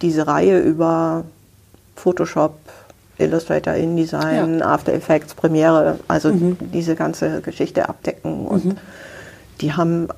diese 0.00 0.26
Reihe 0.26 0.58
über 0.58 1.22
Photoshop, 1.94 2.58
Illustrator, 3.18 3.74
InDesign, 3.74 4.60
After 4.60 4.92
Effects, 4.92 5.34
Premiere, 5.34 6.00
also 6.08 6.32
diese 6.32 6.96
ganze 6.96 7.40
Geschichte 7.40 7.88
abdecken. 7.88 8.46
Und 8.46 8.76
die 9.60 9.72
haben 9.72 10.08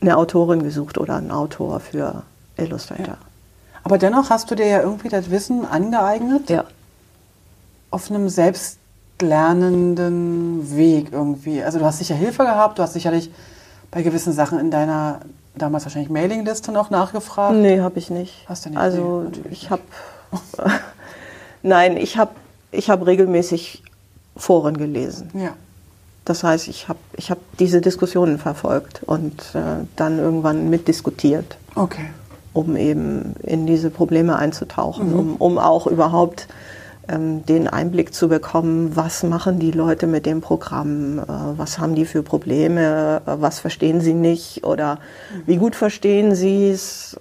eine 0.00 0.16
Autorin 0.16 0.62
gesucht 0.62 0.98
oder 0.98 1.16
einen 1.16 1.32
Autor 1.32 1.80
für 1.80 2.22
Illustrator. 2.58 3.16
Aber 3.84 3.98
dennoch 3.98 4.30
hast 4.30 4.50
du 4.50 4.54
dir 4.54 4.66
ja 4.66 4.82
irgendwie 4.82 5.08
das 5.08 5.30
Wissen 5.30 5.64
angeeignet. 5.64 6.50
Ja. 6.50 6.64
auf 7.90 8.10
einem 8.10 8.28
selbstlernenden 8.28 10.76
Weg 10.76 11.12
irgendwie. 11.12 11.62
Also 11.62 11.78
du 11.78 11.84
hast 11.84 11.98
sicher 11.98 12.14
Hilfe 12.14 12.44
gehabt, 12.44 12.78
du 12.78 12.82
hast 12.82 12.92
sicherlich 12.92 13.30
bei 13.90 14.02
gewissen 14.02 14.32
Sachen 14.32 14.58
in 14.58 14.70
deiner 14.70 15.20
damals 15.54 15.84
wahrscheinlich 15.84 16.10
Mailingliste 16.10 16.70
noch 16.70 16.90
nachgefragt. 16.90 17.56
Nee, 17.56 17.80
habe 17.80 17.98
ich 17.98 18.10
nicht. 18.10 18.44
Hast 18.48 18.66
du 18.66 18.70
nicht? 18.70 18.78
Also 18.78 19.30
Nee, 19.32 19.48
ich 19.50 19.70
habe, 19.70 19.82
nein, 21.62 21.96
ich 21.96 22.16
habe 22.16 22.32
ich 22.70 22.90
hab 22.90 23.04
regelmäßig 23.06 23.82
Foren 24.36 24.76
gelesen. 24.76 25.30
Ja. 25.34 25.54
Das 26.24 26.44
heißt, 26.44 26.68
ich 26.68 26.88
habe 26.88 26.98
ich 27.16 27.30
hab 27.30 27.38
diese 27.58 27.80
Diskussionen 27.80 28.38
verfolgt 28.38 29.02
und 29.04 29.40
äh, 29.54 29.84
dann 29.96 30.18
irgendwann 30.18 30.68
mitdiskutiert, 30.70 31.56
Okay. 31.74 32.10
Um 32.58 32.76
eben 32.76 33.34
in 33.42 33.66
diese 33.66 33.90
Probleme 33.90 34.36
einzutauchen, 34.36 35.12
Mhm. 35.12 35.18
um, 35.18 35.36
um 35.36 35.58
auch 35.58 35.86
überhaupt 35.86 36.48
ähm, 37.08 37.46
den 37.46 37.68
Einblick 37.68 38.12
zu 38.12 38.28
bekommen, 38.28 38.96
was 38.96 39.22
machen 39.22 39.58
die 39.58 39.70
Leute 39.70 40.06
mit 40.06 40.26
dem 40.26 40.40
Programm, 40.40 41.20
äh, 41.20 41.22
was 41.56 41.78
haben 41.78 41.94
die 41.94 42.04
für 42.04 42.22
Probleme, 42.22 43.22
äh, 43.24 43.36
was 43.40 43.60
verstehen 43.60 44.00
sie 44.00 44.14
nicht 44.14 44.64
oder 44.64 44.98
wie 45.46 45.56
gut 45.56 45.76
verstehen 45.76 46.34
sie 46.34 46.68
es. 46.70 47.16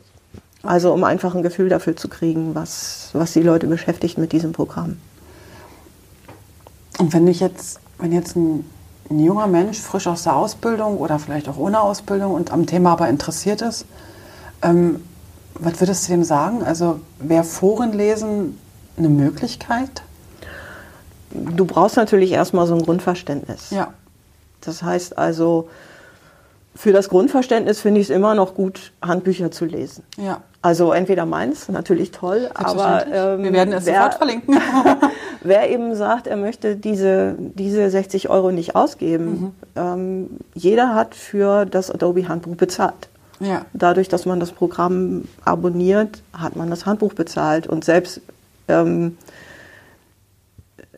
Also 0.64 0.92
um 0.92 1.04
einfach 1.04 1.36
ein 1.36 1.44
Gefühl 1.44 1.70
dafür 1.70 1.96
zu 1.96 2.10
kriegen, 2.10 2.54
was, 2.54 3.12
was 3.14 3.32
die 3.34 3.44
Leute 3.44 3.68
beschäftigt 3.68 4.18
mit 4.18 4.32
diesem 4.32 4.52
Programm. 4.52 4.98
Und 7.00 7.14
wenn 7.14 7.28
ich 7.28 7.40
jetzt, 7.40 7.80
wenn 8.00 8.12
jetzt 8.12 8.36
ein, 8.36 8.66
ein 9.10 9.20
junger 9.20 9.48
Mensch 9.48 9.80
frisch 9.80 10.08
aus 10.08 10.24
der 10.24 10.36
Ausbildung 10.36 10.98
oder 10.98 11.20
vielleicht 11.20 11.48
auch 11.48 11.58
ohne 11.58 11.80
Ausbildung 11.80 12.34
und 12.34 12.52
am 12.52 12.66
Thema 12.66 12.94
aber 12.94 13.08
interessiert 13.08 13.62
ist, 13.62 13.86
ähm, 14.64 15.00
was 15.60 15.80
würdest 15.80 16.08
du 16.08 16.14
dem 16.14 16.24
sagen? 16.24 16.64
Also 16.64 16.99
wäre 17.20 17.43
Foren 17.43 17.93
lesen 17.93 18.58
eine 18.97 19.10
Möglichkeit? 19.10 20.03
Du 21.32 21.66
brauchst 21.66 21.97
natürlich 21.97 22.32
erstmal 22.32 22.68
so 22.68 22.76
ein 22.76 22.84
Grundverständnis. 22.84 23.70
Ja. 23.70 23.93
Das 24.62 24.82
heißt 24.82 25.18
also, 25.18 25.70
für 26.76 26.93
das 26.93 27.10
Grundverständnis 27.10 27.82
finde 27.82 28.01
ich 28.01 28.10
es 28.10 28.16
immer 28.16 28.36
noch 28.36 28.53
gut, 28.53 28.91
Handbücher 29.01 29.51
zu 29.51 29.66
lesen. 29.66 30.03
Ja. 30.18 30.41
Also 30.62 30.91
entweder 30.91 31.26
meins, 31.26 31.70
natürlich 31.70 32.12
toll, 32.12 32.49
aber 32.53 33.05
ähm, 33.08 33.43
wir 33.43 33.53
werden 33.53 33.74
es 33.74 33.86
wer, 33.86 33.95
sofort 33.95 34.16
verlinken. 34.16 34.60
wer 35.41 35.70
eben 35.70 35.95
sagt, 35.95 36.28
er 36.28 36.36
möchte 36.36 36.76
diese, 36.76 37.36
diese 37.38 37.89
60 37.89 38.30
Euro 38.30 38.51
nicht 38.51 38.76
ausgeben, 38.76 39.26
mhm. 39.26 39.51
ähm, 39.76 40.30
jeder 40.53 40.93
hat 40.93 41.16
für 41.16 41.66
das 41.66 41.89
Adobe 41.89 42.28
Handbuch 42.28 42.55
bezahlt. 42.55 43.08
Ja. 43.40 43.66
Dadurch, 43.74 44.10
dass 44.10 44.26
man 44.26 44.40
das 44.40 44.52
Programm 44.52 45.26
abonniert, 45.46 46.22
hat 46.34 46.56
man 46.56 46.70
das 46.70 46.86
Handbuch 46.86 47.14
bezahlt. 47.14 47.68
Und 47.68 47.86
selbst, 47.86 48.22
ähm, 48.68 49.18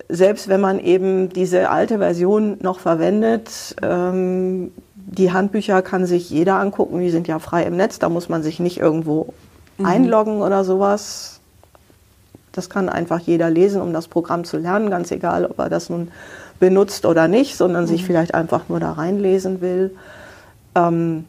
selbst 0.07 0.47
wenn 0.47 0.61
man 0.61 0.79
eben 0.79 1.29
diese 1.29 1.69
alte 1.69 1.97
Version 1.97 2.57
noch 2.61 2.79
verwendet, 2.79 3.75
ähm, 3.81 4.71
die 4.95 5.31
Handbücher 5.33 5.81
kann 5.81 6.05
sich 6.05 6.29
jeder 6.29 6.55
angucken, 6.55 6.99
die 6.99 7.09
sind 7.09 7.27
ja 7.27 7.39
frei 7.39 7.63
im 7.63 7.75
Netz, 7.75 7.99
da 7.99 8.09
muss 8.09 8.29
man 8.29 8.43
sich 8.43 8.59
nicht 8.59 8.79
irgendwo 8.79 9.33
mhm. 9.77 9.85
einloggen 9.85 10.41
oder 10.41 10.63
sowas. 10.63 11.39
Das 12.51 12.69
kann 12.69 12.89
einfach 12.89 13.19
jeder 13.19 13.49
lesen, 13.49 13.81
um 13.81 13.93
das 13.93 14.07
Programm 14.07 14.43
zu 14.43 14.57
lernen, 14.57 14.89
ganz 14.89 15.11
egal, 15.11 15.45
ob 15.45 15.59
er 15.59 15.69
das 15.69 15.89
nun 15.89 16.09
benutzt 16.59 17.05
oder 17.05 17.27
nicht, 17.27 17.55
sondern 17.57 17.83
mhm. 17.83 17.87
sich 17.87 18.05
vielleicht 18.05 18.33
einfach 18.33 18.69
nur 18.69 18.79
da 18.79 18.93
reinlesen 18.93 19.61
will. 19.61 19.95
Ähm, 20.75 21.25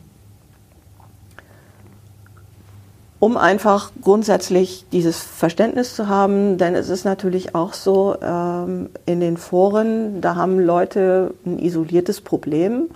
um 3.20 3.36
einfach 3.36 3.92
grundsätzlich 4.00 4.86
dieses 4.92 5.20
Verständnis 5.20 5.94
zu 5.94 6.08
haben, 6.08 6.56
denn 6.56 6.74
es 6.74 6.88
ist 6.88 7.04
natürlich 7.04 7.54
auch 7.54 7.74
so, 7.74 8.16
ähm, 8.22 8.88
in 9.04 9.20
den 9.20 9.36
Foren, 9.36 10.22
da 10.22 10.36
haben 10.36 10.58
Leute 10.58 11.34
ein 11.44 11.58
isoliertes 11.58 12.22
Problem. 12.22 12.88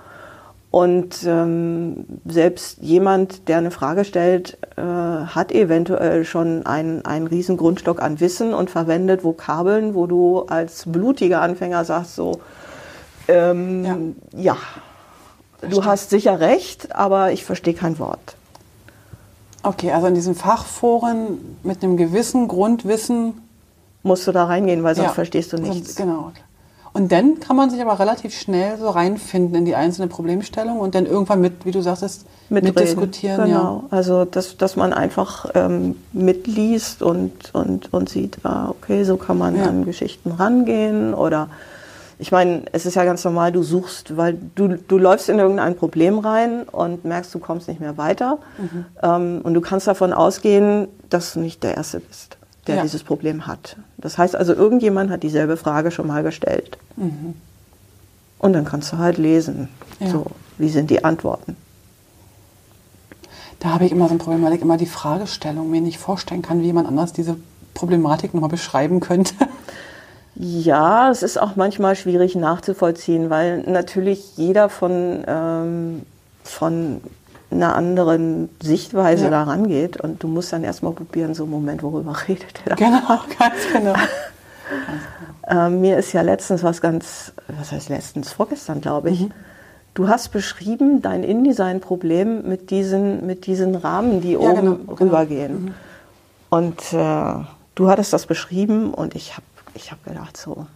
Und 0.71 1.23
ähm, 1.25 2.05
selbst 2.25 2.79
jemand, 2.81 3.49
der 3.49 3.59
eine 3.59 3.71
Frage 3.71 4.05
stellt, 4.05 4.59
äh, 4.77 4.83
hat 4.83 5.53
eventuell 5.53 6.25
schon 6.25 6.67
einen, 6.67 7.05
einen 7.05 7.29
riesen 7.29 7.57
Grundstock 7.57 8.03
an 8.03 8.19
Wissen 8.19 8.53
und 8.55 8.71
verwendet 8.71 9.23
Vokabeln, 9.23 9.95
wo 9.95 10.09
du 10.09 10.47
als 10.49 10.85
blutiger 10.87 11.43
Anfänger 11.43 11.85
sagst 11.85 12.17
so, 12.17 12.41
ähm, 13.29 14.17
ja, 14.33 14.55
ja 14.55 14.57
du 15.71 15.85
hast 15.85 16.11
sicher 16.11 16.41
recht, 16.41 16.93
aber 16.97 17.31
ich 17.31 17.45
verstehe 17.45 17.75
kein 17.75 17.99
Wort. 18.01 18.35
Okay, 19.65 19.93
also 19.93 20.07
in 20.07 20.15
diesen 20.15 20.35
Fachforen 20.35 21.57
mit 21.63 21.83
einem 21.83 21.97
gewissen 21.97 22.49
Grundwissen 22.49 23.35
musst 24.03 24.27
du 24.27 24.33
da 24.33 24.45
reingehen, 24.45 24.83
weil 24.83 24.95
sonst 24.95 25.09
ja, 25.09 25.15
verstehst 25.15 25.53
du 25.53 25.57
nichts. 25.57 25.97
Genau. 25.97 26.33
Und 26.93 27.11
dann 27.11 27.41
kann 27.41 27.57
man 27.57 27.71
sich 27.71 27.83
aber 27.83 27.99
relativ 27.99 28.39
schnell 28.39 28.79
so 28.79 28.89
reinfinden 28.89 29.57
in 29.57 29.65
die 29.65 29.75
einzelne 29.75 30.07
Problemstellung 30.07 30.79
und 30.79 30.95
dann 30.95 31.07
irgendwann 31.07 31.41
mit, 31.41 31.65
wie 31.65 31.73
du 31.73 31.81
sagtest, 31.81 32.25
mitdiskutieren. 32.51 33.47
Genau. 33.47 33.85
Ja. 33.91 33.97
Also 33.97 34.25
dass, 34.25 34.57
dass 34.57 34.77
man 34.77 34.93
einfach 34.93 35.47
ähm, 35.55 35.97
mitliest 36.13 37.03
und, 37.03 37.53
und, 37.53 37.93
und 37.93 38.09
sieht, 38.09 38.39
ah, 38.45 38.69
okay, 38.69 39.03
so 39.03 39.17
kann 39.17 39.39
man 39.39 39.57
ja. 39.57 39.65
an 39.65 39.85
Geschichten 39.85 40.31
rangehen 40.31 41.15
oder 41.15 41.49
ich 42.19 42.31
meine, 42.31 42.63
es 42.73 42.87
ist 42.87 42.95
ja 42.95 43.05
ganz 43.05 43.25
normal, 43.25 43.53
du 43.53 43.63
suchst, 43.63 44.17
weil 44.17 44.39
du, 44.55 44.69
du 44.77 44.99
läufst 44.99 45.29
in 45.29 45.39
irgendein 45.39 45.77
Problem 45.77 46.19
rein 46.19 46.63
und 46.65 47.05
merkst, 47.05 47.35
du 47.35 47.39
kommst 47.39 47.69
nicht 47.69 47.81
mehr 47.81 47.99
weiter. 47.99 48.39
Mhm. 48.59 48.87
Ähm, 49.03 49.41
und 49.43 49.55
du 49.55 49.61
kannst 49.61 49.87
davon 49.87 50.13
ausgehen, 50.13 50.89
dass 51.11 51.35
du 51.35 51.41
nicht 51.41 51.63
der 51.63 51.77
Erste 51.77 52.01
bist, 52.01 52.37
der 52.67 52.77
ja. 52.77 52.83
dieses 52.83 53.03
Problem 53.03 53.47
hat. 53.47 53.77
Das 53.99 54.19
heißt 54.19 54.37
also, 54.37 54.55
irgendjemand 54.55 55.11
hat 55.11 55.23
dieselbe 55.23 55.57
Frage 55.57 55.91
schon 55.91 56.07
mal 56.07 56.23
gestellt. 56.23 56.79
Mhm. 56.97 57.35
Und 58.39 58.53
dann 58.53 58.65
kannst 58.65 58.93
du 58.93 58.99
halt 58.99 59.19
lesen. 59.19 59.69
Ja. 59.99 60.09
So, 60.09 60.27
wie 60.59 60.69
sind 60.69 60.91
die 60.91 61.05
Antworten? 61.05 61.57
Da 63.59 63.71
habe 63.71 63.87
ich 63.87 63.93
immer 63.93 64.09
so 64.09 64.15
ein 64.15 64.19
Problem, 64.19 64.45
weil 64.45 64.53
ich 64.53 64.61
immer 64.61 64.77
die 64.77 64.87
Fragestellung 64.87 65.71
mir 65.71 65.81
nicht 65.81 65.99
vorstellen 65.99 66.43
kann, 66.43 66.61
wie 66.61 66.67
jemand 66.67 66.87
anders 66.87 67.13
diese 67.13 67.37
Problematik 67.73 68.35
nochmal 68.35 68.51
beschreiben 68.51 69.01
könnte. 69.01 69.35
Ja, 70.37 71.11
es 71.11 71.23
ist 71.23 71.41
auch 71.41 71.55
manchmal 71.57 71.95
schwierig 71.95 72.35
nachzuvollziehen, 72.35 73.31
weil 73.31 73.59
natürlich 73.63 74.37
jeder 74.37 74.69
von, 74.69 75.25
ähm, 75.27 76.03
von 76.43 77.01
einer 77.51 77.77
anderen 77.77 78.49
Sichtweise 78.61 79.25
ja. 79.25 79.31
da 79.31 79.43
rangeht 79.45 80.01
und 80.01 80.23
du 80.23 80.29
musst 80.29 80.53
dann 80.53 80.65
erstmal 80.65 80.93
probieren, 80.93 81.35
so 81.35 81.45
einen 81.45 81.53
Moment, 81.53 81.83
worüber 81.83 82.17
redet 82.29 82.61
er. 82.65 82.75
Genau, 82.75 83.21
ganz 83.39 83.55
genau. 83.73 83.95
ähm, 85.49 85.81
mir 85.81 85.99
ist 85.99 86.13
ja 86.13 86.23
letztens 86.23 86.65
was 86.65 86.81
ganz, 86.81 87.33
was 87.47 87.71
heißt 87.71 87.89
letztens, 87.89 88.33
vorgestern 88.33 88.81
glaube 88.81 89.11
ich, 89.11 89.21
mhm. 89.21 89.33
du 89.95 90.09
hast 90.09 90.33
beschrieben 90.33 91.01
dein 91.01 91.23
InDesign-Problem 91.23 92.49
mit 92.49 92.71
diesen, 92.71 93.25
mit 93.25 93.47
diesen 93.47 93.77
Rahmen, 93.77 94.21
die 94.21 94.33
ja, 94.33 94.39
oben 94.39 94.55
genau, 94.57 94.75
genau. 94.75 94.95
rübergehen. 94.95 95.57
Genau. 95.57 95.71
Mhm. 95.71 95.75
Und 96.51 96.93
äh, 96.93 97.45
du 97.75 97.89
hattest 97.89 98.13
das 98.13 98.27
beschrieben 98.27 98.95
und 98.95 99.15
ich 99.15 99.33
habe 99.33 99.45
ich 99.75 99.91
habe 99.91 100.01
gedacht, 100.05 100.37
so, 100.37 100.67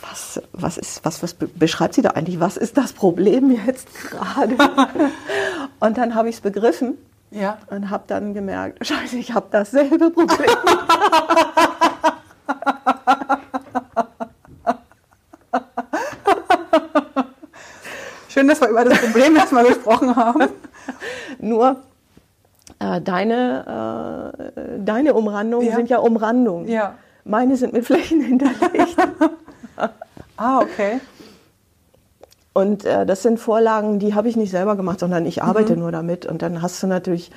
was, 0.00 0.40
was, 0.52 0.78
ist, 0.78 1.04
was, 1.04 1.22
was 1.22 1.34
beschreibt 1.34 1.94
sie 1.94 2.02
da 2.02 2.10
eigentlich? 2.10 2.40
Was 2.40 2.56
ist 2.56 2.76
das 2.76 2.92
Problem 2.92 3.50
jetzt 3.50 3.88
gerade? 3.94 4.56
und 5.80 5.98
dann 5.98 6.14
habe 6.14 6.28
ich 6.28 6.36
es 6.36 6.40
begriffen 6.40 6.98
ja. 7.30 7.58
und 7.68 7.90
habe 7.90 8.04
dann 8.06 8.34
gemerkt, 8.34 8.86
scheiße, 8.86 9.16
ich 9.16 9.32
habe 9.34 9.48
dasselbe 9.50 10.10
Problem. 10.10 10.50
Schön, 18.28 18.46
dass 18.46 18.60
wir 18.60 18.68
über 18.68 18.84
das 18.84 19.00
Problem 19.00 19.34
erstmal 19.34 19.64
gesprochen 19.64 20.14
haben. 20.14 20.48
Nur 21.40 21.76
äh, 22.78 23.00
deine, 23.00 24.44
äh, 24.54 24.78
deine 24.78 25.14
Umrandungen 25.14 25.66
ja. 25.66 25.74
sind 25.74 25.88
ja 25.90 25.98
Umrandungen. 25.98 26.68
Ja. 26.68 26.94
Meine 27.28 27.56
sind 27.56 27.72
mit 27.72 27.84
Flächen 27.84 28.20
hinterlegt. 28.22 28.96
ah, 30.36 30.58
okay. 30.60 31.00
Und 32.54 32.84
äh, 32.84 33.06
das 33.06 33.22
sind 33.22 33.38
Vorlagen, 33.38 34.00
die 34.00 34.14
habe 34.14 34.28
ich 34.28 34.36
nicht 34.36 34.50
selber 34.50 34.74
gemacht, 34.74 34.98
sondern 34.98 35.26
ich 35.26 35.42
arbeite 35.42 35.74
mhm. 35.74 35.80
nur 35.80 35.92
damit. 35.92 36.26
Und 36.26 36.42
dann 36.42 36.62
hast 36.62 36.82
du 36.82 36.86
natürlich 36.86 37.30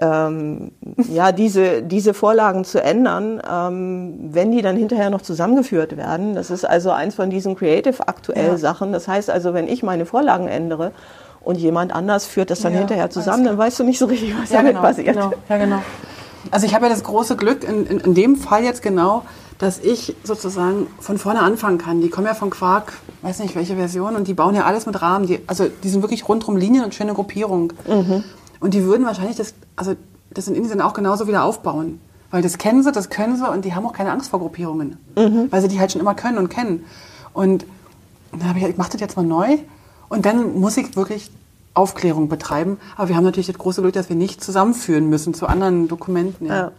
ähm, 0.00 0.72
ja 1.08 1.32
diese 1.32 1.82
diese 1.82 2.14
Vorlagen 2.14 2.64
zu 2.64 2.82
ändern, 2.82 3.40
ähm, 3.50 4.18
wenn 4.32 4.52
die 4.52 4.60
dann 4.60 4.76
hinterher 4.76 5.08
noch 5.10 5.22
zusammengeführt 5.22 5.96
werden. 5.96 6.34
Das 6.34 6.50
ist 6.50 6.64
also 6.64 6.90
eins 6.90 7.14
von 7.14 7.30
diesen 7.30 7.56
Creative 7.56 8.06
aktuell 8.06 8.48
ja. 8.48 8.56
Sachen. 8.58 8.92
Das 8.92 9.08
heißt 9.08 9.30
also, 9.30 9.54
wenn 9.54 9.68
ich 9.68 9.82
meine 9.82 10.04
Vorlagen 10.04 10.48
ändere 10.48 10.92
und 11.40 11.56
jemand 11.58 11.94
anders 11.94 12.26
führt 12.26 12.50
das 12.50 12.60
dann 12.60 12.72
ja, 12.72 12.80
hinterher 12.80 13.08
zusammen, 13.08 13.44
dann 13.44 13.56
weißt 13.56 13.78
du 13.78 13.84
nicht 13.84 13.98
so 13.98 14.06
richtig, 14.06 14.34
was 14.38 14.50
ja, 14.50 14.58
damit 14.58 14.72
genau, 14.72 14.82
passiert. 14.82 15.14
Genau. 15.14 15.32
Ja, 15.48 15.56
genau. 15.56 15.82
Also 16.50 16.66
ich 16.66 16.74
habe 16.74 16.86
ja 16.86 16.90
das 16.90 17.02
große 17.02 17.36
Glück 17.36 17.64
in, 17.64 17.86
in, 17.86 18.00
in, 18.00 18.14
dem 18.14 18.36
Fall 18.36 18.64
jetzt 18.64 18.82
genau, 18.82 19.24
dass 19.58 19.78
ich 19.78 20.14
sozusagen 20.24 20.86
von 21.00 21.18
vorne 21.18 21.40
anfangen 21.40 21.78
kann. 21.78 22.00
Die 22.00 22.08
kommen 22.08 22.26
ja 22.26 22.34
von 22.34 22.50
Quark, 22.50 22.92
weiß 23.22 23.40
nicht 23.40 23.54
welche 23.54 23.76
Version, 23.76 24.16
und 24.16 24.28
die 24.28 24.34
bauen 24.34 24.54
ja 24.54 24.64
alles 24.64 24.86
mit 24.86 25.00
Rahmen. 25.02 25.26
Die, 25.26 25.40
also 25.46 25.68
die 25.82 25.88
sind 25.88 26.02
wirklich 26.02 26.28
rundrum 26.28 26.56
Linien 26.56 26.84
und 26.84 26.94
schöne 26.94 27.14
Gruppierung. 27.14 27.72
Mhm. 27.86 28.24
Und 28.60 28.74
die 28.74 28.84
würden 28.84 29.06
wahrscheinlich 29.06 29.36
das, 29.36 29.54
also 29.76 29.94
das 30.30 30.48
in 30.48 30.54
Indien 30.54 30.80
auch 30.80 30.94
genauso 30.94 31.26
wieder 31.26 31.44
aufbauen. 31.44 32.00
Weil 32.30 32.42
das 32.42 32.58
kennen 32.58 32.82
sie, 32.82 32.92
das 32.92 33.08
können 33.08 33.36
sie 33.36 33.48
und 33.48 33.64
die 33.64 33.74
haben 33.74 33.86
auch 33.86 33.92
keine 33.92 34.12
Angst 34.12 34.30
vor 34.30 34.38
Gruppierungen. 34.38 34.98
Mhm. 35.16 35.48
Weil 35.50 35.62
sie 35.62 35.68
die 35.68 35.80
halt 35.80 35.92
schon 35.92 36.00
immer 36.00 36.14
können 36.14 36.38
und 36.38 36.50
kennen. 36.50 36.84
Und 37.32 37.64
dann 38.32 38.48
habe 38.48 38.58
ich, 38.58 38.64
ich 38.66 38.76
mache 38.76 38.92
das 38.92 39.00
jetzt 39.00 39.16
mal 39.16 39.24
neu. 39.24 39.58
Und 40.08 40.26
dann 40.26 40.60
muss 40.60 40.76
ich 40.76 40.94
wirklich 40.96 41.30
Aufklärung 41.78 42.28
betreiben. 42.28 42.78
Aber 42.96 43.08
wir 43.08 43.16
haben 43.16 43.24
natürlich 43.24 43.46
das 43.46 43.58
große 43.58 43.80
Glück, 43.80 43.94
dass 43.94 44.08
wir 44.08 44.16
nicht 44.16 44.42
zusammenführen 44.42 45.08
müssen 45.08 45.32
zu 45.32 45.46
anderen 45.46 45.88
Dokumenten. 45.88 46.46
Ja, 46.46 46.54
ja. 46.54 46.72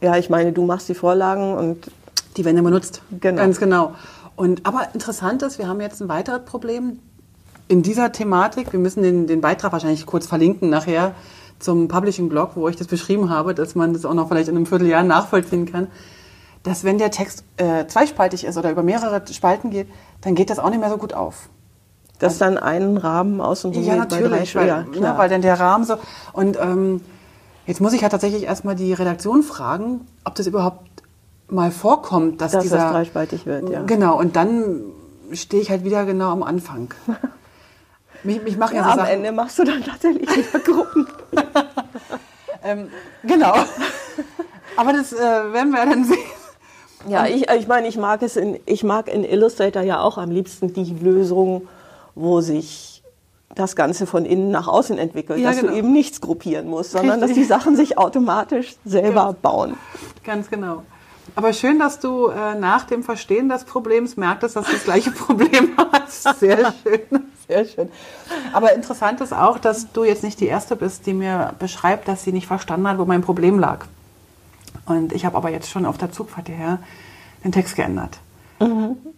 ja 0.00 0.16
ich 0.16 0.30
meine, 0.30 0.52
du 0.52 0.64
machst 0.64 0.88
die 0.88 0.94
Vorlagen 0.94 1.54
und 1.54 1.90
die 2.36 2.44
werden 2.44 2.56
ja 2.56 2.62
benutzt. 2.62 3.02
Genau. 3.20 3.40
Ganz 3.40 3.58
genau. 3.58 3.94
Und, 4.36 4.66
aber 4.66 4.88
interessant 4.94 5.42
ist, 5.42 5.58
wir 5.58 5.68
haben 5.68 5.80
jetzt 5.80 6.00
ein 6.02 6.08
weiteres 6.08 6.44
Problem 6.44 6.98
in 7.68 7.82
dieser 7.82 8.12
Thematik. 8.12 8.72
Wir 8.72 8.80
müssen 8.80 9.02
den, 9.02 9.26
den 9.26 9.40
Beitrag 9.40 9.72
wahrscheinlich 9.72 10.06
kurz 10.06 10.26
verlinken 10.26 10.70
nachher 10.70 11.14
zum 11.58 11.88
Publishing-Blog, 11.88 12.52
wo 12.56 12.68
ich 12.68 12.76
das 12.76 12.88
beschrieben 12.88 13.30
habe, 13.30 13.54
dass 13.54 13.74
man 13.74 13.92
das 13.92 14.04
auch 14.04 14.14
noch 14.14 14.28
vielleicht 14.28 14.48
in 14.48 14.56
einem 14.56 14.66
Vierteljahr 14.66 15.02
nachvollziehen 15.02 15.66
kann. 15.66 15.88
dass 16.64 16.82
wenn 16.82 16.98
der 16.98 17.10
Text 17.10 17.44
äh, 17.58 17.86
zweispaltig 17.86 18.44
ist 18.44 18.56
oder 18.56 18.70
über 18.70 18.82
mehrere 18.82 19.22
Spalten 19.32 19.70
geht, 19.70 19.86
dann 20.22 20.34
geht 20.34 20.50
das 20.50 20.58
auch 20.58 20.70
nicht 20.70 20.80
mehr 20.80 20.90
so 20.90 20.96
gut 20.96 21.12
auf. 21.12 21.48
Dass 22.18 22.38
dann 22.38 22.58
einen 22.58 22.96
Rahmen 22.96 23.40
außen 23.40 23.72
Ja, 23.72 23.96
natürlich, 23.96 24.54
weil, 24.54 24.68
ja, 24.68 24.82
ne, 24.82 25.14
weil 25.16 25.28
dann 25.28 25.42
der 25.42 25.58
Rahmen 25.58 25.84
so. 25.84 25.96
Und 26.32 26.58
ähm, 26.60 27.00
jetzt 27.66 27.80
muss 27.80 27.92
ich 27.92 28.02
halt 28.02 28.12
tatsächlich 28.12 28.44
erstmal 28.44 28.76
die 28.76 28.92
Redaktion 28.92 29.42
fragen, 29.42 30.06
ob 30.24 30.34
das 30.36 30.46
überhaupt 30.46 30.88
mal 31.48 31.70
vorkommt, 31.70 32.40
dass, 32.40 32.52
dass 32.52 32.62
dieser. 32.62 32.78
das 32.78 32.92
dreispaltig 32.92 33.46
wird, 33.46 33.68
ja. 33.68 33.82
Genau, 33.82 34.18
und 34.18 34.36
dann 34.36 34.80
stehe 35.32 35.60
ich 35.62 35.70
halt 35.70 35.84
wieder 35.84 36.06
genau 36.06 36.30
am 36.30 36.42
Anfang. 36.42 36.94
mich, 38.22 38.42
mich 38.42 38.56
machen 38.56 38.76
ja, 38.76 38.82
Ja, 38.82 38.86
so 38.86 38.92
am 38.92 38.98
Sachen. 38.98 39.10
Ende 39.10 39.32
machst 39.32 39.58
du 39.58 39.64
dann 39.64 39.82
tatsächlich 39.82 40.28
wieder 40.28 40.60
Gruppen. 40.60 41.06
Ähm, 42.66 42.88
genau. 43.22 43.54
Aber 44.76 44.92
das 44.94 45.12
äh, 45.12 45.18
werden 45.18 45.70
wir 45.70 45.80
ja 45.80 45.86
dann 45.86 46.04
sehen. 46.04 46.18
Ja, 47.06 47.26
ich, 47.26 47.50
ich 47.50 47.68
meine, 47.68 47.86
ich 47.86 47.98
mag 47.98 48.22
es 48.22 48.36
in, 48.36 48.58
ich 48.64 48.82
mag 48.82 49.08
in 49.08 49.22
Illustrator 49.22 49.82
ja 49.82 50.00
auch 50.00 50.16
am 50.16 50.30
liebsten 50.30 50.72
die 50.72 50.96
Lösung, 50.98 51.68
wo 52.14 52.40
sich 52.40 53.02
das 53.54 53.76
Ganze 53.76 54.06
von 54.06 54.24
innen 54.24 54.50
nach 54.50 54.66
außen 54.66 54.98
entwickelt, 54.98 55.38
Ja, 55.38 55.50
dass 55.50 55.60
genau. 55.60 55.72
du 55.72 55.78
eben 55.78 55.92
nichts 55.92 56.20
gruppieren 56.20 56.68
musst, 56.68 56.90
sondern 56.92 57.20
dass 57.20 57.30
Richtig. 57.30 57.44
die 57.44 57.48
Sachen 57.48 57.76
sich 57.76 57.98
automatisch 57.98 58.74
selber 58.84 59.08
Genau. 59.26 59.32
bauen. 59.40 59.74
Ganz 60.24 60.50
genau. 60.50 60.82
Aber 61.36 61.52
schön, 61.52 61.78
dass 61.78 62.00
du 62.00 62.28
äh, 62.28 62.54
nach 62.54 62.84
dem 62.84 63.02
Verstehen 63.02 63.48
des 63.48 63.64
Problems 63.64 64.16
merktest, 64.16 64.56
dass 64.56 64.66
du 64.66 64.72
das 64.72 64.84
gleiche 64.84 65.10
Problem 65.12 65.70
hast. 65.92 66.22
Sehr 66.38 66.72
schön. 66.82 67.00
Sehr 67.48 67.64
schön. 67.64 67.88
Aber 68.52 68.72
interessant 68.74 69.20
ist 69.20 69.32
auch, 69.32 69.58
dass 69.58 69.92
du 69.92 70.04
jetzt 70.04 70.22
nicht 70.24 70.40
die 70.40 70.46
Erste 70.46 70.76
bist, 70.76 71.06
die 71.06 71.12
mir 71.12 71.54
beschreibt, 71.58 72.08
dass 72.08 72.24
sie 72.24 72.32
nicht 72.32 72.46
verstanden 72.46 72.88
hat, 72.88 72.98
wo 72.98 73.04
mein 73.04 73.22
Problem 73.22 73.58
lag. 73.58 73.86
Und 74.86 75.12
ich 75.12 75.24
habe 75.24 75.36
aber 75.36 75.50
jetzt 75.50 75.70
schon 75.70 75.86
auf 75.86 75.96
der 75.98 76.10
Zugfahrt 76.12 76.46
hierher 76.48 76.78
den 77.44 77.52
Text 77.52 77.76
geändert. 77.76 78.18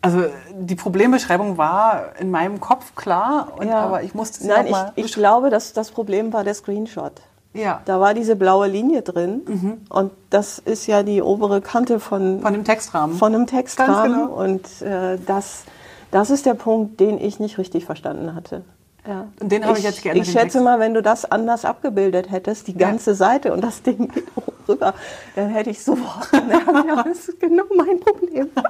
Also 0.02 0.24
die 0.52 0.74
Problembeschreibung 0.74 1.56
war 1.59 2.12
in 2.18 2.31
meinem 2.31 2.60
Kopf 2.60 2.94
klar, 2.94 3.52
und, 3.59 3.68
aber 3.68 4.02
ich 4.02 4.14
musste 4.14 4.43
sie 4.43 4.48
Nein, 4.48 4.66
ich, 4.66 5.06
ich 5.06 5.12
glaube, 5.12 5.51
dass 5.51 5.73
das 5.73 5.90
Problem 5.90 6.32
war 6.32 6.44
der 6.44 6.55
Screenshot. 6.55 7.12
ja, 7.55 7.81
Da 7.85 8.01
war 8.01 8.14
diese 8.14 8.36
blaue 8.36 8.68
Linie 8.68 9.02
drin 9.02 9.81
und 9.89 10.12
das 10.31 10.59
ist 10.59 10.86
ja 10.86 11.02
die 11.02 11.23
obere 11.23 11.60
Kante 11.60 11.98
von, 12.01 12.40
von 12.40 12.52
dem 12.52 12.64
Textrahmen. 12.64 13.16
von 13.16 13.35
einem 13.35 13.47
Textrahmen 13.47 13.94
Ganz 13.94 14.05
genau. 14.05 14.35
und 14.35 14.82
äh, 14.82 15.18
das, 15.27 15.64
das 16.10 16.31
ist 16.31 16.47
der 16.47 16.55
Punkt, 16.55 17.01
den 17.01 17.18
ich 17.18 17.40
nicht 17.40 17.59
richtig 17.59 17.85
verstanden 17.85 18.35
hatte. 18.35 18.62
Ja. 19.07 19.28
Und 19.41 19.53
den 19.53 19.65
habe 19.65 19.78
ich 19.78 19.85
jetzt 19.85 20.03
geändert, 20.03 20.27
Ich 20.27 20.33
schätze 20.33 20.45
Text. 20.59 20.65
mal, 20.65 20.81
wenn 20.81 20.95
du 20.95 21.01
das 21.03 21.24
anders 21.31 21.65
abgebildet 21.65 22.31
hättest, 22.31 22.66
die 22.66 22.73
Ja. 22.73 22.78
ganze 22.89 23.15
Seite 23.15 23.53
und 23.53 23.62
das 23.62 23.83
Ding 23.83 24.09
geht 24.15 24.27
hoch 24.35 24.53
rüber, 24.69 24.95
dann 25.37 25.51
hätte 25.51 25.70
ich 25.70 25.83
sofort 25.85 26.31
gemerkt, 26.33 26.66
ja, 26.89 27.03
das 27.03 27.28
ist 27.28 27.41
genau 27.41 27.65
mein 27.77 28.01
Problem. 28.01 28.49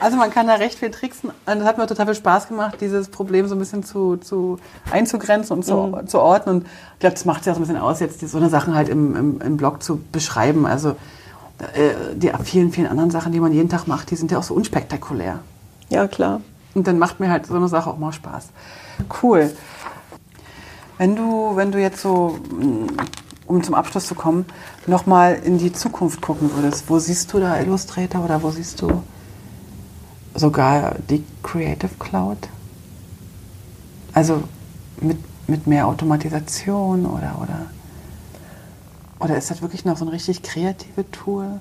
Also 0.00 0.18
man 0.18 0.30
kann 0.30 0.46
da 0.46 0.54
recht 0.56 0.78
viel 0.78 0.90
tricksen. 0.90 1.30
Und 1.46 1.58
es 1.60 1.64
hat 1.64 1.78
mir 1.78 1.86
total 1.86 2.04
viel 2.06 2.14
Spaß 2.14 2.48
gemacht, 2.48 2.76
dieses 2.80 3.08
Problem 3.08 3.48
so 3.48 3.54
ein 3.54 3.58
bisschen 3.58 3.82
zu, 3.84 4.18
zu 4.18 4.58
einzugrenzen 4.92 5.56
und 5.56 5.64
zu, 5.64 5.74
Mhm. 5.74 6.06
zu 6.06 6.20
ordnen. 6.20 6.56
Und 6.56 6.66
ich 6.94 6.98
glaube, 7.00 7.14
das 7.14 7.24
macht 7.24 7.40
es 7.40 7.46
ja 7.46 7.52
auch 7.52 7.56
so 7.56 7.62
ein 7.62 7.66
bisschen 7.66 7.80
aus, 7.82 7.98
jetzt 8.00 8.20
so 8.20 8.36
eine 8.36 8.50
Sachen 8.50 8.74
halt 8.74 8.90
im, 8.90 9.16
im, 9.16 9.40
im 9.40 9.56
Blog 9.56 9.82
zu 9.82 9.98
beschreiben. 10.12 10.66
Also 10.66 10.90
äh, 11.74 11.94
die 12.14 12.30
vielen, 12.44 12.70
vielen 12.70 12.86
anderen 12.86 13.10
Sachen, 13.10 13.32
die 13.32 13.40
man 13.40 13.50
jeden 13.52 13.70
Tag 13.70 13.86
macht, 13.88 14.10
die 14.10 14.16
sind 14.16 14.30
ja 14.30 14.38
auch 14.38 14.42
so 14.42 14.52
unspektakulär. 14.52 15.38
Ja, 15.88 16.06
klar. 16.06 16.42
Und 16.78 16.86
dann 16.86 17.00
macht 17.00 17.18
mir 17.18 17.28
halt 17.28 17.44
so 17.44 17.56
eine 17.56 17.66
Sache 17.66 17.90
auch 17.90 17.98
mal 17.98 18.12
Spaß. 18.12 18.50
Cool. 19.20 19.50
Wenn 20.96 21.16
du, 21.16 21.56
wenn 21.56 21.72
du 21.72 21.80
jetzt 21.80 22.00
so, 22.00 22.38
mm, 22.52 22.86
um 23.48 23.64
zum 23.64 23.74
Abschluss 23.74 24.06
zu 24.06 24.14
kommen, 24.14 24.46
nochmal 24.86 25.34
in 25.34 25.58
die 25.58 25.72
Zukunft 25.72 26.22
gucken 26.22 26.52
würdest, 26.54 26.84
wo 26.88 27.00
siehst 27.00 27.32
du 27.32 27.40
da 27.40 27.58
Illustrator 27.58 28.24
oder 28.24 28.40
wo 28.44 28.52
siehst 28.52 28.80
du 28.80 29.02
sogar 30.36 30.94
die 31.10 31.24
Creative 31.42 31.90
Cloud? 31.98 32.48
Also 34.12 34.44
mit, 35.00 35.18
mit 35.48 35.66
mehr 35.66 35.88
Automatisation 35.88 37.06
oder, 37.06 37.40
oder, 37.42 37.66
oder 39.18 39.36
ist 39.36 39.50
das 39.50 39.62
wirklich 39.62 39.84
noch 39.84 39.96
so 39.96 40.04
ein 40.04 40.10
richtig 40.10 40.44
kreatives 40.44 41.06
Tool? 41.10 41.58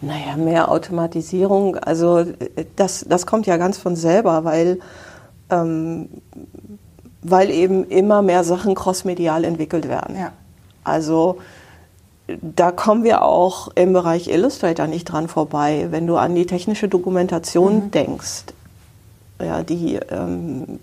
Naja, 0.00 0.36
mehr 0.36 0.70
Automatisierung, 0.70 1.76
also 1.76 2.18
äh, 2.18 2.36
das, 2.76 3.04
das 3.08 3.26
kommt 3.26 3.46
ja 3.46 3.56
ganz 3.56 3.78
von 3.78 3.96
selber, 3.96 4.44
weil, 4.44 4.78
ähm, 5.50 6.08
weil 7.22 7.50
eben 7.50 7.84
immer 7.88 8.22
mehr 8.22 8.44
Sachen 8.44 8.74
crossmedial 8.74 9.44
entwickelt 9.44 9.88
werden. 9.88 10.16
Ja. 10.16 10.32
Also 10.84 11.38
da 12.42 12.70
kommen 12.70 13.04
wir 13.04 13.22
auch 13.22 13.68
im 13.74 13.92
Bereich 13.92 14.28
Illustrator 14.28 14.86
nicht 14.86 15.04
dran 15.06 15.28
vorbei, 15.28 15.88
wenn 15.90 16.06
du 16.06 16.16
an 16.16 16.34
die 16.34 16.46
technische 16.46 16.88
Dokumentation 16.88 17.90
denkst, 17.90 18.44
ja, 19.40 19.62
die, 19.62 19.98
ähm, 20.10 20.78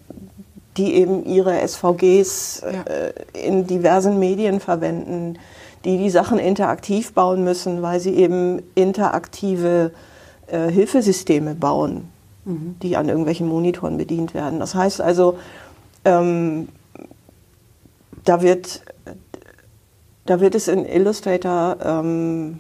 die 0.78 0.96
eben 0.96 1.26
ihre 1.26 1.60
SVGs 1.66 2.64
Ja. 2.64 2.82
äh, 2.82 3.14
in 3.34 3.68
diversen 3.68 4.20
Medien 4.20 4.60
verwenden, 4.60 5.38
die 5.86 5.98
die 5.98 6.10
Sachen 6.10 6.40
interaktiv 6.40 7.14
bauen 7.14 7.44
müssen, 7.44 7.82
weil 7.82 8.00
sie 8.00 8.16
eben 8.16 8.62
interaktive 8.76 9.92
äh, 10.48 10.70
Hilfesysteme 10.70 11.56
bauen, 11.56 12.10
die 12.48 12.96
an 12.98 13.08
irgendwelchen 13.10 13.48
Monitoren 13.48 13.98
bedient 13.98 14.34
werden. 14.36 14.60
Das 14.60 14.76
heißt 14.76 15.02
also, 15.02 15.38
ähm, 16.04 16.68
da 18.24 18.42
wird 18.42 18.82
da 20.26 20.40
wird 20.40 20.56
es 20.56 20.68
in 20.68 20.86
Illustrator 20.86 21.78
ähm, 21.84 22.60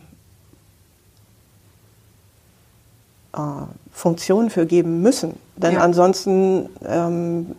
äh, 3.34 3.40
Funktionen 3.92 4.50
für 4.50 4.66
geben 4.66 5.02
müssen. 5.02 5.36
Denn 5.56 5.74
Ja. 5.76 5.82
ansonsten 5.82 6.70
ähm, 6.86 7.56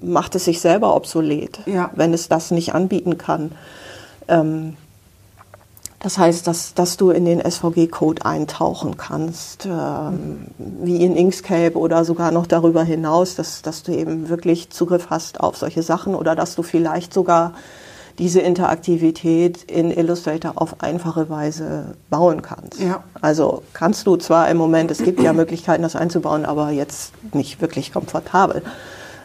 macht 0.00 0.34
es 0.34 0.44
sich 0.44 0.60
selber 0.60 0.94
obsolet, 0.94 1.60
Ja. 1.66 1.90
wenn 1.94 2.12
es 2.14 2.28
das 2.28 2.50
nicht 2.50 2.74
anbieten 2.74 3.18
kann. 3.18 3.52
Ähm, 4.28 4.76
das 6.02 6.16
heißt, 6.16 6.46
dass, 6.46 6.72
dass 6.72 6.96
du 6.96 7.10
in 7.10 7.26
den 7.26 7.40
SVG-Code 7.40 8.24
eintauchen 8.24 8.96
kannst, 8.96 9.66
ähm, 9.66 10.46
wie 10.58 11.04
in 11.04 11.14
Inkscape 11.14 11.76
oder 11.76 12.06
sogar 12.06 12.32
noch 12.32 12.46
darüber 12.46 12.82
hinaus, 12.82 13.36
dass, 13.36 13.60
dass 13.60 13.82
du 13.82 13.92
eben 13.92 14.30
wirklich 14.30 14.70
Zugriff 14.70 15.08
hast 15.10 15.40
auf 15.40 15.58
solche 15.58 15.82
Sachen 15.82 16.14
oder 16.14 16.34
dass 16.34 16.54
du 16.54 16.62
vielleicht 16.62 17.12
sogar 17.12 17.52
diese 18.18 18.40
Interaktivität 18.40 19.62
in 19.64 19.90
Illustrator 19.90 20.52
auf 20.54 20.82
einfache 20.82 21.28
Weise 21.28 21.94
bauen 22.08 22.40
kannst. 22.40 22.80
Ja. 22.80 23.04
Also 23.20 23.62
kannst 23.74 24.06
du 24.06 24.16
zwar 24.16 24.48
im 24.48 24.56
Moment, 24.56 24.90
es 24.90 25.02
gibt 25.02 25.22
ja 25.22 25.34
Möglichkeiten, 25.34 25.82
das 25.82 25.96
einzubauen, 25.96 26.46
aber 26.46 26.70
jetzt 26.70 27.12
nicht 27.34 27.60
wirklich 27.60 27.92
komfortabel. 27.92 28.62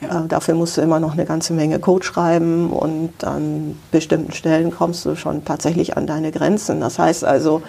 Äh, 0.02 0.28
dafür 0.28 0.56
musst 0.56 0.78
du 0.78 0.82
immer 0.82 1.00
noch 1.00 1.14
eine 1.14 1.26
ganze 1.26 1.54
Menge 1.54 1.80
Code 1.80 2.06
schreiben 2.06 2.70
und 2.72 3.24
an 3.24 3.78
bestimmten 3.92 4.32
Stellen 4.34 4.72
kommst 4.72 5.06
du 5.06 5.16
schon 5.16 5.46
tatsächlich 5.46 5.98
an 5.98 6.08
deine 6.08 6.32
Grenzen. 6.32 6.80
Das 6.82 7.00
heißt 7.00 7.24
also, 7.24 7.62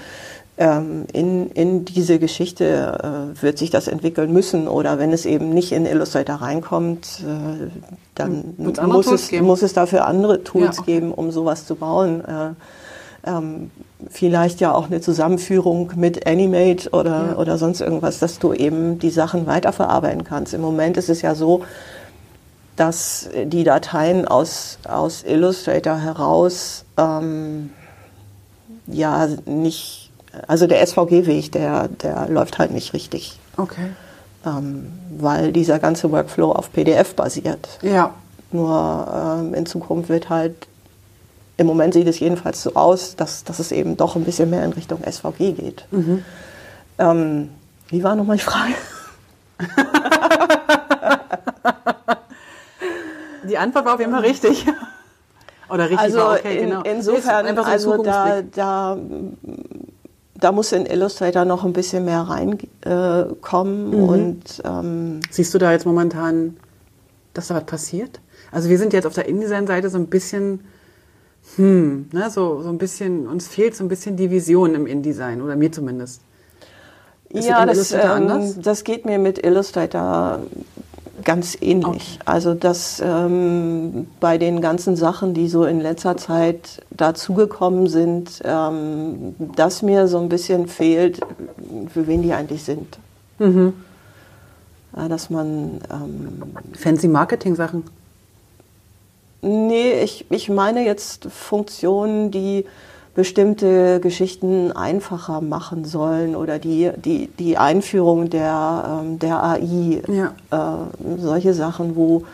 ähm, 0.59 1.05
in, 1.13 1.51
in 1.51 1.85
diese 1.85 2.19
Geschichte 2.19 3.35
äh, 3.37 3.43
wird 3.43 3.59
sich 3.59 3.69
das 3.71 3.89
entwickeln 3.89 4.33
müssen 4.33 4.69
oder 4.69 4.99
wenn 4.99 5.13
es 5.13 5.27
eben 5.27 5.51
nicht 5.51 5.73
in 5.73 5.85
Illustrator 5.85 6.37
reinkommt, 6.37 7.21
äh, 7.27 7.71
dann 8.15 8.55
andere 8.59 8.89
muss 8.89 9.07
es, 9.07 9.29
geben? 9.29 9.47
muss 9.47 9.63
es 9.63 9.75
dafür 9.75 10.07
andere 10.07 10.45
Tools 10.45 10.77
Ja, 10.77 10.83
okay. 10.83 10.95
geben, 10.95 11.13
um 11.13 11.31
sowas 11.31 11.67
zu 11.67 11.75
bauen. 11.75 12.25
Äh, 12.25 12.55
ähm, 13.27 13.71
vielleicht 14.09 14.61
ja 14.61 14.73
auch 14.75 14.87
eine 14.87 15.01
Zusammenführung 15.01 15.93
mit 15.97 16.27
Animate 16.27 16.89
oder, 16.91 17.31
Ja. 17.33 17.37
oder 17.37 17.59
sonst 17.59 17.81
irgendwas, 17.81 18.19
dass 18.19 18.39
du 18.39 18.53
eben 18.55 18.99
die 18.99 19.11
Sachen 19.11 19.47
weiterverarbeiten 19.47 20.25
kannst. 20.25 20.55
Im 20.55 20.61
Moment 20.63 20.97
ist 20.97 21.11
es 21.11 21.23
ja 21.23 21.35
so, 21.35 21.63
dass 22.77 23.29
die 23.47 23.65
Dateien 23.65 24.29
aus, 24.29 24.79
aus 24.87 25.23
Illustrator 25.23 25.97
heraus 25.99 26.85
ähm, 26.99 27.71
ja 28.87 29.29
nicht, 29.47 30.11
also 30.47 30.67
der 30.67 30.87
SVG-Weg, 30.87 31.53
der, 31.53 31.89
der 31.89 32.29
läuft 32.29 32.59
halt 32.59 32.71
nicht 32.73 32.93
richtig, 32.93 33.39
Okay. 33.57 33.89
ähm, 34.45 34.93
weil 35.19 35.53
dieser 35.53 35.79
ganze 35.79 36.11
Workflow 36.13 36.53
auf 36.53 36.73
PDF 36.73 37.15
basiert. 37.15 37.67
Ja. 37.83 38.13
Nur 38.53 39.39
ähm, 39.41 39.55
in 39.55 39.67
Zukunft 39.67 40.09
wird 40.09 40.29
halt, 40.29 40.55
im 41.57 41.67
Moment 41.67 41.95
sieht 41.95 42.07
es 42.07 42.21
jedenfalls 42.21 42.63
so 42.63 42.75
aus, 42.75 43.17
dass, 43.17 43.43
dass 43.45 43.59
es 43.59 43.73
eben 43.73 43.97
doch 43.97 44.15
ein 44.17 44.25
bisschen 44.25 44.51
mehr 44.51 44.63
in 44.65 44.73
Richtung 44.75 45.01
SVG 45.03 45.53
geht. 45.53 45.85
Ähm, 46.99 47.49
wie 47.89 48.05
war 48.05 48.15
nochmal 48.15 48.37
die 48.37 48.43
Frage? 48.43 48.75
Die 53.57 53.61
Antwort 53.63 53.87
war 53.87 53.95
auf 53.95 54.01
jeden 54.01 54.13
Fall 54.13 54.21
richtig. 54.21 54.67
Oder 55.71 55.85
richtig 55.85 55.99
Also 55.99 56.19
war 56.19 56.35
okay, 56.35 56.59
in, 56.59 56.69
genau. 56.69 56.83
insofern, 56.83 57.57
so 57.57 57.63
also 57.63 58.03
da, 58.03 58.43
da, 58.43 58.99
da 60.35 60.53
muss 60.53 60.73
in 60.73 60.85
Illustrator 60.85 61.47
noch 61.47 61.65
ein 61.65 61.73
bisschen 61.73 62.05
mehr 62.05 62.21
reinkommen 62.21 63.93
äh, 63.93 63.97
Mhm. 63.97 64.03
und 64.03 64.63
ähm, 64.63 65.21
Siehst 65.31 65.55
du 65.55 65.59
da 65.59 65.73
jetzt 65.73 65.87
momentan, 65.87 66.59
dass 67.33 67.49
da 67.49 67.55
was 67.55 67.65
passiert? 67.65 68.21
Also 68.53 68.69
wir 68.69 68.79
sind 68.79 68.93
jetzt 68.93 69.07
auf 69.07 69.15
der 69.15 69.27
InDesign-Seite 69.27 69.89
so 69.89 69.97
ein 69.97 70.09
bisschen 70.09 70.61
Hm, 71.55 72.11
ne, 72.13 72.29
so, 72.29 72.61
so 72.61 72.69
ein 72.69 72.77
bisschen, 72.77 73.27
uns 73.27 73.49
fehlt 73.49 73.75
so 73.75 73.85
ein 73.85 73.89
bisschen 73.89 74.17
die 74.17 74.31
Vision 74.31 74.75
im 74.75 74.87
InDesign, 74.87 75.41
oder 75.41 75.57
mir 75.57 75.73
zumindest. 75.73 76.21
Ist 77.29 77.49
ja, 77.49 77.65
das, 77.65 77.93
ähm, 77.93 78.55
das 78.61 78.85
geht 78.85 79.05
mir 79.07 79.19
mit 79.19 79.45
Illustrator 79.45 80.41
ganz 81.27 81.59
ähnlich. 81.61 82.19
Okay. 82.19 82.23
Also 82.25 82.55
dass 82.55 83.03
ähm, 83.05 84.07
bei 84.21 84.39
den 84.39 84.63
ganzen 84.63 84.97
Sachen, 84.97 85.35
die 85.35 85.49
so 85.49 85.65
in 85.65 85.81
letzter 85.81 86.17
Zeit 86.17 86.83
dazugekommen 86.91 87.89
sind, 87.89 88.41
ähm, 88.45 89.35
dass 89.55 89.83
mir 89.83 90.09
so 90.09 90.19
ein 90.19 90.31
bisschen 90.31 90.69
fehlt, 90.69 91.21
für 91.93 92.07
wen 92.07 92.23
die 92.23 92.33
eigentlich 92.33 92.65
sind. 92.65 92.99
Mhm. 93.39 93.75
Ja, 94.97 95.09
dass 95.09 95.29
man 95.29 95.81
ähm, 95.93 96.43
fancy 96.75 97.09
Marketing-Sachen. 97.09 97.85
Nee, 99.43 100.01
ich, 100.03 100.25
ich 100.31 100.49
meine 100.49 100.87
jetzt 100.87 101.27
Funktionen, 101.27 102.31
die 102.31 102.65
bestimmte 103.17 103.99
Geschichten 103.99 104.73
einfacher 104.73 105.41
machen 105.41 105.87
sollen 105.87 106.37
oder 106.37 106.59
die, 106.59 106.91
die, 106.97 107.29
die 107.39 107.57
Einführung 107.57 108.29
der, 108.29 109.03
ähm, 109.03 109.19
der 109.19 109.43
AI, 109.43 110.03
ja. 110.07 110.35
äh, 110.51 111.19
solche 111.19 111.55
Sachen, 111.55 111.97
wo 111.97 112.25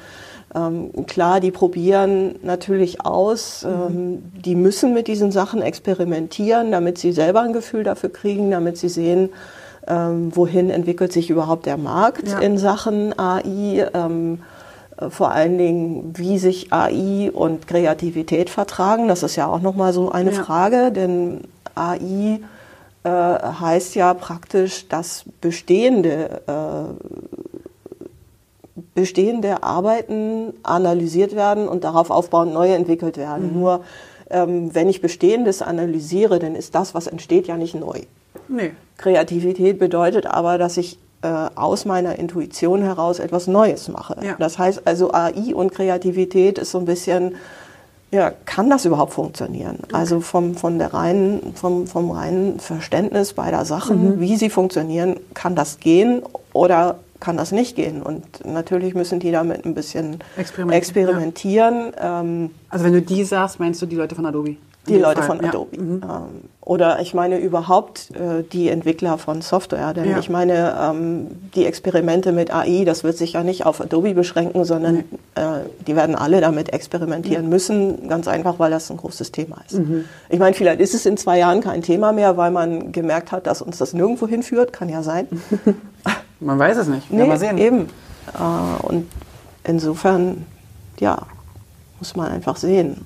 ähm, 0.54 0.90
klar, 1.06 1.38
die 1.38 1.52
probieren 1.52 2.34
natürlich 2.42 3.06
aus, 3.06 3.64
mhm. 3.64 3.96
ähm, 3.96 4.22
die 4.44 4.56
müssen 4.56 4.92
mit 4.92 5.06
diesen 5.06 5.30
Sachen 5.30 5.62
experimentieren, 5.62 6.72
damit 6.72 6.98
sie 6.98 7.12
selber 7.12 7.42
ein 7.42 7.52
Gefühl 7.52 7.84
dafür 7.84 8.12
kriegen, 8.12 8.50
damit 8.50 8.76
sie 8.76 8.88
sehen, 8.88 9.30
ähm, 9.86 10.34
wohin 10.34 10.68
entwickelt 10.68 11.12
sich 11.12 11.30
überhaupt 11.30 11.66
der 11.66 11.76
Markt 11.76 12.28
ja. 12.28 12.40
in 12.40 12.58
Sachen 12.58 13.16
AI. 13.16 13.88
Ähm, 13.94 14.34
äh, 14.34 14.51
vor 15.08 15.30
allen 15.30 15.58
Dingen, 15.58 16.12
wie 16.16 16.38
sich 16.38 16.72
AI 16.72 17.30
und 17.32 17.66
Kreativität 17.66 18.50
vertragen. 18.50 19.08
Das 19.08 19.22
ist 19.22 19.36
ja 19.36 19.46
auch 19.46 19.60
nochmal 19.60 19.92
so 19.92 20.10
eine 20.10 20.32
ja. 20.32 20.42
Frage, 20.42 20.92
denn 20.92 21.42
AI 21.74 22.40
äh, 23.04 23.08
heißt 23.08 23.94
ja 23.94 24.14
praktisch, 24.14 24.88
dass 24.88 25.24
bestehende, 25.40 26.42
äh, 26.46 28.80
bestehende 28.94 29.62
Arbeiten 29.62 30.54
analysiert 30.62 31.34
werden 31.34 31.68
und 31.68 31.84
darauf 31.84 32.10
aufbauend 32.10 32.52
neue 32.52 32.74
entwickelt 32.74 33.16
werden. 33.16 33.52
Mhm. 33.52 33.60
Nur 33.60 33.84
ähm, 34.30 34.74
wenn 34.74 34.88
ich 34.88 35.00
Bestehendes 35.00 35.62
analysiere, 35.62 36.38
dann 36.38 36.54
ist 36.54 36.74
das, 36.74 36.94
was 36.94 37.06
entsteht, 37.06 37.46
ja 37.46 37.56
nicht 37.56 37.74
neu. 37.74 38.00
Nee. 38.48 38.72
Kreativität 38.96 39.78
bedeutet 39.78 40.26
aber, 40.26 40.58
dass 40.58 40.76
ich 40.76 40.98
äh, 41.22 41.48
aus 41.54 41.84
meiner 41.84 42.18
Intuition 42.18 42.82
heraus 42.82 43.18
etwas 43.18 43.46
Neues 43.46 43.88
mache. 43.88 44.16
Ja. 44.22 44.34
Das 44.38 44.58
heißt 44.58 44.86
also 44.86 45.12
AI 45.12 45.54
und 45.54 45.72
Kreativität 45.72 46.58
ist 46.58 46.72
so 46.72 46.78
ein 46.78 46.84
bisschen, 46.84 47.36
ja, 48.10 48.32
kann 48.44 48.68
das 48.68 48.84
überhaupt 48.84 49.12
funktionieren? 49.14 49.78
Okay. 49.84 49.94
Also 49.94 50.20
vom, 50.20 50.54
von 50.54 50.78
der 50.78 50.92
reinen, 50.92 51.54
vom, 51.54 51.86
vom 51.86 52.10
reinen 52.10 52.60
Verständnis 52.60 53.32
beider 53.32 53.64
Sachen, 53.64 54.16
mhm. 54.16 54.20
wie 54.20 54.36
sie 54.36 54.50
funktionieren, 54.50 55.18
kann 55.34 55.54
das 55.54 55.78
gehen 55.78 56.22
oder 56.52 56.96
kann 57.20 57.36
das 57.36 57.52
nicht 57.52 57.76
gehen. 57.76 58.02
Und 58.02 58.44
natürlich 58.44 58.94
müssen 58.94 59.20
die 59.20 59.30
damit 59.30 59.64
ein 59.64 59.74
bisschen 59.74 60.18
experimentieren. 60.36 60.78
experimentieren. 60.78 61.92
Ja. 61.96 62.20
Ähm, 62.20 62.50
also 62.68 62.84
wenn 62.84 62.92
du 62.94 63.02
die 63.02 63.24
sagst, 63.24 63.60
meinst 63.60 63.80
du 63.80 63.86
die 63.86 63.96
Leute 63.96 64.14
von 64.14 64.26
Adobe? 64.26 64.56
Die 64.88 64.98
Leute 64.98 65.22
Fall. 65.22 65.38
von 65.38 65.44
Adobe. 65.44 65.76
Ja. 65.76 65.82
Mhm. 65.82 66.02
Ähm, 66.02 66.50
oder 66.60 67.00
ich 67.00 67.14
meine 67.14 67.38
überhaupt 67.38 68.10
äh, 68.12 68.42
die 68.42 68.68
Entwickler 68.68 69.16
von 69.18 69.42
Software. 69.42 69.94
Denn 69.94 70.10
ja. 70.10 70.18
ich 70.18 70.28
meine, 70.28 70.76
ähm, 70.80 71.26
die 71.54 71.66
Experimente 71.66 72.32
mit 72.32 72.52
AI, 72.52 72.84
das 72.84 73.04
wird 73.04 73.16
sich 73.16 73.34
ja 73.34 73.44
nicht 73.44 73.64
auf 73.64 73.80
Adobe 73.80 74.14
beschränken, 74.14 74.64
sondern 74.64 74.94
nee. 74.94 75.04
äh, 75.36 75.64
die 75.86 75.94
werden 75.94 76.14
alle 76.16 76.40
damit 76.40 76.72
experimentieren 76.72 77.44
ja. 77.44 77.50
müssen. 77.50 78.08
Ganz 78.08 78.26
einfach, 78.26 78.58
weil 78.58 78.70
das 78.70 78.90
ein 78.90 78.96
großes 78.96 79.30
Thema 79.30 79.58
ist. 79.66 79.78
Mhm. 79.78 80.04
Ich 80.28 80.38
meine, 80.38 80.54
vielleicht 80.54 80.80
ist 80.80 80.94
es 80.94 81.06
in 81.06 81.16
zwei 81.16 81.38
Jahren 81.38 81.60
kein 81.60 81.82
Thema 81.82 82.12
mehr, 82.12 82.36
weil 82.36 82.50
man 82.50 82.90
gemerkt 82.90 83.30
hat, 83.30 83.46
dass 83.46 83.62
uns 83.62 83.78
das 83.78 83.92
nirgendwo 83.92 84.26
hinführt. 84.26 84.72
Kann 84.72 84.88
ja 84.88 85.02
sein. 85.02 85.26
man 86.40 86.58
weiß 86.58 86.76
es 86.76 86.88
nicht. 86.88 87.10
Nee, 87.12 87.24
mal 87.24 87.38
sehen. 87.38 87.58
Eben. 87.58 87.88
Äh, 88.34 88.86
und 88.86 89.08
insofern, 89.64 90.46
ja, 90.98 91.18
muss 91.98 92.16
man 92.16 92.32
einfach 92.32 92.56
sehen. 92.56 93.04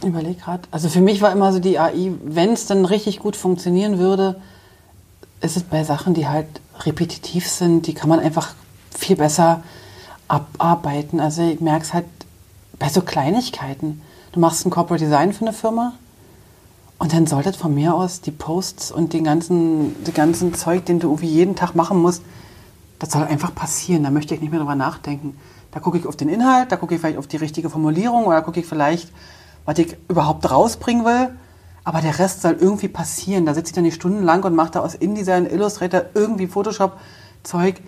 Ich 0.00 0.08
überlege 0.08 0.40
gerade. 0.40 0.62
Also 0.70 0.88
für 0.88 1.00
mich 1.00 1.22
war 1.22 1.32
immer 1.32 1.52
so 1.52 1.58
die 1.58 1.78
AI, 1.78 2.12
wenn 2.22 2.52
es 2.52 2.66
dann 2.66 2.84
richtig 2.84 3.18
gut 3.18 3.36
funktionieren 3.36 3.98
würde, 3.98 4.40
ist 5.40 5.56
es 5.56 5.62
bei 5.62 5.84
Sachen, 5.84 6.14
die 6.14 6.28
halt 6.28 6.46
repetitiv 6.80 7.48
sind, 7.48 7.86
die 7.86 7.94
kann 7.94 8.08
man 8.08 8.20
einfach 8.20 8.54
viel 8.96 9.16
besser 9.16 9.62
abarbeiten. 10.28 11.20
Also 11.20 11.42
ich 11.42 11.60
merke 11.60 11.84
es 11.84 11.94
halt 11.94 12.06
bei 12.78 12.88
so 12.88 13.00
Kleinigkeiten. 13.00 14.02
Du 14.32 14.40
machst 14.40 14.66
ein 14.66 14.70
Corporate 14.70 15.04
Design 15.04 15.32
für 15.32 15.42
eine 15.42 15.52
Firma 15.52 15.94
und 16.98 17.12
dann 17.12 17.26
solltet 17.26 17.56
von 17.56 17.74
mir 17.74 17.94
aus 17.94 18.20
die 18.20 18.30
Posts 18.30 18.90
und 18.90 19.12
den 19.12 19.24
ganzen, 19.24 20.02
den 20.04 20.14
ganzen 20.14 20.54
Zeug, 20.54 20.84
den 20.86 20.98
du 20.98 21.08
irgendwie 21.08 21.28
jeden 21.28 21.56
Tag 21.56 21.74
machen 21.74 22.00
musst, 22.00 22.22
das 22.98 23.10
soll 23.10 23.24
einfach 23.24 23.54
passieren. 23.54 24.02
Da 24.02 24.10
möchte 24.10 24.34
ich 24.34 24.40
nicht 24.40 24.50
mehr 24.50 24.60
drüber 24.60 24.74
nachdenken. 24.74 25.36
Da 25.72 25.80
gucke 25.80 25.98
ich 25.98 26.06
auf 26.06 26.16
den 26.16 26.30
Inhalt, 26.30 26.72
da 26.72 26.76
gucke 26.76 26.94
ich 26.94 27.00
vielleicht 27.00 27.18
auf 27.18 27.26
die 27.26 27.36
richtige 27.36 27.68
Formulierung 27.68 28.24
oder 28.24 28.40
gucke 28.40 28.60
ich 28.60 28.66
vielleicht 28.66 29.10
was 29.66 29.78
ich 29.78 29.96
überhaupt 30.08 30.50
rausbringen 30.50 31.04
will. 31.04 31.36
Aber 31.84 32.00
der 32.00 32.18
Rest 32.18 32.42
soll 32.42 32.56
irgendwie 32.58 32.88
passieren. 32.88 33.46
Da 33.46 33.54
sitze 33.54 33.70
ich 33.70 33.74
dann 33.74 33.84
nicht 33.84 33.94
stundenlang 33.94 34.42
und 34.42 34.54
mache 34.54 34.72
da 34.72 34.80
aus 34.80 34.94
InDesign, 34.94 35.46
Illustrator, 35.46 36.06
irgendwie 36.14 36.46
Photoshop-Zeug. 36.46 37.80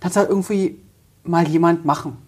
Das 0.00 0.14
soll 0.14 0.24
irgendwie 0.24 0.78
mal 1.22 1.46
jemand 1.48 1.84
machen. 1.84 2.18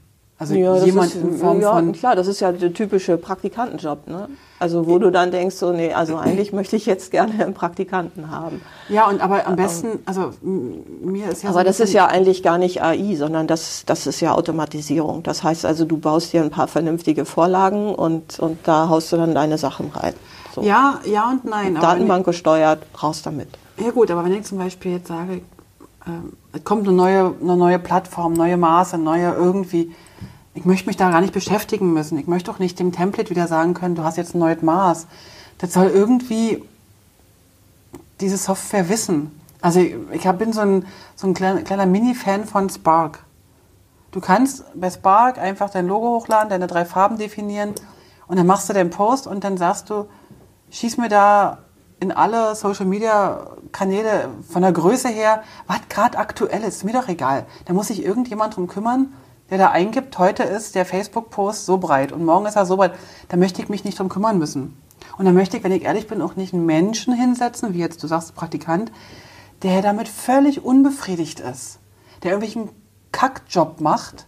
Also 0.40 0.54
ja, 0.54 0.76
jemand 0.84 1.14
ist, 1.14 1.20
in 1.20 1.36
Form 1.36 1.60
ja, 1.60 1.72
von. 1.72 1.92
Klar, 1.92 2.14
das 2.14 2.28
ist 2.28 2.38
ja 2.38 2.52
der 2.52 2.72
typische 2.72 3.16
Praktikantenjob, 3.16 4.06
ne? 4.06 4.28
Also 4.60 4.86
wo 4.86 4.98
du 4.98 5.10
dann 5.10 5.32
denkst, 5.32 5.56
so, 5.56 5.72
nee, 5.72 5.92
also 5.92 6.16
eigentlich 6.16 6.52
möchte 6.52 6.76
ich 6.76 6.86
jetzt 6.86 7.10
gerne 7.10 7.32
einen 7.44 7.54
Praktikanten 7.54 8.30
haben. 8.30 8.60
Ja, 8.88 9.08
und 9.08 9.20
aber 9.20 9.46
am 9.48 9.56
besten, 9.56 9.98
also 10.04 10.30
mir 10.42 11.30
ist 11.30 11.42
ja. 11.42 11.50
Aber 11.50 11.60
so 11.60 11.64
das 11.64 11.80
ist 11.80 11.92
ja 11.92 12.06
eigentlich 12.06 12.44
gar 12.44 12.56
nicht 12.56 12.82
AI, 12.82 13.16
sondern 13.16 13.48
das, 13.48 13.82
das 13.84 14.06
ist 14.06 14.20
ja 14.20 14.32
Automatisierung. 14.32 15.24
Das 15.24 15.42
heißt 15.42 15.66
also, 15.66 15.84
du 15.84 15.98
baust 15.98 16.32
dir 16.32 16.42
ein 16.42 16.50
paar 16.50 16.68
vernünftige 16.68 17.24
Vorlagen 17.24 17.94
und, 17.94 18.38
und 18.38 18.58
da 18.62 18.88
haust 18.88 19.12
du 19.12 19.16
dann 19.16 19.34
deine 19.34 19.58
Sachen 19.58 19.90
rein. 19.90 20.14
So. 20.54 20.62
Ja, 20.62 21.00
ja 21.04 21.30
und 21.30 21.44
nein. 21.44 21.74
Datenbank 21.74 22.24
gesteuert, 22.24 22.84
raus 23.02 23.22
damit. 23.22 23.48
Ja 23.76 23.90
gut, 23.90 24.10
aber 24.10 24.24
wenn 24.24 24.32
ich 24.32 24.44
zum 24.44 24.58
Beispiel 24.58 24.92
jetzt 24.92 25.08
sage, 25.08 25.34
äh, 26.06 26.10
es 26.52 26.64
kommt 26.64 26.86
eine 26.86 26.96
neue, 26.96 27.34
eine 27.40 27.56
neue 27.56 27.78
Plattform, 27.78 28.34
neue 28.34 28.56
Maße, 28.56 28.98
neue 28.98 29.34
irgendwie 29.34 29.94
ich 30.54 30.64
möchte 30.64 30.86
mich 30.86 30.96
da 30.96 31.10
gar 31.10 31.20
nicht 31.20 31.32
beschäftigen 31.32 31.92
müssen. 31.92 32.18
Ich 32.18 32.26
möchte 32.26 32.50
doch 32.50 32.58
nicht 32.58 32.78
dem 32.78 32.92
Template 32.92 33.30
wieder 33.30 33.46
sagen 33.46 33.74
können, 33.74 33.94
du 33.94 34.02
hast 34.02 34.16
jetzt 34.16 34.34
ein 34.34 34.40
neues 34.40 34.62
Maß. 34.62 35.06
Das 35.58 35.72
soll 35.72 35.86
irgendwie 35.88 36.62
diese 38.20 38.36
Software 38.36 38.88
wissen. 38.88 39.38
Also 39.60 39.80
ich, 39.80 39.94
ich 40.12 40.30
bin 40.32 40.52
so 40.52 40.60
ein, 40.60 40.86
so 41.16 41.26
ein 41.26 41.34
kleiner, 41.34 41.62
kleiner 41.62 41.86
Mini-Fan 41.86 42.44
von 42.44 42.68
Spark. 42.70 43.24
Du 44.10 44.20
kannst 44.20 44.64
bei 44.74 44.90
Spark 44.90 45.38
einfach 45.38 45.70
dein 45.70 45.86
Logo 45.86 46.08
hochladen, 46.16 46.48
deine 46.48 46.66
drei 46.66 46.84
Farben 46.84 47.18
definieren 47.18 47.74
und 48.26 48.36
dann 48.36 48.46
machst 48.46 48.68
du 48.68 48.72
den 48.72 48.90
Post 48.90 49.26
und 49.26 49.44
dann 49.44 49.56
sagst 49.56 49.90
du, 49.90 50.06
schieß 50.70 50.96
mir 50.96 51.08
da 51.08 51.58
in 52.00 52.12
alle 52.12 52.54
Social 52.54 52.86
Media 52.86 53.48
Kanäle 53.72 54.28
von 54.48 54.62
der 54.62 54.72
Größe 54.72 55.08
her, 55.08 55.42
was 55.66 55.80
gerade 55.88 56.16
aktuell 56.16 56.62
ist, 56.62 56.84
mir 56.84 56.92
doch 56.92 57.08
egal. 57.08 57.44
Da 57.64 57.74
muss 57.74 57.88
sich 57.88 58.04
irgendjemand 58.04 58.56
drum 58.56 58.68
kümmern 58.68 59.12
der 59.50 59.58
da 59.58 59.70
eingibt, 59.70 60.18
heute 60.18 60.42
ist 60.42 60.74
der 60.74 60.84
Facebook-Post 60.84 61.66
so 61.66 61.78
breit 61.78 62.12
und 62.12 62.24
morgen 62.24 62.46
ist 62.46 62.56
er 62.56 62.66
so 62.66 62.76
breit, 62.76 62.94
da 63.28 63.36
möchte 63.36 63.62
ich 63.62 63.68
mich 63.68 63.84
nicht 63.84 63.98
drum 63.98 64.08
kümmern 64.08 64.38
müssen. 64.38 64.80
Und 65.16 65.24
da 65.24 65.32
möchte 65.32 65.56
ich, 65.56 65.64
wenn 65.64 65.72
ich 65.72 65.84
ehrlich 65.84 66.06
bin, 66.06 66.22
auch 66.22 66.36
nicht 66.36 66.52
einen 66.52 66.66
Menschen 66.66 67.14
hinsetzen, 67.14 67.74
wie 67.74 67.78
jetzt 67.78 68.02
du 68.02 68.06
sagst, 68.06 68.34
Praktikant, 68.34 68.92
der 69.62 69.82
damit 69.82 70.08
völlig 70.08 70.64
unbefriedigt 70.64 71.40
ist, 71.40 71.78
der 72.22 72.32
irgendwelchen 72.32 72.70
Kackjob 73.10 73.80
macht. 73.80 74.26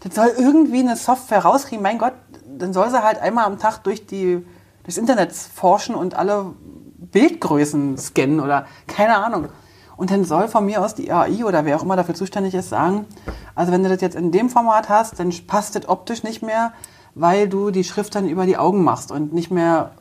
Das 0.00 0.14
soll 0.14 0.32
irgendwie 0.36 0.80
eine 0.80 0.96
Software 0.96 1.44
rauskriegen. 1.44 1.82
Mein 1.82 1.98
Gott, 1.98 2.14
dann 2.46 2.72
soll 2.72 2.90
sie 2.90 3.02
halt 3.02 3.18
einmal 3.18 3.44
am 3.44 3.58
Tag 3.58 3.78
durch 3.84 4.06
die, 4.06 4.44
durchs 4.84 4.98
Internet 4.98 5.32
forschen 5.32 5.94
und 5.94 6.14
alle 6.14 6.54
Bildgrößen 6.98 7.98
scannen 7.98 8.40
oder 8.40 8.66
keine 8.86 9.16
Ahnung. 9.16 9.48
Und 9.96 10.10
dann 10.10 10.24
soll 10.24 10.48
von 10.48 10.64
mir 10.64 10.82
aus 10.82 10.94
die 10.94 11.12
AI 11.12 11.44
oder 11.44 11.64
wer 11.64 11.76
auch 11.76 11.82
immer 11.82 11.96
dafür 11.96 12.14
zuständig 12.14 12.54
ist, 12.54 12.70
sagen, 12.70 13.06
also 13.54 13.72
wenn 13.72 13.82
du 13.82 13.88
das 13.88 14.00
jetzt 14.00 14.16
in 14.16 14.32
dem 14.32 14.48
Format 14.48 14.88
hast, 14.88 15.18
dann 15.18 15.32
passt 15.46 15.76
das 15.76 15.88
optisch 15.88 16.22
nicht 16.22 16.42
mehr, 16.42 16.72
weil 17.14 17.48
du 17.48 17.70
die 17.70 17.84
Schrift 17.84 18.14
dann 18.14 18.28
über 18.28 18.46
die 18.46 18.56
Augen 18.56 18.84
machst 18.84 19.12
und 19.12 19.32
nicht 19.32 19.50
mehr 19.50 19.92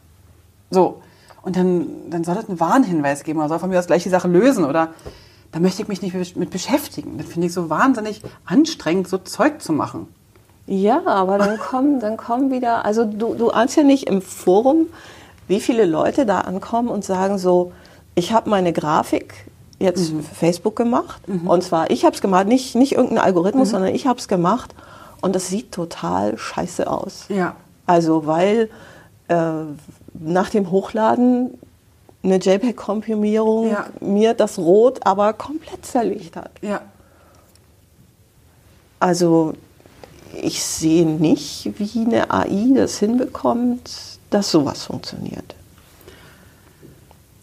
so. 0.69 1.01
Und 1.41 1.55
dann, 1.55 1.87
dann 2.09 2.23
soll 2.23 2.35
das 2.35 2.47
einen 2.47 2.59
Warnhinweis 2.59 3.23
geben 3.23 3.39
oder 3.39 3.49
soll 3.49 3.59
von 3.59 3.69
mir 3.69 3.79
aus 3.79 3.87
gleich 3.87 4.03
die 4.03 4.09
Sache 4.09 4.27
lösen 4.27 4.63
oder 4.63 4.89
da 5.51 5.59
möchte 5.59 5.81
ich 5.81 5.87
mich 5.87 6.01
nicht 6.01 6.37
mit 6.37 6.49
beschäftigen. 6.49 7.17
Das 7.17 7.27
finde 7.27 7.47
ich 7.47 7.53
so 7.53 7.69
wahnsinnig 7.69 8.21
anstrengend, 8.45 9.07
so 9.07 9.17
Zeug 9.17 9.61
zu 9.61 9.73
machen. 9.73 10.07
Ja, 10.67 11.05
aber 11.05 11.37
dann 11.37 11.57
kommen, 11.59 11.99
dann 11.99 12.15
kommen 12.15 12.51
wieder, 12.51 12.85
also 12.85 13.03
du, 13.05 13.33
du 13.35 13.49
ahnst 13.49 13.75
ja 13.75 13.83
nicht 13.83 14.07
im 14.07 14.21
Forum, 14.21 14.87
wie 15.47 15.59
viele 15.59 15.85
Leute 15.85 16.25
da 16.25 16.41
ankommen 16.41 16.87
und 16.87 17.03
sagen 17.03 17.37
so, 17.37 17.73
ich 18.15 18.31
habe 18.31 18.49
meine 18.49 18.71
Grafik 18.71 19.50
jetzt 19.81 20.13
mhm. 20.13 20.23
Facebook 20.23 20.75
gemacht. 20.75 21.27
Mhm. 21.27 21.47
Und 21.47 21.63
zwar, 21.63 21.89
ich 21.89 22.05
habe 22.05 22.15
es 22.15 22.21
gemacht, 22.21 22.47
nicht, 22.47 22.75
nicht 22.75 22.93
irgendein 22.93 23.19
Algorithmus, 23.19 23.69
mhm. 23.69 23.71
sondern 23.71 23.95
ich 23.95 24.07
habe 24.07 24.19
es 24.19 24.27
gemacht. 24.27 24.73
Und 25.21 25.35
das 25.35 25.47
sieht 25.47 25.71
total 25.71 26.37
scheiße 26.37 26.89
aus. 26.89 27.25
Ja. 27.29 27.55
Also, 27.85 28.25
weil, 28.25 28.69
äh, 29.27 29.51
nach 30.13 30.49
dem 30.49 30.71
Hochladen 30.71 31.57
eine 32.23 32.35
JPEG-Komprimierung 32.35 33.69
Ja. 33.69 33.85
mir 33.99 34.33
das 34.33 34.57
Rot 34.57 34.99
aber 35.05 35.33
komplett 35.33 35.85
zerlegt 35.85 36.35
hat. 36.35 36.51
Ja. 36.61 36.81
Also 38.99 39.53
ich 40.39 40.63
sehe 40.63 41.05
nicht, 41.05 41.71
wie 41.77 42.05
eine 42.05 42.29
AI 42.29 42.71
das 42.75 42.99
hinbekommt, 42.99 43.89
dass 44.29 44.51
sowas 44.51 44.85
funktioniert. 44.85 45.55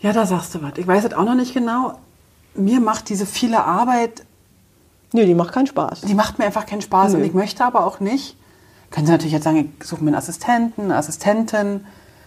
Ja, 0.01 0.13
da 0.13 0.25
sagst 0.27 0.55
du 0.55 0.63
was. 0.63 0.73
Ich 0.77 0.87
weiß 0.87 1.05
es 1.05 1.13
auch 1.13 1.25
noch 1.25 1.35
nicht 1.35 1.53
genau. 1.53 1.99
Mir 2.55 2.81
macht 2.81 3.09
diese 3.09 3.27
viele 3.27 3.65
Arbeit, 3.65 4.25
Nö, 5.13 5.25
die 5.25 5.35
macht 5.35 5.53
keinen 5.53 5.67
Spaß. 5.67 6.03
die 6.03 6.15
macht 6.15 6.39
mir 6.39 6.45
einfach 6.47 6.67
keinen 6.67 6.83
Spaß. 6.83 7.13
Nö. 7.13 7.19
Und 7.19 7.25
ich 7.25 7.35
möchte 7.35 7.65
aber 7.65 7.87
auch 7.87 8.01
nicht. 8.01 8.37
Können 8.91 9.07
Sie 9.07 9.13
natürlich 9.13 9.33
jetzt 9.33 9.45
sagen, 9.45 9.75
ich 9.81 9.87
suche 9.87 10.03
mir 10.03 10.09
einen 10.09 10.17
Assistenten, 10.17 10.85
eine 10.85 10.97
Assistentin, 10.97 11.87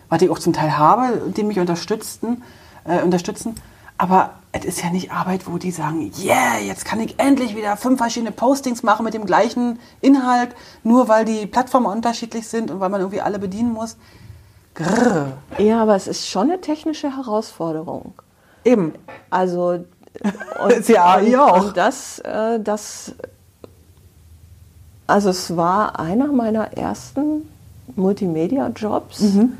was 0.09 0.21
ich 0.21 0.29
auch 0.29 0.39
zum 0.39 0.53
Teil 0.53 0.77
habe, 0.77 1.31
die 1.35 1.43
mich 1.43 1.59
unterstützen, 1.59 2.43
äh, 2.85 3.01
unterstützen. 3.01 3.55
Aber 3.97 4.31
es 4.51 4.65
ist 4.65 4.81
ja 4.83 4.89
nicht 4.89 5.11
Arbeit, 5.11 5.47
wo 5.47 5.57
die 5.57 5.71
sagen, 5.71 6.11
yeah, 6.19 6.57
jetzt 6.57 6.85
kann 6.85 6.99
ich 6.99 7.19
endlich 7.19 7.55
wieder 7.55 7.77
fünf 7.77 7.99
verschiedene 7.99 8.31
Postings 8.31 8.83
machen 8.83 9.03
mit 9.05 9.13
dem 9.13 9.25
gleichen 9.25 9.79
Inhalt, 10.01 10.55
nur 10.83 11.07
weil 11.07 11.23
die 11.23 11.45
Plattformen 11.45 11.85
unterschiedlich 11.85 12.47
sind 12.47 12.71
und 12.71 12.79
weil 12.79 12.89
man 12.89 13.01
irgendwie 13.01 13.21
alle 13.21 13.39
bedienen 13.39 13.73
muss. 13.73 13.97
Grrr. 14.73 15.33
Ja, 15.57 15.81
aber 15.81 15.95
es 15.95 16.07
ist 16.07 16.27
schon 16.27 16.49
eine 16.49 16.59
technische 16.61 17.15
Herausforderung. 17.15 18.13
Eben. 18.63 18.93
Also 19.29 19.85
Ist 20.77 20.89
ja 20.89 21.15
und, 21.17 21.35
auch. 21.35 21.65
Und 21.67 21.77
das, 21.77 22.19
äh, 22.19 22.59
das, 22.59 23.13
also 25.07 25.29
es 25.29 25.55
war 25.55 25.99
einer 25.99 26.27
meiner 26.27 26.73
ersten 26.77 27.49
Multimedia-Jobs. 27.95 29.19
Mhm. 29.21 29.53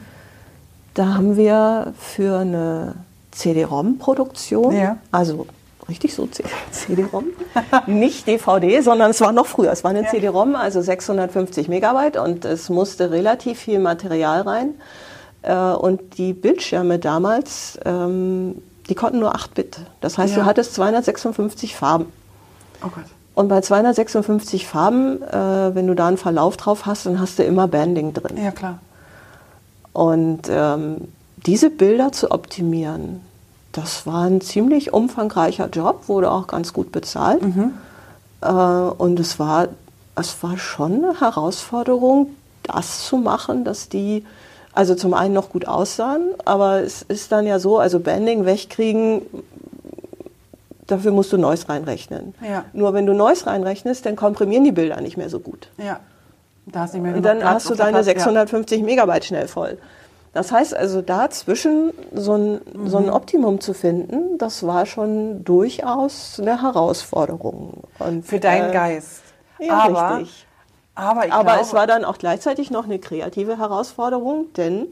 Da 0.94 1.14
haben 1.15 1.38
wir 1.38 1.94
für 1.98 2.40
eine 2.40 2.95
CD-ROM-Produktion, 3.32 4.76
Ja. 4.76 4.98
also 5.11 5.48
richtig 5.88 6.14
so 6.14 6.28
CD-ROM, 6.72 7.26
nicht 7.88 8.28
DVD, 8.28 8.82
sondern 8.82 9.11
es 9.11 9.22
war 9.22 9.32
noch 9.32 9.45
früher. 9.48 9.72
Es 9.72 9.84
war 9.84 9.91
eine 9.91 10.03
Ja. 10.03 10.10
CD-ROM, 10.10 10.56
also 10.56 10.82
650 10.82 11.68
Megabyte 11.69 12.18
und 12.18 12.45
es 12.45 12.69
musste 12.69 13.11
relativ 13.11 13.60
viel 13.60 13.80
Material 13.80 14.41
rein. 14.41 14.69
Äh, 15.44 15.56
Und 15.56 16.18
die 16.18 16.34
Bildschirme 16.34 16.99
damals, 16.99 17.80
ähm, 17.86 18.61
die 18.91 18.95
konnten 18.95 19.19
nur 19.19 19.34
8 19.34 19.53
Bit. 19.53 19.77
Das 20.01 20.18
heißt, 20.18 20.35
Ja. 20.35 20.41
du 20.41 20.45
hattest 20.45 20.73
256 20.76 21.77
Farben. 21.77 22.07
Oh 22.84 22.89
Gott. 22.93 23.05
Und 23.35 23.47
bei 23.47 23.61
256 23.61 24.68
Farben, 24.68 25.22
äh, 25.23 25.73
wenn 25.73 25.88
du 25.88 25.95
da 25.95 26.09
einen 26.09 26.18
Verlauf 26.18 26.57
drauf 26.57 26.85
hast, 26.85 27.05
dann 27.05 27.18
hast 27.22 27.39
du 27.39 27.43
immer 27.43 27.69
Banding 27.69 28.13
drin. 28.13 28.35
Ja, 28.35 28.51
klar. 28.51 28.80
Und 29.93 30.41
ähm, 30.49 31.07
diese 31.45 31.69
Bilder 31.69 32.11
zu 32.11 32.31
optimieren, 32.31 33.22
das 33.72 34.05
war 34.05 34.23
ein 34.26 34.41
ziemlich 34.41 34.91
umfangreicher 34.91 35.69
Job, 35.69 36.09
wurde 36.09 36.30
auch 36.30 36.47
ganz 36.47 36.73
gut 36.73 36.91
bezahlt. 36.91 37.41
Äh, 38.41 38.47
und 38.51 39.22
es 39.22 39.39
war, 39.39 39.69
es 40.15 40.43
war 40.43 40.57
schon 40.57 41.05
eine 41.05 41.22
Herausforderung, 41.22 42.27
das 42.63 43.05
zu 43.05 43.15
machen, 43.15 43.63
dass 43.63 43.88
die 43.88 44.26
also 44.73 44.95
zum 44.95 45.14
einen 45.14 45.34
noch 45.34 45.49
gut 45.49 45.68
aussahen, 45.68 46.34
aber 46.45 46.81
es 46.81 47.02
ist 47.02 47.31
dann 47.31 47.45
ja 47.45 47.60
so, 47.60 47.80
also 47.80 47.99
Banding 47.99 48.45
wegkriegen, 48.45 49.22
dafür 50.88 51.11
musst 51.11 51.34
du 51.34 51.38
Noise 51.38 51.69
reinrechnen. 51.69 52.34
Ja. 52.48 52.65
Nur 52.73 52.93
wenn 52.93 53.06
du 53.06 53.14
Noise 53.14 53.48
reinrechnest, 53.48 54.06
dann 54.06 54.15
komprimieren 54.15 54.64
die 54.64 54.72
Bilder 54.72 55.02
nicht 55.02 55.18
mehr 55.18 55.30
so 55.30 55.39
gut. 55.39 55.69
Ja. 55.77 55.99
Da 56.68 56.81
hast 56.81 56.93
Und 56.95 57.23
dann 57.23 57.39
Platz 57.39 57.53
hast 57.56 57.69
du 57.69 57.76
deine 57.76 57.91
Platte, 57.91 58.10
ja. 58.10 58.23
650 58.23 58.84
Megabyte 58.84 59.26
schnell 59.26 59.48
voll. 59.48 59.77
Das 60.34 60.52
heißt 60.52 60.73
also, 60.76 61.02
dazwischen 61.02 61.91
so 62.14 62.35
ein, 62.35 62.61
so 62.85 62.99
Mhm. 62.99 63.06
ein 63.06 63.10
Optimum 63.10 63.60
zu 63.60 63.73
finden, 63.73 64.38
das 64.38 64.65
war 64.65 64.85
schon 64.85 65.43
durchaus 65.43 66.39
eine 66.39 66.61
Herausforderung. 66.61 67.84
Und, 67.99 68.26
Für 68.26 68.39
deinen 68.39 68.69
äh, 68.69 68.73
Geist. 68.73 69.23
Ja, 69.60 69.80
aber, 69.80 70.19
richtig. 70.19 70.48
Aber, 71.02 71.26
ich 71.26 71.34
Aber 71.34 71.44
glaube, 71.44 71.61
es 71.61 71.73
war 71.73 71.88
dann 71.88 72.06
auch 72.06 72.18
gleichzeitig 72.19 72.69
noch 72.69 72.86
eine 72.86 72.99
kreative 72.99 73.57
Herausforderung, 73.57 74.45
denn 74.56 74.86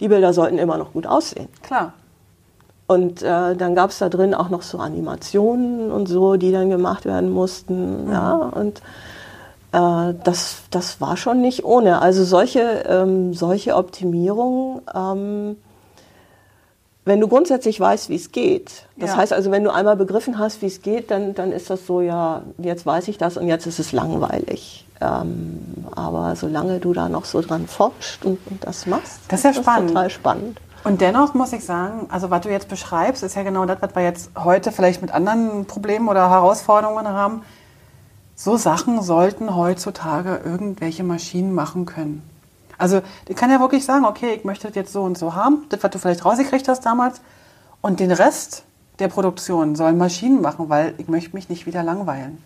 die 0.00 0.08
Bilder 0.08 0.32
sollten 0.32 0.56
immer 0.58 0.78
noch 0.78 0.92
gut 0.94 1.06
aussehen. 1.06 1.48
Klar. 1.62 1.92
Und 2.86 3.20
äh, 3.22 3.54
dann 3.56 3.74
gab 3.74 3.90
es 3.90 3.98
da 3.98 4.08
drin 4.08 4.32
auch 4.34 4.48
noch 4.48 4.62
so 4.62 4.78
Animationen 4.78 5.90
und 5.92 6.06
so, 6.06 6.36
die 6.36 6.50
dann 6.52 6.70
gemacht 6.70 7.04
werden 7.04 7.30
mussten. 7.30 8.10
Ja, 8.10 8.36
und 8.36 8.78
äh, 9.72 10.14
das, 10.24 10.62
das 10.70 11.00
war 11.00 11.16
schon 11.16 11.40
nicht 11.42 11.64
ohne. 11.64 12.00
Also 12.00 12.24
solche, 12.24 12.60
ähm, 12.88 13.34
solche 13.34 13.74
Optimierungen, 13.76 14.80
ähm, 14.94 15.56
wenn 17.04 17.20
du 17.20 17.28
grundsätzlich 17.28 17.78
weißt, 17.78 18.08
wie 18.08 18.16
es 18.16 18.32
geht, 18.32 18.84
das 18.96 19.10
Ja. 19.10 19.16
heißt 19.18 19.32
also, 19.32 19.50
wenn 19.50 19.62
du 19.62 19.70
einmal 19.72 19.96
begriffen 19.96 20.38
hast, 20.38 20.62
wie 20.62 20.66
es 20.66 20.80
geht, 20.80 21.10
dann, 21.10 21.34
dann 21.34 21.52
ist 21.52 21.68
das 21.70 21.86
so, 21.86 22.00
ja, 22.00 22.42
jetzt 22.58 22.86
weiß 22.86 23.08
ich 23.08 23.18
das 23.18 23.36
und 23.36 23.46
jetzt 23.46 23.66
ist 23.66 23.78
es 23.78 23.92
langweilig. 23.92 24.85
Ähm, 25.00 25.86
aber 25.94 26.36
solange 26.36 26.78
du 26.80 26.92
da 26.92 27.08
noch 27.08 27.24
so 27.26 27.42
dran 27.42 27.66
forschst 27.66 28.24
und, 28.24 28.38
und 28.46 28.64
das 28.64 28.86
machst, 28.86 29.20
Das 29.28 29.40
ist 29.40 29.44
ja 29.44 29.62
spannend. 29.62 29.88
total 29.90 30.10
spannend. 30.10 30.60
Und 30.84 31.00
dennoch 31.00 31.34
muss 31.34 31.52
ich 31.52 31.64
sagen, 31.64 32.06
also 32.10 32.30
was 32.30 32.42
du 32.42 32.50
jetzt 32.50 32.68
beschreibst, 32.68 33.22
ist 33.22 33.34
ja 33.34 33.42
genau 33.42 33.66
das, 33.66 33.82
was 33.82 33.94
wir 33.94 34.02
jetzt 34.02 34.30
heute 34.36 34.72
vielleicht 34.72 35.02
mit 35.02 35.10
anderen 35.10 35.66
Problemen 35.66 36.08
oder 36.08 36.30
Herausforderungen 36.30 37.08
haben. 37.08 37.42
So 38.36 38.56
Sachen 38.56 39.02
sollten 39.02 39.54
heutzutage 39.56 40.40
irgendwelche 40.44 41.02
Maschinen 41.02 41.54
machen 41.54 41.86
können. 41.86 42.22
Also 42.78 43.00
ich 43.26 43.34
kann 43.36 43.50
ja 43.50 43.60
wirklich 43.60 43.84
sagen, 43.84 44.04
okay, 44.04 44.34
ich 44.34 44.44
möchte 44.44 44.68
das 44.68 44.76
jetzt 44.76 44.92
so 44.92 45.02
und 45.02 45.18
so 45.18 45.34
haben, 45.34 45.64
das, 45.70 45.82
was 45.82 45.90
du 45.90 45.98
vielleicht 45.98 46.24
rausgekriegt 46.24 46.68
hast 46.68 46.86
damals, 46.86 47.20
und 47.80 48.00
den 48.00 48.12
Rest 48.12 48.64
der 48.98 49.08
Produktion 49.08 49.76
sollen 49.76 49.98
Maschinen 49.98 50.40
machen, 50.40 50.68
weil 50.68 50.94
ich 50.98 51.08
möchte 51.08 51.34
mich 51.34 51.48
nicht 51.48 51.66
wieder 51.66 51.82
langweilen. 51.82 52.42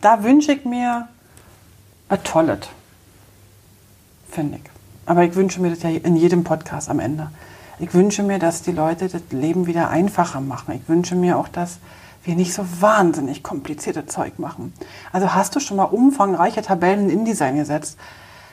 Da 0.00 0.22
wünsche 0.22 0.52
ich 0.52 0.64
mir 0.64 1.08
ein 2.08 2.22
tolles, 2.24 2.60
finde 4.30 4.58
ich. 4.58 4.70
Aber 5.06 5.24
ich 5.24 5.34
wünsche 5.34 5.60
mir 5.60 5.70
das 5.70 5.82
ja 5.82 5.90
in 5.90 6.16
jedem 6.16 6.44
Podcast 6.44 6.88
am 6.90 7.00
Ende. 7.00 7.30
Ich 7.78 7.94
wünsche 7.94 8.22
mir, 8.22 8.38
dass 8.38 8.62
die 8.62 8.72
Leute 8.72 9.08
das 9.08 9.22
Leben 9.30 9.66
wieder 9.66 9.88
einfacher 9.88 10.40
machen. 10.40 10.74
Ich 10.74 10.88
wünsche 10.88 11.14
mir 11.14 11.38
auch, 11.38 11.48
dass 11.48 11.78
wir 12.24 12.34
nicht 12.34 12.52
so 12.52 12.64
wahnsinnig 12.80 13.42
komplizierte 13.42 14.06
Zeug 14.06 14.38
machen. 14.38 14.72
Also 15.12 15.34
hast 15.34 15.54
du 15.54 15.60
schon 15.60 15.76
mal 15.76 15.84
umfangreiche 15.84 16.62
Tabellen 16.62 17.08
in 17.08 17.20
InDesign 17.20 17.56
gesetzt? 17.56 17.98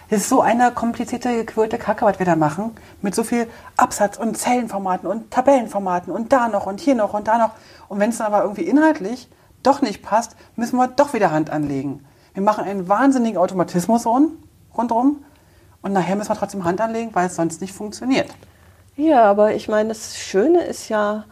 Das 0.09 0.21
ist 0.21 0.29
so 0.29 0.41
eine 0.41 0.71
komplizierte, 0.71 1.35
gequirlte 1.35 1.79
Kacke, 1.79 2.05
was 2.05 2.19
wir 2.19 2.25
da 2.25 2.35
machen. 2.35 2.71
Mit 3.01 3.15
so 3.15 3.23
viel 3.23 3.47
Absatz- 3.75 4.17
und 4.17 4.37
Zellenformaten 4.37 5.09
und 5.09 5.31
Tabellenformaten 5.31 6.13
und 6.13 6.31
da 6.31 6.47
noch 6.47 6.67
und 6.67 6.79
hier 6.79 6.95
noch 6.95 7.13
und 7.13 7.27
da 7.27 7.39
noch. 7.39 7.51
Und 7.87 7.99
wenn 7.99 8.11
es 8.11 8.17
dann 8.19 8.27
aber 8.27 8.43
irgendwie 8.43 8.63
inhaltlich 8.63 9.27
doch 9.63 9.81
nicht 9.81 10.03
passt, 10.03 10.35
müssen 10.55 10.77
wir 10.77 10.87
doch 10.87 11.13
wieder 11.13 11.31
Hand 11.31 11.49
anlegen. 11.49 12.05
Wir 12.35 12.43
machen 12.43 12.65
einen 12.65 12.87
wahnsinnigen 12.87 13.37
Automatismus 13.39 14.05
rund, 14.05 14.33
rundherum 14.77 15.23
und 15.81 15.93
nachher 15.93 16.17
müssen 16.17 16.29
wir 16.29 16.35
trotzdem 16.35 16.65
Hand 16.65 16.81
anlegen, 16.81 17.09
weil 17.13 17.27
es 17.27 17.35
sonst 17.35 17.61
nicht 17.61 17.73
funktioniert. 17.73 18.27
Ja, 18.97 19.23
aber 19.23 19.55
ich 19.55 19.67
meine, 19.67 19.89
das 19.89 20.17
Schöne 20.17 20.63
ist 20.63 20.89
ja, 20.89 21.23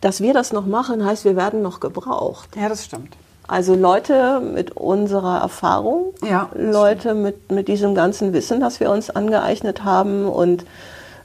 dass 0.00 0.20
wir 0.20 0.34
das 0.34 0.52
noch 0.52 0.66
machen, 0.66 1.04
heißt, 1.04 1.24
wir 1.24 1.34
werden 1.34 1.62
noch 1.62 1.80
gebraucht. 1.80 2.56
Ja, 2.56 2.68
das 2.68 2.84
stimmt. 2.84 3.16
Also 3.48 3.74
Leute 3.74 4.40
mit 4.40 4.76
unserer 4.76 5.40
Erfahrung, 5.40 6.12
Ja, 6.22 6.50
Leute 6.54 7.14
mit, 7.14 7.50
mit 7.50 7.66
diesem 7.66 7.94
ganzen 7.94 8.32
Wissen, 8.32 8.60
das 8.60 8.78
wir 8.78 8.90
uns 8.90 9.10
angeeignet 9.10 9.82
haben 9.84 10.28
und 10.28 10.64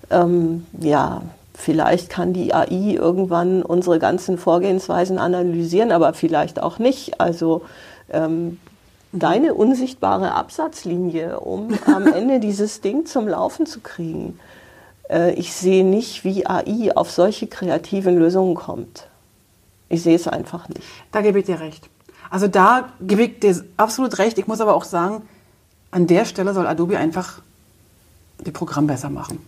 ähm, 0.09 0.65
ja, 0.79 1.21
vielleicht 1.63 2.09
kann 2.09 2.33
die 2.33 2.53
AI 2.53 2.95
irgendwann 2.95 3.63
unsere 3.63 3.97
ganzen 3.97 4.37
Vorgehensweisen 4.37 5.17
analysieren, 5.17 5.91
aber 5.91 6.13
vielleicht 6.13 6.61
auch 6.61 6.77
nicht. 6.77 7.21
Also 7.21 7.63
ähm, 8.09 8.59
deine 9.13 9.53
unsichtbare 9.53 10.33
Absatzlinie, 10.33 11.39
um 11.39 11.69
am 11.85 12.05
Ende 12.13 12.41
dieses 12.41 12.81
Ding 12.81 13.05
zum 13.05 13.27
Laufen 13.29 13.65
zu 13.65 13.79
kriegen. 13.79 14.39
Äh, 15.09 15.33
ich 15.35 15.53
sehe 15.53 15.85
nicht, 15.85 16.25
wie 16.25 16.45
AI 16.45 16.95
auf 16.95 17.09
solche 17.09 17.47
kreativen 17.47 18.17
Lösungen 18.17 18.55
kommt. 18.55 19.07
Ich 19.87 20.03
sehe 20.03 20.15
es 20.15 20.27
einfach 20.27 20.67
nicht. 20.67 20.81
Da 21.13 21.21
gebe 21.21 21.39
ich 21.39 21.45
dir 21.45 21.61
recht. 21.61 21.89
Also 22.29 22.47
da 22.47 22.89
gebe 22.99 23.23
ich 23.23 23.39
dir 23.39 23.63
absolut 23.77 24.17
recht. 24.17 24.37
Ich 24.37 24.47
muss 24.47 24.59
aber 24.59 24.75
auch 24.75 24.83
sagen, 24.83 25.21
an 25.91 26.07
der 26.07 26.25
Stelle 26.25 26.53
soll 26.53 26.67
Adobe 26.67 26.97
einfach 26.97 27.41
die 28.45 28.51
Programm 28.51 28.87
besser 28.87 29.09
machen. 29.09 29.39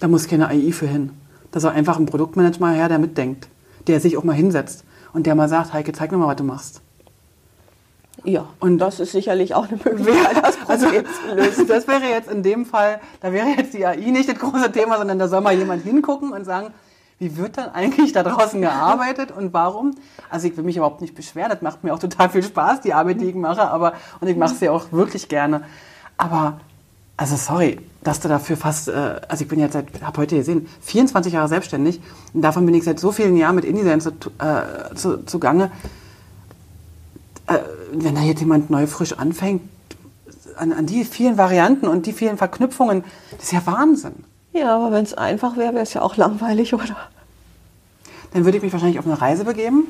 Da 0.00 0.08
muss 0.08 0.28
keine 0.28 0.48
AI 0.48 0.72
für 0.72 0.86
hin. 0.86 1.10
Da 1.52 1.60
soll 1.60 1.72
einfach 1.72 1.98
ein 1.98 2.06
Produktmanager 2.06 2.70
her, 2.70 2.88
der 2.88 2.98
mitdenkt, 2.98 3.48
der 3.86 4.00
sich 4.00 4.16
auch 4.16 4.24
mal 4.24 4.32
hinsetzt 4.32 4.84
und 5.12 5.26
der 5.26 5.34
mal 5.34 5.48
sagt, 5.48 5.72
Heike, 5.72 5.92
zeig 5.92 6.10
mir 6.10 6.18
mal, 6.18 6.26
was 6.26 6.36
du 6.36 6.44
machst. 6.44 6.82
Ja, 8.24 8.46
und 8.60 8.78
das 8.78 9.00
ist 9.00 9.12
sicherlich 9.12 9.54
auch 9.54 9.68
eine 9.68 9.78
Möglichkeit, 9.82 10.42
das 10.42 10.56
Problem 10.64 11.04
zu 11.04 11.34
lösen. 11.34 11.60
Also, 11.60 11.64
das 11.64 11.88
wäre 11.88 12.04
jetzt 12.04 12.30
in 12.30 12.42
dem 12.42 12.64
Fall, 12.66 13.00
da 13.20 13.32
wäre 13.32 13.48
jetzt 13.48 13.74
die 13.74 13.84
AI 13.84 14.10
nicht 14.10 14.28
das 14.28 14.38
große 14.38 14.70
Thema, 14.72 14.98
sondern 14.98 15.18
da 15.18 15.28
soll 15.28 15.40
mal 15.40 15.54
jemand 15.54 15.82
hingucken 15.82 16.32
und 16.32 16.44
sagen, 16.44 16.72
wie 17.18 17.36
wird 17.36 17.58
dann 17.58 17.70
eigentlich 17.70 18.12
da 18.12 18.22
draußen 18.22 18.60
gearbeitet 18.60 19.30
und 19.30 19.52
warum? 19.52 19.94
Also 20.30 20.48
ich 20.48 20.56
will 20.56 20.64
mich 20.64 20.76
überhaupt 20.76 21.00
nicht 21.00 21.14
beschweren, 21.14 21.50
das 21.50 21.62
macht 21.62 21.84
mir 21.84 21.94
auch 21.94 21.98
total 21.98 22.30
viel 22.30 22.42
Spaß, 22.42 22.80
die 22.80 22.94
Arbeit, 22.94 23.20
die 23.20 23.26
ich 23.26 23.34
mache, 23.34 23.62
aber 23.62 23.94
und 24.20 24.28
ich 24.28 24.36
mache 24.36 24.54
sie 24.54 24.68
auch 24.68 24.90
wirklich 24.92 25.28
gerne. 25.28 25.62
Aber 26.16 26.60
Also 27.22 27.36
sorry, 27.36 27.78
dass 28.02 28.18
du 28.18 28.26
dafür 28.26 28.56
fast, 28.56 28.88
äh, 28.88 29.20
also 29.28 29.44
ich 29.44 29.48
bin 29.48 29.60
jetzt 29.60 29.74
seit, 29.74 30.02
habe 30.02 30.22
heute 30.22 30.34
gesehen, 30.34 30.66
24 30.80 31.34
Jahre 31.34 31.46
selbstständig 31.46 32.00
und 32.34 32.42
davon 32.42 32.66
bin 32.66 32.74
ich 32.74 32.82
seit 32.82 32.98
so 32.98 33.12
vielen 33.12 33.36
Jahren 33.36 33.54
mit 33.54 33.64
InDesign 33.64 34.00
zu, 34.00 34.10
äh, 34.10 34.92
zu, 34.96 35.24
zugange. 35.24 35.70
Äh, 37.46 37.58
wenn 37.92 38.16
da 38.16 38.22
jetzt 38.22 38.40
jemand 38.40 38.70
neu 38.70 38.88
frisch 38.88 39.12
anfängt, 39.12 39.62
an, 40.56 40.72
an 40.72 40.86
die 40.86 41.04
vielen 41.04 41.38
Varianten 41.38 41.86
und 41.86 42.06
die 42.06 42.12
vielen 42.12 42.38
Verknüpfungen, 42.38 43.04
das 43.30 43.44
ist 43.44 43.52
ja 43.52 43.64
Wahnsinn. 43.66 44.24
Ja, 44.52 44.74
aber 44.74 44.90
wenn 44.90 45.04
es 45.04 45.14
einfach 45.14 45.56
wäre, 45.56 45.74
wäre 45.74 45.84
es 45.84 45.94
ja 45.94 46.02
auch 46.02 46.16
langweilig, 46.16 46.74
oder? 46.74 46.96
Dann 48.32 48.44
würde 48.44 48.56
ich 48.56 48.64
mich 48.64 48.72
wahrscheinlich 48.72 48.98
auf 48.98 49.06
eine 49.06 49.20
Reise 49.20 49.44
begeben 49.44 49.84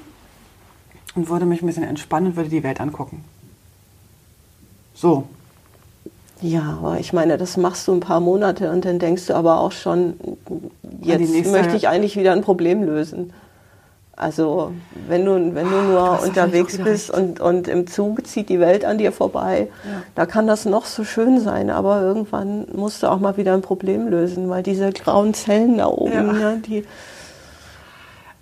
und 1.15 1.31
würde 1.31 1.47
mich 1.47 1.63
ein 1.63 1.67
bisschen 1.67 1.85
entspannen 1.85 2.33
und 2.33 2.37
würde 2.37 2.51
die 2.51 2.63
Welt 2.63 2.79
angucken. 2.79 3.25
So, 4.93 5.29
ja, 6.43 6.79
aber 6.81 6.99
ich 6.99 7.13
meine, 7.13 7.39
das 7.39 7.57
machst 7.57 7.87
du 7.87 7.93
ein 7.93 8.01
paar 8.01 8.21
Monate 8.21 8.71
und 8.71 8.85
dann 8.85 8.99
denkst 8.99 9.27
du 9.27 9.35
aber 9.35 9.61
auch 9.61 9.73
schon, 9.73 10.15
jetzt 11.01 11.47
möchte 11.47 11.77
ich 11.77 11.89
eigentlich 11.89 12.17
wieder 12.17 12.33
ein 12.33 12.43
Problem 12.43 12.83
lösen. 12.83 13.33
Also 14.15 14.73
wenn 15.09 15.25
du, 15.25 15.55
wenn 15.55 15.71
du 15.71 15.83
nur 15.83 16.19
oh, 16.21 16.25
unterwegs 16.25 16.79
bist 16.79 17.11
und, 17.11 17.41
und 17.41 17.67
im 17.67 17.87
Zug 17.87 18.27
zieht 18.27 18.49
die 18.49 18.61
Welt 18.61 18.85
an 18.85 18.99
dir 18.99 19.11
vorbei, 19.11 19.69
ja. 19.85 20.03
da 20.15 20.27
kann 20.27 20.47
das 20.47 20.65
noch 20.65 20.85
so 20.85 21.05
schön 21.05 21.41
sein, 21.41 21.71
aber 21.71 22.03
irgendwann 22.03 22.67
musst 22.75 23.03
du 23.03 23.07
auch 23.07 23.21
mal 23.21 23.37
wieder 23.37 23.55
ein 23.55 23.63
Problem 23.63 24.09
lösen, 24.09 24.51
weil 24.51 24.63
diese 24.63 24.93
grauen 24.93 25.35
Zellen 25.35 25.79
da 25.79 25.87
oben, 25.87 26.13
ja. 26.13 26.23
ne, 26.23 26.63
die... 26.67 26.85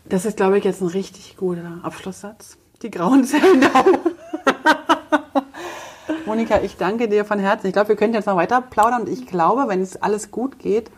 Das 0.07 0.25
ist, 0.25 0.37
glaube 0.37 0.59
ich, 0.59 0.65
jetzt 0.65 0.81
ein 0.81 0.89
richtig 0.89 1.37
guter 1.37 1.79
Abschlusssatz. 1.83 2.57
Die 2.83 2.91
grauen 2.91 3.25
Zellen 3.25 3.61
da 3.61 3.81
oben. 3.81 4.20
Monika, 6.31 6.61
ich 6.63 6.77
danke 6.77 7.09
dir 7.09 7.25
von 7.25 7.41
Herzen. 7.41 7.67
Ich 7.67 7.73
glaube, 7.73 7.89
wir 7.89 7.97
können 7.97 8.15
jetzt 8.15 8.27
noch 8.27 8.37
weiter 8.37 8.61
plaudern. 8.61 9.03
Und 9.03 9.09
ich 9.09 9.27
glaube, 9.27 9.65
wenn 9.67 9.83
es 9.83 10.01
alles 10.01 10.31
gut 10.31 10.61
geht, 10.61 10.89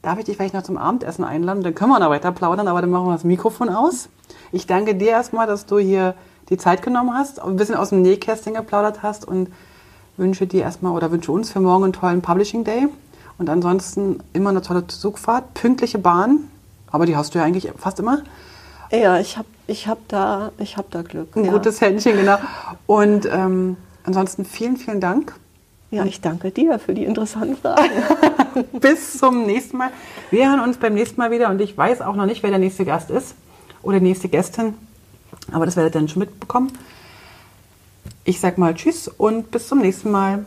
darf 0.00 0.18
ich 0.18 0.24
dich 0.24 0.38
vielleicht 0.38 0.54
noch 0.54 0.62
zum 0.62 0.78
Abendessen 0.78 1.22
einladen. 1.22 1.62
Dann 1.62 1.74
können 1.74 1.90
wir 1.90 1.98
noch 1.98 2.08
weiter 2.08 2.32
plaudern, 2.32 2.66
aber 2.66 2.80
dann 2.80 2.88
machen 2.88 3.08
wir 3.08 3.12
das 3.12 3.24
Mikrofon 3.24 3.68
aus. 3.68 4.08
Ich 4.50 4.66
danke 4.66 4.94
dir 4.94 5.08
erstmal, 5.08 5.46
dass 5.46 5.66
du 5.66 5.76
hier 5.76 6.14
die 6.48 6.56
Zeit 6.56 6.80
genommen 6.80 7.12
hast, 7.12 7.42
ein 7.42 7.56
bisschen 7.56 7.74
aus 7.74 7.90
dem 7.90 8.00
Nähkästchen 8.00 8.54
geplaudert 8.54 9.02
hast 9.02 9.28
und 9.28 9.52
wünsche 10.16 10.46
dir 10.46 10.62
erstmal 10.62 10.92
oder 10.92 11.12
wünsche 11.12 11.30
uns 11.30 11.50
für 11.50 11.60
morgen 11.60 11.84
einen 11.84 11.92
tollen 11.92 12.22
Publishing 12.22 12.64
Day. 12.64 12.88
Und 13.36 13.50
ansonsten 13.50 14.20
immer 14.32 14.48
eine 14.48 14.62
tolle 14.62 14.86
Zugfahrt, 14.86 15.52
pünktliche 15.52 15.98
Bahn, 15.98 16.48
aber 16.90 17.04
die 17.04 17.18
hast 17.18 17.34
du 17.34 17.38
ja 17.38 17.44
eigentlich 17.44 17.70
fast 17.76 18.00
immer. 18.00 18.22
Ja, 18.90 19.18
ich 19.18 19.36
habe 19.36 19.48
ich 19.66 19.88
hab 19.88 19.98
da, 20.08 20.52
hab 20.58 20.90
da 20.90 21.02
Glück. 21.02 21.36
Ein 21.36 21.44
ja. 21.44 21.52
gutes 21.52 21.82
Händchen, 21.82 22.16
genau. 22.16 22.38
Und 22.86 23.28
ähm, 23.30 23.76
Ansonsten 24.08 24.46
vielen, 24.46 24.78
vielen 24.78 25.02
Dank. 25.02 25.34
Ja, 25.90 26.02
ich 26.06 26.22
danke 26.22 26.50
dir 26.50 26.78
für 26.78 26.94
die 26.94 27.04
interessanten 27.04 27.58
Fragen. 27.58 27.90
Bis 28.80 29.18
zum 29.18 29.44
nächsten 29.44 29.76
Mal. 29.76 29.90
Wir 30.30 30.48
hören 30.48 30.60
uns 30.60 30.78
beim 30.78 30.94
nächsten 30.94 31.20
Mal 31.20 31.30
wieder 31.30 31.50
und 31.50 31.60
ich 31.60 31.76
weiß 31.76 32.00
auch 32.00 32.16
noch 32.16 32.24
nicht, 32.24 32.42
wer 32.42 32.48
der 32.48 32.58
nächste 32.58 32.86
Gast 32.86 33.10
ist 33.10 33.34
oder 33.82 34.00
nächste 34.00 34.30
Gästin, 34.30 34.72
aber 35.52 35.66
das 35.66 35.76
werdet 35.76 35.94
ihr 35.94 35.98
dann 36.00 36.08
schon 36.08 36.20
mitbekommen. 36.20 36.72
Ich 38.24 38.40
sag 38.40 38.56
mal 38.56 38.74
Tschüss 38.74 39.08
und 39.08 39.50
bis 39.50 39.68
zum 39.68 39.80
nächsten 39.80 40.10
Mal. 40.10 40.46